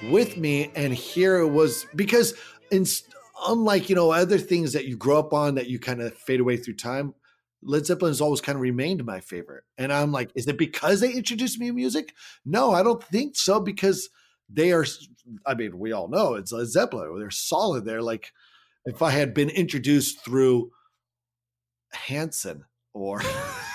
with 0.10 0.38
me, 0.38 0.72
and 0.76 0.94
here 0.94 1.38
it 1.40 1.50
was 1.50 1.86
because 1.96 2.34
in 2.72 2.86
unlike 3.46 3.90
you 3.90 3.96
know 3.96 4.12
other 4.12 4.38
things 4.38 4.74
that 4.74 4.86
you 4.86 4.98
grow 4.98 5.20
up 5.20 5.34
on 5.34 5.56
that 5.56 5.68
you 5.68 5.80
kind 5.80 6.02
of 6.02 6.14
fade 6.16 6.40
away 6.40 6.58
through 6.58 6.76
time. 6.76 7.14
Led 7.64 7.88
Zeppelin 7.88 8.12
has 8.12 8.22
always 8.22 8.40
kind 8.40 8.56
of 8.56 8.62
remained 8.62 9.04
my 9.04 9.20
favorite, 9.20 9.64
and 9.78 9.92
I'm 9.92 10.12
like, 10.12 10.32
is 10.36 10.48
it 10.48 10.58
because 10.58 11.02
they 11.02 11.12
introduced 11.12 11.60
me 11.60 11.68
to 11.68 11.74
music? 11.74 12.14
No, 12.46 12.72
I 12.72 12.84
don't 12.84 13.04
think 13.04 13.36
so 13.36 13.60
because 13.60 14.10
they 14.50 14.72
are. 14.72 14.86
I 15.46 15.56
mean, 15.56 15.78
we 15.80 15.92
all 15.92 16.08
know 16.08 16.36
it's 16.36 16.52
Led 16.52 16.68
Zeppelin. 16.68 17.20
They're 17.20 17.32
solid. 17.32 17.86
They're 17.86 18.02
like, 18.02 18.32
if 18.86 19.02
I 19.02 19.10
had 19.10 19.34
been 19.34 19.50
introduced 19.50 20.24
through 20.24 20.72
Hanson 21.92 22.64
or, 22.94 23.22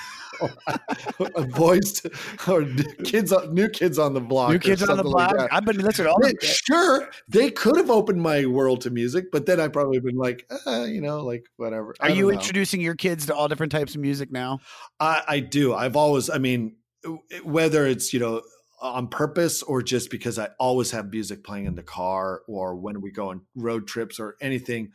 a 1.36 1.42
voice 1.42 2.00
to, 2.00 2.10
or 2.50 2.64
kids, 3.04 3.32
on- 3.32 3.54
new 3.54 3.68
kids 3.68 3.98
on 3.98 4.14
the 4.14 4.20
block, 4.20 4.50
New 4.50 4.58
kids 4.58 4.82
on 4.82 4.88
the 4.88 4.96
something 4.96 5.12
like 5.12 5.34
block. 5.34 5.48
I've 5.52 5.64
been 5.64 5.78
listening 5.78 6.06
to 6.06 6.10
all 6.12 6.20
They- 6.20 6.34
sure, 6.40 7.10
they 7.28 7.50
could 7.50 7.76
have 7.76 7.90
opened 7.90 8.22
my 8.22 8.46
world 8.46 8.80
to 8.82 8.90
music, 8.90 9.26
but 9.32 9.46
then 9.46 9.60
I 9.60 9.68
probably 9.68 10.00
been 10.00 10.16
like, 10.16 10.50
uh, 10.66 10.84
you 10.84 11.00
know, 11.00 11.24
like 11.24 11.44
whatever. 11.56 11.94
Are 12.00 12.10
you 12.10 12.24
know. 12.24 12.30
introducing 12.30 12.80
your 12.80 12.94
kids 12.94 13.26
to 13.26 13.34
all 13.34 13.48
different 13.48 13.72
types 13.72 13.94
of 13.94 14.00
music 14.00 14.30
now? 14.30 14.58
I, 15.00 15.22
I 15.26 15.40
do. 15.40 15.74
I've 15.74 15.96
always, 15.96 16.30
I 16.30 16.38
mean, 16.38 16.76
whether 17.44 17.86
it's, 17.86 18.12
you 18.12 18.20
know, 18.20 18.42
on 18.80 19.06
purpose 19.06 19.62
or 19.62 19.80
just 19.80 20.10
because 20.10 20.38
I 20.38 20.48
always 20.58 20.90
have 20.90 21.10
music 21.10 21.44
playing 21.44 21.66
in 21.66 21.76
the 21.76 21.84
car 21.84 22.42
or 22.48 22.74
when 22.74 23.00
we 23.00 23.12
go 23.12 23.30
on 23.30 23.42
road 23.54 23.86
trips 23.86 24.18
or 24.18 24.36
anything, 24.40 24.90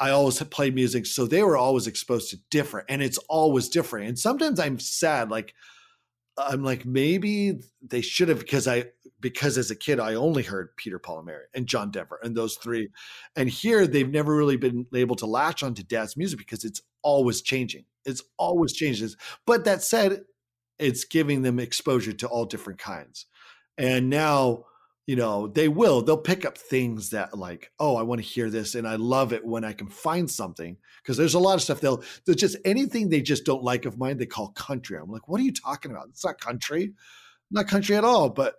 I 0.00 0.10
always 0.10 0.42
play 0.44 0.70
music. 0.70 1.04
So 1.06 1.26
they 1.26 1.42
were 1.42 1.58
always 1.58 1.86
exposed 1.86 2.30
to 2.30 2.38
different 2.50 2.86
and 2.88 3.02
it's 3.02 3.18
always 3.28 3.68
different. 3.68 4.08
And 4.08 4.18
sometimes 4.18 4.58
I'm 4.58 4.78
sad, 4.78 5.30
like, 5.30 5.54
I'm 6.38 6.64
like, 6.64 6.86
maybe 6.86 7.60
they 7.82 8.00
should 8.00 8.30
have, 8.30 8.38
because 8.38 8.66
I, 8.66 8.86
because 9.20 9.58
as 9.58 9.70
a 9.70 9.76
kid, 9.76 10.00
I 10.00 10.14
only 10.14 10.42
heard 10.42 10.74
Peter, 10.76 10.98
Paul, 10.98 11.18
and 11.18 11.26
Mary 11.26 11.44
and 11.54 11.66
John 11.66 11.90
Denver 11.90 12.18
and 12.22 12.34
those 12.34 12.56
three. 12.56 12.88
And 13.36 13.50
here 13.50 13.86
they've 13.86 14.08
never 14.08 14.34
really 14.34 14.56
been 14.56 14.86
able 14.94 15.16
to 15.16 15.26
latch 15.26 15.62
onto 15.62 15.82
dad's 15.82 16.16
music 16.16 16.38
because 16.38 16.64
it's 16.64 16.80
always 17.02 17.42
changing. 17.42 17.84
It's 18.06 18.22
always 18.38 18.72
changes. 18.72 19.18
But 19.46 19.66
that 19.66 19.82
said, 19.82 20.22
it's 20.78 21.04
giving 21.04 21.42
them 21.42 21.60
exposure 21.60 22.14
to 22.14 22.26
all 22.26 22.46
different 22.46 22.78
kinds. 22.78 23.26
And 23.76 24.08
now, 24.08 24.64
you 25.10 25.16
know, 25.16 25.48
they 25.48 25.66
will, 25.66 26.02
they'll 26.02 26.16
pick 26.16 26.44
up 26.44 26.56
things 26.56 27.10
that 27.10 27.36
like, 27.36 27.72
oh, 27.80 27.96
I 27.96 28.02
want 28.02 28.20
to 28.20 28.24
hear 28.24 28.48
this. 28.48 28.76
And 28.76 28.86
I 28.86 28.94
love 28.94 29.32
it 29.32 29.44
when 29.44 29.64
I 29.64 29.72
can 29.72 29.88
find 29.88 30.30
something 30.30 30.76
because 31.02 31.16
there's 31.16 31.34
a 31.34 31.40
lot 31.40 31.56
of 31.56 31.62
stuff 31.62 31.80
they'll, 31.80 32.04
they'll 32.24 32.36
just 32.36 32.56
anything 32.64 33.08
they 33.08 33.20
just 33.20 33.44
don't 33.44 33.64
like 33.64 33.86
of 33.86 33.98
mine, 33.98 34.18
they 34.18 34.26
call 34.26 34.50
country. 34.50 34.96
I'm 34.96 35.10
like, 35.10 35.26
what 35.26 35.40
are 35.40 35.42
you 35.42 35.52
talking 35.52 35.90
about? 35.90 36.10
It's 36.10 36.24
not 36.24 36.40
country, 36.40 36.92
not 37.50 37.66
country 37.66 37.96
at 37.96 38.04
all. 38.04 38.28
But 38.28 38.54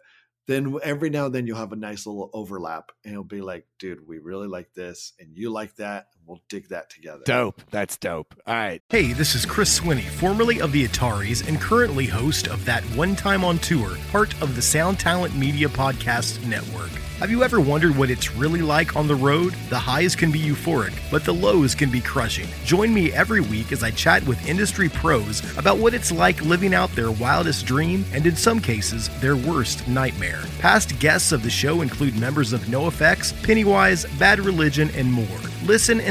then 0.46 0.78
every 0.84 1.10
now 1.10 1.28
and 1.28 1.34
then 1.34 1.48
you'll 1.48 1.56
have 1.56 1.72
a 1.72 1.78
nice 1.78 2.06
little 2.06 2.30
overlap 2.34 2.92
and 3.06 3.14
it'll 3.14 3.24
be 3.24 3.40
like, 3.40 3.66
dude, 3.80 4.06
we 4.06 4.20
really 4.20 4.50
like 4.50 4.74
this 4.74 5.14
and 5.22 5.30
you 5.34 5.52
like 5.52 5.78
that. 5.78 6.08
And 6.22 6.28
we'll 6.28 6.42
dig 6.50 6.68
that 6.70 6.90
together. 6.90 7.24
Dope. 7.26 7.62
That's 7.72 7.98
dope. 7.98 8.36
All 8.46 8.54
right. 8.54 8.82
Hey, 8.90 9.14
this 9.14 9.34
is 9.34 9.46
Chris 9.46 9.80
Swinney, 9.80 10.08
formerly 10.08 10.62
of 10.62 10.72
the 10.72 10.88
Ataris 10.88 11.48
and 11.48 11.60
currently 11.60 12.06
host 12.06 12.48
of 12.48 12.64
That 12.66 12.84
One 12.96 13.16
Time 13.16 13.44
on 13.44 13.58
Tour, 13.60 13.98
part 14.12 14.40
of 14.42 14.56
the 14.56 14.62
Sound 14.62 15.00
Talent 15.00 15.36
Media 15.36 15.68
Podcast 15.68 16.46
Network. 16.46 16.92
Have 17.20 17.30
you 17.30 17.44
ever 17.44 17.60
wondered 17.60 17.96
what 17.96 18.10
it's 18.10 18.34
really 18.36 18.64
like 18.64 18.96
on 18.96 19.08
the 19.08 19.14
road? 19.14 19.54
The 19.70 19.78
highs 19.78 20.16
can 20.16 20.32
be 20.32 20.40
euphoric, 20.40 21.00
but 21.12 21.24
the 21.24 21.34
lows 21.34 21.76
can 21.76 21.92
be 21.92 22.02
crushing. 22.02 22.48
Join 22.66 22.92
me 22.92 23.14
every 23.14 23.42
week 23.42 23.72
as 23.72 23.84
I 23.84 23.92
chat 23.92 24.26
with 24.26 24.50
industry 24.50 24.90
pros 24.90 25.44
about 25.56 25.78
what 25.78 25.94
it's 25.94 26.12
like 26.12 26.42
living 26.42 26.74
out 26.74 26.92
their 26.94 27.12
wildest 27.12 27.68
dream 27.68 28.06
and, 28.12 28.26
in 28.26 28.36
some 28.36 28.60
cases, 28.60 29.10
their 29.20 29.36
worst 29.36 29.88
nightmare. 29.88 30.42
Past 30.58 30.98
guests 30.98 31.32
of 31.32 31.44
the 31.44 31.50
show 31.52 31.82
include 31.82 32.18
members 32.20 32.54
of 32.54 32.62
NoFX, 32.62 33.44
Pennywise, 33.44 34.06
Bad 34.18 34.40
Religion, 34.40 34.90
and 34.96 35.14
more. 35.14 35.28
Listen 35.64 36.02
and 36.02 36.11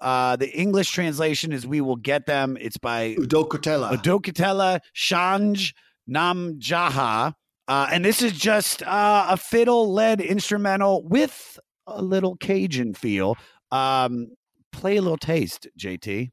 Uh, 0.00 0.36
the 0.36 0.50
English 0.56 0.90
translation 0.90 1.52
is 1.52 1.66
We 1.66 1.80
Will 1.80 1.96
Get 1.96 2.26
Them. 2.26 2.56
It's 2.60 2.76
by 2.76 3.14
Udokotela. 3.14 3.92
Udokitela 3.96 4.80
Shanj 4.94 5.72
Namjaha. 6.08 7.34
Uh, 7.68 7.88
and 7.90 8.04
this 8.04 8.22
is 8.22 8.32
just 8.32 8.82
uh, 8.82 9.26
a 9.28 9.36
fiddle 9.36 9.92
led 9.92 10.20
instrumental 10.20 11.02
with 11.02 11.58
a 11.86 12.02
little 12.02 12.36
Cajun 12.36 12.94
feel. 12.94 13.36
Um, 13.72 14.28
play 14.72 14.96
a 14.96 15.02
little 15.02 15.16
taste, 15.16 15.66
JT. 15.78 16.30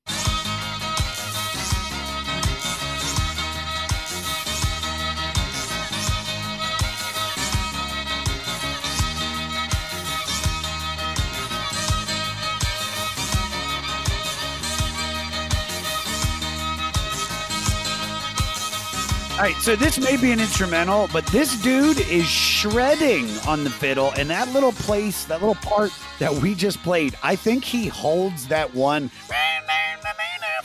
All 19.34 19.40
right, 19.40 19.56
so 19.56 19.76
this 19.76 20.00
may 20.00 20.16
be 20.16 20.32
an 20.32 20.40
instrumental, 20.40 21.10
but 21.12 21.26
this 21.28 21.60
dude 21.64 22.00
is 22.02 22.26
shredding 22.26 23.28
on 23.48 23.64
the 23.64 23.70
fiddle, 23.72 24.12
and 24.16 24.30
that 24.30 24.48
little 24.50 24.74
place, 24.74 25.26
that 25.26 25.40
little 25.40 25.56
part 25.56 25.92
that 26.20 26.32
we 26.32 26.54
just 26.54 26.82
played, 26.84 27.16
I 27.24 27.36
think 27.36 27.64
he 27.64 27.88
holds 27.88 28.48
that 28.50 28.72
one 28.76 29.10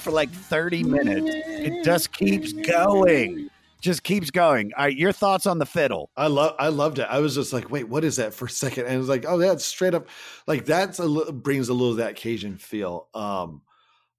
for 0.01 0.11
like 0.11 0.31
30 0.31 0.85
minutes. 0.85 1.31
It 1.31 1.83
just 1.83 2.12
keeps 2.12 2.53
going. 2.53 3.49
Just 3.81 4.03
keeps 4.03 4.31
going. 4.31 4.71
All 4.77 4.85
right, 4.85 4.97
your 4.97 5.12
thoughts 5.12 5.47
on 5.47 5.59
the 5.59 5.66
fiddle? 5.66 6.11
I 6.16 6.27
love 6.27 6.55
I 6.59 6.69
loved 6.69 6.99
it. 6.99 7.07
I 7.09 7.21
was 7.21 7.35
just 7.37 7.55
like, 7.55 7.71
wait, 7.71 7.89
what 7.89 8.05
is 8.05 8.16
that 8.16 8.35
for 8.35 8.45
a 8.45 8.51
second? 8.51 8.85
And 8.85 8.95
it 8.95 8.99
was 8.99 9.09
like, 9.09 9.25
oh, 9.27 9.39
that's 9.39 9.64
straight 9.64 9.95
up 9.95 10.09
like 10.47 10.66
that's 10.66 10.99
a 10.99 11.07
li- 11.07 11.33
brings 11.33 11.71
a 11.71 11.73
little 11.73 11.93
of 11.93 11.97
that 11.99 12.16
Cajun 12.16 12.59
feel. 12.59 13.09
Um 13.14 13.62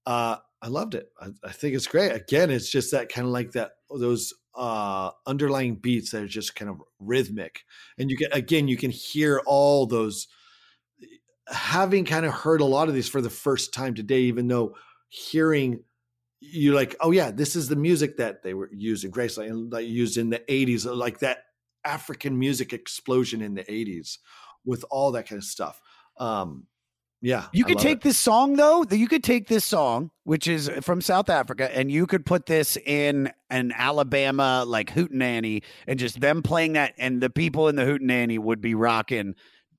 uh 0.07 0.37
I 0.61 0.67
loved 0.67 0.95
it. 0.95 1.09
I, 1.19 1.27
I 1.43 1.51
think 1.51 1.75
it's 1.75 1.87
great. 1.87 2.11
Again, 2.11 2.49
it's 2.51 2.69
just 2.69 2.91
that 2.91 3.09
kind 3.09 3.25
of 3.27 3.31
like 3.31 3.51
that 3.51 3.71
those 3.89 4.33
uh 4.59 5.11
underlying 5.25 5.75
beats 5.75 6.11
that 6.11 6.21
are 6.21 6.27
just 6.27 6.53
kind 6.53 6.69
of 6.69 6.83
rhythmic. 6.99 7.63
And 7.97 8.11
you 8.11 8.17
get 8.17 8.35
again, 8.35 8.67
you 8.67 8.77
can 8.77 8.91
hear 8.91 9.41
all 9.45 9.85
those 9.85 10.27
having 11.47 12.05
kind 12.05 12.25
of 12.25 12.33
heard 12.33 12.61
a 12.61 12.65
lot 12.65 12.89
of 12.89 12.93
these 12.93 13.09
for 13.09 13.21
the 13.21 13.29
first 13.29 13.73
time 13.73 13.95
today, 13.95 14.19
even 14.21 14.47
though 14.47 14.75
hearing 15.07 15.83
you're 16.41 16.75
like, 16.75 16.95
oh 17.01 17.11
yeah, 17.11 17.31
this 17.31 17.55
is 17.55 17.69
the 17.69 17.75
music 17.75 18.17
that 18.17 18.43
they 18.43 18.53
were 18.53 18.69
using 18.73 19.11
Graceland 19.11 19.49
and 19.49 19.71
like 19.71 19.87
used 19.87 20.17
in 20.17 20.29
the 20.29 20.39
80s, 20.39 20.85
like 20.93 21.19
that 21.19 21.45
African 21.85 22.37
music 22.37 22.73
explosion 22.73 23.41
in 23.41 23.55
the 23.55 23.63
80s 23.63 24.17
with 24.65 24.83
all 24.91 25.13
that 25.13 25.27
kind 25.27 25.39
of 25.39 25.45
stuff. 25.45 25.81
Um 26.17 26.67
yeah. 27.21 27.47
You 27.51 27.65
could 27.65 27.79
take 27.79 27.97
it. 27.97 28.01
this 28.01 28.17
song 28.17 28.55
though. 28.55 28.85
You 28.89 29.07
could 29.07 29.23
take 29.23 29.47
this 29.47 29.65
song, 29.65 30.11
which 30.23 30.47
is 30.47 30.69
from 30.81 31.01
South 31.01 31.29
Africa, 31.29 31.75
and 31.75 31.91
you 31.91 32.07
could 32.07 32.25
put 32.25 32.45
this 32.45 32.77
in 32.77 33.31
an 33.49 33.73
Alabama 33.75 34.63
like 34.65 34.91
hootenanny, 34.91 35.63
and 35.87 35.99
just 35.99 36.21
them 36.21 36.41
playing 36.41 36.73
that, 36.73 36.93
and 36.97 37.21
the 37.21 37.29
people 37.29 37.67
in 37.67 37.75
the 37.75 37.83
hootenanny 37.83 38.39
would 38.39 38.61
be 38.61 38.73
rocking 38.73 39.35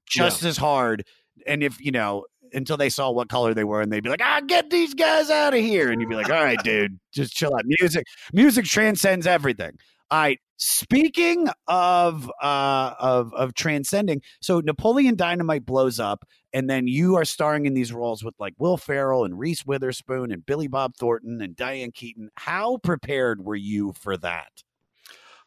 just 0.06 0.42
as 0.44 0.56
hard. 0.56 1.04
And 1.46 1.62
if 1.62 1.80
you 1.80 1.92
know, 1.92 2.24
until 2.52 2.76
they 2.76 2.90
saw 2.90 3.10
what 3.10 3.28
color 3.30 3.54
they 3.54 3.64
were, 3.64 3.80
and 3.80 3.90
they'd 3.90 4.02
be 4.02 4.10
like, 4.10 4.22
"Ah, 4.22 4.40
get 4.46 4.68
these 4.68 4.92
guys 4.92 5.30
out 5.30 5.54
of 5.54 5.60
here," 5.60 5.90
and 5.90 6.00
you'd 6.00 6.10
be 6.10 6.16
like, 6.16 6.30
"All 6.30 6.44
right, 6.44 6.62
dude, 6.62 6.98
just 7.12 7.32
chill 7.32 7.54
out." 7.54 7.62
Music, 7.80 8.04
music 8.34 8.66
transcends 8.66 9.26
everything. 9.26 9.72
All 10.10 10.20
right. 10.20 10.38
Speaking 10.62 11.48
of 11.68 12.30
uh 12.42 12.92
of 12.98 13.32
of 13.32 13.54
transcending, 13.54 14.20
so 14.42 14.60
Napoleon 14.60 15.16
Dynamite 15.16 15.64
blows 15.64 15.98
up, 15.98 16.26
and 16.52 16.68
then 16.68 16.86
you 16.86 17.16
are 17.16 17.24
starring 17.24 17.64
in 17.64 17.72
these 17.72 17.94
roles 17.94 18.22
with 18.22 18.34
like 18.38 18.52
Will 18.58 18.76
Ferrell 18.76 19.24
and 19.24 19.38
Reese 19.38 19.64
Witherspoon 19.64 20.30
and 20.30 20.44
Billy 20.44 20.68
Bob 20.68 20.96
Thornton 20.96 21.40
and 21.40 21.56
Diane 21.56 21.92
Keaton. 21.92 22.28
How 22.34 22.76
prepared 22.76 23.42
were 23.42 23.56
you 23.56 23.94
for 23.94 24.18
that? 24.18 24.62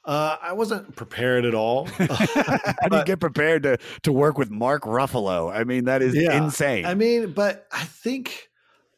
Uh, 0.04 0.36
I 0.42 0.54
wasn't 0.54 0.96
prepared 0.96 1.46
at 1.46 1.54
all. 1.54 1.86
How 1.86 2.88
do 2.90 2.98
you 2.98 3.06
get 3.06 3.20
prepared 3.20 3.62
to 3.64 3.78
to 4.02 4.12
work 4.12 4.40
with 4.40 4.50
Mark 4.50 4.82
Ruffalo? 4.82 5.56
I 5.56 5.64
mean, 5.64 5.86
that 5.86 6.02
is 6.02 6.16
Yeah. 6.16 6.44
insane. 6.44 6.86
I 6.86 6.96
mean, 6.96 7.34
but 7.34 7.68
I 7.72 7.84
think 7.86 8.50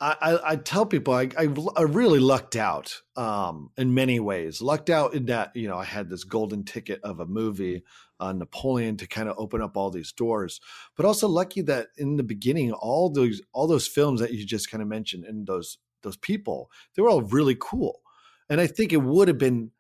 I, 0.06 0.52
I, 0.52 0.56
tell 0.58 0.86
people 0.86 1.14
I, 1.14 1.30
I, 1.38 1.48
I 1.76 1.82
really 1.84 2.20
lucked 2.20 2.56
out 2.56 3.02
um, 3.16 3.72
in 3.78 3.94
many 3.94 4.20
ways. 4.20 4.62
Lucked 4.62 4.90
out 4.90 5.14
in 5.14 5.26
that 5.28 5.56
you 5.56 5.68
know 5.68 5.78
I 5.78 5.86
had 5.86 6.10
this 6.10 6.24
golden 6.24 6.64
ticket 6.64 7.00
of 7.04 7.20
a 7.20 7.26
movie, 7.26 7.84
uh, 8.20 8.34
Napoleon, 8.34 8.98
to 8.98 9.08
kind 9.08 9.30
of 9.30 9.36
open 9.40 9.62
up 9.62 9.76
all 9.76 9.90
these 9.90 10.12
doors. 10.12 10.62
But 10.96 11.06
also 11.06 11.28
lucky 11.28 11.62
that 11.64 11.88
in 11.98 12.18
the 12.18 12.24
beginning, 12.24 12.72
all 12.72 13.10
those 13.10 13.42
all 13.52 13.68
those 13.68 13.88
films 13.88 14.20
that 14.20 14.34
you 14.34 14.46
just 14.46 14.70
kind 14.70 14.82
of 14.82 14.88
mentioned 14.88 15.26
and 15.26 15.48
those 15.48 15.78
those 16.04 16.18
people, 16.18 16.70
they 16.96 17.02
were 17.02 17.10
all 17.10 17.24
really 17.24 17.58
cool. 17.60 18.02
And 18.50 18.62
I 18.62 18.68
think 18.68 18.94
it 18.94 19.02
would 19.02 19.28
have 19.28 19.40
been 19.40 19.72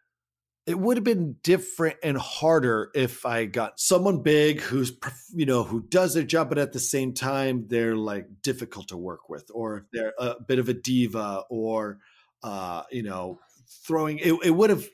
it 0.65 0.79
would 0.79 0.97
have 0.97 1.03
been 1.03 1.35
different 1.43 1.97
and 2.01 2.17
harder 2.17 2.89
if 2.95 3.25
I 3.25 3.45
got 3.45 3.79
someone 3.79 4.23
big 4.23 4.61
who's 4.61 4.91
you 5.33 5.45
know 5.45 5.63
who 5.63 5.81
does 5.81 6.13
their 6.13 6.23
job, 6.23 6.49
but 6.49 6.57
at 6.57 6.73
the 6.73 6.79
same 6.79 7.13
time 7.13 7.67
they're 7.67 7.95
like 7.95 8.27
difficult 8.41 8.87
to 8.87 8.97
work 8.97 9.29
with, 9.29 9.49
or 9.53 9.77
if 9.77 9.83
they're 9.93 10.13
a 10.17 10.35
bit 10.41 10.59
of 10.59 10.67
a 10.67 10.73
diva, 10.73 11.43
or 11.49 11.99
uh, 12.43 12.83
you 12.91 13.03
know 13.03 13.39
throwing 13.85 14.17
it. 14.17 14.33
It 14.43 14.51
would 14.51 14.71
have 14.71 14.87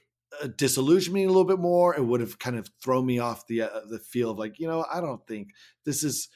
uh, 0.43 0.47
disillusioned 0.57 1.13
me 1.13 1.23
a 1.23 1.27
little 1.27 1.45
bit 1.45 1.59
more. 1.59 1.95
It 1.95 2.03
would 2.03 2.19
have 2.19 2.37
kind 2.37 2.57
of 2.57 2.69
thrown 2.83 3.05
me 3.05 3.19
off 3.19 3.47
the 3.47 3.61
uh, 3.61 3.81
the 3.89 3.99
feel 3.99 4.31
of 4.31 4.39
like 4.39 4.59
you 4.59 4.67
know 4.67 4.85
I 4.91 4.99
don't 4.99 5.25
think 5.25 5.49
this 5.85 6.03
is. 6.03 6.29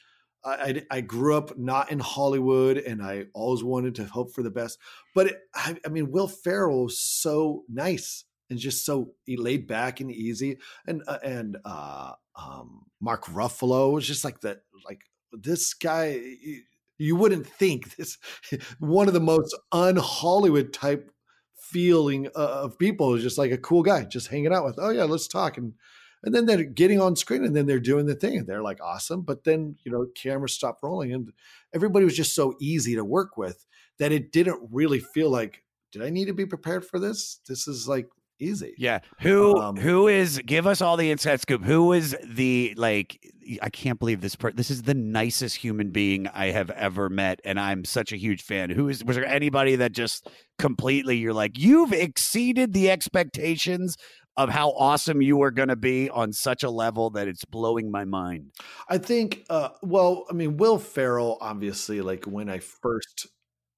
I, 0.44 0.84
I, 0.92 1.00
grew 1.00 1.36
up 1.36 1.58
not 1.58 1.90
in 1.90 1.98
Hollywood, 1.98 2.76
and 2.76 3.02
I 3.02 3.24
always 3.34 3.64
wanted 3.64 3.96
to 3.96 4.04
hope 4.04 4.32
for 4.32 4.44
the 4.44 4.50
best. 4.50 4.78
But 5.12 5.26
it, 5.26 5.40
I, 5.52 5.76
I 5.84 5.88
mean, 5.88 6.12
Will 6.12 6.28
Ferrell 6.28 6.84
was 6.84 7.00
so 7.00 7.64
nice 7.68 8.22
and 8.50 8.58
just 8.58 8.84
so 8.84 9.12
laid 9.28 9.66
back 9.66 10.00
and 10.00 10.10
easy. 10.10 10.58
And 10.86 11.02
uh, 11.06 11.18
and 11.22 11.56
uh, 11.64 12.12
um, 12.34 12.86
Mark 13.00 13.26
Ruffalo 13.26 13.92
was 13.92 14.06
just 14.06 14.24
like 14.24 14.40
that. 14.40 14.62
Like 14.84 15.02
this 15.32 15.74
guy, 15.74 16.20
you, 16.42 16.62
you 16.98 17.16
wouldn't 17.16 17.46
think 17.46 17.96
this 17.96 18.18
one 18.78 19.08
of 19.08 19.14
the 19.14 19.20
most 19.20 19.56
un 19.72 19.96
Hollywood 19.96 20.72
type 20.72 21.10
feeling 21.56 22.28
uh, 22.36 22.62
of 22.64 22.78
people 22.78 23.14
is 23.14 23.22
just 23.22 23.38
like 23.38 23.52
a 23.52 23.58
cool 23.58 23.82
guy, 23.82 24.04
just 24.04 24.28
hanging 24.28 24.52
out 24.52 24.64
with. 24.64 24.76
Oh 24.78 24.90
yeah, 24.90 25.04
let's 25.04 25.28
talk 25.28 25.58
and. 25.58 25.74
And 26.22 26.34
then 26.34 26.46
they're 26.46 26.64
getting 26.64 27.00
on 27.00 27.14
screen, 27.14 27.44
and 27.44 27.54
then 27.54 27.66
they're 27.66 27.78
doing 27.78 28.06
the 28.06 28.14
thing, 28.14 28.38
and 28.38 28.46
they're 28.48 28.62
like 28.62 28.80
awesome. 28.82 29.20
But 29.20 29.44
then 29.44 29.76
you 29.84 29.92
know, 29.92 30.06
cameras 30.16 30.54
stop 30.54 30.78
rolling, 30.82 31.12
and 31.12 31.30
everybody 31.72 32.04
was 32.04 32.16
just 32.16 32.34
so 32.34 32.54
easy 32.58 32.96
to 32.96 33.04
work 33.04 33.36
with 33.36 33.64
that 33.98 34.12
it 34.12 34.32
didn't 34.32 34.60
really 34.70 34.98
feel 34.98 35.30
like, 35.30 35.62
did 35.92 36.02
I 36.02 36.10
need 36.10 36.26
to 36.26 36.34
be 36.34 36.46
prepared 36.46 36.84
for 36.84 36.98
this? 36.98 37.40
This 37.46 37.68
is 37.68 37.88
like 37.88 38.08
easy. 38.38 38.74
Yeah. 38.78 39.00
Who 39.20 39.56
Um, 39.58 39.76
who 39.76 40.08
is 40.08 40.40
give 40.44 40.66
us 40.66 40.80
all 40.80 40.96
the 40.96 41.10
inside 41.10 41.40
scoop. 41.40 41.64
Who 41.64 41.92
is 41.92 42.16
the 42.24 42.74
like 42.76 43.18
I 43.62 43.70
can't 43.70 43.98
believe 43.98 44.20
this 44.20 44.36
per 44.36 44.52
this 44.52 44.70
is 44.70 44.82
the 44.82 44.94
nicest 44.94 45.56
human 45.56 45.90
being 45.90 46.28
I 46.28 46.46
have 46.46 46.70
ever 46.70 47.08
met 47.08 47.40
and 47.44 47.60
I'm 47.60 47.84
such 47.84 48.12
a 48.12 48.16
huge 48.16 48.42
fan. 48.42 48.70
Who 48.70 48.88
is 48.88 49.04
was 49.04 49.16
there 49.16 49.26
anybody 49.26 49.76
that 49.76 49.92
just 49.92 50.28
completely 50.58 51.16
you're 51.16 51.32
like 51.32 51.58
you've 51.58 51.92
exceeded 51.92 52.72
the 52.72 52.90
expectations 52.90 53.96
of 54.36 54.50
how 54.50 54.70
awesome 54.72 55.22
you 55.22 55.42
are 55.42 55.50
going 55.50 55.68
to 55.68 55.76
be 55.76 56.10
on 56.10 56.32
such 56.32 56.62
a 56.62 56.70
level 56.70 57.10
that 57.10 57.26
it's 57.26 57.44
blowing 57.44 57.90
my 57.90 58.04
mind. 58.04 58.52
I 58.88 58.98
think, 58.98 59.46
uh, 59.48 59.70
well, 59.82 60.26
I 60.28 60.34
mean, 60.34 60.58
Will 60.58 60.78
Ferrell, 60.78 61.38
obviously, 61.40 62.02
like 62.02 62.26
when 62.26 62.48
I 62.48 62.58
first 62.58 63.28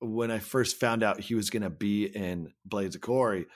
when 0.00 0.30
I 0.30 0.38
first 0.38 0.78
found 0.78 1.02
out 1.02 1.20
he 1.20 1.34
was 1.34 1.50
going 1.50 1.62
to 1.62 1.70
be 1.70 2.04
in 2.04 2.52
Blades 2.64 2.94
of 2.94 3.00
Glory, 3.00 3.46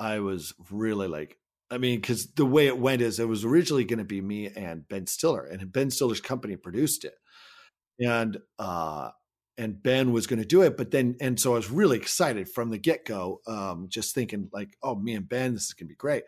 I 0.00 0.20
was 0.20 0.54
really 0.70 1.06
like, 1.06 1.38
I 1.70 1.78
mean, 1.78 2.00
because 2.00 2.32
the 2.32 2.46
way 2.46 2.66
it 2.66 2.78
went 2.78 3.02
is 3.02 3.20
it 3.20 3.28
was 3.28 3.44
originally 3.44 3.84
going 3.84 3.98
to 3.98 4.04
be 4.04 4.20
me 4.20 4.48
and 4.48 4.88
Ben 4.88 5.06
Stiller, 5.06 5.44
and 5.44 5.70
Ben 5.72 5.90
Stiller's 5.90 6.20
company 6.20 6.56
produced 6.56 7.04
it, 7.04 7.14
and 8.00 8.38
uh, 8.58 9.10
and 9.58 9.80
Ben 9.82 10.12
was 10.12 10.26
going 10.26 10.40
to 10.40 10.48
do 10.48 10.62
it, 10.62 10.76
but 10.76 10.90
then 10.90 11.16
and 11.20 11.38
so 11.38 11.52
I 11.52 11.56
was 11.56 11.70
really 11.70 11.98
excited 11.98 12.48
from 12.48 12.70
the 12.70 12.78
get 12.78 13.04
go, 13.04 13.40
um, 13.46 13.86
just 13.88 14.14
thinking 14.14 14.48
like, 14.52 14.76
oh, 14.82 14.96
me 14.96 15.14
and 15.14 15.28
Ben, 15.28 15.54
this 15.54 15.66
is 15.66 15.74
going 15.74 15.86
to 15.86 15.92
be 15.92 15.96
great, 15.96 16.24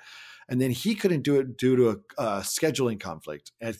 and 0.48 0.60
then 0.60 0.70
he 0.70 0.94
couldn't 0.94 1.22
do 1.22 1.40
it 1.40 1.56
due 1.56 1.76
to 1.76 1.88
a, 1.88 2.22
a 2.22 2.26
scheduling 2.40 3.00
conflict, 3.00 3.50
and 3.60 3.76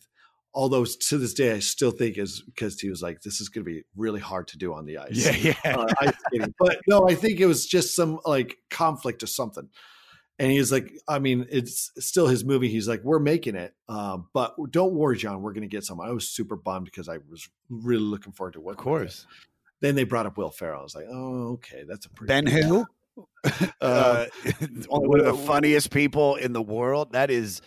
although 0.54 0.84
to 0.84 1.18
this 1.18 1.34
day 1.34 1.52
I 1.52 1.58
still 1.60 1.90
think 1.90 2.18
is 2.18 2.42
because 2.42 2.80
he 2.80 2.90
was 2.90 3.02
like, 3.02 3.22
this 3.22 3.40
is 3.40 3.48
going 3.48 3.64
to 3.64 3.70
be 3.70 3.82
really 3.96 4.20
hard 4.20 4.48
to 4.48 4.58
do 4.58 4.74
on 4.74 4.84
the 4.84 4.98
ice. 4.98 5.42
Yeah, 5.42 5.54
yeah. 5.64 5.76
Uh. 5.76 6.12
But 6.58 6.80
no, 6.86 7.08
I 7.08 7.14
think 7.14 7.40
it 7.40 7.46
was 7.46 7.66
just 7.66 7.94
some 7.94 8.20
like 8.24 8.58
conflict 8.70 9.22
or 9.22 9.26
something. 9.26 9.68
And 10.38 10.50
he's 10.50 10.72
like, 10.72 10.90
I 11.06 11.18
mean, 11.18 11.46
it's 11.50 11.92
still 11.98 12.26
his 12.26 12.44
movie. 12.44 12.68
He's 12.68 12.88
like, 12.88 13.02
we're 13.04 13.20
making 13.20 13.54
it, 13.54 13.74
um, 13.88 14.28
but 14.32 14.56
don't 14.70 14.94
worry, 14.94 15.16
Jon, 15.16 15.42
we're 15.42 15.52
going 15.52 15.62
to 15.62 15.68
get 15.68 15.84
some. 15.84 16.00
I 16.00 16.10
was 16.10 16.28
super 16.28 16.56
bummed 16.56 16.86
because 16.86 17.08
I 17.08 17.18
was 17.30 17.48
really 17.68 18.02
looking 18.02 18.32
forward 18.32 18.54
to 18.54 18.60
work. 18.60 18.78
Of 18.78 18.82
course. 18.82 19.26
Then 19.80 19.94
they 19.94 20.04
brought 20.04 20.26
up 20.26 20.38
Will 20.38 20.50
Ferrell. 20.50 20.80
I 20.80 20.82
was 20.82 20.94
like, 20.94 21.06
oh, 21.10 21.52
okay, 21.52 21.84
that's 21.86 22.06
a 22.06 22.10
pretty 22.10 22.28
Ben 22.28 22.46
who? 22.46 22.86
Uh, 23.80 23.82
Uh, 23.82 24.26
one 24.88 25.20
of 25.20 25.26
the 25.26 25.34
funniest 25.34 25.90
people 25.90 26.36
in 26.36 26.52
the 26.52 26.62
world. 26.62 27.12
That 27.12 27.30
is 27.30 27.60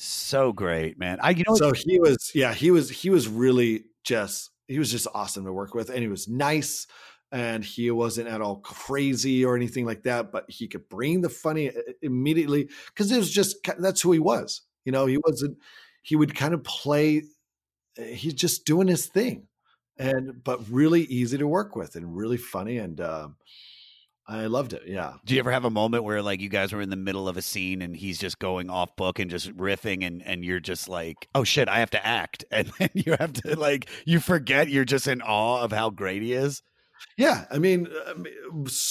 so 0.00 0.52
great, 0.52 0.98
man. 0.98 1.18
I 1.20 1.30
you 1.30 1.44
know 1.48 1.56
so 1.56 1.72
he 1.72 1.98
was 1.98 2.30
yeah 2.34 2.54
he 2.54 2.70
was 2.70 2.88
he 2.88 3.10
was 3.10 3.26
really 3.26 3.84
just 4.04 4.50
he 4.68 4.78
was 4.78 4.90
just 4.90 5.08
awesome 5.12 5.44
to 5.44 5.52
work 5.52 5.74
with 5.74 5.90
and 5.90 5.98
he 5.98 6.08
was 6.08 6.28
nice 6.28 6.86
and 7.32 7.64
he 7.64 7.90
wasn't 7.90 8.28
at 8.28 8.40
all 8.40 8.56
crazy 8.56 9.44
or 9.44 9.56
anything 9.56 9.84
like 9.84 10.02
that 10.04 10.30
but 10.30 10.44
he 10.48 10.68
could 10.68 10.88
bring 10.88 11.20
the 11.20 11.28
funny 11.28 11.68
uh, 11.68 11.92
immediately 12.00 12.68
because 12.86 13.10
it 13.10 13.18
was 13.18 13.30
just 13.30 13.56
that's 13.78 14.00
who 14.00 14.12
he 14.12 14.18
was 14.18 14.62
you 14.84 14.92
know 14.92 15.06
he 15.06 15.18
wasn't 15.26 15.56
he 16.02 16.16
would 16.16 16.34
kind 16.34 16.54
of 16.54 16.64
play 16.64 17.22
uh, 17.98 18.02
he's 18.02 18.34
just 18.34 18.64
doing 18.64 18.88
his 18.88 19.06
thing 19.06 19.46
and 19.98 20.42
but 20.44 20.60
really 20.70 21.02
easy 21.02 21.36
to 21.36 21.48
work 21.48 21.76
with 21.76 21.96
and 21.96 22.16
really 22.16 22.38
funny 22.38 22.78
and 22.78 23.00
um 23.00 23.36
i 24.28 24.46
loved 24.46 24.72
it 24.72 24.82
yeah. 24.88 25.14
Do 25.24 25.34
you 25.34 25.40
ever 25.40 25.50
have 25.50 25.64
a 25.64 25.70
moment 25.70 26.04
where 26.04 26.22
like 26.22 26.40
you 26.40 26.48
guys 26.48 26.72
were 26.72 26.80
in 26.80 26.90
the 26.90 26.96
middle 26.96 27.28
of 27.28 27.36
a 27.36 27.42
scene 27.42 27.82
and 27.82 27.94
he's 27.94 28.18
just 28.18 28.38
going 28.38 28.70
off 28.70 28.96
book 28.96 29.18
and 29.18 29.30
just 29.30 29.54
riffing 29.56 30.06
and 30.06 30.22
and 30.24 30.44
you're 30.44 30.60
just 30.60 30.88
like, 30.88 31.28
oh 31.34 31.44
shit, 31.44 31.68
I 31.68 31.80
have 31.80 31.90
to 31.90 32.04
act, 32.04 32.44
and 32.50 32.72
then 32.78 32.90
you 32.94 33.16
have 33.18 33.34
to 33.34 33.58
like 33.58 33.88
you 34.06 34.20
forget 34.20 34.68
you're 34.68 34.84
just 34.84 35.06
in 35.06 35.20
awe 35.22 35.62
of 35.62 35.72
how 35.72 35.90
great 35.90 36.22
he 36.22 36.32
is. 36.32 36.62
Yeah, 37.16 37.44
I 37.50 37.58
mean, 37.58 37.86
uh, 38.06 38.14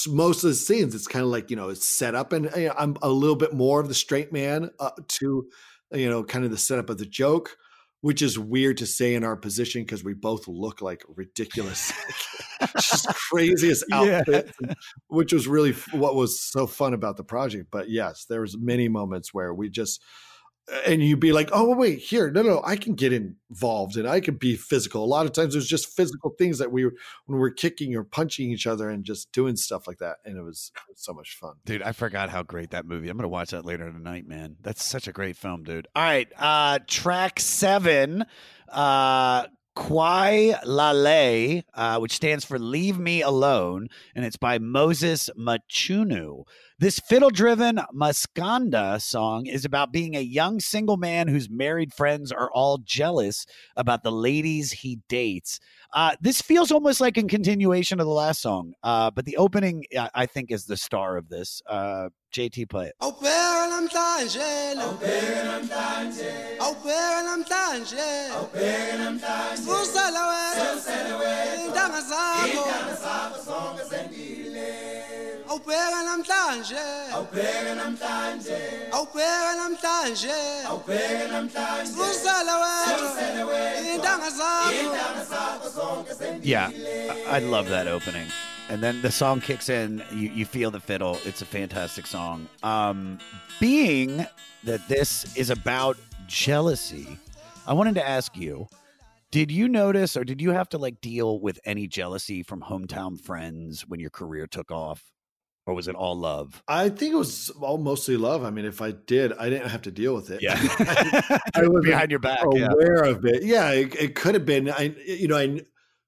most 0.07 0.43
of 0.43 0.49
the 0.49 0.55
scenes, 0.55 0.95
it's 0.95 1.07
kind 1.07 1.23
of 1.23 1.29
like 1.29 1.49
you 1.49 1.55
know, 1.55 1.69
it's 1.69 1.87
set 1.87 2.15
up, 2.15 2.31
and 2.31 2.47
uh, 2.47 2.73
I'm 2.77 2.95
a 3.01 3.09
little 3.09 3.35
bit 3.35 3.53
more 3.53 3.81
of 3.81 3.89
the 3.89 3.93
straight 3.93 4.31
man 4.31 4.69
uh, 4.79 4.91
to, 5.07 5.47
you 5.91 6.09
know, 6.09 6.23
kind 6.23 6.45
of 6.45 6.51
the 6.51 6.57
setup 6.57 6.89
of 6.89 6.99
the 6.99 7.05
joke, 7.05 7.57
which 8.07 8.21
is 8.21 8.39
weird 8.39 8.77
to 8.77 8.85
say 8.85 9.15
in 9.15 9.23
our 9.25 9.35
position 9.35 9.81
because 9.81 10.01
we 10.01 10.13
both 10.13 10.47
look 10.47 10.81
like 10.81 11.03
ridiculous, 11.17 11.91
just 12.75 13.05
craziest 13.29 13.83
Yeah. 13.89 14.19
outfits, 14.19 14.53
and- 14.61 14.75
which 15.07 15.33
was 15.33 15.45
really 15.45 15.73
what 15.91 16.15
was 16.15 16.39
so 16.39 16.67
fun 16.67 16.93
about 16.93 17.17
the 17.17 17.25
project. 17.25 17.67
But 17.69 17.89
yes, 17.89 18.23
there 18.29 18.39
was 18.39 18.57
many 18.57 18.87
moments 18.87 19.33
where 19.33 19.53
we 19.53 19.69
just. 19.69 20.01
And 20.85 21.01
you'd 21.01 21.21
be 21.21 21.31
like, 21.31 21.49
oh 21.53 21.73
wait, 21.75 21.99
here, 21.99 22.29
no, 22.29 22.41
no, 22.41 22.61
I 22.65 22.75
can 22.75 22.95
get 22.95 23.13
involved 23.13 23.95
and 23.95 24.05
I 24.05 24.19
can 24.19 24.35
be 24.35 24.57
physical. 24.57 25.01
A 25.01 25.05
lot 25.05 25.25
of 25.25 25.31
times, 25.31 25.53
there's 25.53 25.67
just 25.67 25.95
physical 25.95 26.31
things 26.37 26.57
that 26.59 26.73
we 26.73 26.83
were 26.83 26.93
when 27.25 27.39
we're 27.39 27.51
kicking 27.51 27.95
or 27.95 28.03
punching 28.03 28.51
each 28.51 28.67
other 28.67 28.89
and 28.89 29.05
just 29.05 29.31
doing 29.31 29.55
stuff 29.55 29.87
like 29.87 29.99
that. 29.99 30.17
And 30.25 30.37
it 30.37 30.41
was, 30.41 30.71
it 30.75 30.91
was 30.91 31.01
so 31.01 31.13
much 31.13 31.37
fun. 31.37 31.53
Dude, 31.65 31.81
I 31.81 31.93
forgot 31.93 32.29
how 32.29 32.43
great 32.43 32.71
that 32.71 32.85
movie. 32.85 33.07
I'm 33.07 33.15
gonna 33.15 33.29
watch 33.29 33.51
that 33.51 33.65
later 33.65 33.89
tonight, 33.89 34.27
man. 34.27 34.57
That's 34.61 34.83
such 34.83 35.07
a 35.07 35.13
great 35.13 35.37
film, 35.37 35.63
dude. 35.63 35.87
All 35.95 36.03
right, 36.03 36.27
uh, 36.37 36.79
track 36.85 37.39
seven, 37.39 38.25
uh, 38.67 39.47
Kwai 39.77 40.55
Lale, 40.65 41.61
uh, 41.75 41.99
which 41.99 42.13
stands 42.13 42.43
for 42.43 42.57
"Leave 42.57 42.97
Me 42.97 43.21
Alone," 43.21 43.87
and 44.15 44.25
it's 44.25 44.35
by 44.35 44.57
Moses 44.57 45.29
Mchunu. 45.37 46.45
This 46.79 46.99
fiddle-driven 46.99 47.81
Maskanda 47.93 48.99
song 48.99 49.45
is 49.45 49.65
about 49.65 49.91
being 49.91 50.15
a 50.15 50.21
young 50.21 50.59
single 50.59 50.97
man 50.97 51.27
whose 51.27 51.47
married 51.49 51.93
friends 51.93 52.31
are 52.31 52.51
all 52.51 52.79
jealous 52.79 53.45
about 53.75 54.01
the 54.01 54.11
ladies 54.11 54.71
he 54.71 54.99
dates. 55.07 55.59
Uh, 55.93 56.15
this 56.21 56.41
feels 56.41 56.71
almost 56.71 57.01
like 57.01 57.17
a 57.17 57.23
continuation 57.23 57.99
of 57.99 58.05
the 58.05 58.11
last 58.13 58.41
song, 58.41 58.73
uh, 58.83 59.09
but 59.11 59.25
the 59.25 59.37
opening, 59.37 59.83
I 59.97 60.09
I 60.13 60.25
think, 60.25 60.51
is 60.51 60.65
the 60.65 60.77
star 60.77 61.17
of 61.17 61.29
this. 61.29 61.61
Uh, 61.67 62.09
JT, 62.35 62.69
play 62.69 62.87
it. 62.87 62.93
Awubheka 63.01 63.47
Awubheka 75.67 76.03
namhlanje. 76.05 77.11
Awubheka 77.11 77.75
namhlanje. 77.75 78.89
Awubheka 78.91 79.51
namhlanje. 79.57 80.63
Awubheka 80.65 81.27
namhlanje. 81.27 81.91
Susela 81.91 82.55
wena 82.61 82.95
Susela 82.97 83.43
Intanga 83.93 84.29
zakho. 84.31 84.71
Intanga 84.79 85.25
zakho 85.25 85.69
zonke 85.69 86.13
sendile. 86.15 86.45
Yeah, 86.45 86.71
I, 87.27 87.35
I 87.35 87.39
love 87.39 87.67
that 87.67 87.87
opening. 87.87 88.27
And 88.69 88.81
then 88.81 89.01
the 89.01 89.11
song 89.11 89.41
kicks 89.41 89.67
in, 89.67 90.01
you, 90.11 90.29
you 90.29 90.45
feel 90.45 90.71
the 90.71 90.79
fiddle. 90.79 91.19
It's 91.25 91.41
a 91.41 91.45
fantastic 91.45 92.07
song. 92.07 92.47
Um, 92.63 93.17
being 93.59 94.25
that 94.63 94.87
this 94.87 95.35
is 95.35 95.49
about 95.49 95.97
jealousy, 96.27 97.19
I 97.65 97.73
wanted 97.73 97.95
to 97.95 98.07
ask 98.07 98.37
you 98.37 98.67
did 99.31 99.51
you 99.51 99.67
notice 99.67 100.15
or 100.15 100.23
did 100.23 100.39
you 100.39 100.51
have 100.51 100.69
to 100.69 100.77
like 100.77 101.01
deal 101.01 101.41
with 101.41 101.59
any 101.65 101.87
jealousy 101.87 102.41
from 102.41 102.61
hometown 102.61 103.19
friends 103.19 103.85
when 103.85 103.99
your 103.99 104.09
career 104.09 104.47
took 104.47 104.71
off? 104.71 105.03
Or 105.67 105.73
was 105.73 105.87
it 105.89 105.95
all 105.95 106.17
love? 106.17 106.63
I 106.67 106.87
think 106.87 107.13
it 107.13 107.17
was 107.17 107.49
all 107.61 107.77
mostly 107.77 108.15
love. 108.15 108.43
I 108.43 108.49
mean, 108.51 108.65
if 108.65 108.81
I 108.81 108.91
did, 108.91 109.33
I 109.33 109.49
didn't 109.49 109.69
have 109.69 109.81
to 109.83 109.91
deal 109.91 110.15
with 110.15 110.31
it. 110.31 110.41
Yeah. 110.41 110.55
I 110.57 111.61
was 111.67 111.83
Behind 111.83 112.09
your 112.09 112.21
back. 112.21 112.39
Yeah. 112.53 112.69
aware 112.71 113.03
of 113.03 113.25
it. 113.25 113.43
Yeah, 113.43 113.71
it, 113.71 113.93
it 113.95 114.15
could 114.15 114.33
have 114.33 114.45
been. 114.45 114.69
I, 114.69 114.95
you 115.05 115.27
know, 115.27 115.37
I 115.37 115.61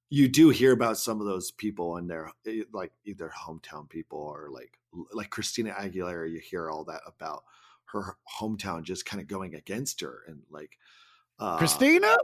you 0.09 0.29
do 0.29 0.49
hear 0.49 0.71
about 0.71 0.97
some 0.97 1.19
of 1.19 1.27
those 1.27 1.51
people 1.51 1.97
and 1.97 2.09
they're 2.09 2.31
eh, 2.47 2.63
like 2.73 2.93
either 3.05 3.31
hometown 3.37 3.87
people 3.89 4.19
or 4.19 4.49
like 4.49 4.79
like 5.13 5.29
Christina 5.29 5.73
Aguilera. 5.73 6.31
You 6.31 6.39
hear 6.39 6.69
all 6.69 6.85
that 6.85 7.01
about 7.05 7.43
her 7.91 8.15
hometown 8.39 8.83
just 8.83 9.05
kind 9.05 9.21
of 9.21 9.27
going 9.27 9.55
against 9.55 9.99
her 10.01 10.21
and 10.25 10.41
like 10.49 10.77
uh, 11.37 11.57
Christina? 11.57 12.15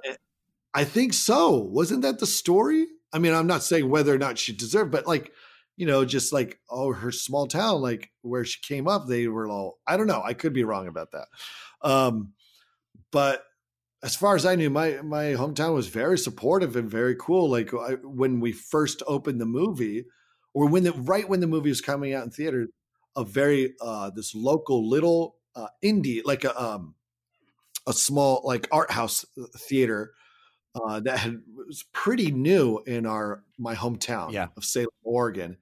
I 0.73 0.83
think 0.83 1.13
so. 1.13 1.57
Wasn't 1.57 2.01
that 2.01 2.19
the 2.19 2.25
story? 2.25 2.87
I 3.13 3.19
mean, 3.19 3.33
I'm 3.33 3.47
not 3.47 3.63
saying 3.63 3.89
whether 3.89 4.13
or 4.13 4.17
not 4.17 4.37
she 4.37 4.51
deserved, 4.51 4.91
but 4.91 5.07
like, 5.07 5.31
you 5.77 5.85
know, 5.85 6.05
just 6.05 6.31
like, 6.31 6.59
oh, 6.69 6.93
her 6.93 7.11
small 7.11 7.47
town, 7.47 7.81
like 7.81 8.11
where 8.21 8.45
she 8.45 8.59
came 8.61 8.87
up, 8.87 9.07
they 9.07 9.27
were 9.27 9.47
all, 9.47 9.79
I 9.85 9.97
don't 9.97 10.07
know. 10.07 10.21
I 10.23 10.33
could 10.33 10.53
be 10.53 10.63
wrong 10.63 10.87
about 10.87 11.11
that. 11.11 11.27
Um, 11.81 12.33
but 13.11 13.43
as 14.03 14.15
far 14.15 14.35
as 14.35 14.45
I 14.45 14.55
knew, 14.55 14.69
my 14.69 15.01
my 15.01 15.33
hometown 15.33 15.73
was 15.73 15.87
very 15.87 16.17
supportive 16.17 16.75
and 16.75 16.89
very 16.89 17.15
cool. 17.15 17.49
Like 17.49 17.73
I, 17.73 17.93
when 18.03 18.39
we 18.39 18.51
first 18.51 19.01
opened 19.07 19.41
the 19.41 19.45
movie, 19.45 20.05
or 20.53 20.67
when 20.67 20.83
the 20.83 20.93
right 20.93 21.27
when 21.27 21.39
the 21.39 21.47
movie 21.47 21.69
was 21.69 21.81
coming 21.81 22.13
out 22.13 22.23
in 22.23 22.29
theater, 22.29 22.67
a 23.15 23.23
very 23.23 23.73
uh 23.81 24.11
this 24.11 24.35
local 24.35 24.87
little 24.87 25.37
uh 25.55 25.67
indie, 25.83 26.21
like 26.23 26.43
a 26.43 26.61
um 26.61 26.93
a 27.87 27.93
small 27.93 28.41
like 28.43 28.67
art 28.71 28.91
house 28.91 29.25
uh, 29.41 29.45
theater 29.57 30.13
uh, 30.75 30.99
that 31.01 31.19
had 31.19 31.41
was 31.67 31.83
pretty 31.93 32.31
new 32.31 32.79
in 32.85 33.05
our 33.05 33.43
my 33.57 33.75
hometown 33.75 34.33
Yeah. 34.33 34.49
of 34.57 34.65
Salem, 34.65 34.89
Oregon. 35.03 35.57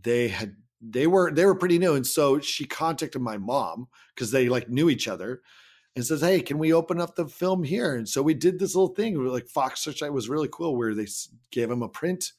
They 0.00 0.28
had 0.28 0.56
they 0.80 1.06
were 1.06 1.32
they 1.32 1.46
were 1.46 1.54
pretty 1.56 1.78
new, 1.78 1.94
and 1.94 2.06
so 2.06 2.40
she 2.40 2.66
contacted 2.66 3.22
my 3.22 3.38
mom 3.38 3.88
because 4.14 4.30
they 4.30 4.48
like 4.48 4.68
knew 4.68 4.90
each 4.90 5.08
other, 5.08 5.42
and 5.96 6.04
says, 6.06 6.22
"Hey, 6.22 6.40
can 6.42 6.58
we 6.58 6.72
open 6.72 7.00
up 7.00 7.16
the 7.16 7.28
film 7.28 7.64
here?" 7.64 7.94
And 7.94 8.08
so 8.08 8.22
we 8.22 8.34
did 8.34 8.58
this 8.58 8.74
little 8.76 8.94
thing. 8.94 9.18
We 9.18 9.28
like 9.30 9.48
Fox 9.48 9.80
Searchlight 9.82 10.12
was 10.12 10.28
really 10.30 10.48
cool, 10.52 10.76
where 10.76 10.94
they 10.94 11.06
gave 11.50 11.70
him 11.70 11.82
a 11.82 11.88
print, 11.88 12.32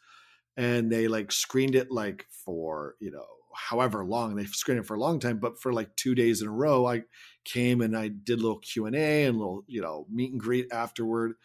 and 0.57 0.91
they 0.91 1.07
like 1.07 1.31
screened 1.31 1.75
it 1.75 1.91
like 1.91 2.27
for 2.29 2.95
you 2.99 3.11
know 3.11 3.25
however 3.55 4.03
long 4.05 4.35
they 4.35 4.45
screened 4.45 4.79
it 4.81 4.85
for 4.87 4.95
a 4.95 4.99
long 4.99 5.19
time, 5.19 5.39
but 5.39 5.59
for 5.61 5.73
like 5.73 5.95
two 5.95 6.15
days 6.15 6.41
in 6.41 6.47
a 6.47 6.51
row, 6.51 6.87
I 6.87 7.03
came 7.45 7.81
and 7.81 7.95
I 7.97 8.07
did 8.09 8.39
a 8.39 8.41
little 8.41 8.59
Q 8.59 8.85
and 8.87 8.95
A 8.95 9.25
and 9.25 9.35
a 9.35 9.39
little 9.39 9.63
you 9.67 9.81
know 9.81 10.07
meet 10.09 10.31
and 10.31 10.41
greet 10.41 10.71
afterward. 10.71 11.35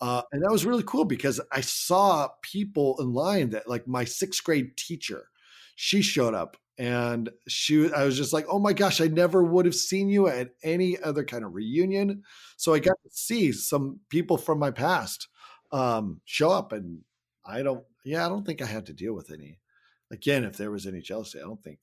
Uh, 0.00 0.22
and 0.32 0.42
that 0.42 0.50
was 0.50 0.64
really 0.64 0.82
cool 0.84 1.04
because 1.04 1.40
I 1.52 1.60
saw 1.60 2.28
people 2.42 2.96
in 3.00 3.12
line 3.12 3.50
that 3.50 3.68
like 3.68 3.86
my 3.86 4.04
sixth 4.04 4.42
grade 4.42 4.76
teacher, 4.76 5.26
she 5.76 6.00
showed 6.00 6.34
up 6.34 6.56
and 6.78 7.28
she 7.46 7.92
I 7.92 8.04
was 8.04 8.16
just 8.16 8.32
like, 8.32 8.46
oh 8.48 8.58
my 8.58 8.72
gosh, 8.72 9.00
I 9.00 9.08
never 9.08 9.42
would 9.42 9.66
have 9.66 9.74
seen 9.74 10.08
you 10.08 10.28
at 10.28 10.52
any 10.62 10.98
other 11.02 11.24
kind 11.24 11.44
of 11.44 11.54
reunion. 11.54 12.22
So 12.56 12.72
I 12.72 12.78
got 12.78 12.96
to 13.02 13.10
see 13.10 13.52
some 13.52 14.00
people 14.08 14.38
from 14.38 14.58
my 14.58 14.70
past 14.70 15.28
um, 15.72 16.22
show 16.24 16.50
up 16.50 16.72
and 16.72 17.00
I 17.44 17.62
don't 17.62 17.84
yeah, 18.04 18.24
I 18.24 18.30
don't 18.30 18.46
think 18.46 18.62
I 18.62 18.66
had 18.66 18.86
to 18.86 18.94
deal 18.94 19.12
with 19.12 19.30
any. 19.30 19.58
Again, 20.10 20.44
if 20.44 20.56
there 20.56 20.70
was 20.70 20.86
any 20.86 21.00
jealousy, 21.00 21.38
I 21.38 21.42
don't 21.42 21.62
think 21.62 21.78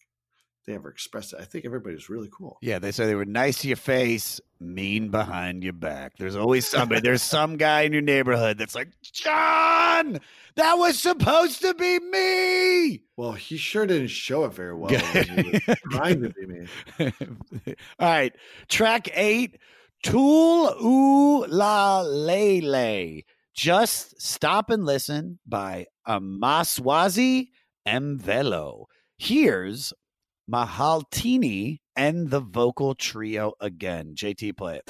they 0.67 0.75
ever 0.75 0.89
expressed 0.89 1.31
it. 1.31 1.39
I 1.39 1.45
think 1.45 1.65
everybody 1.65 1.95
was 1.95 2.09
really 2.09 2.29
cool. 2.29 2.57
Yeah, 2.61 2.77
they 2.77 2.91
say 2.91 3.05
they 3.05 3.15
were 3.15 3.23
nice 3.25 3.59
to 3.59 3.69
your 3.69 3.77
face, 3.77 4.41
mean 4.59 5.09
behind 5.09 5.63
your 5.63 5.71
back. 5.73 6.17
There's 6.17 6.35
always 6.35 6.67
somebody. 6.67 6.99
There's 6.99 7.21
some 7.37 7.55
guy 7.55 7.81
in 7.81 7.93
your 7.93 8.01
neighborhood 8.01 8.57
that's 8.57 8.75
like, 8.75 8.89
Jon, 9.01 10.19
that 10.55 10.73
was 10.77 10.99
supposed 10.99 11.61
to 11.61 11.73
be 11.73 11.99
me. 11.99 13.01
Well, 13.15 13.31
he 13.31 13.55
sure 13.55 13.85
didn't 13.87 14.09
show 14.09 14.43
it 14.43 14.53
very 14.53 14.75
well. 14.75 14.91
when 14.91 15.45
he 15.45 15.61
was 15.65 15.77
trying 15.91 16.21
to 16.21 16.29
be 16.31 16.45
me. 16.45 16.67
All 17.99 18.07
right, 18.09 18.35
track 18.67 19.07
eight, 19.13 19.59
Tool 20.03 20.75
Oo 20.83 21.45
La 21.47 22.01
Lele. 22.01 23.21
Just 23.55 24.21
stop 24.21 24.69
and 24.69 24.85
listen 24.85 25.39
by 25.47 25.87
Amaswazi 26.07 27.47
Emvelo. 27.87 28.85
Here's 29.17 29.93
Mahlathini 30.49 31.79
and 31.95 32.29
the 32.29 32.39
vocal 32.39 32.95
trio 32.95 33.53
again. 33.59 34.13
JT, 34.15 34.55
play 34.55 34.77
it. 34.77 34.83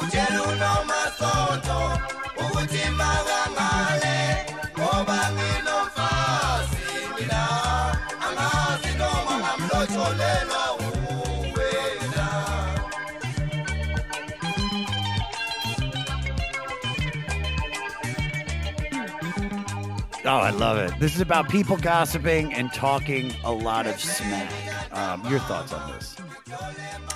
Oh, 20.29 20.39
I 20.39 20.49
love 20.49 20.77
it. 20.77 20.99
This 20.99 21.15
is 21.15 21.21
about 21.21 21.47
people 21.47 21.77
gossiping 21.77 22.53
and 22.53 22.71
talking 22.73 23.33
a 23.45 23.51
lot 23.51 23.87
of 23.87 23.97
smack. 23.97 24.76
Um, 24.97 25.23
your 25.29 25.39
thoughts 25.41 25.73
on 25.73 25.91
this? 25.91 26.15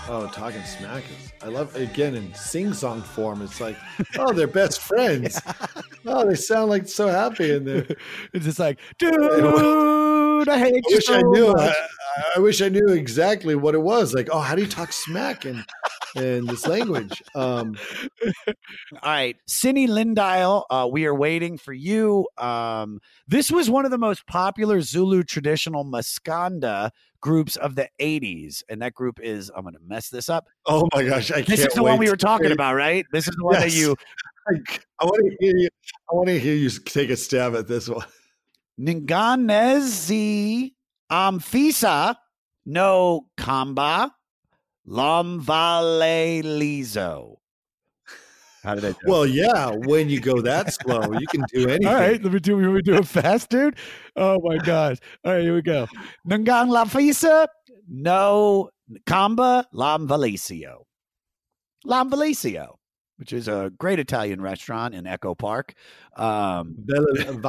Oh, 0.07 0.29
talking 0.31 0.61
smack 0.61 1.03
is. 1.09 1.33
I 1.41 1.47
love 1.47 1.75
again 1.75 2.13
in 2.13 2.31
sing 2.35 2.73
song 2.73 3.01
form. 3.01 3.41
It's 3.41 3.59
like, 3.59 3.75
oh, 4.19 4.31
they're 4.33 4.45
best 4.45 4.79
friends. 4.87 5.41
Oh, 6.05 6.27
they 6.27 6.35
sound 6.35 6.69
like 6.69 6.87
so 6.87 7.07
happy 7.07 7.51
in 7.51 7.65
there. 7.65 7.87
It's 8.33 8.45
just 8.45 8.59
like, 8.59 8.79
dude, 8.99 9.15
I 10.47 10.59
hate 10.59 10.73
I 10.75 10.81
you 10.89 10.95
wish 10.95 11.05
so 11.05 11.15
I 11.15 11.21
knew. 11.23 11.55
I, 11.57 11.73
I 12.35 12.39
wish 12.39 12.61
I 12.61 12.69
knew 12.69 12.87
exactly 12.89 13.55
what 13.55 13.73
it 13.73 13.81
was. 13.81 14.13
Like, 14.13 14.29
oh, 14.31 14.39
how 14.39 14.53
do 14.53 14.61
you 14.61 14.67
talk 14.67 14.93
smack 14.93 15.47
in 15.47 15.63
in 16.15 16.45
this 16.45 16.67
language? 16.67 17.21
Um, 17.35 17.77
All 18.47 18.53
right, 19.03 19.35
Sini 19.49 19.87
Lindile, 19.87 20.63
uh, 20.69 20.87
we 20.91 21.05
are 21.05 21.15
waiting 21.15 21.57
for 21.57 21.73
you. 21.73 22.27
Um, 22.37 22.99
this 23.27 23.51
was 23.51 23.69
one 23.69 23.85
of 23.85 23.91
the 23.91 23.97
most 23.97 24.25
popular 24.27 24.81
Zulu 24.81 25.23
traditional 25.23 25.85
Maskanda 25.85 26.91
groups 27.21 27.55
of 27.55 27.75
the 27.75 27.87
80s. 27.99 28.63
And 28.69 28.81
that 28.81 28.93
group 28.93 29.19
is, 29.21 29.51
I'm 29.55 29.63
going 29.63 29.75
to 29.75 29.79
mess 29.85 30.09
this 30.09 30.27
up. 30.29 30.47
oh 30.65 30.87
my 30.93 31.03
gosh, 31.03 31.31
I 31.31 31.41
This 31.41 31.59
can't 31.59 31.69
is 31.69 31.75
the 31.75 31.83
one 31.83 31.97
we 31.99 32.09
were 32.09 32.17
talking 32.17 32.51
about, 32.51 32.75
right? 32.75 33.05
This 33.11 33.27
is 33.27 33.35
the 33.35 33.45
one 33.45 33.55
that 33.55 33.71
you, 33.71 33.95
I, 34.49 35.05
want 35.05 35.23
to 35.23 35.37
hear 35.39 35.55
you. 35.55 35.69
I 36.11 36.15
want 36.15 36.27
to 36.29 36.39
hear 36.39 36.55
you 36.55 36.69
take 36.69 37.09
a 37.09 37.17
stab 37.17 37.55
at 37.55 37.67
this 37.67 37.87
one. 37.87 38.05
Nganezi 38.79 40.73
Amfisa 41.11 42.15
no 42.65 43.27
Kamba 43.37 44.11
Lamvale 44.91 46.43
Lizo. 46.43 47.37
How 48.63 48.75
did 48.75 48.83
I 48.85 48.89
do? 48.89 48.97
Well, 49.05 49.25
yeah, 49.25 49.71
when 49.71 50.09
you 50.09 50.19
go 50.19 50.41
that 50.41 50.73
slow, 50.73 51.01
you 51.13 51.25
can 51.27 51.45
do 51.53 51.69
anything. 51.69 51.87
All 51.87 51.95
right, 51.95 52.21
let 52.21 52.33
me 52.33 52.39
do. 52.39 52.59
Let 52.59 52.73
me 52.73 52.81
do 52.81 52.95
it 52.95 53.07
fast, 53.07 53.49
dude. 53.49 53.77
Oh 54.17 54.39
my 54.43 54.57
gosh! 54.57 54.97
All 55.23 55.33
right, 55.33 55.41
here 55.41 55.55
we 55.55 55.61
go. 55.61 55.87
Ngang 56.27 56.69
la 56.69 56.83
fisa, 56.85 57.47
no 57.87 58.69
Kamba 59.05 59.65
Lam 59.71 60.07
Valicio. 60.07 60.83
Which 63.21 63.33
is 63.33 63.47
a 63.47 63.71
great 63.77 63.99
Italian 63.99 64.41
restaurant 64.41 64.95
in 64.95 65.05
Echo 65.05 65.35
Park. 65.35 65.75
Um, 66.17 66.73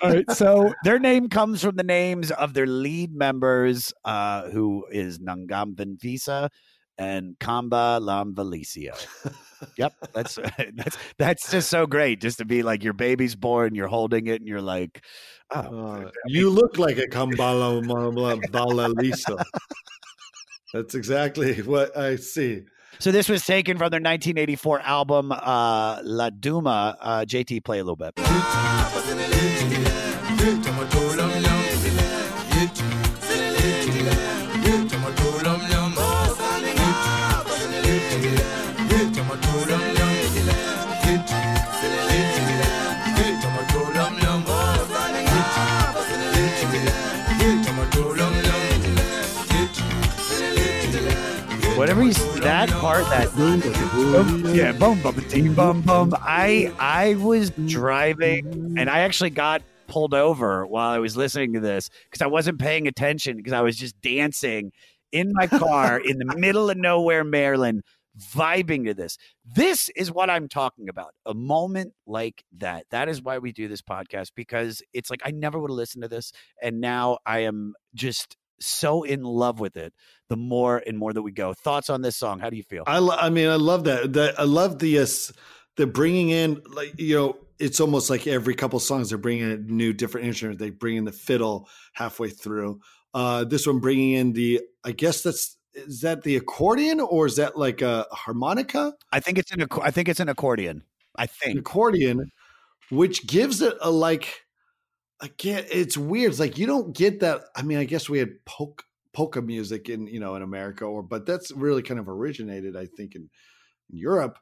all 0.00 0.10
right, 0.10 0.30
so 0.30 0.72
their 0.84 1.00
name 1.00 1.28
comes 1.28 1.60
from 1.60 1.74
the 1.74 1.82
names 1.82 2.30
of 2.30 2.54
their 2.54 2.68
lead 2.68 3.12
members, 3.12 3.92
uh, 4.04 4.48
who 4.50 4.86
is 4.92 5.18
Nangam 5.18 5.74
Visa 6.00 6.50
and 6.98 7.36
Kamba 7.40 7.98
Lamvalicio. 8.00 8.94
Yep, 9.76 9.92
that's 10.12 10.38
that's 10.74 10.96
that's 11.18 11.50
just 11.50 11.68
so 11.68 11.88
great. 11.88 12.20
Just 12.20 12.38
to 12.38 12.44
be 12.44 12.62
like 12.62 12.84
your 12.84 12.92
baby's 12.92 13.34
born, 13.34 13.74
you're 13.74 13.88
holding 13.88 14.28
it, 14.28 14.40
and 14.40 14.46
you're 14.46 14.62
like, 14.62 15.04
oh, 15.50 16.04
Uh, 16.06 16.10
you 16.26 16.48
look 16.48 16.78
like 16.78 16.98
a 16.98 17.08
Kambala 17.08 17.82
Valalizo. 18.52 19.42
That's 20.72 20.94
exactly 20.94 21.54
what 21.62 21.96
I 21.96 22.16
see. 22.16 22.62
So 23.00 23.10
this 23.10 23.30
was 23.30 23.46
taken 23.46 23.78
from 23.78 23.88
their 23.88 23.98
1984 23.98 24.80
album 24.80 25.32
uh, 25.32 26.00
La 26.04 26.28
Duma. 26.28 26.98
Uh, 27.00 27.24
JT, 27.24 27.64
play 27.64 27.78
a 27.78 27.82
little 27.82 27.96
bit. 27.96 28.12
Whatever 51.80 52.02
he's 52.02 52.40
that 52.40 52.68
part, 52.68 53.04
that 53.06 53.30
yeah, 54.54 54.72
boom, 54.72 55.00
bum, 55.00 55.14
ding, 55.30 55.54
bum, 55.54 55.80
bum. 55.80 56.14
I 56.20 56.70
I 56.78 57.14
was 57.14 57.48
driving 57.68 58.74
and 58.76 58.90
I 58.90 58.98
actually 59.00 59.30
got 59.30 59.62
pulled 59.86 60.12
over 60.12 60.66
while 60.66 60.90
I 60.90 60.98
was 60.98 61.16
listening 61.16 61.54
to 61.54 61.60
this 61.60 61.88
because 62.04 62.20
I 62.20 62.26
wasn't 62.26 62.58
paying 62.58 62.86
attention 62.86 63.38
because 63.38 63.54
I 63.54 63.62
was 63.62 63.78
just 63.78 63.98
dancing 64.02 64.72
in 65.10 65.32
my 65.32 65.46
car 65.46 65.98
in 65.98 66.18
the 66.18 66.26
middle 66.36 66.68
of 66.68 66.76
nowhere, 66.76 67.24
Maryland, 67.24 67.82
vibing 68.34 68.84
to 68.84 68.92
this. 68.92 69.16
This 69.46 69.88
is 69.96 70.12
what 70.12 70.28
I'm 70.28 70.48
talking 70.48 70.90
about. 70.90 71.14
A 71.24 71.32
moment 71.32 71.94
like 72.06 72.44
that. 72.58 72.84
That 72.90 73.08
is 73.08 73.22
why 73.22 73.38
we 73.38 73.52
do 73.52 73.68
this 73.68 73.80
podcast 73.80 74.32
because 74.36 74.82
it's 74.92 75.08
like 75.08 75.22
I 75.24 75.30
never 75.30 75.58
would 75.58 75.70
have 75.70 75.78
listened 75.78 76.02
to 76.02 76.08
this, 76.08 76.30
and 76.62 76.78
now 76.82 77.16
I 77.24 77.38
am 77.38 77.72
just 77.94 78.36
so 78.60 79.02
in 79.02 79.22
love 79.22 79.60
with 79.60 79.76
it. 79.76 79.92
The 80.28 80.36
more 80.36 80.82
and 80.86 80.96
more 80.96 81.12
that 81.12 81.22
we 81.22 81.32
go. 81.32 81.54
Thoughts 81.54 81.90
on 81.90 82.02
this 82.02 82.16
song? 82.16 82.38
How 82.38 82.50
do 82.50 82.56
you 82.56 82.62
feel? 82.62 82.84
I, 82.86 82.98
lo- 82.98 83.16
I 83.18 83.30
mean, 83.30 83.48
I 83.48 83.56
love 83.56 83.84
that. 83.84 84.12
that 84.12 84.38
I 84.38 84.44
love 84.44 84.78
the 84.78 84.98
uh, 85.00 85.06
the 85.76 85.86
bringing 85.86 86.30
in 86.30 86.62
like 86.72 86.98
you 87.00 87.16
know, 87.16 87.38
it's 87.58 87.80
almost 87.80 88.10
like 88.10 88.26
every 88.26 88.54
couple 88.54 88.78
songs 88.80 89.08
they're 89.08 89.18
bringing 89.18 89.44
in 89.44 89.50
a 89.50 89.56
new 89.56 89.92
different 89.92 90.26
instrument. 90.28 90.58
They 90.58 90.70
bring 90.70 90.96
in 90.96 91.04
the 91.04 91.12
fiddle 91.12 91.68
halfway 91.94 92.30
through. 92.30 92.80
Uh, 93.12 93.44
this 93.44 93.66
one 93.66 93.80
bringing 93.80 94.12
in 94.12 94.32
the, 94.34 94.60
I 94.84 94.92
guess 94.92 95.22
that's 95.22 95.56
is 95.74 96.00
that 96.02 96.22
the 96.22 96.36
accordion 96.36 97.00
or 97.00 97.26
is 97.26 97.36
that 97.36 97.56
like 97.56 97.82
a 97.82 98.06
harmonica? 98.12 98.94
I 99.12 99.20
think 99.20 99.38
it's 99.38 99.50
an. 99.52 99.66
I 99.82 99.90
think 99.90 100.08
it's 100.08 100.20
an 100.20 100.28
accordion. 100.28 100.84
I 101.16 101.24
An 101.24 101.28
think. 101.28 101.58
accordion, 101.60 102.30
which 102.90 103.26
gives 103.26 103.62
it 103.62 103.74
a 103.80 103.90
like. 103.90 104.42
Again, 105.22 105.64
it's 105.70 105.98
weird. 105.98 106.30
It's 106.30 106.40
like 106.40 106.56
you 106.58 106.66
don't 106.66 106.96
get 106.96 107.20
that. 107.20 107.42
I 107.54 107.62
mean, 107.62 107.78
I 107.78 107.84
guess 107.84 108.08
we 108.08 108.18
had 108.18 108.42
polka, 108.46 108.84
polka 109.12 109.42
music 109.42 109.88
in 109.90 110.06
you 110.06 110.18
know 110.20 110.34
in 110.34 110.42
America, 110.42 110.84
or 110.84 111.02
but 111.02 111.26
that's 111.26 111.50
really 111.52 111.82
kind 111.82 112.00
of 112.00 112.08
originated, 112.08 112.76
I 112.76 112.86
think, 112.86 113.14
in, 113.14 113.28
in 113.90 113.98
Europe. 113.98 114.38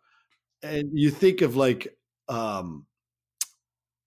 And 0.63 0.91
you 0.93 1.11
think 1.11 1.43
of 1.43 1.57
like 1.57 1.89
um 2.29 2.87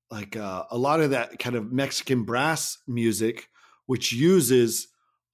like 0.10 0.36
uh, 0.36 0.64
a 0.70 0.78
lot 0.78 1.02
of 1.02 1.12
that 1.12 1.40
kind 1.40 1.56
of 1.56 1.72
Mexican 1.72 2.24
brass 2.24 2.78
music, 2.88 3.48
which 3.86 4.12
uses 4.12 4.88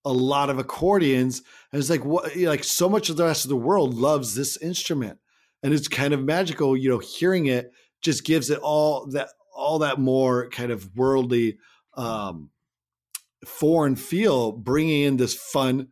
a 0.05 0.11
lot 0.13 0.49
of 0.49 0.59
accordions, 0.59 1.41
and 1.71 1.79
it's 1.79 1.89
like 1.89 2.05
what 2.05 2.35
like 2.37 2.63
so 2.63 2.87
much 2.87 3.09
of 3.09 3.17
the 3.17 3.25
rest 3.25 3.43
of 3.45 3.49
the 3.49 3.55
world 3.57 3.95
loves 3.95 4.35
this 4.35 4.57
instrument, 4.57 5.19
and 5.63 5.73
it's 5.73 5.87
kind 5.87 6.13
of 6.13 6.23
magical. 6.23 6.77
You 6.77 6.89
know, 6.89 6.99
hearing 6.99 7.47
it 7.47 7.71
just 8.01 8.23
gives 8.23 8.49
it 8.49 8.59
all 8.59 9.07
that 9.11 9.29
all 9.57 9.79
that 9.79 9.99
more 9.99 10.49
kind 10.49 10.71
of 10.71 10.95
worldly 10.95 11.57
um 11.95 12.49
foreign 13.45 13.95
feel 13.95 14.51
bringing 14.51 15.01
in 15.01 15.17
this 15.17 15.33
fun 15.33 15.87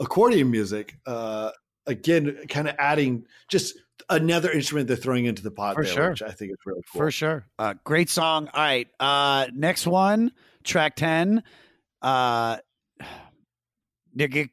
accordion 0.00 0.50
music 0.50 0.96
uh 1.06 1.50
again 1.86 2.36
kind 2.48 2.68
of 2.68 2.74
adding 2.78 3.24
just 3.48 3.74
another 4.10 4.50
instrument 4.50 4.86
they're 4.86 4.96
throwing 4.96 5.24
into 5.24 5.42
the 5.42 5.50
pot 5.50 5.74
For 5.74 5.84
there, 5.84 5.92
sure. 5.92 6.10
which 6.10 6.22
i 6.22 6.30
think 6.30 6.52
is 6.52 6.58
really 6.64 6.82
cool 6.92 7.00
For 7.00 7.10
sure. 7.10 7.46
Uh, 7.58 7.74
great 7.84 8.08
song. 8.08 8.48
All 8.54 8.62
right. 8.62 8.88
Uh, 9.00 9.48
next 9.54 9.86
one, 9.86 10.32
track 10.64 10.96
10. 10.96 11.42
Uh, 12.00 12.58
Nagik. 14.16 14.50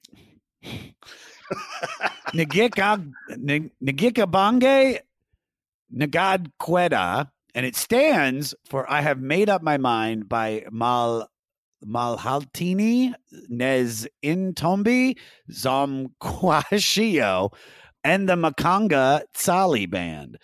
Bange 4.28 5.00
Nagad 5.94 6.52
Queda, 6.60 7.30
and 7.56 7.66
it 7.66 7.76
stands 7.76 8.54
for 8.70 8.88
I 8.92 9.02
have 9.02 9.22
made 9.22 9.50
up 9.50 9.64
my 9.64 9.78
mind 9.78 10.30
by 10.30 10.66
Mal 10.70 11.28
Mahlathini 11.84 13.14
Nez 13.48 14.08
Intombi 14.24 15.18
Zomgqashiyo 15.52 17.54
and 18.04 18.30
the 18.30 18.36
Makgona 18.36 19.22
Tsohle 19.34 19.90
Band. 19.90 20.38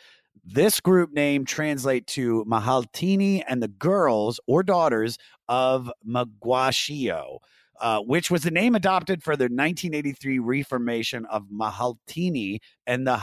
This 0.44 0.80
group 0.80 1.12
name 1.12 1.46
translate 1.46 2.08
to 2.08 2.46
Mahlathini 2.46 3.44
and 3.48 3.62
the 3.62 3.68
girls 3.68 4.40
or 4.48 4.64
daughters 4.64 5.18
of 5.48 5.92
Mqashiyo, 6.08 7.38
uh, 7.80 8.00
which 8.00 8.32
was 8.32 8.44
the 8.44 8.52
name 8.52 8.74
adopted 8.74 9.22
for 9.22 9.36
their 9.36 9.46
1983 9.46 10.40
reformation 10.40 11.26
of 11.26 11.44
Mahlathini 11.52 12.60
and 12.88 13.06
the 13.06 13.18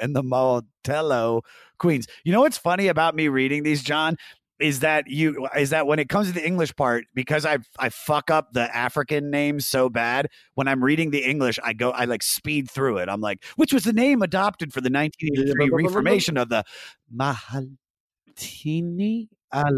and 0.00 0.14
the 0.14 0.22
Mahotella 0.22 1.42
Queens. 1.78 2.06
You 2.24 2.32
know 2.32 2.40
what's 2.40 2.58
funny 2.58 2.88
about 2.88 3.14
me 3.14 3.28
reading 3.28 3.62
these, 3.62 3.82
Jon? 3.82 4.16
is 4.60 4.80
that 4.80 5.08
you 5.08 5.48
is 5.56 5.70
that 5.70 5.86
when 5.86 5.98
it 5.98 6.08
comes 6.08 6.28
to 6.28 6.32
the 6.32 6.46
English 6.46 6.74
part 6.76 7.04
because 7.12 7.44
I 7.44 7.58
I 7.78 7.88
fuck 7.88 8.30
up 8.30 8.52
the 8.52 8.74
African 8.74 9.30
names 9.30 9.66
so 9.66 9.88
bad 9.88 10.28
when 10.54 10.68
I'm 10.68 10.82
reading 10.82 11.10
the 11.10 11.24
English 11.24 11.58
I 11.64 11.72
go 11.72 11.90
I 11.90 12.04
like 12.04 12.22
speed 12.22 12.70
through 12.70 12.98
it 12.98 13.08
I'm 13.08 13.20
like 13.20 13.42
which 13.56 13.72
was 13.72 13.82
the 13.82 13.92
name 13.92 14.22
adopted 14.22 14.72
for 14.72 14.80
the 14.80 14.90
1983 14.90 15.70
reformation 15.70 16.36
of 16.36 16.50
the 16.50 16.64
Mahlathini 17.12 19.28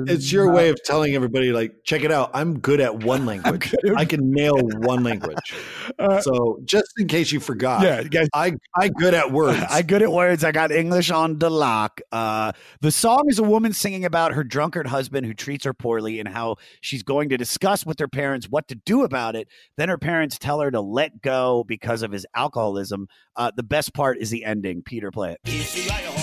It's 0.09 0.32
your 0.32 0.51
way 0.51 0.70
of 0.70 0.82
telling 0.85 1.15
everybody, 1.15 1.53
like, 1.53 1.85
check 1.85 2.03
it 2.03 2.11
out. 2.11 2.31
I'm 2.35 2.59
good 2.61 2.81
at 2.81 3.05
one 3.05 3.27
language. 3.27 3.74
I 3.97 4.05
can 4.05 4.31
nail 4.31 4.57
one 4.59 5.03
language. 5.03 5.55
Uh, 5.98 6.20
so 6.20 6.59
just 6.65 6.93
in 6.98 7.07
case 7.09 7.31
you 7.32 7.40
forgot, 7.40 7.82
Yeah, 7.82 8.03
guys- 8.05 8.28
I 8.35 8.55
I 8.74 8.89
good 8.89 9.15
at 9.15 9.31
words. 9.36 9.62
I 9.70 9.82
good 9.82 10.03
at 10.03 10.11
words. 10.11 10.44
I 10.44 10.53
got 10.53 10.73
English 10.73 11.11
on 11.11 11.39
the 11.39 11.51
lock. 11.51 12.01
Uh, 12.11 12.53
the 12.81 12.90
song 12.90 13.24
is 13.28 13.39
a 13.39 13.43
woman 13.43 13.73
singing 13.73 14.05
about 14.05 14.32
her 14.32 14.43
drunkard 14.44 14.86
husband 14.86 15.27
who 15.27 15.35
treats 15.35 15.65
her 15.65 15.74
poorly 15.74 16.19
and 16.20 16.28
how 16.28 16.57
she's 16.81 17.03
going 17.03 17.28
to 17.28 17.36
discuss 17.36 17.85
with 17.85 17.98
her 17.98 18.09
parents 18.09 18.48
what 18.48 18.69
to 18.69 18.74
do 18.74 19.03
about 19.05 19.36
it. 19.36 19.48
Then 19.77 19.89
her 19.89 19.98
parents 19.98 20.39
tell 20.39 20.61
her 20.61 20.70
to 20.70 20.81
let 20.81 21.20
go 21.23 21.65
because 21.65 22.03
of 22.03 22.12
his 22.12 22.27
alcoholism. 22.35 23.09
Uh, 23.36 23.51
the 23.55 23.62
best 23.62 23.93
part 23.93 24.19
is 24.19 24.31
the 24.31 24.44
ending. 24.44 24.82
Peter, 24.82 25.11
play 25.11 25.36
it. 25.44 26.15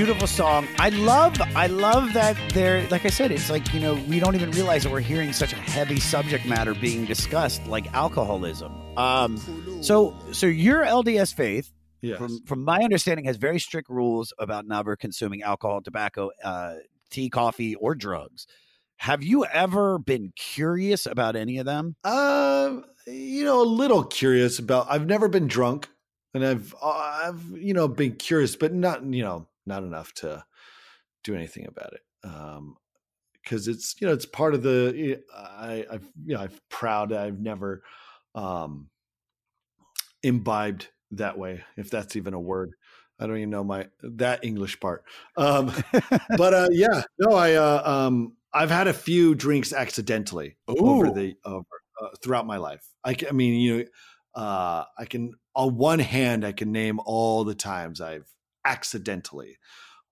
Beautiful 0.00 0.26
song. 0.26 0.66
I 0.78 0.88
love, 0.88 1.38
I 1.54 1.66
love 1.66 2.14
that 2.14 2.34
they're 2.54 2.88
like 2.88 3.04
I 3.04 3.10
said. 3.10 3.30
It's 3.30 3.50
like 3.50 3.74
you 3.74 3.80
know 3.80 3.92
we 4.08 4.18
don't 4.18 4.34
even 4.34 4.50
realize 4.52 4.84
that 4.84 4.90
we're 4.90 5.00
hearing 5.00 5.34
such 5.34 5.52
a 5.52 5.56
heavy 5.56 6.00
subject 6.00 6.46
matter 6.46 6.72
being 6.72 7.04
discussed, 7.04 7.66
like 7.66 7.92
alcoholism. 7.92 8.72
Um, 8.96 9.36
so 9.82 10.16
so 10.32 10.46
your 10.46 10.86
LDS 10.86 11.34
faith, 11.34 11.70
Yes. 12.00 12.16
from 12.16 12.42
from 12.46 12.64
my 12.64 12.78
understanding, 12.78 13.26
has 13.26 13.36
very 13.36 13.60
strict 13.60 13.90
rules 13.90 14.32
about 14.38 14.66
never 14.66 14.96
consuming 14.96 15.42
alcohol, 15.42 15.82
tobacco, 15.82 16.30
uh, 16.42 16.76
tea, 17.10 17.28
coffee, 17.28 17.74
or 17.74 17.94
drugs. 17.94 18.46
Have 18.96 19.22
you 19.22 19.44
ever 19.44 19.98
been 19.98 20.32
curious 20.34 21.04
about 21.04 21.36
any 21.36 21.58
of 21.58 21.66
them? 21.66 21.94
Um, 22.04 22.86
you 23.06 23.44
know, 23.44 23.60
a 23.60 23.68
little 23.68 24.04
curious 24.04 24.58
about. 24.58 24.86
I've 24.88 25.04
never 25.06 25.28
been 25.28 25.46
drunk, 25.46 25.90
and 26.32 26.42
I've 26.42 26.74
uh, 26.80 27.20
I've 27.24 27.42
you 27.54 27.74
know 27.74 27.86
been 27.86 28.16
curious, 28.16 28.56
but 28.56 28.72
not 28.72 29.04
you 29.04 29.22
know 29.22 29.46
not 29.66 29.82
enough 29.82 30.12
to 30.14 30.44
do 31.24 31.34
anything 31.34 31.66
about 31.66 31.92
it. 31.92 32.02
Um, 32.24 32.76
because 33.42 33.68
it's 33.68 33.94
you 34.00 34.06
know 34.06 34.12
it's 34.12 34.26
part 34.26 34.54
of 34.54 34.62
the 34.62 35.22
I 35.34 35.86
I've 35.90 36.06
you 36.24 36.34
know 36.34 36.42
I'm 36.42 36.52
proud 36.68 37.12
I've 37.12 37.40
never 37.40 37.82
um 38.34 38.90
imbibed 40.22 40.88
that 41.12 41.38
way 41.38 41.62
if 41.76 41.90
that's 41.90 42.16
even 42.16 42.34
a 42.34 42.40
word. 42.40 42.72
I 43.18 43.26
don't 43.26 43.36
even 43.36 43.50
know 43.50 43.64
my 43.64 43.88
that 44.02 44.44
English 44.44 44.80
part. 44.80 45.04
Um, 45.36 45.72
but 46.36 46.54
uh, 46.54 46.68
yeah, 46.70 47.02
no, 47.18 47.36
I 47.36 47.54
uh, 47.54 47.82
um, 47.84 48.36
I've 48.52 48.70
had 48.70 48.88
a 48.88 48.94
few 48.94 49.34
drinks 49.34 49.72
accidentally 49.72 50.56
over 50.68 51.10
the 51.10 51.34
over 51.44 51.66
uh, 52.00 52.08
throughout 52.22 52.46
my 52.46 52.56
life. 52.56 52.86
I, 53.04 53.16
I 53.28 53.32
mean, 53.32 53.60
you 53.60 53.78
know, 53.78 53.84
uh, 54.42 54.84
I 54.98 55.04
can 55.04 55.34
on 55.54 55.76
one 55.76 55.98
hand 55.98 56.46
I 56.46 56.52
can 56.52 56.72
name 56.72 57.00
all 57.04 57.44
the 57.44 57.54
times 57.54 58.00
I've 58.00 58.30
accidentally. 58.64 59.58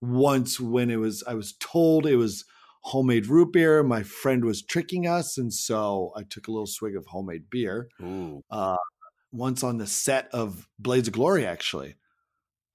Once 0.01 0.61
when 0.61 0.91
it 0.91 0.97
was 0.97 1.25
I 1.27 1.35
was 1.35 1.55
told 1.59 2.07
it 2.07 2.17
was 2.17 2.45
homemade 2.83 3.27
root 3.27 3.53
beer. 3.53 3.83
My 3.83 4.03
friend 4.03 4.45
was 4.45 4.63
tricking 4.63 5.07
us, 5.07 5.37
and 5.39 5.53
so 5.53 6.13
I 6.17 6.23
took 6.23 6.47
a 6.49 6.53
little 6.53 6.67
swig 6.69 6.97
of 6.97 7.07
homemade 7.07 7.51
beer 7.51 7.89
uh, 8.51 8.77
once 9.33 9.63
on 9.65 9.79
the 9.79 9.87
set 9.87 10.29
of 10.33 10.69
Blades 10.79 11.09
of 11.09 11.15
Glory, 11.15 11.45
actually, 11.45 11.97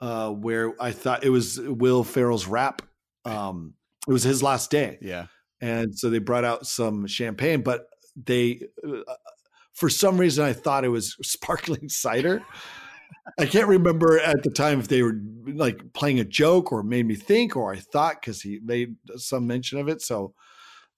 uh, 0.01 0.29
where 0.31 0.75
I 0.81 0.91
thought 0.91 1.23
it 1.23 1.29
was 1.29 1.59
Will 1.59 2.03
Ferrell's 2.03 2.45
rap. 2.45 2.81
Um, 3.25 3.75
it 4.07 4.11
was 4.11 4.23
his 4.23 4.43
last 4.43 4.69
day, 4.69 4.97
Yeah. 5.01 5.27
and 5.61 5.97
so 5.97 6.09
they 6.09 6.19
brought 6.19 6.43
out 6.43 6.67
some 6.67 7.07
champagne, 7.07 7.61
but 7.61 7.87
they, 8.17 8.63
uh, 8.85 9.13
for 9.73 9.89
some 9.89 10.17
reason, 10.17 10.43
I 10.43 10.51
thought 10.51 10.83
it 10.83 10.89
was 10.89 11.15
sparkling 11.23 11.87
cider. 11.87 12.43
I 13.39 13.45
can't 13.45 13.67
remember 13.67 14.19
at 14.19 14.43
the 14.43 14.49
time 14.49 14.79
if 14.79 14.87
they 14.87 15.01
were 15.01 15.19
like 15.47 15.93
playing 15.93 16.19
a 16.19 16.25
joke 16.25 16.71
or 16.71 16.83
made 16.83 17.05
me 17.05 17.15
think, 17.15 17.55
or 17.55 17.73
I 17.73 17.77
thought 17.77 18.21
because 18.21 18.41
he 18.41 18.59
made 18.63 18.95
some 19.15 19.47
mention 19.47 19.79
of 19.79 19.87
it. 19.87 20.01
So 20.01 20.33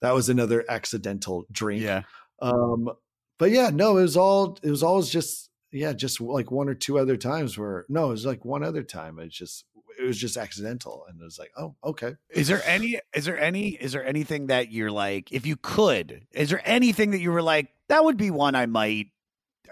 that 0.00 0.14
was 0.14 0.28
another 0.28 0.64
accidental 0.68 1.46
drink. 1.50 1.82
Yeah. 1.82 2.02
Um, 2.40 2.90
but 3.38 3.50
yeah, 3.50 3.70
no, 3.72 3.98
it 3.98 4.02
was 4.02 4.16
all 4.16 4.58
it 4.62 4.70
was 4.70 4.82
always 4.82 5.08
just 5.08 5.50
yeah, 5.72 5.92
just 5.92 6.20
like 6.20 6.50
one 6.50 6.68
or 6.68 6.74
two 6.74 6.98
other 6.98 7.16
times 7.16 7.58
where 7.58 7.84
no, 7.88 8.08
it 8.08 8.12
was 8.12 8.26
like 8.26 8.44
one 8.44 8.62
other 8.62 8.82
time. 8.82 9.18
It's 9.18 9.36
just 9.36 9.64
it 9.98 10.04
was 10.04 10.18
just 10.18 10.36
accidental, 10.36 11.04
and 11.08 11.20
it 11.20 11.24
was 11.24 11.38
like, 11.38 11.52
oh, 11.56 11.74
okay. 11.84 12.14
Is 12.30 12.48
there 12.48 12.62
any 12.64 13.00
is 13.14 13.24
there 13.24 13.38
any 13.38 13.70
is 13.70 13.92
there 13.92 14.04
anything 14.04 14.48
that 14.48 14.72
you're 14.72 14.90
like 14.90 15.32
if 15.32 15.46
you 15.46 15.56
could 15.56 16.26
is 16.32 16.50
there 16.50 16.62
anything 16.64 17.12
that 17.12 17.20
you 17.20 17.30
were 17.30 17.42
like 17.42 17.68
that 17.88 18.04
would 18.04 18.16
be 18.16 18.30
one 18.30 18.54
I 18.54 18.66
might 18.66 19.08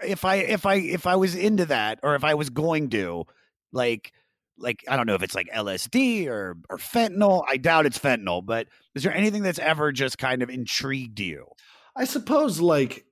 if 0.03 0.25
I 0.25 0.35
if 0.35 0.65
I 0.65 0.75
if 0.75 1.07
I 1.07 1.15
was 1.15 1.35
into 1.35 1.65
that 1.67 1.99
or 2.03 2.15
if 2.15 2.23
I 2.23 2.33
was 2.33 2.49
going 2.49 2.89
to 2.91 3.25
like 3.71 4.11
like 4.57 4.83
I 4.87 4.95
don't 4.95 5.05
know 5.07 5.15
if 5.15 5.23
it's 5.23 5.35
like 5.35 5.49
LSD 5.53 6.27
or 6.27 6.57
or 6.69 6.77
fentanyl 6.77 7.43
I 7.49 7.57
doubt 7.57 7.85
it's 7.85 7.99
fentanyl 7.99 8.45
but 8.45 8.67
is 8.95 9.03
there 9.03 9.13
anything 9.13 9.43
that's 9.43 9.59
ever 9.59 9.91
just 9.91 10.17
kind 10.17 10.41
of 10.41 10.49
intrigued 10.49 11.19
you 11.19 11.47
I 11.95 12.05
suppose 12.05 12.59
like 12.61 13.05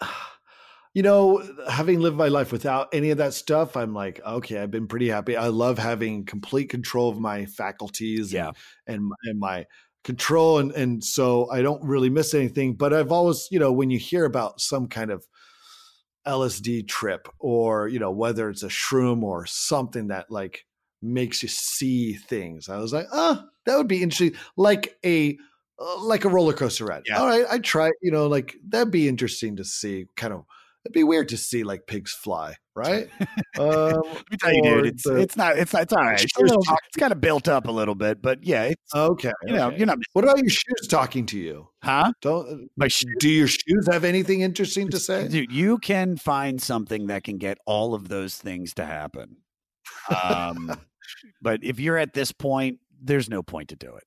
uh, 0.00 0.06
you 0.94 1.02
know, 1.02 1.42
having 1.70 2.00
lived 2.00 2.16
my 2.16 2.28
life 2.28 2.50
without 2.50 2.88
any 2.92 3.10
of 3.10 3.18
that 3.18 3.34
stuff, 3.34 3.76
I'm 3.76 3.94
like, 3.94 4.20
okay, 4.26 4.58
I've 4.58 4.70
been 4.70 4.88
pretty 4.88 5.08
happy. 5.08 5.36
I 5.36 5.48
love 5.48 5.78
having 5.78 6.24
complete 6.24 6.70
control 6.70 7.08
of 7.10 7.20
my 7.20 7.44
faculties 7.46 8.32
Yeah. 8.32 8.52
and, 8.86 8.96
and 8.96 9.12
and 9.24 9.38
my 9.38 9.66
control 10.04 10.58
and 10.58 10.72
and 10.72 11.04
so 11.04 11.50
I 11.50 11.62
don't 11.62 11.84
really 11.84 12.10
miss 12.10 12.34
anything, 12.34 12.74
but 12.74 12.92
I've 12.92 13.12
always, 13.12 13.46
you 13.50 13.58
know, 13.58 13.70
when 13.70 13.90
you 13.90 13.98
hear 13.98 14.24
about 14.24 14.60
some 14.60 14.88
kind 14.88 15.10
of 15.10 15.24
LSD 16.28 16.86
trip 16.86 17.28
or, 17.38 17.88
you 17.88 17.98
know, 17.98 18.10
whether 18.10 18.50
it's 18.50 18.62
a 18.62 18.68
shroom 18.68 19.22
or 19.22 19.46
something 19.46 20.08
that 20.08 20.30
like 20.30 20.66
makes 21.00 21.42
you 21.42 21.48
see 21.48 22.14
things. 22.14 22.68
I 22.68 22.78
was 22.78 22.92
like, 22.92 23.06
oh, 23.12 23.42
that 23.66 23.76
would 23.76 23.88
be 23.88 24.02
interesting. 24.02 24.38
Like 24.56 24.98
a 25.04 25.38
uh, 25.80 26.02
like 26.02 26.24
a 26.24 26.28
roller 26.28 26.52
coaster 26.52 26.84
ride. 26.84 27.02
Yeah. 27.06 27.18
All 27.18 27.26
right, 27.26 27.46
I 27.50 27.58
try. 27.58 27.90
You 28.02 28.10
know, 28.10 28.26
like 28.26 28.56
that'd 28.68 28.90
be 28.90 29.08
interesting 29.08 29.56
to 29.56 29.64
see. 29.64 30.06
Kind 30.16 30.32
of, 30.34 30.44
it'd 30.88 30.94
be 30.94 31.04
weird 31.04 31.28
to 31.28 31.36
see 31.36 31.64
like 31.64 31.86
pigs 31.86 32.12
fly, 32.12 32.54
right? 32.74 33.08
um, 33.58 34.02
Let 34.02 34.30
me 34.30 34.36
tell 34.40 34.54
you 34.54 34.62
dude 34.62 34.86
it's 34.86 35.04
the- 35.04 35.16
it's 35.16 35.36
not 35.36 35.58
it's 35.58 35.72
not 35.72 35.82
it's 35.82 35.92
all 35.92 36.02
right 36.02 36.22
it's, 36.22 36.38
little- 36.38 36.62
it's 36.86 36.96
kind 36.96 37.12
of 37.12 37.20
built 37.20 37.46
up 37.48 37.66
a 37.66 37.70
little 37.70 37.94
bit 37.94 38.22
but 38.22 38.42
yeah 38.42 38.64
it's 38.64 38.94
okay. 38.94 39.32
you 39.46 39.54
know 39.54 39.68
okay. 39.68 39.76
you're 39.76 39.86
not 39.86 39.98
What 40.14 40.24
about 40.24 40.38
your 40.38 40.48
shoes 40.48 40.88
talking 40.88 41.26
to 41.26 41.38
you? 41.38 41.68
huh 41.82 42.12
Don't 42.22 42.70
my 42.76 42.88
shoe 42.88 43.14
do 43.18 43.28
your 43.28 43.48
shoes 43.48 43.86
have 43.90 44.04
anything 44.04 44.40
interesting 44.40 44.88
to 44.90 44.98
say? 44.98 45.28
Dude, 45.28 45.52
you 45.52 45.78
can 45.78 46.16
find 46.16 46.60
something 46.62 47.08
that 47.08 47.24
can 47.24 47.38
get 47.38 47.58
all 47.66 47.94
of 47.94 48.08
those 48.08 48.36
things 48.36 48.74
to 48.74 48.84
happen. 48.86 49.36
Um, 50.24 50.80
but 51.42 51.60
if 51.62 51.78
you're 51.80 51.98
at 51.98 52.14
this 52.14 52.32
point, 52.32 52.78
there's 53.00 53.28
no 53.28 53.42
point 53.42 53.68
to 53.68 53.76
do 53.76 53.94
it. 53.96 54.04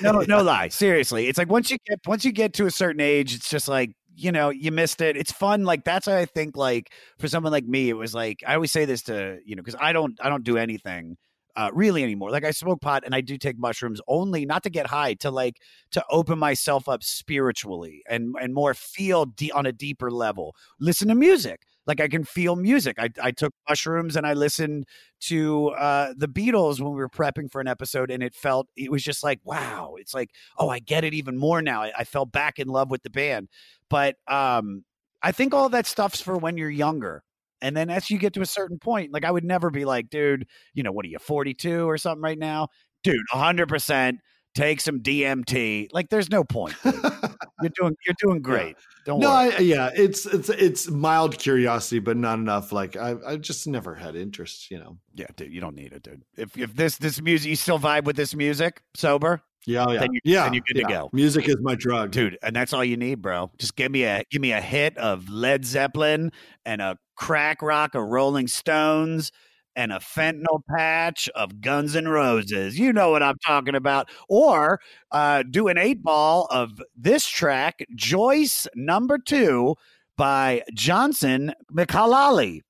No, 0.00 0.20
no 0.20 0.42
lie. 0.42 0.68
Seriously, 0.68 1.26
it's 1.26 1.38
like 1.38 1.50
once 1.50 1.70
you 1.70 1.78
get 1.86 1.98
once 2.06 2.24
you 2.24 2.32
get 2.32 2.52
to 2.54 2.66
a 2.66 2.70
certain 2.70 3.00
age, 3.00 3.34
it's 3.34 3.50
just 3.50 3.68
like 3.68 3.92
you 4.16 4.32
know 4.32 4.50
you 4.50 4.72
missed 4.72 5.00
it. 5.00 5.16
It's 5.16 5.32
fun. 5.32 5.64
Like 5.64 5.84
that's 5.84 6.08
I 6.08 6.24
think 6.24 6.56
like 6.56 6.92
for 7.18 7.28
someone 7.28 7.52
like 7.52 7.66
me, 7.66 7.88
it 7.88 7.94
was 7.96 8.14
like 8.14 8.42
I 8.46 8.54
always 8.54 8.72
say 8.72 8.84
this 8.84 9.02
to 9.04 9.38
you 9.44 9.56
know 9.56 9.62
because 9.62 9.78
I 9.80 9.92
don't 9.92 10.18
I 10.20 10.28
don't 10.28 10.44
do 10.44 10.56
anything. 10.56 11.16
Uh, 11.54 11.70
really 11.72 12.02
anymore. 12.02 12.30
Like 12.30 12.44
I 12.44 12.50
smoke 12.50 12.82
pot 12.82 13.04
and 13.06 13.14
I 13.14 13.22
do 13.22 13.38
take 13.38 13.58
mushrooms 13.58 13.98
only 14.08 14.44
not 14.44 14.62
to 14.64 14.70
get 14.70 14.86
high, 14.86 15.14
to 15.14 15.30
like 15.30 15.56
to 15.92 16.04
open 16.10 16.38
myself 16.38 16.86
up 16.86 17.02
spiritually 17.02 18.02
and 18.08 18.34
and 18.40 18.52
more 18.52 18.74
feel 18.74 19.26
de- 19.26 19.52
on 19.52 19.64
a 19.66 19.72
deeper 19.72 20.10
level. 20.10 20.54
Listen 20.80 21.08
to 21.08 21.14
music. 21.14 21.62
Like 21.86 22.00
I 22.00 22.08
can 22.08 22.24
feel 22.24 22.56
music. 22.56 22.96
I, 22.98 23.10
I 23.22 23.30
took 23.30 23.52
mushrooms 23.68 24.16
and 24.16 24.26
I 24.26 24.32
listened 24.34 24.86
to 25.22 25.68
uh, 25.70 26.14
the 26.16 26.28
Beatles 26.28 26.80
when 26.80 26.90
we 26.92 26.96
were 26.98 27.08
prepping 27.08 27.50
for 27.50 27.60
an 27.60 27.68
episode, 27.68 28.10
and 28.10 28.22
it 28.22 28.34
felt 28.34 28.68
it 28.76 28.90
was 28.90 29.02
just 29.02 29.22
like 29.22 29.40
wow. 29.44 29.94
It's 29.98 30.14
like 30.14 30.30
oh, 30.58 30.68
I 30.68 30.78
get 30.80 31.04
it 31.04 31.14
even 31.14 31.36
more 31.38 31.62
now. 31.62 31.82
I, 31.82 31.92
I 31.98 32.04
fell 32.04 32.26
back 32.26 32.58
in 32.58 32.68
love 32.68 32.90
with 32.90 33.02
the 33.02 33.10
band, 33.10 33.48
but 33.88 34.16
um, 34.28 34.84
I 35.22 35.32
think 35.32 35.54
all 35.54 35.68
that 35.70 35.86
stuff's 35.86 36.20
for 36.20 36.36
when 36.36 36.56
you're 36.56 36.70
younger. 36.70 37.22
And 37.62 37.76
then 37.76 37.88
as 37.90 38.10
you 38.10 38.18
get 38.18 38.34
to 38.34 38.42
a 38.42 38.46
certain 38.46 38.78
point, 38.78 39.12
like 39.12 39.24
I 39.24 39.30
would 39.30 39.44
never 39.44 39.70
be 39.70 39.84
like, 39.84 40.10
dude, 40.10 40.46
you 40.74 40.82
know, 40.82 40.92
what 40.92 41.04
are 41.06 41.08
you, 41.08 41.18
42 41.18 41.88
or 41.88 41.96
something 41.98 42.22
right 42.22 42.38
now? 42.38 42.68
Dude, 43.02 43.16
100%. 43.32 44.18
Take 44.56 44.80
some 44.80 45.00
DMT. 45.00 45.88
Like, 45.92 46.08
there's 46.08 46.30
no 46.30 46.42
point. 46.42 46.74
you're 46.84 47.70
doing 47.74 47.96
you're 48.06 48.16
doing 48.18 48.42
great. 48.42 48.76
Don't 49.04 49.20
no, 49.20 49.30
worry. 49.30 49.54
I, 49.54 49.58
yeah, 49.58 49.90
it's 49.94 50.26
it's 50.26 50.48
it's 50.48 50.90
mild 50.90 51.38
curiosity, 51.38 52.00
but 52.00 52.16
not 52.16 52.38
enough. 52.38 52.72
Like 52.72 52.96
I, 52.96 53.14
I 53.24 53.36
just 53.36 53.66
never 53.66 53.94
had 53.94 54.16
interest. 54.16 54.70
You 54.70 54.78
know. 54.78 54.98
yeah, 55.14 55.26
dude, 55.36 55.52
you 55.52 55.60
don't 55.60 55.76
need 55.76 55.92
it, 55.92 56.02
dude. 56.02 56.22
If 56.36 56.58
if 56.58 56.74
this 56.74 56.96
this 56.96 57.20
music, 57.20 57.48
you 57.48 57.56
still 57.56 57.78
vibe 57.78 58.04
with 58.04 58.16
this 58.16 58.34
music, 58.34 58.82
sober, 58.94 59.42
Yeah, 59.66 59.84
oh, 59.86 59.92
yeah, 59.92 60.00
Then 60.00 60.12
you- 60.12 60.20
yeah. 60.24 60.42
then 60.44 60.54
you're 60.54 60.64
good 60.66 60.80
to 60.80 60.88
go. 60.88 61.10
Music 61.12 61.48
is 61.48 61.56
my 61.60 61.74
drug, 61.74 62.10
dude, 62.10 62.38
and 62.42 62.54
that's 62.56 62.72
all 62.72 62.84
you 62.84 62.96
need, 62.96 63.22
bro. 63.22 63.50
Just 63.58 63.76
give 63.76 63.92
me 63.92 64.04
a 64.04 64.24
give 64.30 64.40
me 64.40 64.52
a 64.52 64.60
hit 64.60 64.96
of 64.98 65.28
Led 65.28 65.64
Zeppelin 65.64 66.32
and 66.64 66.82
a 66.82 66.98
crack 67.14 67.62
rock 67.62 67.94
of 67.94 68.02
Rolling 68.02 68.48
Stones 68.48 69.30
and 69.76 69.92
a 69.92 69.98
fentanyl 69.98 70.62
patch 70.74 71.28
of 71.34 71.60
Guns 71.60 71.94
N' 71.94 72.08
Roses. 72.08 72.78
You 72.78 72.92
know 72.92 73.10
what 73.10 73.22
I'm 73.22 73.38
talking 73.46 73.74
about. 73.74 74.08
Or 74.28 74.80
uh, 75.12 75.44
do 75.48 75.68
an 75.68 75.78
eight 75.78 76.02
ball 76.02 76.48
of 76.50 76.82
this 76.96 77.26
track, 77.26 77.86
Joyce 77.94 78.66
Number 78.74 79.18
Two 79.18 79.76
by 80.16 80.62
Johnson 80.74 81.52
Mkhalali. 81.72 82.62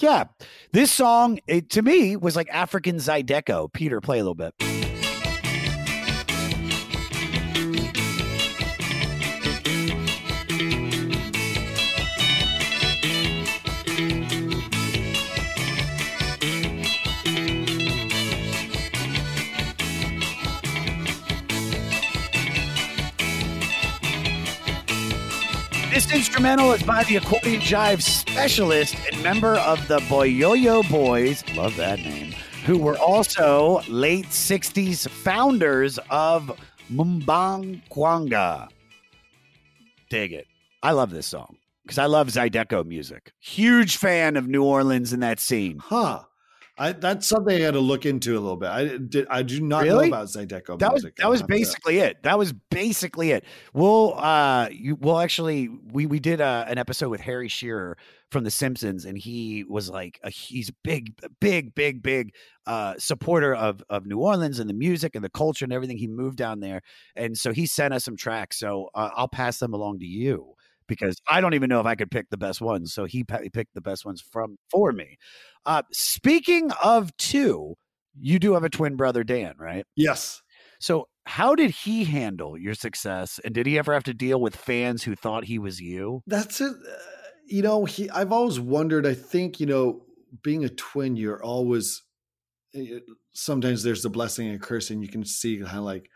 Yeah, 0.00 0.24
this 0.72 0.90
song 0.90 1.38
it, 1.46 1.70
to 1.70 1.82
me 1.82 2.16
was 2.16 2.34
like 2.34 2.48
African 2.50 2.96
Zydeco. 2.96 3.72
Peter, 3.72 4.00
play 4.00 4.18
a 4.18 4.24
little 4.24 4.34
bit. 4.34 4.83
This 25.94 26.12
instrumental 26.12 26.72
is 26.72 26.82
by 26.82 27.04
the 27.04 27.14
accordion 27.14 27.60
jive 27.60 28.02
specialist 28.02 28.96
and 29.12 29.22
member 29.22 29.54
of 29.58 29.86
the 29.86 30.00
Boyoyo 30.00 30.82
Boys. 30.90 31.44
Love 31.54 31.76
that 31.76 32.00
name. 32.00 32.34
Who 32.66 32.78
were 32.78 32.98
also 32.98 33.80
late 33.88 34.26
60s 34.26 35.08
founders 35.08 36.00
of 36.10 36.50
Mumbang 36.90 37.80
Kwanga. 37.92 38.66
Dig 40.10 40.32
it. 40.32 40.48
I 40.82 40.90
love 40.90 41.10
this 41.10 41.28
song 41.28 41.58
because 41.84 41.98
I 41.98 42.06
love 42.06 42.26
Zydeco 42.26 42.84
music. 42.84 43.32
Huge 43.38 43.96
fan 43.96 44.36
of 44.36 44.48
New 44.48 44.64
Orleans 44.64 45.12
and 45.12 45.22
that 45.22 45.38
scene. 45.38 45.78
huh? 45.78 46.24
I, 46.76 46.90
that's 46.92 47.28
something 47.28 47.54
I 47.56 47.60
had 47.60 47.74
to 47.74 47.80
look 47.80 48.04
into 48.04 48.32
a 48.32 48.40
little 48.40 48.56
bit. 48.56 48.68
I 48.68 48.96
did. 48.96 49.26
I 49.30 49.42
do 49.42 49.60
not 49.60 49.84
Really? 49.84 50.10
know 50.10 50.16
about 50.16 50.26
Zydeco 50.28 50.78
that 50.80 50.92
was 50.92 51.04
that 51.18 51.30
was 51.30 51.40
have 51.40 51.48
to- 51.48 51.54
basically 51.54 51.98
it. 51.98 52.22
That 52.24 52.36
was 52.36 52.52
basically 52.70 53.30
it. 53.30 53.44
We'll 53.72 54.14
uh 54.18 54.68
you 54.72 54.96
we'll 54.96 55.20
actually 55.20 55.68
we 55.92 56.06
we 56.06 56.18
did 56.18 56.40
uh, 56.40 56.64
an 56.66 56.78
episode 56.78 57.10
with 57.10 57.20
Harry 57.20 57.46
Shearer 57.48 57.96
from 58.32 58.42
The 58.42 58.50
Simpsons, 58.50 59.04
and 59.04 59.16
he 59.16 59.64
was 59.68 59.88
like 59.88 60.18
a 60.24 60.30
he's 60.30 60.70
a 60.70 60.74
big 60.82 61.14
big 61.40 61.76
big 61.76 62.02
big 62.02 62.32
uh 62.66 62.94
supporter 62.98 63.54
of 63.54 63.80
of 63.88 64.04
New 64.06 64.18
Orleans 64.18 64.58
and 64.58 64.68
the 64.68 64.74
music 64.74 65.14
and 65.14 65.24
the 65.24 65.30
culture 65.30 65.64
and 65.64 65.72
everything. 65.72 65.98
He 65.98 66.08
moved 66.08 66.38
down 66.38 66.58
there, 66.58 66.82
and 67.14 67.38
so 67.38 67.52
he 67.52 67.66
sent 67.66 67.94
us 67.94 68.04
some 68.04 68.16
tracks. 68.16 68.58
So 68.58 68.90
uh, 68.96 69.10
I'll 69.14 69.28
pass 69.28 69.58
them 69.58 69.74
along 69.74 70.00
to 70.00 70.06
you. 70.06 70.54
Because 70.86 71.16
I 71.28 71.40
don't 71.40 71.54
even 71.54 71.68
know 71.68 71.80
if 71.80 71.86
I 71.86 71.94
could 71.94 72.10
pick 72.10 72.28
the 72.30 72.36
best 72.36 72.60
ones, 72.60 72.92
so 72.92 73.04
he 73.06 73.24
picked 73.24 73.74
the 73.74 73.80
best 73.80 74.04
ones 74.04 74.20
from 74.20 74.56
for 74.70 74.92
me. 74.92 75.16
Uh, 75.64 75.82
speaking 75.92 76.70
of 76.82 77.16
two, 77.16 77.74
you 78.20 78.38
do 78.38 78.52
have 78.54 78.64
a 78.64 78.68
twin 78.70 78.96
brother, 78.96 79.24
Dan, 79.24 79.54
right? 79.58 79.86
Yes. 79.96 80.42
So, 80.80 81.08
how 81.26 81.54
did 81.54 81.70
he 81.70 82.04
handle 82.04 82.58
your 82.58 82.74
success? 82.74 83.40
And 83.44 83.54
did 83.54 83.66
he 83.66 83.78
ever 83.78 83.94
have 83.94 84.04
to 84.04 84.14
deal 84.14 84.40
with 84.40 84.54
fans 84.56 85.02
who 85.04 85.14
thought 85.16 85.44
he 85.44 85.58
was 85.58 85.80
you? 85.80 86.20
That's 86.26 86.60
it. 86.60 86.72
Uh, 86.72 86.96
you 87.46 87.62
know, 87.62 87.86
he. 87.86 88.10
I've 88.10 88.32
always 88.32 88.60
wondered. 88.60 89.06
I 89.06 89.14
think 89.14 89.58
you 89.60 89.66
know, 89.66 90.02
being 90.42 90.64
a 90.64 90.68
twin, 90.68 91.16
you're 91.16 91.42
always. 91.42 92.02
eh, 92.74 92.98
Sometimes 93.32 93.82
there's 93.82 94.02
the 94.02 94.10
blessing 94.10 94.48
and 94.48 94.60
curse, 94.60 94.90
and 94.90 95.02
you 95.02 95.08
can 95.08 95.24
see 95.24 95.56
kind 95.58 95.78
of 95.78 95.84
like, 95.84 96.08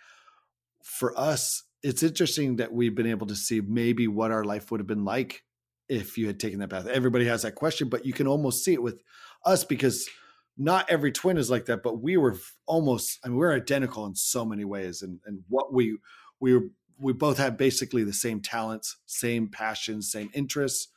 for 0.84 1.18
us, 1.18 1.64
it's 1.82 2.02
interesting 2.02 2.56
that 2.56 2.72
we've 2.72 2.94
been 2.94 3.06
able 3.06 3.26
to 3.28 3.36
see 3.36 3.60
maybe 3.60 4.08
what 4.08 4.30
our 4.30 4.44
life 4.44 4.70
would 4.70 4.80
have 4.80 4.86
been 4.86 5.04
like 5.04 5.44
if 5.88 6.18
you 6.18 6.26
had 6.26 6.40
taken 6.40 6.58
that 6.60 6.70
path. 6.70 6.86
Everybody 6.86 7.26
has 7.26 7.42
that 7.42 7.54
question, 7.54 7.88
but 7.88 8.04
you 8.04 8.12
can 8.12 8.26
almost 8.26 8.64
see 8.64 8.72
it 8.72 8.82
with 8.82 9.02
us 9.44 9.64
because 9.64 10.08
not 10.56 10.90
every 10.90 11.12
twin 11.12 11.38
is 11.38 11.50
like 11.50 11.66
that. 11.66 11.82
But 11.82 12.02
we 12.02 12.16
were 12.16 12.36
almost. 12.66 13.18
I 13.24 13.28
mean, 13.28 13.36
we're 13.36 13.54
identical 13.54 14.04
in 14.06 14.14
so 14.14 14.44
many 14.44 14.64
ways, 14.64 15.02
and 15.02 15.20
and 15.24 15.40
what 15.48 15.72
we 15.72 15.98
we 16.40 16.54
were 16.54 16.64
we 17.00 17.12
both 17.12 17.38
had 17.38 17.56
basically 17.56 18.02
the 18.02 18.12
same 18.12 18.40
talents, 18.40 18.96
same 19.06 19.48
passions, 19.48 20.10
same 20.10 20.30
interests. 20.34 20.88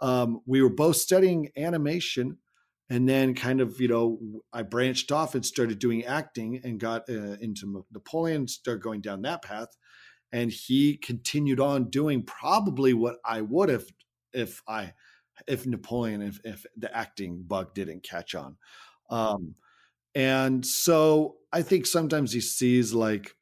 Um, 0.00 0.40
we 0.46 0.62
were 0.62 0.70
both 0.70 0.96
studying 0.96 1.50
animation, 1.56 2.38
and 2.88 3.08
then 3.08 3.34
kind 3.34 3.60
of 3.60 3.80
you 3.80 3.88
know 3.88 4.18
I 4.52 4.62
branched 4.62 5.12
off 5.12 5.34
and 5.34 5.44
started 5.44 5.78
doing 5.78 6.04
acting 6.04 6.60
and 6.64 6.80
got 6.80 7.02
uh, 7.08 7.36
into 7.40 7.84
Napoleon, 7.92 8.48
started 8.48 8.82
going 8.82 9.02
down 9.02 9.22
that 9.22 9.42
path, 9.42 9.76
and 10.32 10.50
he 10.50 10.96
continued 10.96 11.60
on 11.60 11.90
doing 11.90 12.22
probably 12.22 12.94
what 12.94 13.16
I 13.24 13.42
would 13.42 13.68
have 13.68 13.84
if 14.32 14.62
I 14.66 14.94
if 15.46 15.66
Napoleon 15.66 16.22
if 16.22 16.40
if 16.44 16.66
the 16.76 16.94
acting 16.96 17.42
bug 17.42 17.74
didn't 17.74 18.02
catch 18.02 18.34
on. 18.34 18.56
Um, 19.10 19.54
and 20.14 20.64
so 20.64 21.36
I 21.52 21.62
think 21.62 21.86
sometimes 21.86 22.32
he 22.32 22.40
sees 22.40 22.92
like 22.92 23.34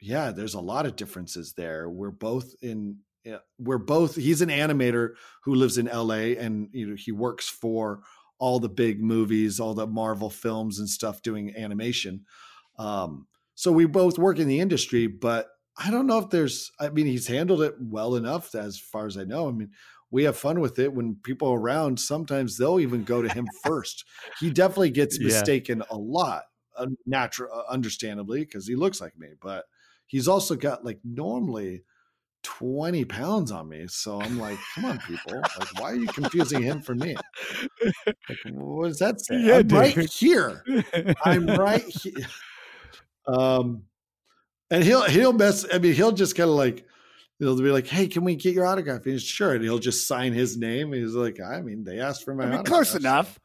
yeah, 0.00 0.30
there's 0.30 0.54
a 0.54 0.60
lot 0.60 0.86
of 0.86 0.94
differences 0.94 1.54
there. 1.54 1.90
We're 1.90 2.10
both 2.10 2.54
in 2.62 2.98
we're 3.58 3.78
both 3.78 4.14
he's 4.14 4.40
an 4.40 4.48
animator 4.48 5.10
who 5.44 5.54
lives 5.54 5.76
in 5.76 5.86
LA 5.86 6.34
and 6.38 6.68
you 6.72 6.86
know 6.86 6.96
he 6.96 7.12
works 7.12 7.48
for 7.48 8.00
all 8.38 8.60
the 8.60 8.68
big 8.68 9.02
movies, 9.02 9.58
all 9.58 9.74
the 9.74 9.86
Marvel 9.86 10.30
films 10.30 10.78
and 10.78 10.88
stuff 10.88 11.20
doing 11.22 11.54
animation. 11.56 12.24
Um 12.78 13.26
so 13.54 13.72
we 13.72 13.86
both 13.86 14.18
work 14.18 14.38
in 14.38 14.46
the 14.46 14.60
industry, 14.60 15.08
but 15.08 15.48
I 15.78 15.90
don't 15.90 16.06
know 16.06 16.18
if 16.18 16.30
there's 16.30 16.72
I 16.80 16.88
mean 16.90 17.06
he's 17.06 17.26
handled 17.28 17.62
it 17.62 17.76
well 17.80 18.16
enough 18.16 18.54
as 18.54 18.78
far 18.78 19.06
as 19.06 19.16
I 19.16 19.24
know. 19.24 19.48
I 19.48 19.52
mean 19.52 19.72
we 20.10 20.24
have 20.24 20.36
fun 20.38 20.60
with 20.60 20.78
it 20.78 20.92
when 20.94 21.16
people 21.16 21.48
are 21.48 21.58
around 21.60 22.00
sometimes 22.00 22.56
they'll 22.56 22.80
even 22.80 23.04
go 23.04 23.22
to 23.22 23.28
him 23.28 23.50
first. 23.62 24.04
He 24.32 24.50
definitely 24.50 24.90
gets 24.90 25.20
Yeah. 25.20 25.20
mistaken 25.20 25.82
a 25.90 25.96
lot, 25.96 26.44
uh, 26.76 26.86
natural 27.06 27.64
understandably 27.68 28.40
because 28.44 28.66
he 28.66 28.74
looks 28.76 29.00
like 29.00 29.16
me, 29.18 29.30
but 29.40 29.66
he's 30.06 30.28
also 30.28 30.56
got 30.56 30.84
like 30.84 31.00
normally 31.04 31.84
20 32.42 33.04
pounds 33.04 33.52
on 33.52 33.68
me. 33.68 33.86
So 33.88 34.22
I'm 34.22 34.38
like, 34.38 34.68
come 34.68 34.84
on, 34.84 35.00
people. 35.00 35.50
Like, 35.56 35.68
why 35.72 35.92
are 35.92 35.96
you 35.96 36.10
confusing 36.10 36.62
him 36.62 36.80
for 36.80 36.94
me? 36.94 37.22
Like, 38.28 38.38
what 38.44 38.88
does 38.88 38.98
that 38.98 39.20
say? 39.20 39.36
Yeah, 39.40 39.58
I'm 39.58 39.68
right 39.70 40.00
here. 40.02 40.66
I'm 41.24 41.54
right 41.54 41.84
here. 41.88 42.26
Um, 43.26 43.87
and 44.70 44.84
he'll 44.84 45.02
he'll 45.04 45.32
mess. 45.32 45.64
I 45.72 45.78
mean, 45.78 45.94
he'll 45.94 46.12
just 46.12 46.36
kind 46.36 46.50
of 46.50 46.56
like 46.56 46.86
he'll 47.38 47.56
be 47.56 47.70
like, 47.70 47.86
"Hey, 47.86 48.06
can 48.08 48.24
we 48.24 48.36
get 48.36 48.54
your 48.54 48.66
autograph?" 48.66 49.04
And 49.04 49.12
he's 49.12 49.22
sure, 49.22 49.54
and 49.54 49.62
he'll 49.62 49.78
just 49.78 50.06
sign 50.06 50.32
his 50.32 50.56
name. 50.56 50.92
He's 50.92 51.14
like, 51.14 51.40
"I 51.40 51.60
mean, 51.60 51.84
they 51.84 52.00
asked 52.00 52.24
for 52.24 52.34
my 52.34 52.44
I 52.44 52.46
mean, 52.46 52.54
autograph, 52.60 52.72
close 52.74 52.90
so- 52.90 52.98
enough, 52.98 53.38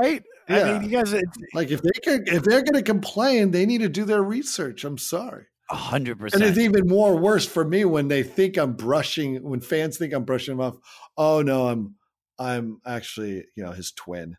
right? 0.00 0.22
I 0.48 0.58
Yeah. 0.58 0.78
mean, 0.78 0.90
you 0.90 0.96
guys, 0.98 1.14
Like 1.54 1.70
if 1.70 1.80
they 1.82 1.92
could, 2.04 2.28
if 2.28 2.42
they're 2.42 2.62
going 2.62 2.74
to 2.74 2.82
complain, 2.82 3.52
they 3.52 3.66
need 3.66 3.82
to 3.82 3.88
do 3.88 4.04
their 4.04 4.22
research. 4.22 4.84
I'm 4.84 4.98
sorry. 4.98 5.46
a 5.70 5.76
hundred 5.76 6.18
And 6.34 6.42
it's 6.42 6.58
even 6.58 6.88
more 6.88 7.16
worse 7.16 7.46
for 7.46 7.64
me 7.64 7.84
when 7.84 8.08
they 8.08 8.24
think 8.24 8.56
I'm 8.56 8.72
brushing, 8.72 9.40
when 9.44 9.60
fans 9.60 9.96
think 9.96 10.12
I'm 10.12 10.24
brushing 10.24 10.56
them 10.56 10.66
off. 10.66 10.76
Oh 11.16 11.42
no, 11.42 11.68
I'm 11.68 11.94
I'm 12.40 12.80
actually, 12.84 13.44
you 13.54 13.62
know, 13.62 13.70
his 13.70 13.92
twin. 13.92 14.36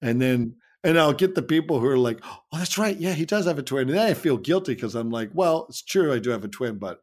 And 0.00 0.22
then 0.22 0.54
and 0.82 0.98
I'll 0.98 1.12
get 1.12 1.34
the 1.34 1.42
people 1.42 1.80
who 1.80 1.86
are 1.86 1.98
like, 1.98 2.20
oh, 2.24 2.58
that's 2.58 2.78
right. 2.78 2.96
Yeah, 2.96 3.12
he 3.12 3.26
does 3.26 3.46
have 3.46 3.58
a 3.58 3.62
twin. 3.62 3.88
And 3.88 3.98
then 3.98 4.06
I 4.06 4.14
feel 4.14 4.36
guilty 4.36 4.74
because 4.74 4.94
I'm 4.94 5.10
like, 5.10 5.30
well, 5.34 5.66
it's 5.68 5.82
true, 5.82 6.12
I 6.12 6.18
do 6.18 6.30
have 6.30 6.44
a 6.44 6.48
twin, 6.48 6.78
but 6.78 7.02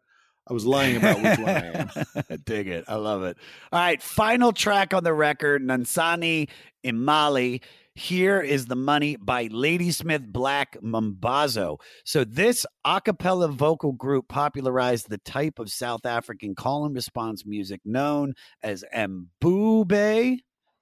I 0.50 0.54
was 0.54 0.66
lying 0.66 0.96
about 0.96 1.18
which 1.18 1.40
one 1.40 1.50
I 1.50 1.88
am. 2.26 2.40
Dig 2.46 2.68
it. 2.68 2.86
I 2.88 2.96
love 2.96 3.24
it. 3.24 3.38
All 3.72 3.80
right. 3.80 4.02
Final 4.02 4.54
track 4.54 4.94
on 4.94 5.04
the 5.04 5.14
record 5.14 5.62
Nansani 5.62 6.50
Imali. 6.86 7.62
Here 7.96 8.40
is 8.40 8.68
the 8.68 8.76
money 8.76 9.16
by 9.16 9.50
Ladysmith 9.52 10.32
Black 10.32 10.78
Mambazo. 10.82 11.80
So, 12.06 12.24
this 12.24 12.64
a 12.86 13.02
cappella 13.02 13.48
vocal 13.48 13.92
group 13.92 14.28
popularized 14.28 15.10
the 15.10 15.18
type 15.18 15.58
of 15.58 15.72
South 15.72 16.06
African 16.06 16.54
call 16.54 16.86
and 16.86 16.94
response 16.94 17.44
music 17.44 17.82
known 17.84 18.36
as 18.62 18.86
mbube. 18.96 20.38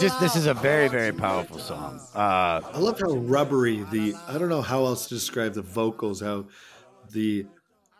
Just 0.00 0.20
this 0.20 0.36
is 0.36 0.46
a 0.46 0.54
very 0.54 0.88
very 0.88 1.12
powerful 1.12 1.58
song. 1.58 2.00
Uh, 2.14 2.60
I 2.64 2.78
love 2.78 2.98
how 2.98 3.12
rubbery 3.12 3.84
the 3.90 4.14
I 4.26 4.38
don't 4.38 4.48
know 4.48 4.62
how 4.62 4.84
else 4.84 5.06
to 5.08 5.14
describe 5.14 5.54
the 5.54 5.62
vocals, 5.62 6.20
how 6.20 6.46
the 7.10 7.46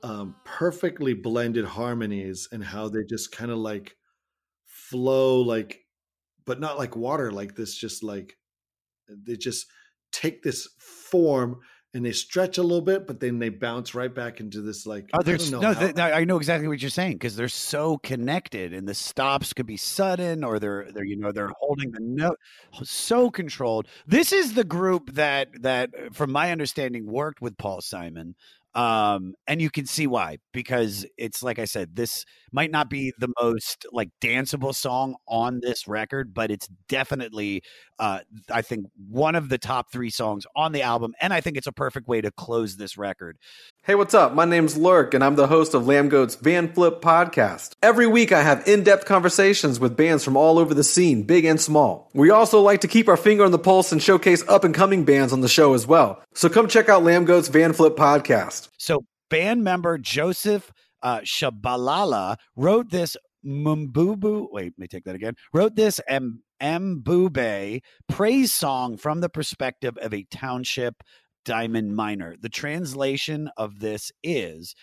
um, 0.03 0.35
perfectly 0.45 1.15
blended 1.15 1.65
harmonies 1.65 2.49
and 2.51 2.65
how 2.65 2.89
they 2.89 3.05
just 3.09 3.31
kind 3.31 3.51
of 3.51 3.59
like 3.59 3.97
flow 4.67 5.41
like 5.41 5.81
but 6.45 6.59
not 6.59 6.77
like 6.77 6.97
water 6.97 7.31
like 7.31 7.55
this 7.55 7.75
just 7.75 8.03
like 8.03 8.37
they 9.09 9.37
just 9.37 9.67
take 10.11 10.43
this 10.43 10.69
form 10.79 11.61
and 11.95 12.05
they 12.05 12.13
stretch 12.13 12.59
a 12.59 12.63
little 12.63 12.81
bit 12.81 13.07
but 13.07 13.21
then 13.21 13.39
they 13.39 13.49
bounce 13.49 13.95
right 13.95 14.15
back 14.15 14.41
into 14.41 14.61
this 14.61 14.87
like 14.87 15.11
Oh, 15.13 15.19
I 15.21 15.23
there's 15.23 15.51
no. 15.51 15.75
th- 15.75 15.99
I 15.99 16.25
know 16.25 16.37
exactly 16.37 16.69
what 16.69 16.81
you're 16.81 16.91
saying 16.91 17.15
because 17.15 17.37
they're 17.37 17.49
so 17.49 17.99
connected, 17.99 18.73
and 18.73 18.89
the 18.89 18.95
stops 18.95 19.53
could 19.53 19.67
be 19.67 19.77
sudden, 19.77 20.43
or 20.45 20.59
they're 20.59 20.89
they're 20.93 21.05
you 21.05 21.17
know 21.17 21.33
they're 21.33 21.53
holding 21.61 21.91
the 21.91 22.01
note 22.01 22.39
so 22.83 23.31
controlled. 23.31 23.89
This 24.07 24.33
is 24.33 24.55
the 24.55 24.65
group 24.65 25.15
that 25.15 25.49
that, 25.63 25.91
from 26.13 26.33
my 26.33 26.51
understanding, 26.53 27.07
worked 27.07 27.43
with 27.43 27.57
Paul 27.59 27.81
Simon, 27.81 28.35
um, 28.75 29.35
and 29.47 29.61
you 29.61 29.71
can 29.71 29.87
see 29.87 30.07
why 30.07 30.39
because 30.53 31.05
it's 31.19 31.43
like 31.43 31.59
I 31.59 31.67
said, 31.67 31.95
this 31.95 32.25
might 32.53 32.71
not 32.71 32.89
be 32.89 33.13
the 33.19 33.33
most 33.41 33.87
like 33.93 34.11
danceable 34.21 34.75
song 34.75 35.17
on 35.27 35.61
this 35.63 35.87
record, 35.87 36.33
but 36.33 36.51
it's 36.51 36.69
definitely, 36.89 37.63
uh, 37.99 38.21
I 38.51 38.63
think, 38.63 38.87
one 39.09 39.35
of 39.35 39.49
the 39.49 39.59
top 39.59 39.91
three 39.93 40.11
songs 40.11 40.45
on 40.57 40.73
the 40.73 40.83
album, 40.83 41.15
and 41.21 41.33
I 41.33 41.41
think 41.41 41.57
it's 41.57 41.67
a 41.67 41.73
perfect 41.73 42.09
way 42.09 42.21
to 42.21 42.31
close 42.31 42.77
this 42.77 42.97
record. 42.97 43.37
Hey, 43.85 43.95
what's 43.95 44.15
up? 44.15 44.33
My 44.33 44.45
name's 44.45 44.77
Lurk, 44.77 45.13
and 45.13 45.25
I'm 45.25 45.35
the 45.35 45.49
host 45.49 45.75
of 45.75 45.83
Lambgoat's 45.83 46.37
Van 46.37 46.73
Flip 46.73 47.01
podcast. 47.01 47.73
Every 47.83 48.07
week, 48.07 48.33
I 48.33 48.43
have 48.43 48.67
in 48.69 48.85
depth 48.85 49.07
conversations 49.07 49.81
with 49.81 49.97
bands 49.97 50.23
from 50.25 50.37
all 50.37 50.59
over 50.59 50.73
the 50.73 50.85
scene, 50.85 51.25
big 51.25 51.45
and 51.45 51.61
small. 51.61 52.09
We 52.15 52.31
also 52.31 52.61
like 52.61 52.83
to 52.83 52.89
keep 52.89 53.09
our 53.09 53.17
finger 53.17 53.45
on 53.45 53.51
the 53.51 53.59
pulse 53.59 53.91
and 53.93 54.03
showcase 54.03 54.47
up 54.49 54.65
and 54.65 54.75
coming 54.75 55.05
bands 55.05 55.33
on 55.33 55.41
the 55.41 55.49
show 55.49 55.75
as 55.75 55.87
well. 55.87 56.23
So 56.35 56.49
come 56.49 56.67
check 56.67 56.89
out 56.89 57.03
Lambgoat's 57.03 57.49
Van 57.49 57.73
Flip 57.73 57.95
podcast. 57.95 58.69
So 58.79 59.05
band 59.29 59.63
member 59.65 59.99
Joseph 59.99 60.73
uh, 61.03 61.21
Shabalala 61.21 62.37
wrote 62.57 62.91
this 62.91 63.17
Mumbubu. 63.45 64.47
Wait, 64.51 64.73
let 64.73 64.79
me 64.79 64.87
take 64.87 65.05
that 65.05 65.15
again. 65.15 65.35
Wrote 65.53 65.75
this 65.75 66.01
M 66.09 66.43
Mbube 66.63 67.81
praise 68.09 68.53
song 68.53 68.97
from 68.97 69.21
the 69.21 69.29
perspective 69.29 69.99
of 69.99 70.15
a 70.15 70.27
township 70.31 71.03
diamond 71.45 71.97
miner. 71.97 72.37
The 72.41 72.49
translation 72.49 73.51
of 73.57 73.81
this 73.81 74.11
is. 74.23 74.75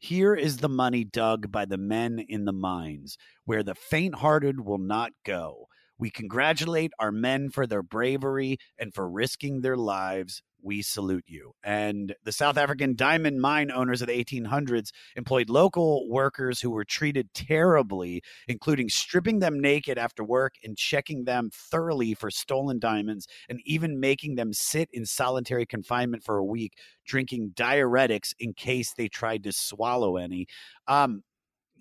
Here 0.00 0.34
is 0.34 0.58
the 0.58 0.68
money 0.68 1.02
dug 1.02 1.50
by 1.50 1.64
the 1.64 1.76
men 1.76 2.24
in 2.28 2.44
the 2.44 2.52
mines, 2.52 3.18
where 3.44 3.64
the 3.64 3.74
faint 3.74 4.14
hearted 4.16 4.60
will 4.60 4.78
not 4.78 5.10
go. 5.24 5.66
We 5.98 6.10
congratulate 6.10 6.92
our 6.98 7.10
men 7.10 7.50
for 7.50 7.66
their 7.66 7.82
bravery 7.82 8.58
and 8.78 8.94
for 8.94 9.08
risking 9.08 9.60
their 9.60 9.76
lives. 9.76 10.42
We 10.60 10.82
salute 10.82 11.24
you. 11.26 11.52
And 11.62 12.14
the 12.24 12.32
South 12.32 12.56
African 12.56 12.96
diamond 12.96 13.40
mine 13.40 13.70
owners 13.70 14.02
of 14.02 14.08
the 14.08 14.24
1800s 14.24 14.90
employed 15.14 15.48
local 15.48 16.08
workers 16.08 16.60
who 16.60 16.70
were 16.70 16.84
treated 16.84 17.32
terribly, 17.32 18.22
including 18.48 18.88
stripping 18.88 19.38
them 19.38 19.60
naked 19.60 19.98
after 19.98 20.24
work 20.24 20.54
and 20.64 20.76
checking 20.76 21.24
them 21.24 21.50
thoroughly 21.52 22.14
for 22.14 22.30
stolen 22.30 22.80
diamonds, 22.80 23.28
and 23.48 23.60
even 23.64 24.00
making 24.00 24.34
them 24.34 24.52
sit 24.52 24.88
in 24.92 25.06
solitary 25.06 25.64
confinement 25.64 26.24
for 26.24 26.38
a 26.38 26.44
week, 26.44 26.72
drinking 27.06 27.52
diuretics 27.54 28.34
in 28.40 28.52
case 28.52 28.92
they 28.92 29.08
tried 29.08 29.44
to 29.44 29.52
swallow 29.52 30.16
any. 30.16 30.46
Um, 30.88 31.22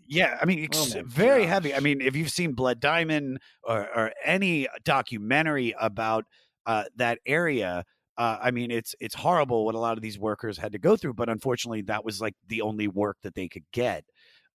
yeah, 0.07 0.37
I 0.41 0.45
mean, 0.45 0.59
it's 0.59 0.95
my 0.95 1.03
very 1.05 1.45
heavy. 1.45 1.73
I 1.73 1.79
mean, 1.79 2.01
if 2.01 2.15
you've 2.15 2.31
seen 2.31 2.53
Blood 2.53 2.79
Diamond 2.79 3.39
or, 3.63 3.87
or 3.95 4.11
any 4.23 4.67
documentary 4.83 5.75
about 5.79 6.25
uh, 6.65 6.85
that 6.95 7.19
area, 7.25 7.83
uh, 8.17 8.37
I 8.41 8.51
mean, 8.51 8.71
it's 8.71 8.95
it's 8.99 9.15
horrible 9.15 9.65
what 9.65 9.75
a 9.75 9.79
lot 9.79 9.97
of 9.97 10.01
these 10.01 10.17
workers 10.17 10.57
had 10.57 10.71
to 10.71 10.79
go 10.79 10.95
through. 10.95 11.13
But 11.13 11.29
unfortunately, 11.29 11.83
that 11.83 12.05
was 12.05 12.21
like 12.21 12.33
the 12.47 12.61
only 12.61 12.87
work 12.87 13.17
that 13.23 13.35
they 13.35 13.47
could 13.47 13.65
get. 13.73 14.05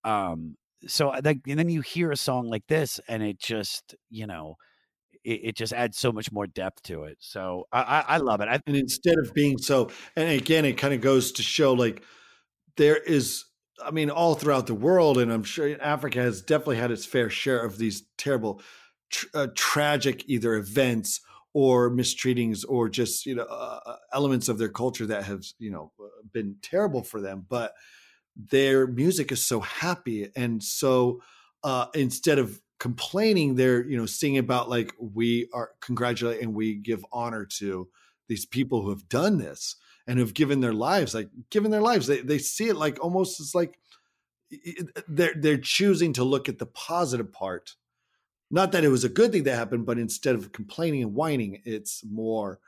Um, 0.04 0.56
so, 0.86 1.10
like, 1.24 1.38
and 1.46 1.58
then 1.58 1.68
you 1.68 1.80
hear 1.80 2.10
a 2.10 2.16
song 2.16 2.48
like 2.48 2.66
this, 2.68 3.00
and 3.06 3.22
it 3.22 3.38
just, 3.38 3.94
you 4.10 4.26
know, 4.26 4.56
it, 5.24 5.40
it 5.44 5.56
just 5.56 5.72
adds 5.72 5.98
so 5.98 6.10
much 6.12 6.32
more 6.32 6.46
depth 6.46 6.82
to 6.84 7.04
it. 7.04 7.18
So, 7.20 7.66
I, 7.72 7.82
I, 7.82 8.04
I 8.08 8.16
love 8.16 8.40
it. 8.40 8.48
I, 8.48 8.60
and 8.66 8.76
instead 8.76 9.18
of 9.18 9.32
being 9.32 9.58
so 9.58 9.90
and 10.16 10.28
again 10.28 10.64
it 10.64 10.78
kind 10.78 10.94
of 10.94 11.00
goes 11.00 11.32
to 11.32 11.42
show 11.42 11.72
like 11.72 12.02
there 12.76 12.96
is 12.96 13.44
i 13.84 13.90
mean 13.90 14.10
all 14.10 14.34
throughout 14.34 14.66
the 14.66 14.74
world 14.74 15.18
and 15.18 15.32
i'm 15.32 15.44
sure 15.44 15.76
africa 15.80 16.20
has 16.20 16.42
definitely 16.42 16.76
had 16.76 16.90
its 16.90 17.06
fair 17.06 17.30
share 17.30 17.64
of 17.64 17.78
these 17.78 18.04
terrible 18.18 18.60
uh, 19.34 19.48
tragic 19.54 20.24
either 20.28 20.54
events 20.54 21.20
or 21.54 21.90
mistreatings 21.90 22.64
or 22.68 22.88
just 22.88 23.26
you 23.26 23.34
know 23.34 23.44
uh, 23.44 23.96
elements 24.12 24.48
of 24.48 24.58
their 24.58 24.68
culture 24.68 25.06
that 25.06 25.24
have 25.24 25.44
you 25.58 25.70
know 25.70 25.92
uh, 26.00 26.08
been 26.32 26.56
terrible 26.62 27.02
for 27.02 27.20
them. 27.20 27.44
But 27.48 27.74
their 28.34 28.86
music 28.86 29.30
is 29.30 29.44
so 29.44 29.60
happy 29.60 30.30
and 30.34 30.62
so 30.62 31.20
uh 31.64 31.84
instead 31.94 32.38
of 32.38 32.58
complaining 32.80 33.56
they're 33.56 33.86
you 33.86 33.94
know 33.94 34.06
singing 34.06 34.38
about 34.38 34.70
like 34.70 34.94
we 34.98 35.46
are 35.52 35.72
congratulate 35.82 36.40
and 36.40 36.54
we 36.54 36.74
give 36.74 37.04
honor 37.12 37.44
to 37.44 37.86
these 38.28 38.46
people 38.46 38.80
who 38.80 38.88
have 38.88 39.06
done 39.10 39.36
this 39.36 39.76
and 40.06 40.18
who've 40.18 40.34
given 40.34 40.60
their 40.60 40.72
lives 40.72 41.14
like 41.14 41.28
given 41.50 41.70
their 41.70 41.80
lives. 41.80 42.06
They, 42.06 42.20
they 42.20 42.38
see 42.38 42.68
it 42.68 42.76
like 42.76 43.02
almost 43.02 43.40
it's 43.40 43.54
like 43.54 43.78
they're 45.08 45.34
they're 45.36 45.58
choosing 45.58 46.12
to 46.14 46.24
look 46.24 46.48
at 46.48 46.58
the 46.58 46.66
positive 46.66 47.32
part. 47.32 47.74
Not 48.50 48.72
that 48.72 48.84
it 48.84 48.88
was 48.88 49.04
a 49.04 49.08
good 49.08 49.32
thing 49.32 49.44
that 49.44 49.56
happened 49.56 49.86
but 49.86 49.98
instead 49.98 50.34
of 50.34 50.52
complaining 50.52 51.02
and 51.02 51.14
whining 51.14 51.62
it's 51.64 52.04
more 52.04 52.60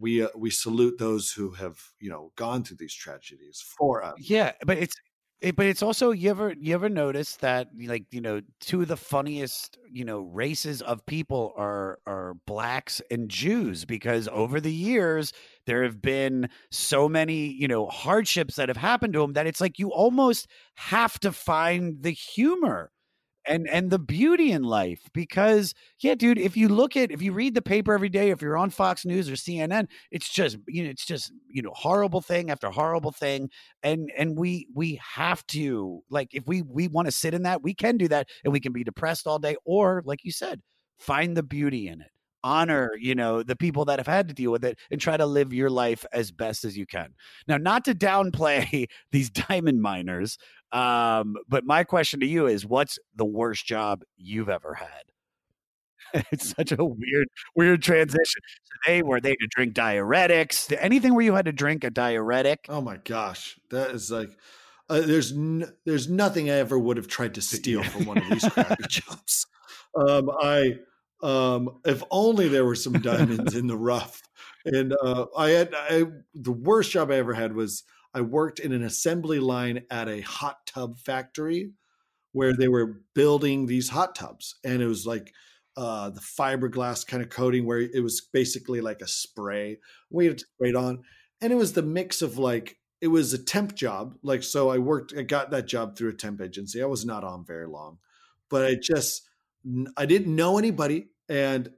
we 0.00 0.22
uh, 0.22 0.28
we 0.36 0.50
salute 0.50 0.98
those 0.98 1.32
who 1.32 1.50
have 1.52 1.78
you 2.00 2.10
know 2.10 2.32
gone 2.36 2.62
through 2.64 2.76
these 2.76 2.94
tragedies 2.94 3.60
for 3.60 4.02
us. 4.02 4.14
Yeah, 4.18 4.52
but 4.64 4.78
it's 4.78 4.96
it, 5.40 5.54
but 5.54 5.66
it's 5.66 5.82
also 5.82 6.10
you 6.10 6.30
ever 6.30 6.54
you 6.58 6.74
ever 6.74 6.88
notice 6.88 7.36
that 7.36 7.68
like 7.84 8.04
you 8.10 8.20
know 8.20 8.40
two 8.60 8.82
of 8.82 8.88
the 8.88 8.96
funniest 8.96 9.78
you 9.90 10.04
know 10.04 10.20
races 10.20 10.82
of 10.82 11.04
people 11.06 11.52
are 11.56 12.00
are 12.06 12.34
blacks 12.46 13.00
and 13.10 13.28
Jews 13.28 13.84
because 13.84 14.28
over 14.28 14.60
the 14.60 14.72
years 14.72 15.32
there 15.66 15.84
have 15.84 16.02
been 16.02 16.48
so 16.70 17.08
many 17.08 17.52
you 17.52 17.68
know 17.68 17.86
hardships 17.86 18.56
that 18.56 18.68
have 18.68 18.76
happened 18.76 19.12
to 19.12 19.20
them 19.20 19.34
that 19.34 19.46
it's 19.46 19.60
like 19.60 19.78
you 19.78 19.92
almost 19.92 20.48
have 20.74 21.20
to 21.20 21.30
find 21.30 22.02
the 22.02 22.10
humor 22.10 22.90
and 23.48 23.68
and 23.68 23.90
the 23.90 23.98
beauty 23.98 24.52
in 24.52 24.62
life 24.62 25.00
because 25.12 25.74
yeah 26.00 26.14
dude 26.14 26.38
if 26.38 26.56
you 26.56 26.68
look 26.68 26.96
at 26.96 27.10
if 27.10 27.22
you 27.22 27.32
read 27.32 27.54
the 27.54 27.62
paper 27.62 27.94
every 27.94 28.08
day 28.08 28.30
if 28.30 28.42
you're 28.42 28.56
on 28.56 28.70
Fox 28.70 29.04
News 29.04 29.28
or 29.28 29.34
CNN 29.34 29.86
it's 30.10 30.28
just 30.28 30.58
you 30.66 30.84
know 30.84 30.90
it's 30.90 31.06
just 31.06 31.32
you 31.48 31.62
know 31.62 31.72
horrible 31.74 32.20
thing 32.20 32.50
after 32.50 32.70
horrible 32.70 33.12
thing 33.12 33.50
and 33.82 34.10
and 34.16 34.36
we 34.38 34.68
we 34.74 35.00
have 35.02 35.46
to 35.48 36.02
like 36.10 36.34
if 36.34 36.46
we 36.46 36.62
we 36.62 36.88
want 36.88 37.06
to 37.06 37.12
sit 37.12 37.34
in 37.34 37.42
that 37.42 37.62
we 37.62 37.74
can 37.74 37.96
do 37.96 38.08
that 38.08 38.28
and 38.44 38.52
we 38.52 38.60
can 38.60 38.72
be 38.72 38.84
depressed 38.84 39.26
all 39.26 39.38
day 39.38 39.56
or 39.64 40.02
like 40.04 40.24
you 40.24 40.32
said 40.32 40.60
find 40.98 41.36
the 41.36 41.42
beauty 41.42 41.88
in 41.88 42.00
it. 42.00 42.10
Honor 42.44 42.92
you 42.96 43.16
know 43.16 43.42
the 43.42 43.56
people 43.56 43.84
that 43.86 43.98
have 43.98 44.06
had 44.06 44.28
to 44.28 44.34
deal 44.34 44.52
with 44.52 44.64
it 44.64 44.78
and 44.92 45.00
try 45.00 45.16
to 45.16 45.26
live 45.26 45.52
your 45.52 45.68
life 45.68 46.06
as 46.12 46.30
best 46.30 46.64
as 46.64 46.78
you 46.78 46.86
can. 46.86 47.12
Now 47.48 47.56
not 47.56 47.84
to 47.86 47.94
downplay 47.94 48.86
these 49.10 49.28
diamond 49.28 49.82
miners 49.82 50.38
um 50.72 51.36
but 51.48 51.64
my 51.64 51.84
question 51.84 52.20
to 52.20 52.26
you 52.26 52.46
is 52.46 52.66
what's 52.66 52.98
the 53.16 53.24
worst 53.24 53.66
job 53.66 54.02
you've 54.16 54.48
ever 54.48 54.74
had? 54.74 54.88
It's 56.32 56.54
such 56.56 56.72
a 56.72 56.84
weird 56.84 57.28
weird 57.54 57.82
transition. 57.82 58.40
Today, 58.84 58.98
they 58.98 59.02
were 59.02 59.20
they 59.20 59.34
to 59.34 59.46
drink 59.50 59.74
diuretics? 59.74 60.74
Anything 60.78 61.14
where 61.14 61.24
you 61.24 61.34
had 61.34 61.44
to 61.46 61.52
drink 61.52 61.84
a 61.84 61.90
diuretic? 61.90 62.66
Oh 62.68 62.80
my 62.80 62.96
gosh 62.98 63.58
that 63.70 63.90
is 63.90 64.10
like 64.10 64.30
uh, 64.90 65.00
there's 65.02 65.32
n- 65.32 65.70
there's 65.84 66.08
nothing 66.08 66.48
i 66.50 66.54
ever 66.54 66.78
would 66.78 66.96
have 66.96 67.08
tried 67.08 67.34
to 67.34 67.42
steal 67.42 67.82
from 67.82 68.06
one 68.06 68.18
of 68.18 68.28
these 68.30 68.44
crappy 68.48 68.84
jobs. 68.88 69.46
Um 69.96 70.30
i 70.40 70.76
um 71.22 71.80
if 71.84 72.02
only 72.10 72.48
there 72.48 72.64
were 72.64 72.74
some 72.74 72.94
diamonds 72.94 73.54
in 73.54 73.66
the 73.66 73.76
rough. 73.76 74.22
And 74.64 74.94
uh 75.02 75.26
i 75.36 75.50
had 75.50 75.74
i 75.74 76.04
the 76.34 76.52
worst 76.52 76.90
job 76.90 77.10
i 77.10 77.16
ever 77.16 77.34
had 77.34 77.54
was 77.54 77.84
i 78.18 78.22
worked 78.22 78.58
in 78.60 78.72
an 78.72 78.84
assembly 78.84 79.38
line 79.40 79.84
at 79.90 80.08
a 80.08 80.20
hot 80.22 80.66
tub 80.66 80.98
factory 80.98 81.72
where 82.32 82.54
they 82.54 82.68
were 82.68 83.00
building 83.14 83.66
these 83.66 83.88
hot 83.88 84.14
tubs. 84.14 84.56
And 84.64 84.82
it 84.82 84.86
was 84.86 85.06
like 85.06 85.32
uh 85.76 86.10
the 86.10 86.20
fiberglass 86.20 87.06
kind 87.06 87.22
of 87.22 87.30
coating 87.30 87.66
where 87.66 87.80
it 87.80 88.02
was 88.02 88.20
basically 88.20 88.80
like 88.80 89.00
a 89.00 89.08
spray. 89.08 89.78
We 90.10 90.26
had 90.26 90.38
to 90.38 90.44
spray 90.54 90.70
it 90.70 90.76
on. 90.76 91.02
And 91.40 91.52
it 91.52 91.56
was 91.56 91.72
the 91.72 91.82
mix 91.82 92.22
of 92.22 92.38
like 92.38 92.78
it 93.00 93.08
was 93.08 93.32
a 93.32 93.42
temp 93.42 93.74
job. 93.74 94.16
Like 94.22 94.42
so 94.42 94.70
i 94.70 94.78
worked 94.78 95.14
i 95.16 95.22
got 95.22 95.50
that 95.50 95.66
job 95.66 95.96
through 95.96 96.10
a 96.10 96.14
temp 96.14 96.40
agency. 96.40 96.82
I 96.82 96.86
was 96.86 97.04
not 97.04 97.24
on 97.24 97.44
very 97.44 97.66
long. 97.66 97.98
But 98.48 98.64
i 98.64 98.76
just 98.80 99.28
i 99.96 100.06
didn't 100.06 100.34
know 100.34 100.58
anybody. 100.58 101.08
And 101.28 101.70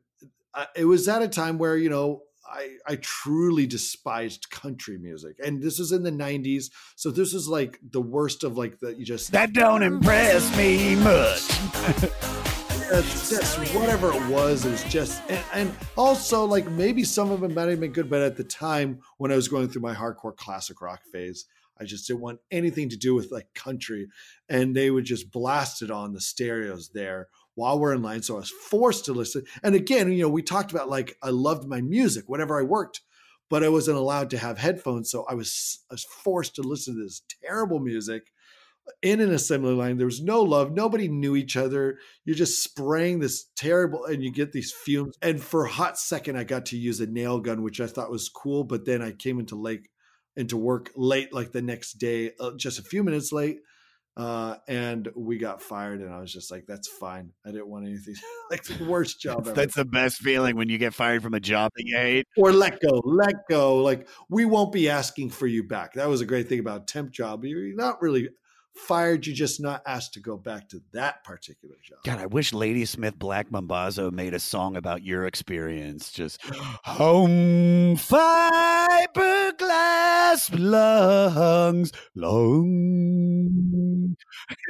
I, 0.54 0.66
it 0.76 0.84
was 0.84 1.08
at 1.08 1.22
a 1.22 1.28
time 1.28 1.58
where 1.58 1.76
you 1.76 1.90
know 1.90 2.22
I 2.50 2.76
I 2.86 2.96
truly 2.96 3.66
despised 3.66 4.50
country 4.50 4.98
music, 4.98 5.36
and 5.44 5.62
this 5.62 5.78
was 5.78 5.92
in 5.92 6.02
the 6.02 6.10
'90s, 6.10 6.70
so 6.96 7.10
this 7.10 7.32
was 7.32 7.48
like 7.48 7.78
the 7.90 8.00
worst 8.00 8.44
of 8.44 8.56
like 8.56 8.78
the 8.80 8.94
you 8.94 9.04
just 9.04 9.32
That 9.32 9.52
don't 9.52 9.82
impress 9.82 10.56
me 10.56 10.96
much. 10.96 11.48
it's 12.92 13.30
just 13.30 13.74
whatever 13.74 14.12
it 14.12 14.28
was. 14.28 14.64
It 14.64 14.70
was 14.72 14.84
just, 14.84 15.22
and, 15.28 15.44
and 15.54 15.76
also 15.96 16.44
like 16.44 16.68
maybe 16.70 17.04
some 17.04 17.30
of 17.30 17.42
it 17.44 17.54
might 17.54 17.68
have 17.68 17.80
been 17.80 17.92
good, 17.92 18.10
but 18.10 18.22
at 18.22 18.36
the 18.36 18.44
time 18.44 19.00
when 19.18 19.30
I 19.30 19.36
was 19.36 19.48
going 19.48 19.68
through 19.68 19.82
my 19.82 19.94
hardcore 19.94 20.36
classic 20.36 20.80
rock 20.80 21.00
phase, 21.12 21.46
I 21.80 21.84
just 21.84 22.06
didn't 22.06 22.20
want 22.20 22.40
anything 22.50 22.88
to 22.90 22.96
do 22.96 23.14
with 23.14 23.30
like 23.30 23.46
country, 23.54 24.08
and 24.48 24.74
they 24.74 24.90
would 24.90 25.04
just 25.04 25.30
blast 25.30 25.82
it 25.82 25.90
on 25.90 26.12
the 26.12 26.20
stereos 26.20 26.90
there 26.92 27.28
while 27.60 27.78
we're 27.78 27.94
in 27.94 28.02
line. 28.02 28.22
So 28.22 28.36
I 28.36 28.38
was 28.38 28.50
forced 28.50 29.04
to 29.04 29.12
listen. 29.12 29.44
And 29.62 29.74
again, 29.74 30.10
you 30.10 30.22
know, 30.22 30.30
we 30.30 30.42
talked 30.42 30.72
about 30.72 30.88
like 30.88 31.16
I 31.22 31.28
loved 31.28 31.68
my 31.68 31.82
music 31.82 32.24
whenever 32.26 32.58
I 32.58 32.62
worked, 32.62 33.02
but 33.50 33.62
I 33.62 33.68
wasn't 33.68 33.98
allowed 33.98 34.30
to 34.30 34.38
have 34.38 34.56
headphones, 34.56 35.10
so 35.10 35.26
I 35.28 35.34
was 35.34 35.84
I 35.90 35.94
was 35.94 36.04
forced 36.04 36.54
to 36.54 36.62
listen 36.62 36.94
to 36.94 37.02
this 37.02 37.22
terrible 37.44 37.78
music 37.78 38.32
in 39.02 39.20
an 39.20 39.30
assembly 39.30 39.74
line. 39.74 39.98
There 39.98 40.06
was 40.06 40.22
no 40.22 40.40
love. 40.40 40.72
Nobody 40.72 41.06
knew 41.06 41.36
each 41.36 41.54
other. 41.54 41.98
You're 42.24 42.34
just 42.34 42.64
spraying 42.64 43.18
this 43.18 43.44
terrible, 43.56 44.06
and 44.06 44.22
you 44.22 44.32
get 44.32 44.52
these 44.52 44.72
fumes. 44.72 45.16
And 45.20 45.42
for 45.42 45.66
a 45.66 45.70
hot 45.70 45.98
second, 45.98 46.36
I 46.36 46.44
got 46.44 46.64
to 46.66 46.78
use 46.78 46.98
a 47.00 47.06
nail 47.06 47.40
gun, 47.40 47.62
which 47.62 47.80
I 47.80 47.86
thought 47.86 48.10
was 48.10 48.30
cool. 48.30 48.64
But 48.64 48.86
then 48.86 49.02
I 49.02 49.12
came 49.12 49.38
into 49.38 49.54
late 49.54 49.86
into 50.34 50.56
work 50.56 50.90
late, 50.96 51.32
like 51.32 51.52
the 51.52 51.60
next 51.60 51.94
day, 51.94 52.30
uh, 52.40 52.52
just 52.56 52.78
a 52.78 52.84
few 52.84 53.04
minutes 53.04 53.32
late. 53.32 53.58
Uh, 54.16 54.56
and 54.68 55.08
we 55.14 55.38
got 55.38 55.62
fired, 55.62 56.00
and 56.00 56.12
I 56.12 56.20
was 56.20 56.32
just 56.32 56.50
like, 56.50 56.64
"That's 56.66 56.88
fine. 56.88 57.32
I 57.46 57.52
didn't 57.52 57.68
want 57.68 57.86
anything 57.86 58.16
like 58.50 58.64
the 58.64 58.84
worst 58.84 59.20
job 59.22 59.46
ever." 59.46 59.52
That's 59.52 59.76
the 59.76 59.84
best 59.84 60.18
feeling 60.18 60.56
when 60.56 60.68
you 60.68 60.78
get 60.78 60.94
fired 60.94 61.22
from 61.22 61.34
a 61.34 61.40
job 61.40 61.70
that 61.76 61.86
you 61.86 61.96
hate. 61.96 62.26
or 62.36 62.52
let 62.52 62.80
go, 62.80 63.00
let 63.04 63.34
go. 63.48 63.76
Like 63.78 64.08
we 64.28 64.44
won't 64.44 64.72
be 64.72 64.88
asking 64.90 65.30
for 65.30 65.46
you 65.46 65.62
back. 65.62 65.94
That 65.94 66.08
was 66.08 66.20
a 66.20 66.26
great 66.26 66.48
thing 66.48 66.58
about 66.58 66.88
temp 66.88 67.12
job. 67.12 67.44
You're 67.44 67.74
not 67.74 68.02
really 68.02 68.30
fired. 68.74 69.26
You're 69.26 69.36
just 69.36 69.60
not 69.60 69.82
asked 69.86 70.14
to 70.14 70.20
go 70.20 70.36
back 70.36 70.68
to 70.70 70.80
that 70.92 71.22
particular 71.24 71.76
job. 71.82 71.98
God, 72.04 72.18
I 72.18 72.26
wish 72.26 72.52
Ladysmith 72.52 73.18
Black 73.18 73.50
Mambazo 73.50 74.12
made 74.12 74.34
a 74.34 74.40
song 74.40 74.76
about 74.76 75.02
your 75.02 75.26
experience. 75.26 76.10
Just 76.10 76.40
home 76.84 77.96
fiberglass 77.96 80.50
lungs, 80.58 81.92
lungs. 82.14 84.16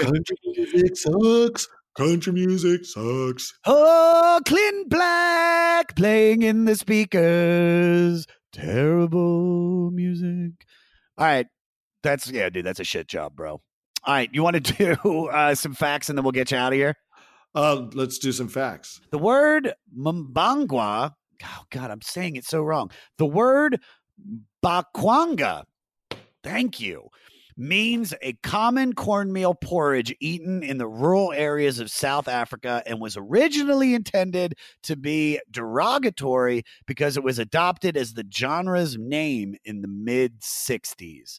Country 0.01 0.37
music 0.45 0.97
sucks. 0.97 1.69
Country 1.97 2.33
music 2.33 2.85
sucks. 2.85 3.53
Oh, 3.67 4.41
Clint 4.47 4.91
Black 4.91 5.97
playing 5.97 6.43
in 6.43 6.65
the 6.65 6.77
speakers. 6.77 8.27
Terrible 8.53 9.91
music. 9.91 10.53
All 11.19 11.27
right. 11.27 11.47
That's, 12.03 12.31
yeah, 12.31 12.49
dude, 12.49 12.65
that's 12.65 12.81
a 12.81 12.85
shit 12.85 13.09
job, 13.09 13.37
bro. 13.37 13.61
All 14.05 14.15
right. 14.15 14.31
You 14.33 14.43
want 14.43 14.65
to 14.65 14.97
do 14.97 15.27
uh, 15.29 15.55
some 15.55 15.75
facts 15.75 16.09
and 16.09 16.17
then 16.19 16.25
we'll 16.25 16.33
get 16.33 16.51
you 16.51 16.57
out 16.57 16.73
of 16.73 16.79
here? 16.79 16.97
Uh, 17.55 17.87
let's 17.95 18.19
do 18.19 18.33
some 18.33 18.49
facts. 18.49 19.01
The 19.11 19.19
word 19.19 19.73
Mbangwa, 19.97 21.13
oh 21.45 21.63
God, 21.71 21.91
I'm 21.91 22.03
saying 22.03 22.37
it 22.37 22.45
so 22.45 22.63
wrong. 22.63 22.91
The 23.19 23.27
word 23.27 23.81
Bakwanga, 24.63 25.65
thank 26.45 26.81
you, 26.81 27.09
means 27.57 28.15
a 28.23 28.33
common 28.43 28.95
cornmeal 28.95 29.55
porridge 29.55 30.15
eaten 30.21 30.63
in 30.63 30.79
the 30.79 30.87
rural 30.87 31.33
areas 31.33 31.79
of 31.79 31.91
South 31.91 32.29
Africa 32.29 32.83
and 32.87 33.01
was 33.01 33.17
originally 33.17 33.95
intended 33.95 34.55
to 34.85 34.97
be 34.97 35.41
derogatory 35.51 36.63
because 36.87 37.17
it 37.17 37.23
was 37.23 37.39
adopted 37.39 37.97
as 37.97 38.15
the 38.15 38.27
genre's 38.33 38.97
name 38.97 39.57
in 39.65 39.83
the 39.83 39.89
mid 39.89 40.41
60s. 40.41 41.39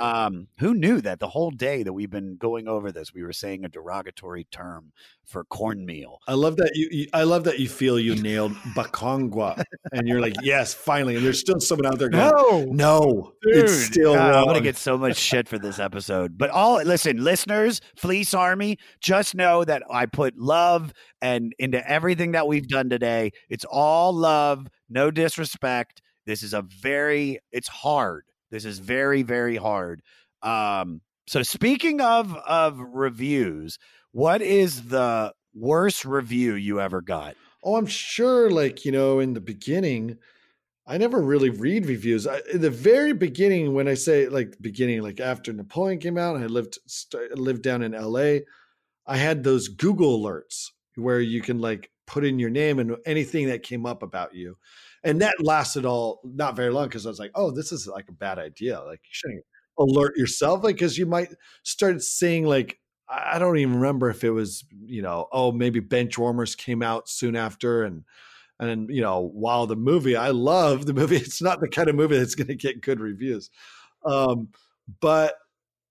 Um, 0.00 0.48
who 0.58 0.74
knew 0.74 1.00
that 1.02 1.20
the 1.20 1.28
whole 1.28 1.50
day 1.50 1.82
that 1.82 1.92
we've 1.92 2.10
been 2.10 2.36
going 2.36 2.66
over 2.66 2.90
this, 2.90 3.12
we 3.12 3.22
were 3.22 3.34
saying 3.34 3.64
a 3.64 3.68
derogatory 3.68 4.44
term 4.44 4.92
for 5.26 5.44
cornmeal. 5.44 6.20
I 6.26 6.34
love 6.34 6.56
that 6.56 6.72
you, 6.74 6.88
you. 6.90 7.06
I 7.12 7.24
love 7.24 7.44
that 7.44 7.58
you 7.58 7.68
feel 7.68 7.98
you 7.98 8.14
nailed 8.22 8.52
Bakongwa, 8.74 9.62
and 9.92 10.08
you're 10.08 10.20
like, 10.20 10.34
yes, 10.42 10.72
finally. 10.72 11.16
And 11.16 11.24
there's 11.24 11.38
still 11.38 11.60
someone 11.60 11.86
out 11.86 11.98
there 11.98 12.08
going, 12.08 12.74
no, 12.74 13.34
it's 13.42 13.72
Dude, 13.72 13.92
still 13.92 14.14
God, 14.14 14.34
I'm 14.34 14.46
gonna 14.46 14.62
get 14.62 14.76
so 14.76 14.96
much 14.96 15.18
shit 15.18 15.48
for 15.48 15.58
this 15.58 15.78
episode. 15.78 16.38
But 16.38 16.50
all 16.50 16.82
listen, 16.82 17.22
listeners, 17.22 17.80
Fleece 17.96 18.32
Army, 18.32 18.78
just 19.00 19.34
know 19.34 19.64
that 19.64 19.82
I 19.90 20.06
put 20.06 20.38
love 20.38 20.92
and 21.20 21.54
into 21.58 21.86
everything 21.88 22.32
that 22.32 22.46
we've 22.46 22.68
done 22.68 22.88
today. 22.88 23.32
It's 23.48 23.66
all 23.70 24.12
love, 24.14 24.66
no 24.88 25.10
disrespect. 25.10 26.00
This 26.26 26.42
is 26.42 26.54
a 26.54 26.62
very 26.62 27.38
it's 27.52 27.68
hard. 27.68 28.24
This 28.50 28.64
is 28.64 28.78
very, 28.78 29.22
very 29.22 29.56
hard. 29.56 30.02
Um, 30.42 31.00
so 31.26 31.42
speaking 31.42 32.00
of 32.00 32.34
of 32.36 32.78
reviews, 32.78 33.78
what 34.12 34.42
is 34.42 34.88
the 34.88 35.32
worst 35.54 36.04
review 36.04 36.54
you 36.54 36.80
ever 36.80 37.00
got? 37.00 37.36
Oh, 37.62 37.76
I'm 37.76 37.86
sure. 37.86 38.50
Like 38.50 38.84
you 38.84 38.92
know, 38.92 39.20
in 39.20 39.34
the 39.34 39.40
beginning, 39.40 40.16
I 40.86 40.98
never 40.98 41.20
really 41.20 41.50
read 41.50 41.86
reviews. 41.86 42.26
I, 42.26 42.40
in 42.52 42.62
the 42.62 42.70
very 42.70 43.12
beginning, 43.12 43.74
when 43.74 43.86
I 43.86 43.94
say 43.94 44.28
like 44.28 44.56
beginning, 44.60 45.02
like 45.02 45.20
after 45.20 45.52
Napoleon 45.52 46.00
came 46.00 46.18
out, 46.18 46.36
I 46.36 46.46
lived 46.46 46.78
st- 46.86 47.38
lived 47.38 47.62
down 47.62 47.82
in 47.82 47.94
L.A. 47.94 48.42
I 49.06 49.16
had 49.16 49.44
those 49.44 49.68
Google 49.68 50.20
alerts 50.20 50.70
where 50.96 51.20
you 51.20 51.42
can 51.42 51.60
like 51.60 51.90
put 52.06 52.24
in 52.24 52.40
your 52.40 52.50
name 52.50 52.78
and 52.80 52.96
anything 53.06 53.46
that 53.46 53.62
came 53.62 53.86
up 53.86 54.02
about 54.02 54.34
you, 54.34 54.56
and 55.02 55.20
that 55.22 55.34
lasted 55.40 55.84
all 55.86 56.20
not 56.24 56.56
very 56.56 56.70
long 56.70 56.88
because 56.88 57.06
I 57.06 57.08
was 57.10 57.18
like, 57.18 57.32
oh, 57.34 57.50
this 57.50 57.72
is 57.72 57.86
like 57.86 58.08
a 58.08 58.12
bad 58.12 58.38
idea. 58.38 58.80
Like 58.80 59.00
you 59.04 59.10
shouldn't 59.10 59.44
alert 59.78 60.16
yourself, 60.16 60.62
like 60.62 60.76
because 60.76 60.98
you 60.98 61.06
might 61.06 61.28
start 61.62 62.02
seeing 62.02 62.46
like 62.46 62.80
I 63.10 63.38
don't 63.38 63.58
even 63.58 63.74
remember 63.76 64.08
if 64.08 64.22
it 64.22 64.30
was, 64.30 64.64
you 64.84 65.02
know, 65.02 65.26
oh, 65.32 65.50
maybe 65.50 65.80
bench 65.80 66.16
warmers 66.16 66.54
came 66.54 66.80
out 66.82 67.08
soon 67.08 67.34
after. 67.34 67.82
And, 67.82 68.04
and, 68.60 68.88
you 68.88 69.02
know, 69.02 69.20
while 69.20 69.66
the 69.66 69.76
movie, 69.76 70.14
I 70.14 70.28
love 70.30 70.86
the 70.86 70.94
movie, 70.94 71.16
it's 71.16 71.42
not 71.42 71.60
the 71.60 71.68
kind 71.68 71.88
of 71.88 71.96
movie 71.96 72.18
that's 72.18 72.36
going 72.36 72.46
to 72.48 72.54
get 72.54 72.80
good 72.80 73.00
reviews. 73.00 73.50
Um, 74.04 74.50
but 75.00 75.34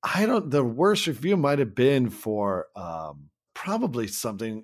I 0.01 0.25
don't, 0.25 0.49
the 0.49 0.63
worst 0.63 1.07
review 1.07 1.35
might 1.35 1.59
have 1.59 1.75
been 1.75 2.09
for 2.09 2.67
um, 2.75 3.29
probably 3.53 4.07
something 4.07 4.63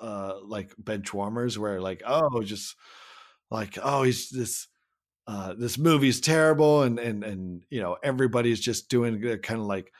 uh, 0.00 0.34
like 0.44 0.72
bench 0.78 1.12
warmers 1.12 1.58
where 1.58 1.80
like, 1.80 2.02
oh, 2.06 2.40
just 2.42 2.76
like, 3.50 3.78
oh, 3.82 4.02
he's 4.02 4.30
this, 4.30 4.68
uh, 5.26 5.54
this 5.56 5.78
movie's 5.78 6.20
terrible. 6.20 6.82
And, 6.82 6.98
and, 6.98 7.24
and, 7.24 7.62
you 7.70 7.80
know, 7.80 7.96
everybody's 8.02 8.60
just 8.60 8.88
doing 8.88 9.24
a 9.26 9.38
kind 9.38 9.60
of 9.60 9.66
like, 9.66 9.92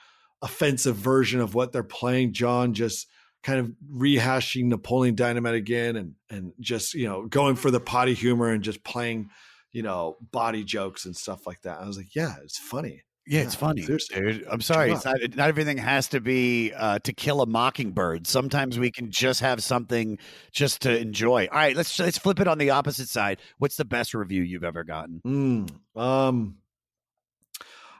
offensive 0.43 0.97
version 0.97 1.41
of 1.41 1.55
what 1.55 1.73
they're 1.73 1.83
playing. 1.83 2.33
Jon 2.33 2.75
just 2.75 3.09
kind 3.43 3.61
of 3.61 3.73
rehashing 3.93 4.67
Napoleon 4.67 5.15
Dynamite 5.15 5.55
again 5.55 5.97
and 5.97 6.15
and 6.29 6.53
just 6.61 6.95
you 6.95 7.07
know 7.07 7.27
going 7.27 7.57
for 7.57 7.71
the 7.71 7.81
potty 7.81 8.15
humor 8.15 8.51
and 8.51 8.63
just 8.63 8.85
playing 8.85 9.31
you 9.73 9.83
know 9.83 10.17
body 10.33 10.65
jokes 10.65 11.05
and 11.05 11.17
stuff 11.17 11.47
like 11.47 11.63
that. 11.63 11.81
I 11.81 11.87
was 11.87 11.97
like, 11.97 12.15
yeah, 12.15 12.35
it's 12.43 12.59
funny. 12.59 13.03
Yeah, 13.27 13.43
it's 13.43 13.55
funny, 13.55 13.83
dude. 13.83 14.45
I'm 14.51 14.61
sorry. 14.61 14.91
It's 14.91 15.05
not, 15.05 15.19
not 15.37 15.49
everything 15.49 15.77
has 15.79 16.09
to 16.09 16.21
be 16.21 16.73
uh, 16.73 16.99
to 17.01 17.13
kill 17.13 17.43
a 17.43 17.47
mockingbird. 17.47 18.27
Sometimes 18.27 18.79
we 18.79 18.91
can 18.91 19.11
just 19.11 19.41
have 19.41 19.63
something 19.63 20.19
just 20.51 20.83
to 20.83 20.99
enjoy. 20.99 21.47
All 21.53 21.59
right, 21.59 21.77
let's 21.77 21.97
let's 21.99 22.19
flip 22.19 22.41
it 22.41 22.49
on 22.49 22.59
the 22.59 22.71
opposite 22.71 23.09
side. 23.09 23.39
What's 23.59 23.77
the 23.77 23.85
best 23.85 24.15
review 24.15 24.43
you've 24.43 24.65
ever 24.65 24.83
gotten? 24.85 25.21
Mm, 25.25 26.01
um, 26.01 26.57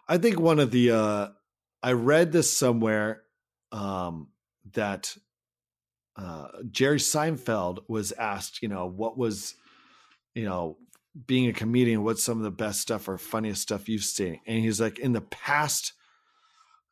I 0.09 0.19
think 0.19 0.41
one 0.41 0.59
of 0.59 0.73
the 0.73 0.91
uh, 0.91 1.29
I 1.83 1.93
read 1.93 2.33
this 2.33 2.57
somewhere 2.57 3.23
um, 3.71 4.29
that 4.73 5.17
uh, 6.17 6.49
Jerry 6.71 6.99
Seinfeld 6.99 7.81
was 7.89 8.13
asked, 8.13 8.63
you 8.63 8.69
know, 8.69 8.87
what 8.87 9.17
was, 9.17 9.55
you 10.35 10.45
know, 10.45 10.77
being 11.27 11.49
a 11.49 11.53
comedian, 11.53 12.05
what's 12.05 12.23
some 12.23 12.39
of 12.39 12.45
the 12.45 12.51
best 12.51 12.81
stuff 12.81 13.09
or 13.09 13.19
funniest 13.19 13.63
stuff 13.63 13.89
you've 13.89 14.05
seen? 14.05 14.41
And 14.47 14.61
he's 14.61 14.81
like, 14.81 14.99
in 14.99 15.13
the 15.13 15.21
past, 15.21 15.93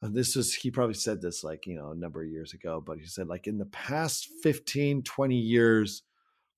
this 0.02 0.36
was, 0.36 0.54
he 0.54 0.70
probably 0.70 0.94
said 0.94 1.20
this 1.20 1.44
like, 1.44 1.66
you 1.66 1.74
know, 1.74 1.90
a 1.90 1.96
number 1.96 2.22
of 2.22 2.28
years 2.28 2.52
ago, 2.52 2.82
but 2.84 2.98
he 2.98 3.06
said, 3.06 3.28
like, 3.28 3.46
in 3.46 3.58
the 3.58 3.66
past 3.66 4.28
15, 4.42 5.02
20 5.02 5.36
years, 5.36 6.02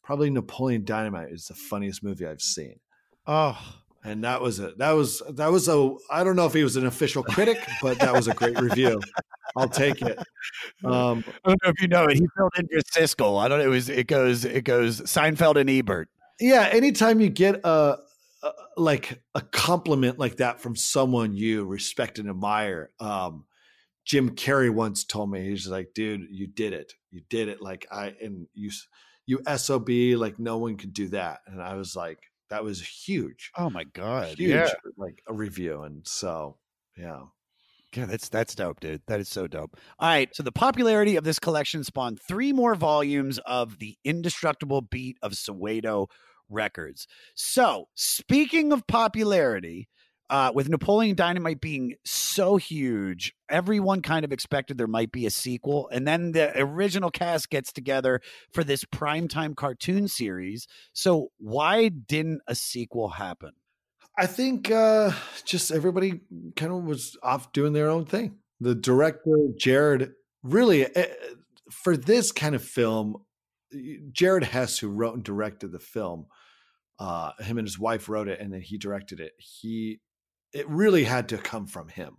probably 0.02 0.30
Napoleon 0.30 0.84
Dynamite 0.84 1.30
is 1.30 1.46
the 1.46 1.54
funniest 1.54 2.02
movie 2.02 2.26
I've 2.26 2.42
seen. 2.42 2.80
Oh, 3.26 3.58
and 4.02 4.24
that 4.24 4.40
was 4.40 4.58
a 4.58 4.72
that 4.78 4.92
was 4.92 5.22
that 5.28 5.52
was 5.52 5.68
a 5.68 5.94
I 6.10 6.24
don't 6.24 6.36
know 6.36 6.46
if 6.46 6.54
he 6.54 6.64
was 6.64 6.76
an 6.76 6.86
official 6.86 7.22
critic, 7.22 7.58
but 7.82 7.98
that 7.98 8.14
was 8.14 8.28
a 8.28 8.34
great 8.34 8.58
review. 8.58 9.00
I'll 9.56 9.68
take 9.68 10.02
it. 10.02 10.18
Um, 10.82 11.22
I 11.44 11.50
don't 11.50 11.62
know 11.62 11.70
if 11.70 11.82
you 11.82 11.88
know 11.88 12.04
it. 12.06 12.14
He 12.14 12.26
filled 12.34 12.52
in 12.56 12.66
for 12.66 12.78
Siskel. 12.78 13.38
I 13.38 13.48
don't 13.48 13.58
know. 13.58 13.66
It 13.66 13.68
was 13.68 13.90
it 13.90 14.06
goes 14.06 14.46
it 14.46 14.64
goes 14.64 15.02
Seinfeld 15.02 15.56
and 15.56 15.68
Ebert. 15.68 16.08
Yeah, 16.40 16.68
anytime 16.72 17.20
you 17.20 17.28
get 17.28 17.60
a, 17.64 17.98
a 18.42 18.52
like 18.76 19.22
a 19.34 19.40
compliment 19.40 20.18
like 20.18 20.36
that 20.36 20.60
from 20.60 20.76
someone 20.76 21.34
you 21.34 21.64
respect 21.64 22.18
and 22.18 22.28
admire, 22.28 22.90
um, 23.00 23.44
Jim 24.04 24.30
Carrey 24.30 24.70
once 24.70 25.04
told 25.04 25.30
me 25.30 25.48
he's 25.48 25.68
like, 25.68 25.90
"Dude, 25.94 26.26
you 26.30 26.46
did 26.46 26.72
it. 26.72 26.92
You 27.10 27.22
did 27.28 27.48
it. 27.48 27.60
Like 27.60 27.86
I 27.92 28.14
and 28.20 28.46
you 28.54 28.70
you 29.26 29.40
sob 29.56 29.88
like 29.88 30.38
no 30.38 30.58
one 30.58 30.76
could 30.76 30.92
do 30.92 31.08
that." 31.08 31.40
And 31.46 31.62
I 31.62 31.74
was 31.74 31.94
like, 31.94 32.18
that 32.50 32.64
was 32.64 32.82
huge. 32.82 33.50
Oh 33.56 33.70
my 33.70 33.84
god, 33.84 34.38
huge, 34.38 34.50
yeah. 34.50 34.68
like 34.96 35.22
a 35.26 35.32
review, 35.32 35.82
and 35.82 36.06
so 36.06 36.58
yeah. 36.96 37.22
Yeah, 37.96 38.04
that's 38.06 38.28
that's 38.28 38.54
dope, 38.54 38.78
dude. 38.78 39.02
That 39.08 39.18
is 39.18 39.28
so 39.28 39.48
dope. 39.48 39.76
All 39.98 40.08
right, 40.08 40.34
so 40.34 40.44
the 40.44 40.52
popularity 40.52 41.16
of 41.16 41.24
this 41.24 41.40
collection 41.40 41.82
spawned 41.82 42.20
three 42.28 42.52
more 42.52 42.76
volumes 42.76 43.40
of 43.46 43.80
the 43.80 43.96
indestructible 44.04 44.80
beat 44.80 45.16
of 45.22 45.32
Soweto 45.32 46.06
records. 46.50 47.06
So, 47.34 47.88
speaking 47.94 48.72
of 48.72 48.86
popularity, 48.86 49.88
uh, 50.30 50.52
with 50.54 50.68
Napoleon 50.68 51.16
Dynamite 51.16 51.60
being 51.60 51.96
so 52.04 52.56
huge, 52.56 53.34
everyone 53.48 54.00
kind 54.00 54.24
of 54.24 54.32
expected 54.32 54.78
there 54.78 54.86
might 54.86 55.10
be 55.10 55.26
a 55.26 55.30
sequel. 55.30 55.88
And 55.92 56.06
then 56.06 56.30
the 56.32 56.56
original 56.56 57.10
cast 57.10 57.50
gets 57.50 57.72
together 57.72 58.20
for 58.52 58.62
this 58.62 58.84
primetime 58.84 59.56
cartoon 59.56 60.06
series. 60.06 60.68
So, 60.92 61.32
why 61.38 61.88
didn't 61.88 62.42
a 62.46 62.54
sequel 62.54 63.08
happen? 63.08 63.52
I 64.16 64.26
think 64.26 64.70
uh, 64.70 65.12
just 65.44 65.72
everybody 65.72 66.20
kind 66.54 66.72
of 66.72 66.84
was 66.84 67.16
off 67.22 67.52
doing 67.52 67.72
their 67.72 67.88
own 67.88 68.04
thing. 68.04 68.36
The 68.60 68.74
director, 68.74 69.36
Jared, 69.58 70.12
really, 70.42 70.94
uh, 70.94 71.06
for 71.70 71.96
this 71.96 72.30
kind 72.30 72.54
of 72.54 72.62
film, 72.62 73.16
Jared 74.12 74.44
Hess, 74.44 74.78
who 74.78 74.88
wrote 74.88 75.14
and 75.14 75.24
directed 75.24 75.72
the 75.72 75.78
film, 75.78 76.26
uh, 77.00 77.32
him 77.40 77.58
and 77.58 77.66
his 77.66 77.78
wife 77.78 78.08
wrote 78.08 78.28
it 78.28 78.40
and 78.40 78.52
then 78.52 78.60
he 78.60 78.78
directed 78.78 79.18
it. 79.18 79.32
He, 79.38 80.00
it 80.52 80.68
really 80.68 81.04
had 81.04 81.30
to 81.30 81.38
come 81.38 81.66
from 81.66 81.88
him. 81.88 82.18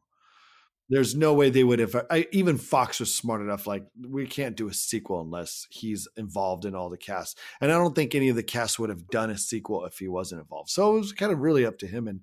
There's 0.89 1.15
no 1.15 1.33
way 1.33 1.49
they 1.49 1.63
would 1.63 1.79
have. 1.79 1.95
I, 2.09 2.27
even 2.33 2.57
Fox 2.57 2.99
was 2.99 3.15
smart 3.15 3.39
enough. 3.39 3.65
Like 3.65 3.85
we 4.09 4.27
can't 4.27 4.57
do 4.57 4.67
a 4.67 4.73
sequel 4.73 5.21
unless 5.21 5.65
he's 5.69 6.05
involved 6.17 6.65
in 6.65 6.75
all 6.75 6.89
the 6.89 6.97
cast. 6.97 7.39
And 7.61 7.71
I 7.71 7.75
don't 7.75 7.95
think 7.95 8.13
any 8.13 8.27
of 8.27 8.35
the 8.35 8.43
cast 8.43 8.77
would 8.77 8.89
have 8.89 9.07
done 9.07 9.29
a 9.29 9.37
sequel 9.37 9.85
if 9.85 9.99
he 9.99 10.09
wasn't 10.09 10.41
involved. 10.41 10.69
So 10.69 10.95
it 10.95 10.99
was 10.99 11.13
kind 11.13 11.31
of 11.31 11.39
really 11.39 11.65
up 11.65 11.77
to 11.79 11.87
him. 11.87 12.09
And 12.09 12.19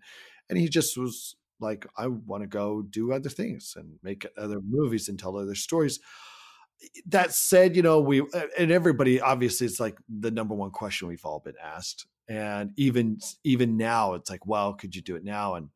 and 0.51 0.59
he 0.59 0.69
just 0.69 0.99
was 0.99 1.37
like, 1.61 1.87
I 1.97 2.09
want 2.09 2.43
to 2.43 2.47
go 2.47 2.83
do 2.83 3.13
other 3.13 3.31
things 3.31 3.75
and 3.75 3.95
make 4.03 4.27
other 4.37 4.61
movies 4.63 5.09
and 5.09 5.19
tell 5.19 5.39
other 5.39 5.55
stories. 5.55 5.99
That 7.07 7.33
said, 7.33 7.75
you 7.75 7.83
know, 7.83 8.01
we 8.01 8.23
and 8.59 8.71
everybody 8.71 9.19
obviously 9.19 9.67
it's 9.67 9.81
like 9.81 9.97
the 10.09 10.31
number 10.31 10.55
one 10.55 10.73
question 10.73 11.09
we've 11.09 11.25
all 11.25 11.41
been 11.41 11.57
asked. 11.63 12.07
And 12.29 12.73
even 12.77 13.19
even 13.45 13.77
now, 13.77 14.15
it's 14.15 14.31
like, 14.31 14.47
well, 14.47 14.75
could 14.75 14.95
you 14.95 15.03
do 15.03 15.17
it 15.17 15.25
now? 15.25 15.55
And 15.55 15.71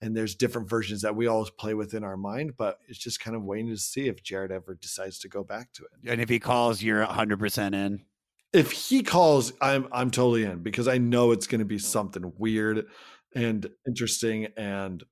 and 0.00 0.16
there's 0.16 0.34
different 0.34 0.68
versions 0.68 1.02
that 1.02 1.16
we 1.16 1.26
always 1.26 1.50
play 1.50 1.72
with 1.72 1.94
in 1.94 2.04
our 2.04 2.16
mind, 2.16 2.58
but 2.58 2.78
it's 2.88 2.98
just 2.98 3.20
kind 3.20 3.34
of 3.34 3.42
waiting 3.42 3.70
to 3.70 3.76
see 3.78 4.06
if 4.06 4.22
Jared 4.22 4.52
ever 4.52 4.74
decides 4.74 5.18
to 5.20 5.28
go 5.28 5.42
back 5.42 5.72
to 5.72 5.84
it. 5.84 6.10
And 6.10 6.20
if 6.20 6.28
he 6.28 6.38
calls, 6.38 6.82
you're 6.82 7.06
100% 7.06 7.74
in. 7.74 8.02
If 8.52 8.70
he 8.70 9.02
calls, 9.02 9.52
I'm 9.60 9.88
I'm 9.90 10.10
totally 10.10 10.44
in 10.44 10.58
because 10.58 10.88
I 10.88 10.98
know 10.98 11.32
it's 11.32 11.46
going 11.46 11.60
to 11.60 11.64
be 11.64 11.78
something 11.78 12.32
weird 12.38 12.86
and 13.34 13.66
interesting 13.86 14.48
and 14.56 15.02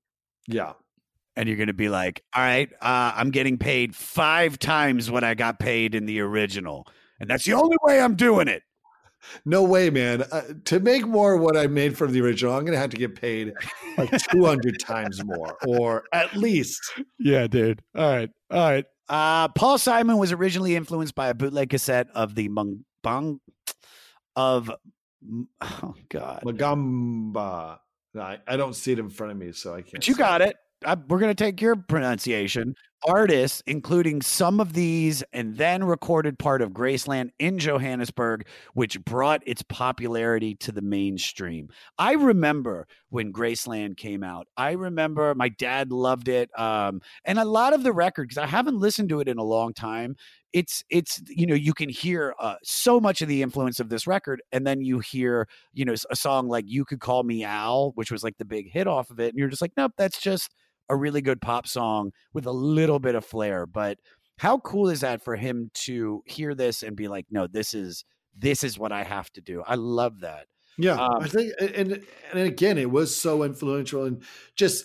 yeah. 0.46 0.74
And 1.34 1.48
you're 1.48 1.56
going 1.56 1.68
to 1.68 1.72
be 1.72 1.88
like, 1.88 2.22
"All 2.34 2.42
right, 2.42 2.70
uh, 2.82 3.12
I'm 3.16 3.30
getting 3.30 3.56
paid 3.56 3.96
5 3.96 4.58
times 4.58 5.10
what 5.10 5.24
I 5.24 5.32
got 5.32 5.58
paid 5.58 5.94
in 5.94 6.04
the 6.04 6.20
original." 6.20 6.86
And 7.18 7.30
that's 7.30 7.44
the 7.46 7.54
only 7.54 7.78
way 7.82 8.00
I'm 8.00 8.14
doing 8.14 8.48
it 8.48 8.62
no 9.44 9.62
way, 9.62 9.90
man. 9.90 10.22
Uh, 10.30 10.42
to 10.64 10.80
make 10.80 11.06
more 11.06 11.36
what 11.36 11.56
I 11.56 11.66
made 11.66 11.96
from 11.96 12.12
the 12.12 12.20
original, 12.20 12.54
I'm 12.54 12.64
going 12.64 12.74
to 12.74 12.80
have 12.80 12.90
to 12.90 12.96
get 12.96 13.14
paid 13.14 13.52
like 13.98 14.10
200 14.30 14.78
times 14.78 15.24
more, 15.24 15.56
or 15.66 16.04
at 16.12 16.34
least. 16.36 16.80
Yeah, 17.18 17.46
dude. 17.46 17.82
All 17.96 18.10
right. 18.10 18.30
All 18.50 18.70
right. 18.70 18.84
Uh, 19.08 19.48
Paul 19.48 19.78
Simon 19.78 20.16
was 20.16 20.32
originally 20.32 20.76
influenced 20.76 21.14
by 21.14 21.28
a 21.28 21.34
bootleg 21.34 21.70
cassette 21.70 22.08
of 22.14 22.34
the 22.34 22.48
Mung 22.48 22.84
Bang 23.02 23.40
of 24.36 24.70
oh 25.60 25.94
god 26.08 26.42
Magamba. 26.44 27.78
I, 28.18 28.38
I 28.46 28.56
don't 28.56 28.74
see 28.74 28.92
it 28.92 28.98
in 28.98 29.08
front 29.08 29.32
of 29.32 29.38
me, 29.38 29.52
so 29.52 29.74
I 29.74 29.82
can't. 29.82 29.92
But 29.92 30.08
you 30.08 30.14
got 30.14 30.42
it. 30.42 30.56
I, 30.84 30.94
we're 30.94 31.18
going 31.18 31.34
to 31.34 31.44
take 31.44 31.60
your 31.60 31.76
pronunciation. 31.76 32.74
Artists, 33.06 33.62
including 33.66 34.22
some 34.22 34.60
of 34.60 34.74
these, 34.74 35.24
and 35.32 35.56
then 35.56 35.82
recorded 35.82 36.38
part 36.38 36.62
of 36.62 36.70
Graceland 36.70 37.30
in 37.40 37.58
Johannesburg, 37.58 38.46
which 38.74 39.02
brought 39.04 39.42
its 39.44 39.62
popularity 39.62 40.54
to 40.56 40.70
the 40.70 40.82
mainstream. 40.82 41.68
I 41.98 42.12
remember 42.12 42.86
when 43.08 43.32
Graceland 43.32 43.96
came 43.96 44.22
out. 44.22 44.46
I 44.56 44.72
remember 44.72 45.34
my 45.34 45.48
dad 45.48 45.90
loved 45.90 46.28
it, 46.28 46.48
um, 46.58 47.00
and 47.24 47.38
a 47.40 47.44
lot 47.44 47.72
of 47.72 47.82
the 47.82 47.92
record 47.92 48.28
because 48.28 48.38
I 48.38 48.46
haven't 48.46 48.78
listened 48.78 49.08
to 49.08 49.20
it 49.20 49.28
in 49.28 49.38
a 49.38 49.44
long 49.44 49.74
time. 49.74 50.14
It's 50.52 50.84
it's 50.90 51.20
you 51.28 51.46
know 51.46 51.54
you 51.54 51.72
can 51.74 51.88
hear 51.88 52.34
uh, 52.38 52.56
so 52.62 53.00
much 53.00 53.22
of 53.22 53.28
the 53.28 53.42
influence 53.42 53.80
of 53.80 53.88
this 53.88 54.06
record, 54.06 54.42
and 54.52 54.66
then 54.66 54.80
you 54.82 55.00
hear 55.00 55.48
you 55.72 55.84
know 55.84 55.94
a 56.10 56.16
song 56.16 56.48
like 56.48 56.66
"You 56.68 56.84
Could 56.84 57.00
Call 57.00 57.22
Me 57.24 57.42
Al," 57.42 57.92
which 57.96 58.12
was 58.12 58.22
like 58.22 58.38
the 58.38 58.44
big 58.44 58.70
hit 58.70 58.86
off 58.86 59.10
of 59.10 59.18
it, 59.18 59.30
and 59.30 59.38
you're 59.38 59.48
just 59.48 59.62
like, 59.62 59.72
nope, 59.76 59.92
that's 59.96 60.20
just 60.20 60.54
a 60.92 60.96
really 60.96 61.22
good 61.22 61.40
pop 61.40 61.66
song 61.66 62.12
with 62.34 62.44
a 62.44 62.52
little 62.52 62.98
bit 62.98 63.14
of 63.14 63.24
flair. 63.24 63.66
But 63.66 63.98
how 64.36 64.58
cool 64.58 64.90
is 64.90 65.00
that 65.00 65.24
for 65.24 65.36
him 65.36 65.70
to 65.72 66.22
hear 66.26 66.54
this 66.54 66.82
and 66.82 66.94
be 66.94 67.08
like, 67.08 67.24
no, 67.30 67.46
this 67.46 67.72
is 67.72 68.04
this 68.36 68.62
is 68.62 68.78
what 68.78 68.92
I 68.92 69.02
have 69.02 69.30
to 69.32 69.40
do. 69.40 69.62
I 69.66 69.74
love 69.76 70.20
that. 70.20 70.46
Yeah, 70.78 70.94
um, 70.94 71.22
I 71.22 71.28
think, 71.28 71.52
and 71.60 72.02
and 72.32 72.40
again, 72.40 72.76
it 72.76 72.90
was 72.90 73.14
so 73.14 73.42
influential 73.42 74.04
and 74.04 74.22
just 74.54 74.84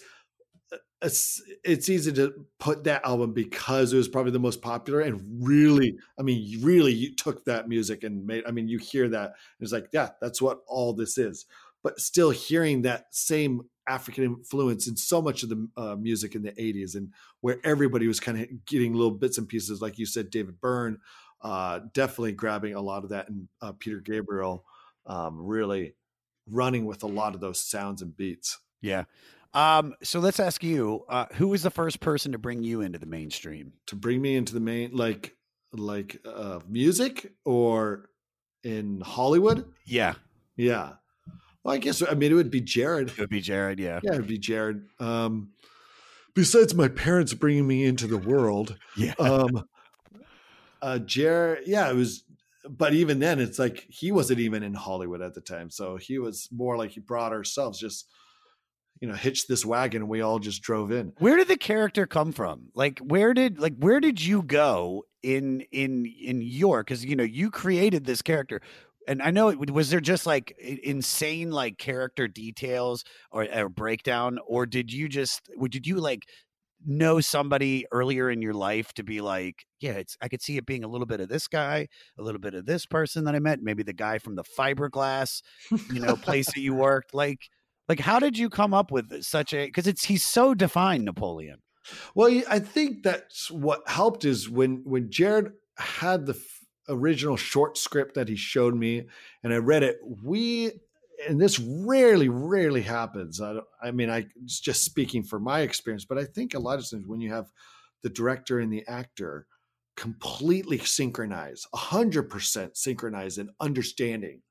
uh, 0.72 0.78
it's 1.02 1.42
it's 1.64 1.90
easy 1.90 2.14
to 2.14 2.46
put 2.60 2.86
that 2.86 3.06
album 3.06 3.34
because 3.34 3.92
it 3.92 3.98
was 3.98 4.08
probably 4.08 4.32
the 4.32 4.40
most 4.40 4.62
popular 4.62 5.02
and 5.02 5.22
really, 5.46 5.98
I 6.18 6.24
mean, 6.24 6.62
really, 6.62 6.94
you 6.94 7.16
took 7.16 7.44
that 7.46 7.68
music 7.68 8.04
and 8.04 8.26
made. 8.26 8.44
I 8.48 8.52
mean, 8.52 8.68
you 8.70 8.78
hear 8.78 9.10
that, 9.10 9.34
it's 9.60 9.74
like, 9.74 9.88
yeah, 9.92 10.10
that's 10.22 10.42
what 10.42 10.60
all 10.68 10.94
this 10.94 11.18
is. 11.18 11.46
But 11.88 12.02
still, 12.02 12.32
hearing 12.32 12.82
that 12.82 13.06
same 13.12 13.62
African 13.88 14.26
influence 14.26 14.90
in 14.90 14.98
so 14.98 15.22
much 15.22 15.44
of 15.44 15.48
the 15.48 15.70
uh, 15.78 15.96
music 15.96 16.36
in 16.36 16.44
the 16.44 16.52
80s 16.52 16.96
and 16.96 17.14
where 17.40 17.60
everybody 17.64 18.10
was 18.10 18.20
kind 18.20 18.42
of 18.42 18.66
getting 18.66 18.94
little 18.94 19.12
bits 19.12 19.38
and 19.38 19.48
pieces 19.48 19.82
like 19.82 19.98
you 19.98 20.06
said 20.06 20.30
David 20.30 20.60
Byrne 20.60 20.98
uh, 21.42 21.80
definitely 21.94 22.34
grabbing 22.34 22.76
a 22.76 22.82
lot 22.82 23.06
of 23.06 23.12
that 23.12 23.30
and 23.30 23.48
uh, 23.62 23.72
Peter 23.80 24.02
Gabriel 24.02 24.66
um, 25.06 25.40
really 25.40 25.96
running 26.46 26.86
with 26.86 27.04
a 27.04 27.08
lot 27.08 27.36
of 27.36 27.40
those 27.40 27.64
sounds 27.64 28.02
and 28.02 28.18
beats. 28.18 28.60
Yeah. 28.82 29.06
Um, 29.54 29.96
so 30.04 30.20
let's 30.20 30.42
ask 30.42 30.62
you 30.66 31.06
uh, 31.08 31.28
who 31.36 31.48
was 31.48 31.64
the 31.64 31.72
first 31.72 32.02
person 32.02 32.34
to 32.34 32.38
bring 32.38 32.64
you 32.64 32.82
into 32.82 33.00
the 33.00 33.06
mainstream? 33.06 33.72
To 33.86 33.96
bring 33.96 34.22
me 34.22 34.36
into 34.36 34.54
the 34.54 34.60
main 34.60 34.92
like 34.92 35.38
like 35.72 36.20
uh, 36.26 36.60
music 36.68 37.32
or 37.46 38.10
in 38.66 39.00
Hollywood? 39.00 39.72
Yeah. 39.86 40.16
Yeah 40.58 40.96
well, 41.68 41.76
I 41.76 41.80
guess 41.80 42.02
I 42.02 42.14
mean 42.14 42.32
it 42.32 42.36
would 42.36 42.50
be 42.50 42.62
Jared. 42.62 43.10
It 43.10 43.18
would 43.18 43.30
be 43.30 43.42
Jared, 43.42 43.78
yeah. 43.78 44.00
Yeah, 44.02 44.14
it'd 44.14 44.26
be 44.26 44.38
Jared. 44.38 44.88
Um, 45.02 45.50
besides 46.34 46.74
my 46.74 46.88
parents 46.88 47.34
bringing 47.34 47.68
me 47.68 47.84
into 47.84 48.08
the 48.08 48.18
world, 48.18 48.78
yeah. 48.98 49.14
Um, 49.20 49.66
uh, 50.82 51.00
Jared, 51.00 51.68
yeah, 51.68 51.90
it 51.90 51.96
was. 51.96 52.24
But 52.70 52.94
even 52.94 53.20
then, 53.20 53.40
it's 53.40 53.60
like 53.60 53.86
he 53.90 54.14
wasn't 54.14 54.40
even 54.40 54.64
in 54.64 54.74
Hollywood 54.74 55.22
at 55.22 55.34
the 55.34 55.42
time, 55.42 55.70
so 55.70 55.98
he 55.98 56.20
was 56.20 56.48
more 56.54 56.78
like 56.78 56.92
he 56.92 57.02
brought 57.02 57.34
ourselves 57.34 57.78
just 57.78 58.10
you 59.02 59.08
know 59.08 59.14
hitched 59.14 59.48
this 59.48 59.66
wagon 59.66 60.04
and 60.04 60.10
we 60.10 60.22
all 60.22 60.40
just 60.40 60.64
drove 60.64 60.92
in 60.92 61.14
where 61.20 61.38
did 61.38 61.48
the 61.48 61.56
character 61.58 62.08
come 62.08 62.32
from 62.32 62.70
like 62.74 62.98
where 62.98 63.32
did 63.32 63.60
like 63.60 63.76
where 63.78 64.00
did 64.00 64.20
you 64.20 64.42
go 64.42 65.04
in 65.22 65.62
in 65.72 66.06
in 66.06 66.42
york 66.42 66.88
because 66.88 67.06
you 67.06 67.16
know 67.16 67.24
you 67.24 67.52
created 67.52 68.06
this 68.06 68.24
character 68.24 68.60
and 69.08 69.22
I 69.22 69.32
know 69.32 69.50
it 69.50 69.72
was 69.72 69.90
there 69.90 70.00
just 70.00 70.26
like 70.26 70.54
insane 70.60 71.52
like 71.52 71.78
character 71.78 72.28
details 72.28 73.04
or, 73.32 73.48
or 73.54 73.70
breakdown, 73.70 74.40
or 74.46 74.66
did 74.66 74.92
you 74.92 75.08
just 75.08 75.50
did 75.70 75.88
you 75.88 75.98
like 75.98 76.24
know 76.86 77.20
somebody 77.20 77.86
earlier 77.92 78.30
in 78.30 78.42
your 78.42 78.54
life 78.54 78.94
to 78.94 79.04
be 79.04 79.22
like, 79.22 79.66
yeah, 79.80 79.94
it's 79.94 80.18
I 80.22 80.28
could 80.28 80.42
see 80.42 80.58
it 80.58 80.66
being 80.66 80.84
a 80.84 80.88
little 80.88 81.08
bit 81.08 81.20
of 81.20 81.30
this 81.30 81.48
guy, 81.48 81.88
a 82.18 82.22
little 82.22 82.42
bit 82.42 82.54
of 82.54 82.66
this 82.66 82.86
person 82.86 83.24
that 83.26 83.36
I 83.36 83.40
met, 83.40 83.62
maybe 83.62 83.84
the 83.84 83.94
guy 83.94 84.18
from 84.20 84.36
the 84.36 84.44
fiberglass, 84.44 85.42
you 85.92 86.00
know, 86.00 86.16
place 86.16 86.48
that 86.48 86.60
you 86.60 86.74
worked. 86.76 87.14
Like, 87.14 87.40
like 87.88 88.00
how 88.00 88.20
did 88.20 88.38
you 88.38 88.50
come 88.50 88.74
up 88.74 88.92
with 88.92 89.24
such 89.24 89.54
a? 89.54 89.66
Because 89.66 89.88
it's 89.88 90.06
he's 90.06 90.24
so 90.24 90.54
defined, 90.54 91.06
Napoleon. 91.06 91.60
Well, 92.16 92.42
I 92.50 92.60
think 92.60 93.04
that's 93.04 93.50
what 93.50 93.88
helped 93.88 94.26
is 94.26 94.50
when 94.50 94.82
when 94.84 95.10
Jared 95.10 95.54
had 95.78 96.26
the 96.26 96.38
original 96.90 97.38
short 97.38 97.78
script 97.78 98.16
that 98.16 98.30
he 98.30 98.36
showed 98.36 98.76
me 98.76 99.08
and 99.44 99.54
I 99.54 99.58
read 99.58 99.84
it, 99.84 100.00
we 100.24 100.72
and 101.28 101.42
this 101.42 101.60
rarely, 101.60 102.30
rarely 102.30 102.82
happens. 102.82 103.42
I, 103.42 103.60
I 103.82 103.92
mean, 103.92 104.10
I 104.10 104.28
just 104.46 104.84
speaking 104.84 105.24
for 105.24 105.40
my 105.40 105.62
experience, 105.62 106.06
but 106.06 106.18
I 106.18 106.26
think 106.26 106.54
a 106.54 106.60
lot 106.60 106.80
of 106.80 106.90
times 106.90 107.08
when 107.08 107.22
you 107.22 107.34
have 107.34 107.50
the 108.04 108.10
director 108.10 108.60
and 108.60 108.72
the 108.72 108.84
actor 108.88 109.48
completely 109.96 110.78
synchronize, 110.78 111.66
hundred 111.74 112.30
percent 112.30 112.78
synchronize 112.78 113.38
and 113.38 113.50
understanding 113.60 114.42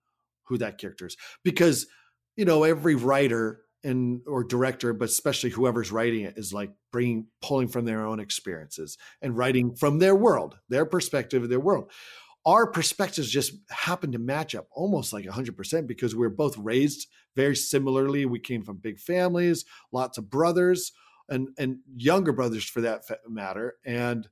who 0.44 0.58
that 0.58 0.78
character 0.78 1.06
is, 1.06 1.16
because 1.44 1.86
you 2.36 2.44
know 2.44 2.64
every 2.64 2.96
writer 2.96 3.60
and 3.84 4.22
or 4.26 4.42
director, 4.42 4.92
but 4.92 5.08
especially 5.08 5.50
whoever's 5.50 5.92
writing 5.92 6.24
it 6.24 6.34
is 6.36 6.52
like 6.52 6.72
bringing 6.90 7.28
pulling 7.40 7.68
from 7.68 7.84
their 7.84 8.04
own 8.04 8.18
experiences 8.18 8.98
and 9.22 9.36
writing 9.36 9.76
from 9.76 10.00
their 10.00 10.16
world, 10.16 10.58
their 10.68 10.84
perspective, 10.84 11.44
of 11.44 11.48
their 11.48 11.60
world 11.60 11.92
our 12.47 12.70
perspectives 12.70 13.28
just 13.28 13.55
happen 13.70 14.12
to 14.12 14.18
match 14.18 14.55
up 14.55 14.68
almost 14.70 15.12
like 15.12 15.24
100% 15.24 15.86
because 15.86 16.14
we're 16.14 16.31
both 16.31 16.56
raised 16.56 17.09
very 17.35 17.56
similarly. 17.56 18.24
We 18.24 18.39
came 18.39 18.62
from 18.62 18.77
big 18.77 19.01
families, 19.01 19.64
lots 19.93 20.16
of 20.16 20.31
brothers 20.31 20.93
and 21.28 21.48
and 21.59 21.78
younger 21.97 22.32
brothers 22.32 22.64
for 22.64 22.81
that 22.82 23.02
matter. 23.28 23.74
And 23.85 24.28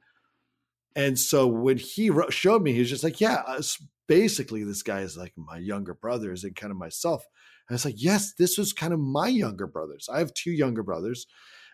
and 0.94 1.18
so 1.18 1.48
when 1.48 1.76
he 1.76 2.10
showed 2.30 2.62
me, 2.62 2.72
he 2.72 2.78
was 2.78 2.90
just 2.90 3.02
like, 3.02 3.20
yeah, 3.20 3.42
uh, 3.46 3.60
basically 4.06 4.62
this 4.62 4.84
guy 4.84 5.00
is 5.00 5.16
like 5.16 5.32
my 5.36 5.58
younger 5.58 5.94
brothers 5.94 6.44
and 6.44 6.54
kind 6.54 6.70
of 6.70 6.76
myself. 6.76 7.26
And 7.68 7.74
I 7.74 7.76
was 7.76 7.84
like, 7.84 7.96
yes, 7.98 8.34
this 8.38 8.56
was 8.56 8.72
kind 8.72 8.92
of 8.92 9.00
my 9.00 9.26
younger 9.26 9.66
brothers. 9.66 10.08
I 10.12 10.20
have 10.20 10.32
two 10.34 10.52
younger 10.52 10.84
brothers, 10.84 11.26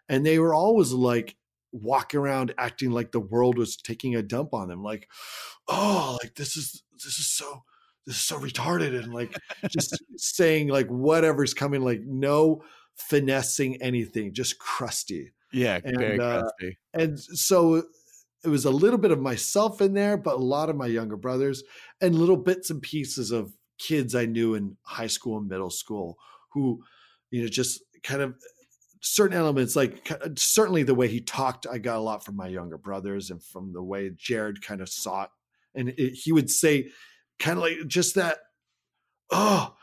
and 0.08 0.24
they 0.24 0.38
were 0.38 0.54
always 0.54 0.92
like 0.92 1.36
walking 1.72 2.20
around 2.20 2.54
acting 2.58 2.90
like 2.90 3.12
the 3.12 3.20
world 3.20 3.58
was 3.58 3.76
taking 3.76 4.16
a 4.16 4.22
dump 4.22 4.54
on 4.54 4.68
them, 4.68 4.82
like, 4.82 5.08
oh, 5.68 6.18
like 6.22 6.34
this 6.34 6.56
is 6.56 6.82
this 6.92 7.18
is 7.18 7.30
so 7.30 7.62
this 8.06 8.16
is 8.16 8.22
so 8.22 8.38
retarded, 8.38 8.98
and 8.98 9.12
like 9.12 9.34
just 9.68 9.96
saying 10.16 10.68
like 10.68 10.88
whatever's 10.88 11.54
coming, 11.54 11.82
like 11.82 12.00
no 12.02 12.62
finessing 12.96 13.80
anything, 13.82 14.32
just 14.32 14.58
crusty. 14.58 15.32
Yeah, 15.52 15.80
and, 15.82 16.20
uh, 16.20 16.42
crusty. 16.42 16.78
and 16.94 17.18
so 17.18 17.82
it 18.44 18.48
was 18.48 18.64
a 18.64 18.70
little 18.70 18.98
bit 18.98 19.10
of 19.10 19.20
myself 19.20 19.80
in 19.80 19.94
there, 19.94 20.16
but 20.16 20.34
a 20.34 20.42
lot 20.42 20.70
of 20.70 20.76
my 20.76 20.86
younger 20.86 21.16
brothers 21.16 21.62
and 22.00 22.14
little 22.14 22.36
bits 22.36 22.70
and 22.70 22.80
pieces 22.80 23.30
of 23.30 23.52
kids 23.78 24.14
I 24.14 24.26
knew 24.26 24.54
in 24.54 24.76
high 24.82 25.06
school 25.06 25.38
and 25.38 25.48
middle 25.48 25.70
school 25.70 26.18
who, 26.52 26.82
you 27.30 27.42
know, 27.42 27.48
just 27.48 27.82
kind 28.02 28.22
of 28.22 28.34
certain 29.00 29.36
elements, 29.36 29.74
like 29.74 30.10
uh, 30.10 30.28
certainly 30.36 30.82
the 30.82 30.94
way 30.94 31.08
he 31.08 31.20
talked, 31.20 31.66
I 31.66 31.78
got 31.78 31.98
a 31.98 32.00
lot 32.00 32.24
from 32.24 32.36
my 32.36 32.48
younger 32.48 32.78
brothers 32.78 33.30
and 33.30 33.42
from 33.42 33.72
the 33.72 33.82
way 33.82 34.10
Jared 34.16 34.62
kind 34.62 34.80
of 34.80 34.88
saw 34.88 35.24
it. 35.24 35.30
And 35.74 35.88
it, 35.90 36.14
he 36.14 36.32
would 36.32 36.50
say, 36.50 36.90
kind 37.38 37.56
of 37.56 37.62
like 37.62 37.86
just 37.86 38.14
that, 38.16 38.38
oh, 39.30 39.74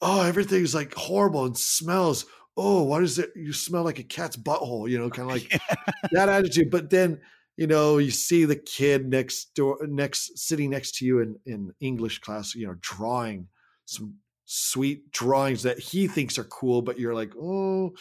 oh, 0.00 0.22
everything's 0.22 0.74
like 0.74 0.94
horrible 0.94 1.46
and 1.46 1.56
smells. 1.56 2.26
Oh, 2.56 2.82
what 2.82 3.02
is 3.02 3.18
it? 3.18 3.32
You 3.34 3.52
smell 3.52 3.84
like 3.84 3.98
a 3.98 4.02
cat's 4.02 4.36
butthole, 4.36 4.88
you 4.88 4.98
know, 4.98 5.10
kind 5.10 5.30
of 5.30 5.34
like 5.34 5.60
that 6.12 6.28
attitude. 6.28 6.70
But 6.70 6.90
then, 6.90 7.20
you 7.56 7.66
know, 7.66 7.98
you 7.98 8.10
see 8.10 8.44
the 8.44 8.56
kid 8.56 9.08
next 9.08 9.54
door, 9.54 9.78
next 9.86 10.38
sitting 10.38 10.70
next 10.70 10.96
to 10.96 11.06
you 11.06 11.20
in, 11.20 11.36
in 11.46 11.72
English 11.80 12.18
class, 12.20 12.54
you 12.54 12.66
know, 12.66 12.76
drawing 12.80 13.48
some 13.86 14.16
sweet 14.44 15.10
drawings 15.10 15.62
that 15.64 15.78
he 15.78 16.06
thinks 16.06 16.38
are 16.38 16.44
cool, 16.44 16.82
but 16.82 16.98
you're 16.98 17.14
like, 17.14 17.32
oh, 17.36 17.92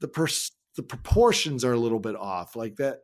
the 0.00 0.08
pers- 0.08 0.52
the 0.76 0.82
proportions 0.82 1.64
are 1.64 1.72
a 1.72 1.78
little 1.78 2.00
bit 2.00 2.16
off. 2.16 2.56
Like 2.56 2.76
that 2.76 2.98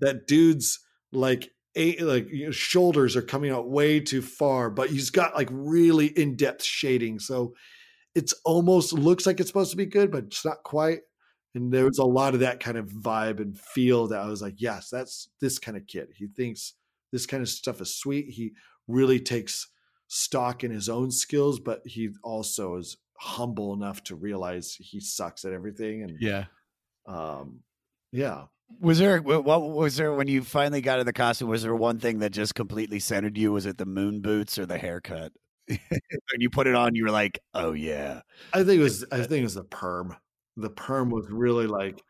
that 0.00 0.26
dude's 0.26 0.80
like 1.12 1.50
a, 1.76 1.96
like 1.98 2.28
you 2.30 2.46
know, 2.46 2.50
shoulders 2.50 3.16
are 3.16 3.22
coming 3.22 3.50
out 3.50 3.68
way 3.68 4.00
too 4.00 4.22
far, 4.22 4.70
but 4.70 4.90
he's 4.90 5.10
got 5.10 5.34
like 5.34 5.48
really 5.50 6.06
in 6.06 6.36
depth 6.36 6.62
shading, 6.62 7.18
so 7.18 7.54
it's 8.14 8.32
almost 8.44 8.92
looks 8.92 9.26
like 9.26 9.40
it's 9.40 9.48
supposed 9.48 9.72
to 9.72 9.76
be 9.76 9.86
good, 9.86 10.10
but 10.10 10.24
it's 10.24 10.44
not 10.44 10.62
quite. 10.62 11.00
And 11.54 11.72
there 11.72 11.84
was 11.84 11.98
a 11.98 12.04
lot 12.04 12.34
of 12.34 12.40
that 12.40 12.60
kind 12.60 12.76
of 12.76 12.88
vibe 12.88 13.40
and 13.40 13.58
feel 13.58 14.08
that 14.08 14.20
I 14.20 14.26
was 14.26 14.42
like, 14.42 14.54
yes, 14.58 14.88
that's 14.90 15.28
this 15.40 15.58
kind 15.58 15.76
of 15.76 15.86
kid. 15.86 16.08
He 16.16 16.26
thinks 16.26 16.74
this 17.12 17.26
kind 17.26 17.42
of 17.42 17.48
stuff 17.48 17.80
is 17.80 17.96
sweet. 17.96 18.30
He 18.30 18.52
really 18.88 19.20
takes 19.20 19.68
stock 20.08 20.64
in 20.64 20.70
his 20.70 20.88
own 20.88 21.10
skills, 21.10 21.60
but 21.60 21.82
he 21.84 22.10
also 22.22 22.76
is 22.76 22.96
humble 23.18 23.74
enough 23.74 24.02
to 24.04 24.16
realize 24.16 24.74
he 24.74 25.00
sucks 25.00 25.44
at 25.44 25.52
everything. 25.52 26.02
And 26.02 26.16
yeah, 26.20 26.44
um, 27.06 27.60
yeah. 28.12 28.44
Was 28.80 28.98
there 28.98 29.20
what 29.20 29.44
was 29.44 29.96
there 29.96 30.14
when 30.14 30.26
you 30.26 30.42
finally 30.42 30.80
got 30.80 30.98
in 30.98 31.06
the 31.06 31.12
costume? 31.12 31.48
Was 31.48 31.62
there 31.62 31.74
one 31.74 31.98
thing 31.98 32.20
that 32.20 32.30
just 32.30 32.54
completely 32.54 32.98
centered 32.98 33.36
you? 33.36 33.52
Was 33.52 33.66
it 33.66 33.78
the 33.78 33.86
moon 33.86 34.20
boots 34.20 34.58
or 34.58 34.66
the 34.66 34.78
haircut? 34.78 35.32
when 35.68 36.40
you 36.40 36.50
put 36.50 36.66
it 36.66 36.74
on, 36.74 36.94
you 36.94 37.04
were 37.04 37.10
like, 37.10 37.38
"Oh 37.52 37.72
yeah." 37.72 38.22
I 38.52 38.64
think 38.64 38.80
it 38.80 38.82
was. 38.82 39.04
I 39.12 39.18
think 39.18 39.40
it 39.40 39.44
was 39.44 39.54
the 39.54 39.64
perm. 39.64 40.16
The 40.56 40.70
perm 40.70 41.10
was 41.10 41.26
really 41.30 41.66
like. 41.66 42.02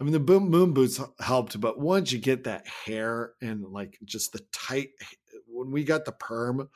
I 0.00 0.04
mean, 0.04 0.12
the 0.12 0.20
boom, 0.20 0.50
moon 0.50 0.72
boots 0.72 1.00
helped, 1.20 1.60
but 1.60 1.78
once 1.78 2.10
you 2.10 2.18
get 2.18 2.44
that 2.44 2.66
hair 2.66 3.34
and 3.40 3.62
like 3.64 3.98
just 4.04 4.32
the 4.32 4.44
tight, 4.52 4.88
when 5.46 5.70
we 5.70 5.84
got 5.84 6.04
the 6.04 6.12
perm, 6.12 6.68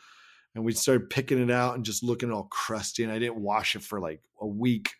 and 0.56 0.64
we 0.64 0.72
started 0.72 1.10
picking 1.10 1.40
it 1.40 1.50
out 1.50 1.74
and 1.74 1.84
just 1.84 2.02
looking 2.02 2.32
all 2.32 2.48
crusty, 2.50 3.04
and 3.04 3.12
I 3.12 3.18
didn't 3.18 3.36
wash 3.36 3.76
it 3.76 3.82
for 3.82 4.00
like 4.00 4.22
a 4.40 4.46
week, 4.46 4.90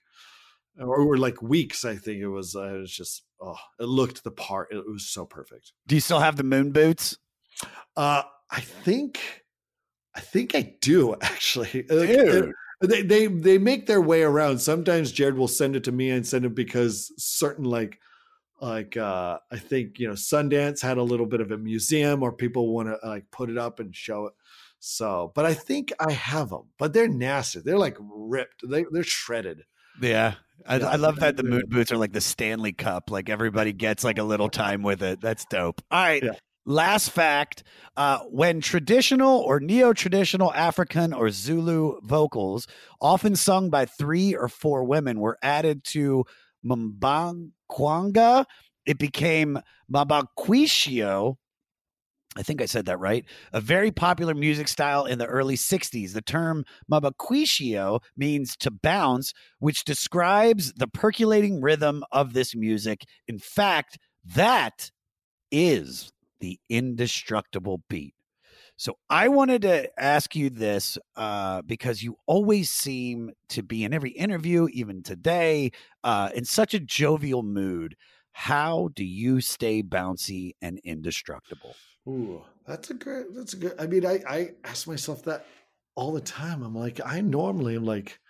or, 0.79 1.17
like 1.17 1.41
weeks. 1.43 1.85
I 1.85 1.97
think 1.97 2.21
it 2.21 2.29
was. 2.29 2.55
Uh, 2.55 2.75
it 2.75 2.79
was 2.79 2.93
just. 2.93 3.23
Oh, 3.41 3.57
it 3.81 3.85
looked 3.85 4.23
the 4.23 4.31
part. 4.31 4.69
It 4.71 4.87
was 4.87 5.09
so 5.09 5.25
perfect. 5.25 5.73
Do 5.87 5.95
you 5.95 6.01
still 6.01 6.21
have 6.21 6.37
the 6.37 6.45
moon 6.45 6.73
boots? 6.73 7.19
Uh, 7.97 8.23
I 8.51 8.61
think 8.61 9.45
I 10.15 10.21
think 10.21 10.55
I 10.55 10.75
do 10.81 11.15
actually. 11.21 11.87
They 12.83 13.03
they 13.03 13.27
they 13.27 13.59
make 13.59 13.87
their 13.87 14.03
way 14.03 14.23
around. 14.23 14.59
Sometimes 14.59 15.13
Jared 15.13 15.37
will 15.37 15.49
send 15.49 15.77
it 15.77 15.85
to 15.85 15.93
me 15.93 16.11
and 16.11 16.27
send 16.27 16.45
it 16.45 16.55
because 16.55 17.13
certain 17.17 17.65
like 17.65 17.99
like 18.61 18.97
uh 18.97 19.39
I 19.51 19.59
think 19.59 19.99
you 19.99 20.09
know 20.09 20.15
Sundance 20.15 20.83
had 20.83 20.99
a 20.99 21.03
little 21.03 21.27
bit 21.27 21.41
of 21.41 21.51
a 21.51 21.59
museum 21.59 22.23
or 22.23 22.33
people 22.33 22.75
want 22.75 22.89
to 22.89 22.99
like 23.09 23.31
put 23.31 23.49
it 23.49 23.57
up 23.57 23.81
and 23.81 23.95
show 23.95 24.27
it. 24.27 24.35
So, 24.79 25.33
but 25.35 25.45
I 25.45 25.55
think 25.55 25.93
I 25.99 26.13
have 26.13 26.51
them, 26.51 26.71
but 26.79 26.93
they're 26.93 27.09
nasty. 27.09 27.61
They're 27.61 27.79
like 27.79 27.97
ripped. 28.01 28.63
They 28.69 28.85
they're 28.91 29.03
shredded. 29.03 29.63
Yeah. 30.01 30.35
I, 30.67 30.79
Yeah, 30.79 30.89
I 30.89 30.97
love 30.97 31.21
that 31.21 31.37
the 31.37 31.45
yeah. 31.45 31.51
moon 31.51 31.65
boots 31.69 31.93
are 31.93 31.97
like 31.97 32.13
the 32.13 32.21
Stanley 32.21 32.73
Cup. 32.73 33.11
Like 33.11 33.29
everybody 33.29 33.73
gets 33.73 34.05
like 34.05 34.19
a 34.19 34.23
little 34.23 34.49
time 34.49 34.83
with 34.83 35.03
it. 35.03 35.21
That's 35.21 35.45
dope. 35.47 35.83
All 35.91 36.03
right. 36.03 36.23
Last 36.69 37.11
fact 37.11 37.63
uh, 37.97 38.21
when 38.31 38.61
traditional 38.61 39.39
or 39.39 39.61
neo 39.61 39.93
traditional 39.93 40.53
African 40.53 41.13
or 41.13 41.31
Zulu 41.31 42.01
vocals, 42.03 42.67
often 43.01 43.37
sung 43.37 43.71
by 43.71 43.85
three 43.85 44.35
or 44.35 44.49
four 44.49 44.83
women, 44.83 45.21
were 45.21 45.39
added 45.43 45.85
to 45.85 46.25
Mbangkwanga, 46.67 48.47
it 48.85 48.99
became 48.99 49.61
Mabakwishio. 49.93 51.37
I 52.37 52.43
think 52.43 52.61
I 52.61 52.67
said 52.67 52.87
that 52.87 52.99
right. 52.99 53.25
A 53.53 53.61
very 53.61 53.91
popular 53.91 54.35
music 54.35 54.69
style 54.69 55.07
in 55.07 55.19
the 55.19 55.27
early 55.27 55.57
60s. 55.57 56.13
The 56.13 56.21
term 56.21 56.65
mabakwishio 56.91 58.01
means 58.17 58.57
to 58.59 58.71
bounce, 58.71 59.33
which 59.59 59.85
describes 59.85 60.73
the 60.75 60.89
percolating 60.89 61.61
rhythm 61.61 62.05
of 62.13 62.35
this 62.35 62.55
music. 62.55 63.05
In 63.27 63.39
fact, 63.39 63.99
that 64.25 64.91
is 65.51 66.13
the 66.41 66.59
indestructible 66.69 67.83
beat. 67.89 68.15
So 68.79 68.99
I 69.09 69.29
wanted 69.29 69.63
to 69.63 69.89
ask 69.99 70.37
you 70.37 70.51
this 70.51 70.99
uh, 71.17 71.63
because 71.63 72.03
you 72.03 72.17
always 72.27 72.69
seem 72.69 73.31
to 73.49 73.63
be 73.63 73.85
in 73.85 73.95
every 73.95 74.11
interview, 74.11 74.69
even 74.71 75.03
today, 75.03 75.71
uh, 76.05 76.29
in 76.35 76.45
such 76.45 76.75
a 76.75 76.81
jovial 76.81 77.43
mood. 77.43 77.97
How 78.33 78.91
do 78.95 79.03
you 79.03 79.41
stay 79.41 79.83
bouncy 79.83 80.53
and 80.61 80.79
indestructible? 80.85 81.75
Ooh, 82.09 82.43
that's 82.67 82.91
a 82.91 82.95
great. 82.95 83.27
That's 83.35 83.55
a 83.55 83.57
good. 83.57 83.75
I 83.79 83.87
mean, 83.87 84.07
I 84.07 84.23
I 84.29 84.51
ask 84.65 84.87
myself 84.87 85.25
that 85.25 85.47
all 85.97 86.13
the 86.13 86.21
time. 86.21 86.63
I'm 86.63 86.75
like, 86.75 87.01
I 87.05 87.21
normally 87.21 87.75
am 87.75 87.85
like, 87.85 88.21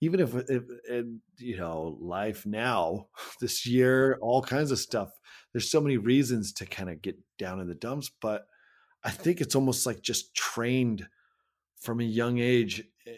even 0.00 0.20
if, 0.20 0.34
if, 0.34 0.64
if 0.88 1.06
you 1.38 1.56
know, 1.56 1.96
life 2.00 2.44
now, 2.44 3.06
this 3.40 3.66
year, 3.66 4.18
all 4.20 4.42
kinds 4.42 4.70
of 4.70 4.78
stuff. 4.78 5.10
There's 5.52 5.70
so 5.70 5.80
many 5.80 5.96
reasons 5.96 6.52
to 6.54 6.66
kind 6.66 6.90
of 6.90 7.00
get 7.00 7.16
down 7.38 7.60
in 7.60 7.68
the 7.68 7.76
dumps, 7.76 8.10
but 8.20 8.46
I 9.04 9.10
think 9.10 9.40
it's 9.40 9.54
almost 9.54 9.86
like 9.86 10.02
just 10.02 10.34
trained 10.34 11.06
from 11.80 12.00
a 12.00 12.04
young 12.04 12.38
age, 12.38 12.82
eh, 13.06 13.12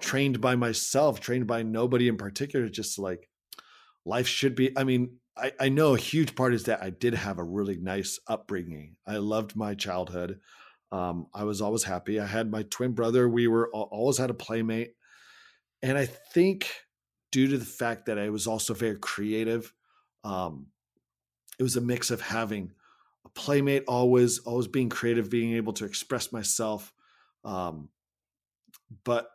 trained 0.00 0.40
by 0.40 0.56
myself, 0.56 1.20
trained 1.20 1.46
by 1.46 1.62
nobody 1.62 2.08
in 2.08 2.16
particular. 2.16 2.68
Just 2.68 2.98
like 2.98 3.28
life 4.06 4.26
should 4.26 4.54
be. 4.54 4.76
I 4.76 4.84
mean, 4.84 5.18
I, 5.36 5.52
I 5.58 5.68
know 5.68 5.94
a 5.94 5.98
huge 5.98 6.34
part 6.34 6.54
is 6.54 6.64
that 6.64 6.82
I 6.82 6.90
did 6.90 7.14
have 7.14 7.38
a 7.38 7.44
really 7.44 7.76
nice 7.76 8.18
upbringing. 8.26 8.96
I 9.06 9.16
loved 9.16 9.56
my 9.56 9.74
childhood. 9.74 10.40
Um, 10.90 11.26
I 11.32 11.44
was 11.44 11.62
always 11.62 11.84
happy. 11.84 12.20
I 12.20 12.26
had 12.26 12.50
my 12.50 12.64
twin 12.64 12.92
brother. 12.92 13.28
We 13.28 13.48
were 13.48 13.70
always 13.70 14.18
had 14.18 14.30
a 14.30 14.34
playmate, 14.34 14.94
and 15.82 15.96
I 15.96 16.04
think 16.06 16.70
due 17.30 17.48
to 17.48 17.56
the 17.56 17.64
fact 17.64 18.06
that 18.06 18.18
I 18.18 18.28
was 18.28 18.46
also 18.46 18.74
very 18.74 18.98
creative, 18.98 19.72
um, 20.22 20.66
it 21.58 21.62
was 21.62 21.76
a 21.76 21.80
mix 21.80 22.10
of 22.10 22.20
having 22.20 22.72
a 23.24 23.30
playmate, 23.30 23.84
always 23.88 24.40
always 24.40 24.68
being 24.68 24.90
creative, 24.90 25.30
being 25.30 25.54
able 25.54 25.72
to 25.74 25.86
express 25.86 26.30
myself, 26.30 26.92
um, 27.42 27.88
but 29.04 29.30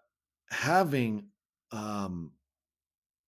having 0.51 1.29
um, 1.71 2.33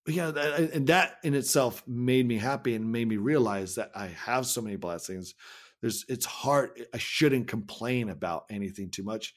yeah 0.08 0.32
that, 0.32 0.74
and 0.74 0.88
that 0.88 1.18
in 1.24 1.34
itself 1.34 1.84
made 1.88 2.26
me 2.26 2.38
happy 2.38 2.76
and 2.76 2.92
made 2.92 3.08
me 3.08 3.18
realize 3.18 3.76
that 3.76 3.92
i 3.96 4.08
have 4.08 4.46
so 4.46 4.62
many 4.62 4.76
blessings 4.76 5.36
there's 5.82 6.06
it's 6.08 6.26
hard 6.26 6.72
i 6.94 6.98
shouldn't 6.98 7.48
complain 7.48 8.10
about 8.10 8.46
anything 8.50 8.90
too 8.90 9.04
much 9.04 9.34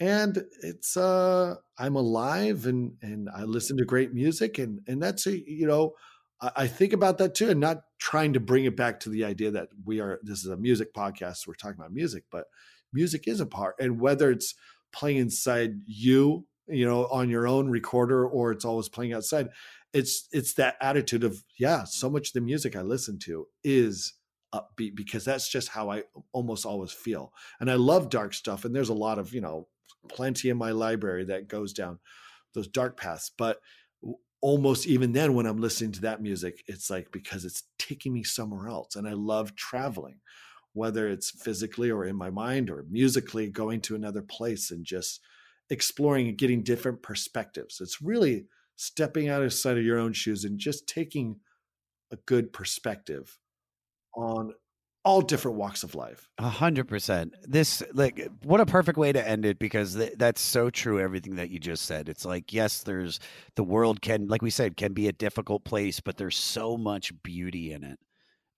and 0.00 0.44
it's 0.62 0.96
uh 0.96 1.54
i'm 1.78 1.96
alive 1.96 2.66
and 2.66 2.92
and 3.02 3.28
i 3.34 3.42
listen 3.42 3.76
to 3.76 3.84
great 3.84 4.12
music 4.12 4.58
and 4.58 4.80
and 4.86 5.02
that's 5.02 5.26
a 5.26 5.38
you 5.50 5.66
know 5.66 5.92
I, 6.40 6.50
I 6.56 6.66
think 6.68 6.92
about 6.92 7.18
that 7.18 7.34
too 7.34 7.50
and 7.50 7.60
not 7.60 7.82
trying 7.98 8.32
to 8.34 8.40
bring 8.40 8.64
it 8.64 8.76
back 8.76 9.00
to 9.00 9.10
the 9.10 9.24
idea 9.24 9.50
that 9.50 9.68
we 9.84 10.00
are 10.00 10.20
this 10.22 10.44
is 10.44 10.50
a 10.50 10.56
music 10.56 10.94
podcast 10.94 11.46
we're 11.46 11.54
talking 11.54 11.78
about 11.78 11.92
music 11.92 12.24
but 12.30 12.46
music 12.92 13.28
is 13.28 13.40
a 13.40 13.46
part. 13.46 13.76
And 13.78 14.00
whether 14.00 14.30
it's 14.30 14.54
playing 14.92 15.18
inside 15.18 15.80
you, 15.86 16.46
you 16.66 16.86
know, 16.86 17.06
on 17.06 17.30
your 17.30 17.46
own 17.46 17.68
recorder 17.68 18.26
or 18.26 18.52
it's 18.52 18.64
always 18.64 18.88
playing 18.88 19.12
outside, 19.12 19.48
it's 19.92 20.28
it's 20.32 20.54
that 20.54 20.76
attitude 20.80 21.24
of, 21.24 21.42
yeah, 21.58 21.84
so 21.84 22.10
much 22.10 22.28
of 22.28 22.32
the 22.34 22.40
music 22.40 22.76
I 22.76 22.82
listen 22.82 23.18
to 23.20 23.46
is 23.64 24.14
upbeat 24.54 24.94
because 24.94 25.24
that's 25.24 25.48
just 25.48 25.68
how 25.68 25.90
I 25.90 26.04
almost 26.32 26.66
always 26.66 26.92
feel. 26.92 27.32
And 27.60 27.70
I 27.70 27.74
love 27.74 28.10
dark 28.10 28.34
stuff. 28.34 28.64
And 28.64 28.74
there's 28.74 28.88
a 28.88 28.94
lot 28.94 29.18
of, 29.18 29.32
you 29.32 29.40
know, 29.40 29.68
plenty 30.08 30.48
in 30.48 30.56
my 30.56 30.70
library 30.70 31.24
that 31.24 31.48
goes 31.48 31.72
down 31.72 31.98
those 32.54 32.68
dark 32.68 32.98
paths. 32.98 33.30
But 33.36 33.60
almost 34.40 34.86
even 34.86 35.12
then, 35.12 35.34
when 35.34 35.46
I'm 35.46 35.60
listening 35.60 35.92
to 35.92 36.00
that 36.02 36.22
music, 36.22 36.62
it's 36.66 36.90
like 36.90 37.10
because 37.12 37.44
it's 37.44 37.64
taking 37.78 38.12
me 38.12 38.22
somewhere 38.22 38.68
else. 38.68 38.96
And 38.96 39.08
I 39.08 39.12
love 39.12 39.54
traveling, 39.54 40.20
whether 40.72 41.08
it's 41.08 41.30
physically 41.30 41.90
or 41.90 42.04
in 42.04 42.16
my 42.16 42.30
mind 42.30 42.70
or 42.70 42.84
musically, 42.90 43.50
going 43.50 43.80
to 43.82 43.94
another 43.94 44.22
place 44.22 44.70
and 44.70 44.84
just 44.84 45.20
exploring 45.70 46.28
and 46.28 46.38
getting 46.38 46.62
different 46.62 47.02
perspectives. 47.02 47.80
It's 47.80 48.00
really 48.00 48.46
stepping 48.78 49.26
sight 49.50 49.76
of 49.76 49.84
your 49.84 49.98
own 49.98 50.12
shoes 50.12 50.44
and 50.44 50.58
just 50.58 50.86
taking 50.86 51.40
a 52.12 52.16
good 52.26 52.52
perspective 52.52 53.36
on 54.14 54.54
all 55.04 55.20
different 55.20 55.56
walks 55.56 55.82
of 55.82 55.94
life. 55.94 56.28
A 56.38 56.48
hundred 56.48 56.86
percent. 56.86 57.34
This 57.42 57.82
like 57.92 58.28
what 58.42 58.60
a 58.60 58.66
perfect 58.66 58.98
way 58.98 59.12
to 59.12 59.28
end 59.28 59.44
it 59.44 59.58
because 59.58 59.94
th- 59.96 60.14
that's 60.16 60.40
so 60.40 60.70
true. 60.70 61.00
Everything 61.00 61.36
that 61.36 61.50
you 61.50 61.58
just 61.58 61.84
said. 61.86 62.08
It's 62.08 62.24
like 62.24 62.52
yes, 62.52 62.82
there's 62.82 63.18
the 63.56 63.64
world 63.64 64.00
can, 64.00 64.28
like 64.28 64.42
we 64.42 64.50
said, 64.50 64.76
can 64.76 64.92
be 64.92 65.08
a 65.08 65.12
difficult 65.12 65.64
place, 65.64 66.00
but 66.00 66.16
there's 66.16 66.36
so 66.36 66.76
much 66.76 67.12
beauty 67.22 67.72
in 67.72 67.84
it. 67.84 67.98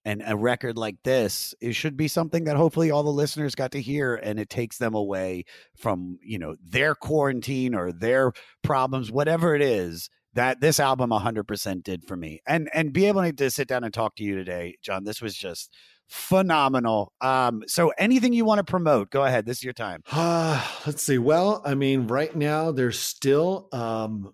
And 0.05 0.23
a 0.27 0.37
record 0.37 0.79
like 0.79 0.97
this, 1.05 1.55
it 1.61 1.75
should 1.75 1.97
be 1.97 2.09
something 2.09 2.45
that 2.45 2.57
hopefully 2.57 2.91
all 2.91 3.03
the 3.03 3.11
listeners 3.11 3.55
got 3.55 3.73
to 3.73 3.83
hear, 3.83 4.15
and 4.15 4.41
it 4.41 4.49
takes 4.49 4.79
them 4.79 4.95
away 4.95 5.45
from 5.77 6.19
you 6.23 6.39
know 6.39 6.57
their 6.65 6.95
quarantine 6.95 7.75
or 7.75 7.93
their 7.93 8.33
problems, 8.63 9.11
whatever 9.11 9.55
it 9.55 9.63
is. 9.63 10.09
That 10.35 10.61
this 10.61 10.79
album 10.79 11.11
100% 11.11 11.83
did 11.83 12.05
for 12.07 12.17
me, 12.17 12.41
and 12.47 12.71
and 12.73 12.93
be 12.93 13.07
able 13.07 13.31
to 13.31 13.51
sit 13.51 13.67
down 13.67 13.85
and 13.85 13.93
talk 13.93 14.15
to 14.17 14.25
you 14.25 14.37
today, 14.37 14.77
Jon. 14.81 15.05
This 15.05 15.21
was 15.21 15.35
just 15.35 15.75
phenomenal. 16.11 17.13
Um, 17.21 17.63
so 17.67 17.93
anything 17.97 18.33
you 18.33 18.45
want 18.45 18.59
to 18.59 18.65
promote, 18.65 19.11
go 19.11 19.25
ahead. 19.25 19.47
This 19.47 19.59
is 19.59 19.65
your 19.65 19.73
time. 19.73 20.03
Uh, 20.11 20.65
let's 20.87 21.03
see. 21.03 21.19
Well, 21.19 21.63
I 21.65 21.75
mean, 21.75 22.07
right 22.07 22.35
now 22.35 22.73
there's 22.73 22.99
still 22.99 23.69
um 23.73 24.33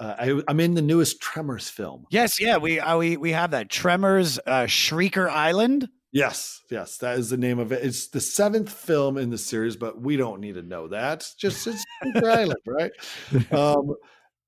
uh, 0.00 0.14
I, 0.18 0.40
I'm 0.48 0.60
in 0.60 0.74
the 0.74 0.82
newest 0.82 1.20
Tremors 1.20 1.68
film. 1.68 2.06
Yes, 2.10 2.40
yeah, 2.40 2.56
we 2.56 2.78
uh, 2.80 2.96
we 2.96 3.16
we 3.16 3.32
have 3.32 3.50
that 3.50 3.68
Tremors 3.68 4.38
uh, 4.46 4.64
Shrieker 4.64 5.28
Island. 5.28 5.88
Yes, 6.12 6.62
yes, 6.70 6.98
that 6.98 7.18
is 7.18 7.30
the 7.30 7.36
name 7.36 7.58
of 7.58 7.72
it. 7.72 7.84
It's 7.84 8.08
the 8.08 8.20
seventh 8.20 8.72
film 8.72 9.18
in 9.18 9.30
the 9.30 9.38
series, 9.38 9.76
but 9.76 10.00
we 10.00 10.16
don't 10.16 10.40
need 10.40 10.54
to 10.54 10.62
know 10.62 10.88
that. 10.88 11.28
Just 11.36 11.66
it's 11.66 11.84
Shrieker 12.04 12.32
Island, 12.32 12.60
right? 12.66 13.52
Um, 13.52 13.94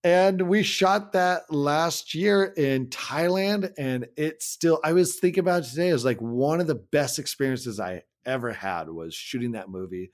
and 0.02 0.42
we 0.42 0.62
shot 0.62 1.12
that 1.12 1.52
last 1.52 2.14
year 2.14 2.44
in 2.44 2.86
Thailand, 2.86 3.72
and 3.76 4.06
it's 4.16 4.46
still. 4.46 4.80
I 4.84 4.92
was 4.92 5.18
thinking 5.18 5.40
about 5.40 5.64
today. 5.64 5.88
It 5.88 5.94
was 5.94 6.04
like 6.04 6.20
one 6.20 6.60
of 6.60 6.66
the 6.66 6.76
best 6.76 7.18
experiences 7.18 7.80
I 7.80 8.04
ever 8.24 8.52
had 8.52 8.88
was 8.88 9.14
shooting 9.14 9.52
that 9.52 9.68
movie 9.68 10.10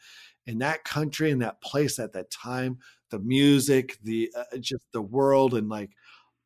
in 0.47 0.59
that 0.59 0.85
country 0.85 1.31
in 1.31 1.41
that 1.41 1.61
place 1.61 1.99
at 1.99 2.13
that 2.13 2.31
time 2.31 2.79
the 3.11 3.19
music 3.21 3.99
the 4.03 4.31
uh, 4.37 4.57
just 4.59 4.85
the 4.93 5.03
world 5.03 5.55
and 5.55 5.69
like 5.69 5.91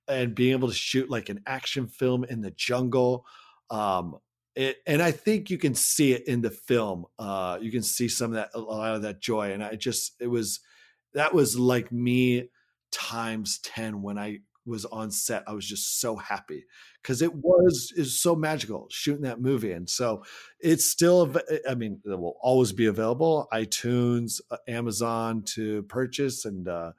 and 0.09 0.35
being 0.35 0.53
able 0.53 0.69
to 0.69 0.75
shoot 0.75 1.11
like 1.11 1.29
an 1.29 1.41
action 1.47 1.87
film 1.87 2.25
in 2.25 2.41
the 2.41 2.51
jungle 2.53 3.25
um 3.71 4.17
it, 4.57 4.79
and 4.87 5.01
I 5.01 5.13
think 5.13 5.49
you 5.49 5.59
can 5.59 5.75
see 5.77 6.13
it 6.13 6.27
in 6.27 6.41
the 6.41 6.51
film. 6.51 7.05
Uh, 7.21 7.57
you 7.61 7.71
can 7.71 7.85
see 7.85 8.09
some 8.09 8.33
of 8.33 8.35
that, 8.35 8.51
a 8.53 8.59
lot 8.59 8.97
of 8.97 9.03
that 9.03 9.21
joy. 9.21 9.53
And 9.53 9.63
I 9.63 9.77
just, 9.77 10.15
it 10.21 10.27
was, 10.27 10.59
that 11.15 11.33
was 11.33 11.57
like 11.57 11.93
me 11.93 12.51
times 12.91 13.61
10 13.61 14.03
when 14.03 14.19
I 14.19 14.41
was 14.71 14.85
on 14.87 15.11
set. 15.11 15.45
I 15.47 15.53
was 15.53 15.67
just 15.67 16.01
so 16.01 16.17
happy 16.17 16.65
because 17.03 17.21
it 17.21 17.35
was 17.35 17.93
is 17.97 18.21
so 18.21 18.35
magical 18.35 18.87
shooting 18.91 19.23
that 19.23 19.41
movie. 19.41 19.73
And 19.73 19.89
so 19.89 20.25
it's 20.61 20.85
still, 20.87 21.35
I 21.69 21.75
mean, 21.75 22.01
it 22.05 22.19
will 22.19 22.37
always 22.41 22.73
be 22.73 22.87
available 22.87 23.49
iTunes, 23.53 24.41
uh, 24.51 24.57
Amazon 24.69 25.43
to 25.55 25.83
purchase. 25.85 26.45
And, 26.45 26.69
uh, 26.69 26.93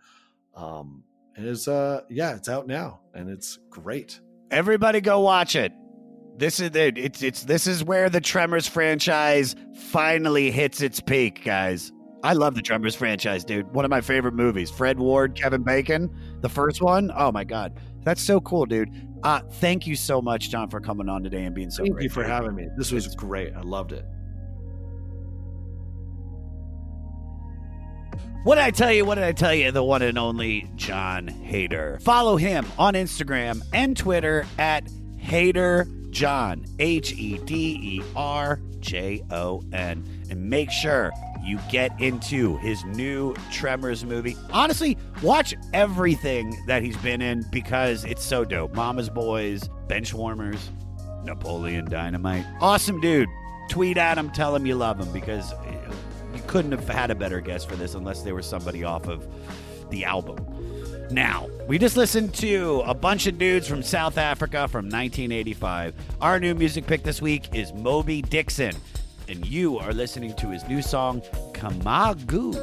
um, 0.56 1.04
and 1.36 1.48
it's, 1.48 1.68
uh, 1.68 2.02
yeah, 2.10 2.36
it's 2.36 2.50
out 2.50 2.68
now 2.68 3.00
and 3.14 3.30
it's 3.30 3.58
great. 3.70 4.20
Everybody 4.52 5.02
go 5.02 5.22
watch 5.22 5.56
it. 5.56 5.72
This 6.38 6.60
is 6.60 6.76
it. 6.76 6.98
It's 6.98 7.22
it's 7.22 7.44
this 7.44 7.68
is 7.68 7.84
where 7.84 8.10
the 8.10 8.22
Tremors 8.22 8.68
franchise 8.68 9.56
finally 9.92 10.50
hits 10.50 10.82
its 10.82 11.00
peak, 11.00 11.44
guys. 11.44 11.92
I 12.24 12.34
love 12.34 12.56
the 12.56 12.62
Tremors 12.62 12.96
franchise, 12.96 13.44
dude. 13.44 13.72
One 13.74 13.84
of 13.84 13.90
my 13.90 14.02
favorite 14.02 14.36
movies. 14.36 14.70
Fred 14.70 15.00
Ward, 15.00 15.36
Kevin 15.36 15.64
Bacon, 15.64 16.10
the 16.42 16.50
first 16.50 16.82
one. 16.82 17.12
Oh 17.16 17.32
my 17.32 17.44
god, 17.44 17.80
that's 18.04 18.22
so 18.22 18.40
cool, 18.42 18.66
dude. 18.66 18.90
Uh, 19.24 19.42
thank 19.54 19.88
you 19.88 19.96
so 19.96 20.22
much, 20.22 20.50
Jon, 20.50 20.70
for 20.70 20.80
coming 20.80 21.10
on 21.10 21.24
today 21.24 21.44
and 21.44 21.56
being 21.56 21.72
so. 21.72 21.84
Thank 21.84 21.96
great 21.96 22.04
you 22.04 22.10
for 22.10 22.24
having 22.24 22.56
me. 22.56 22.68
This 22.78 22.92
was 22.92 23.16
great. 23.16 23.54
I 23.56 23.62
loved 23.62 23.92
it. 23.92 24.06
What 28.44 28.56
did 28.56 28.64
I 28.64 28.72
tell 28.72 28.92
you? 28.92 29.06
What 29.06 29.16
did 29.16 29.24
I 29.24 29.34
tell 29.34 29.54
you? 29.54 29.72
The 29.72 29.84
one 29.84 30.02
and 30.02 30.18
only 30.18 30.68
Jon 30.76 31.28
Heder. 31.28 32.00
Follow 32.02 32.38
him 32.38 32.66
on 32.80 32.96
Instagram 32.96 33.62
and 33.72 33.96
Twitter 33.96 34.48
at 34.58 34.90
Heder 35.18 35.88
Jon, 36.10 36.66
H 36.80 37.14
E 37.14 37.38
D 37.46 37.80
E 37.82 38.04
R 38.16 38.60
J 38.80 39.24
O 39.30 39.64
N. 39.74 40.04
And 40.32 40.50
make 40.50 40.72
sure 40.72 41.12
you 41.44 41.60
get 41.70 42.00
into 42.00 42.58
his 42.58 42.84
new 42.86 43.36
Tremors 43.52 44.06
movie. 44.06 44.38
Honestly, 44.52 44.98
watch 45.22 45.54
everything 45.74 46.58
that 46.68 46.84
he's 46.84 46.98
been 46.98 47.22
in 47.22 47.44
because 47.52 48.06
it's 48.06 48.24
so 48.24 48.46
dope. 48.46 48.74
Mama's 48.74 49.10
Boys, 49.10 49.70
Benchwarmers, 49.88 50.60
Napoleon 51.24 51.86
Dynamite. 51.86 52.46
Awesome 52.60 53.00
dude. 53.02 53.30
Tweet 53.70 53.98
at 53.98 54.18
him, 54.18 54.30
tell 54.32 54.56
him 54.56 54.66
you 54.66 54.76
love 54.76 55.00
him 55.00 55.12
because 55.12 55.54
eh, 55.54 55.92
you 56.36 56.42
couldn't 56.48 56.72
have 56.72 56.88
had 56.88 57.12
a 57.12 57.16
better 57.16 57.40
guest 57.40 57.70
for 57.70 57.76
this 57.76 57.96
unless 57.96 58.22
they 58.22 58.32
were 58.32 58.42
somebody 58.42 58.84
off 58.84 59.08
of 59.08 59.28
the 59.90 60.06
album. 60.06 60.38
Now, 61.12 61.50
we 61.68 61.78
just 61.78 61.98
listened 61.98 62.34
to 62.36 62.84
a 62.86 62.94
bunch 62.94 63.28
of 63.28 63.38
dudes 63.38 63.68
from 63.68 63.84
South 63.84 64.18
Africa 64.18 64.70
from 64.70 64.86
1985. 64.86 65.94
Our 66.22 66.40
new 66.40 66.56
music 66.56 66.88
pick 66.88 67.04
this 67.04 67.22
week 67.22 67.54
is 67.54 67.74
Mobi 67.74 68.28
Dixon, 68.28 68.74
and 69.32 69.46
you 69.46 69.80
are 69.80 69.94
listening 69.94 70.34
to 70.36 70.50
his 70.50 70.68
new 70.68 70.82
song, 70.82 71.22
Kamagu, 71.54 72.54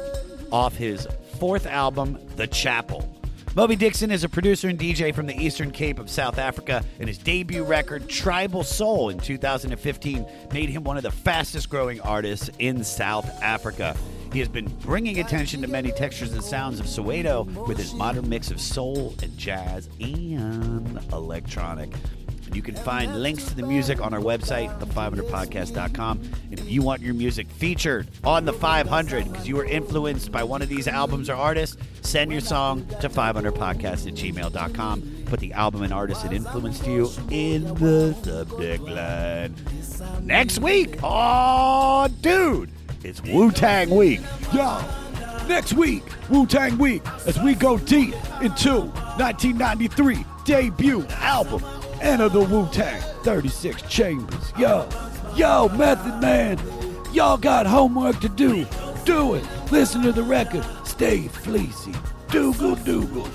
off 0.51 0.75
his 0.75 1.07
fourth 1.39 1.65
album, 1.65 2.19
The 2.35 2.45
Chapel. 2.45 3.15
Mobi 3.55 3.75
Dixon 3.75 4.11
is 4.11 4.23
a 4.23 4.29
producer 4.29 4.69
and 4.69 4.77
DJ 4.77 5.13
from 5.13 5.25
the 5.25 5.35
Eastern 5.35 5.71
Cape 5.71 5.97
of 5.97 6.11
South 6.11 6.37
Africa, 6.37 6.83
and 6.99 7.09
his 7.09 7.17
debut 7.17 7.63
record, 7.63 8.07
Tribal 8.07 8.63
Soul, 8.63 9.09
in 9.09 9.19
2015, 9.19 10.25
made 10.53 10.69
him 10.69 10.83
one 10.83 10.95
of 10.95 11.03
the 11.03 11.09
fastest 11.11 11.69
growing 11.69 11.99
artists 12.01 12.51
in 12.59 12.83
South 12.83 13.27
Africa. 13.41 13.97
He 14.31 14.37
has 14.37 14.47
been 14.47 14.67
bringing 14.81 15.19
attention 15.19 15.63
to 15.63 15.67
many 15.67 15.91
textures 15.91 16.33
and 16.33 16.43
sounds 16.43 16.79
of 16.79 16.85
Soweto 16.85 17.67
with 17.67 17.79
his 17.79 17.95
modern 17.95 18.29
mix 18.29 18.51
of 18.51 18.61
soul 18.61 19.15
and 19.23 19.35
jazz 19.39 19.89
and 19.99 20.99
electronic. 21.11 21.89
And 22.49 22.55
you 22.55 22.63
can 22.63 22.73
find 22.73 23.21
links 23.21 23.43
to 23.45 23.55
the 23.55 23.61
music 23.61 24.01
on 24.01 24.11
our 24.11 24.19
website, 24.19 24.75
the500podcast.com. 24.79 26.19
And 26.49 26.59
if 26.59 26.67
you 26.67 26.81
want 26.81 26.99
your 26.99 27.13
music 27.13 27.47
featured 27.47 28.07
on 28.23 28.45
the 28.45 28.53
500 28.53 29.25
because 29.31 29.47
you 29.47 29.55
were 29.55 29.65
influenced 29.65 30.31
by 30.31 30.43
one 30.43 30.63
of 30.63 30.67
these 30.67 30.87
albums 30.87 31.29
or 31.29 31.35
artists, 31.35 31.77
send 32.01 32.31
your 32.31 32.41
song 32.41 32.87
to 33.01 33.07
500podcast 33.07 34.07
at 34.07 34.15
gmail.com. 34.15 35.23
Put 35.27 35.39
the 35.41 35.53
album 35.53 35.83
and 35.83 35.93
artist 35.93 36.23
that 36.23 36.33
influenced 36.33 36.87
you 36.87 37.11
in 37.29 37.71
the 37.75 38.15
subject 38.23 38.83
line. 38.83 39.53
Next 40.25 40.57
week, 40.57 40.97
oh, 41.03 42.07
dude, 42.21 42.71
it's 43.03 43.21
Wu 43.25 43.51
Tang 43.51 43.91
Week. 43.91 44.21
Yo, 44.51 44.83
next 45.47 45.73
week, 45.73 46.03
Wu 46.31 46.47
Tang 46.47 46.79
Week, 46.79 47.03
as 47.27 47.39
we 47.39 47.53
go 47.53 47.77
deep 47.77 48.15
into 48.41 48.85
1993 49.19 50.25
debut 50.45 51.05
album, 51.09 51.63
Enter 52.01 52.29
the 52.29 52.39
Wu 52.39 52.67
Tang 52.71 53.01
36 53.23 53.81
Chambers. 53.83 54.53
Yo, 54.57 54.87
yo, 55.35 55.69
Method 55.69 56.21
Man, 56.21 56.57
y'all 57.11 57.37
got 57.37 57.65
homework 57.65 58.19
to 58.21 58.29
do. 58.29 58.65
Do 59.05 59.35
it. 59.35 59.45
Listen 59.71 60.01
to 60.03 60.11
the 60.11 60.23
record. 60.23 60.65
Stay 60.85 61.27
fleecy. 61.27 61.93
Doogle 62.27 62.75
doogle. 62.77 63.27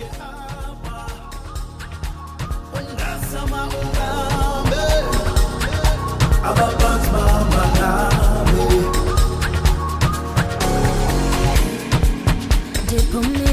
Ndiphumile 12.84 13.43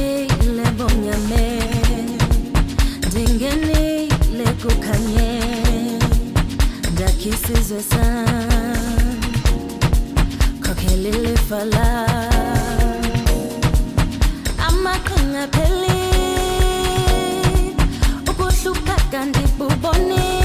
kukhanye 7.22 7.38
ndakhisa 7.38 7.54
isizwe 7.54 7.82
sam 7.82 8.42
liphelile 11.02 11.38
fala. 11.38 12.08
Amaqhinga 14.68 15.48
pheli 15.54 16.00
ukuhlupheka 18.30 19.26
ndibubone 19.26 20.22
apho 20.22 20.41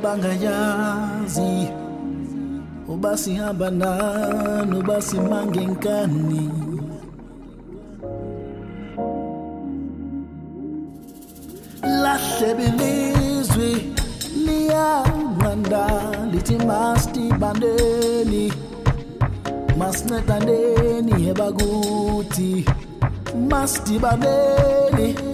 baxolela 0.00 0.02
bangayazi 0.02 1.68
oh, 2.88 2.94
uba 2.94 3.16
sihamba 3.16 3.70
nani 3.70 4.78
uba 4.78 5.02
simange 5.02 5.66
nkani. 5.66 6.50
Lahle 11.82 12.54
belizwi 12.54 13.92
liyanqanda 14.44 15.86
lithi 16.32 16.56
masibandeni 16.56 18.52
masincedandeni 19.78 21.28
ebakuthi 21.30 22.64
masidibaneni 23.50 25.29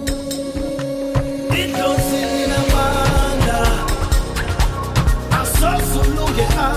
asosulunge 6.37 6.76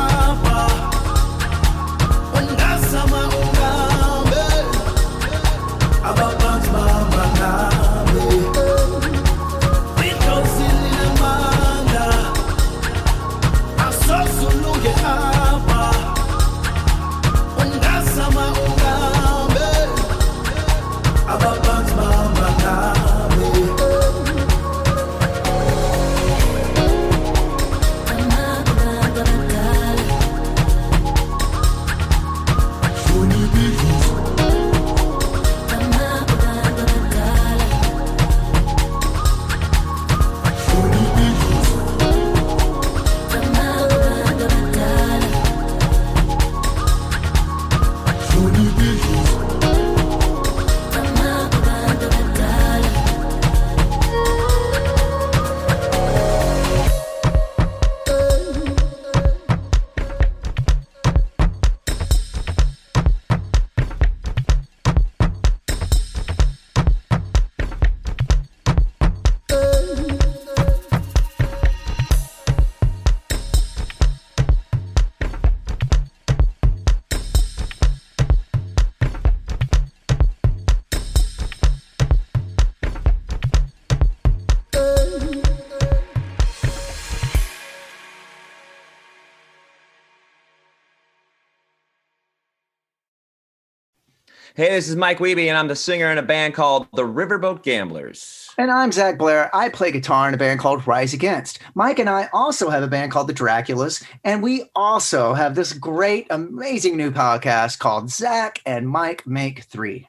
Hey, 94.61 94.73
this 94.73 94.91
is 94.91 94.97
Mike 94.97 95.21
Wiebe, 95.21 95.49
and 95.49 95.57
I'm 95.57 95.69
the 95.69 95.75
singer 95.75 96.13
in 96.13 96.19
a 96.19 96.23
band 96.23 96.53
called 96.53 96.87
the 96.93 97.05
Riverboat 97.05 97.63
Gamblers. 97.63 98.51
And 98.59 98.71
I'm 98.71 98.93
Zach 98.93 99.17
Blair. 99.17 99.49
I 99.57 99.71
play 99.71 99.91
guitar 99.91 100.29
in 100.29 100.35
a 100.35 100.37
band 100.37 100.61
called 100.61 100.87
Rise 100.87 101.15
Against. 101.15 101.61
Mike 101.75 101.99
and 101.99 102.11
I 102.11 102.29
also 102.35 102.69
have 102.69 102.83
a 102.83 102.87
band 102.87 103.11
called 103.11 103.29
the 103.29 103.33
Draculas, 103.33 104.05
and 104.23 104.43
we 104.43 104.65
also 104.77 105.33
have 105.33 105.55
this 105.55 105.73
great, 105.73 106.27
amazing 106.29 106.99
new 106.99 107.11
podcast 107.11 107.79
called 107.79 108.11
Zach 108.11 108.61
and 108.67 108.87
Mike 108.87 109.27
Make 109.27 109.63
Three. 109.63 110.09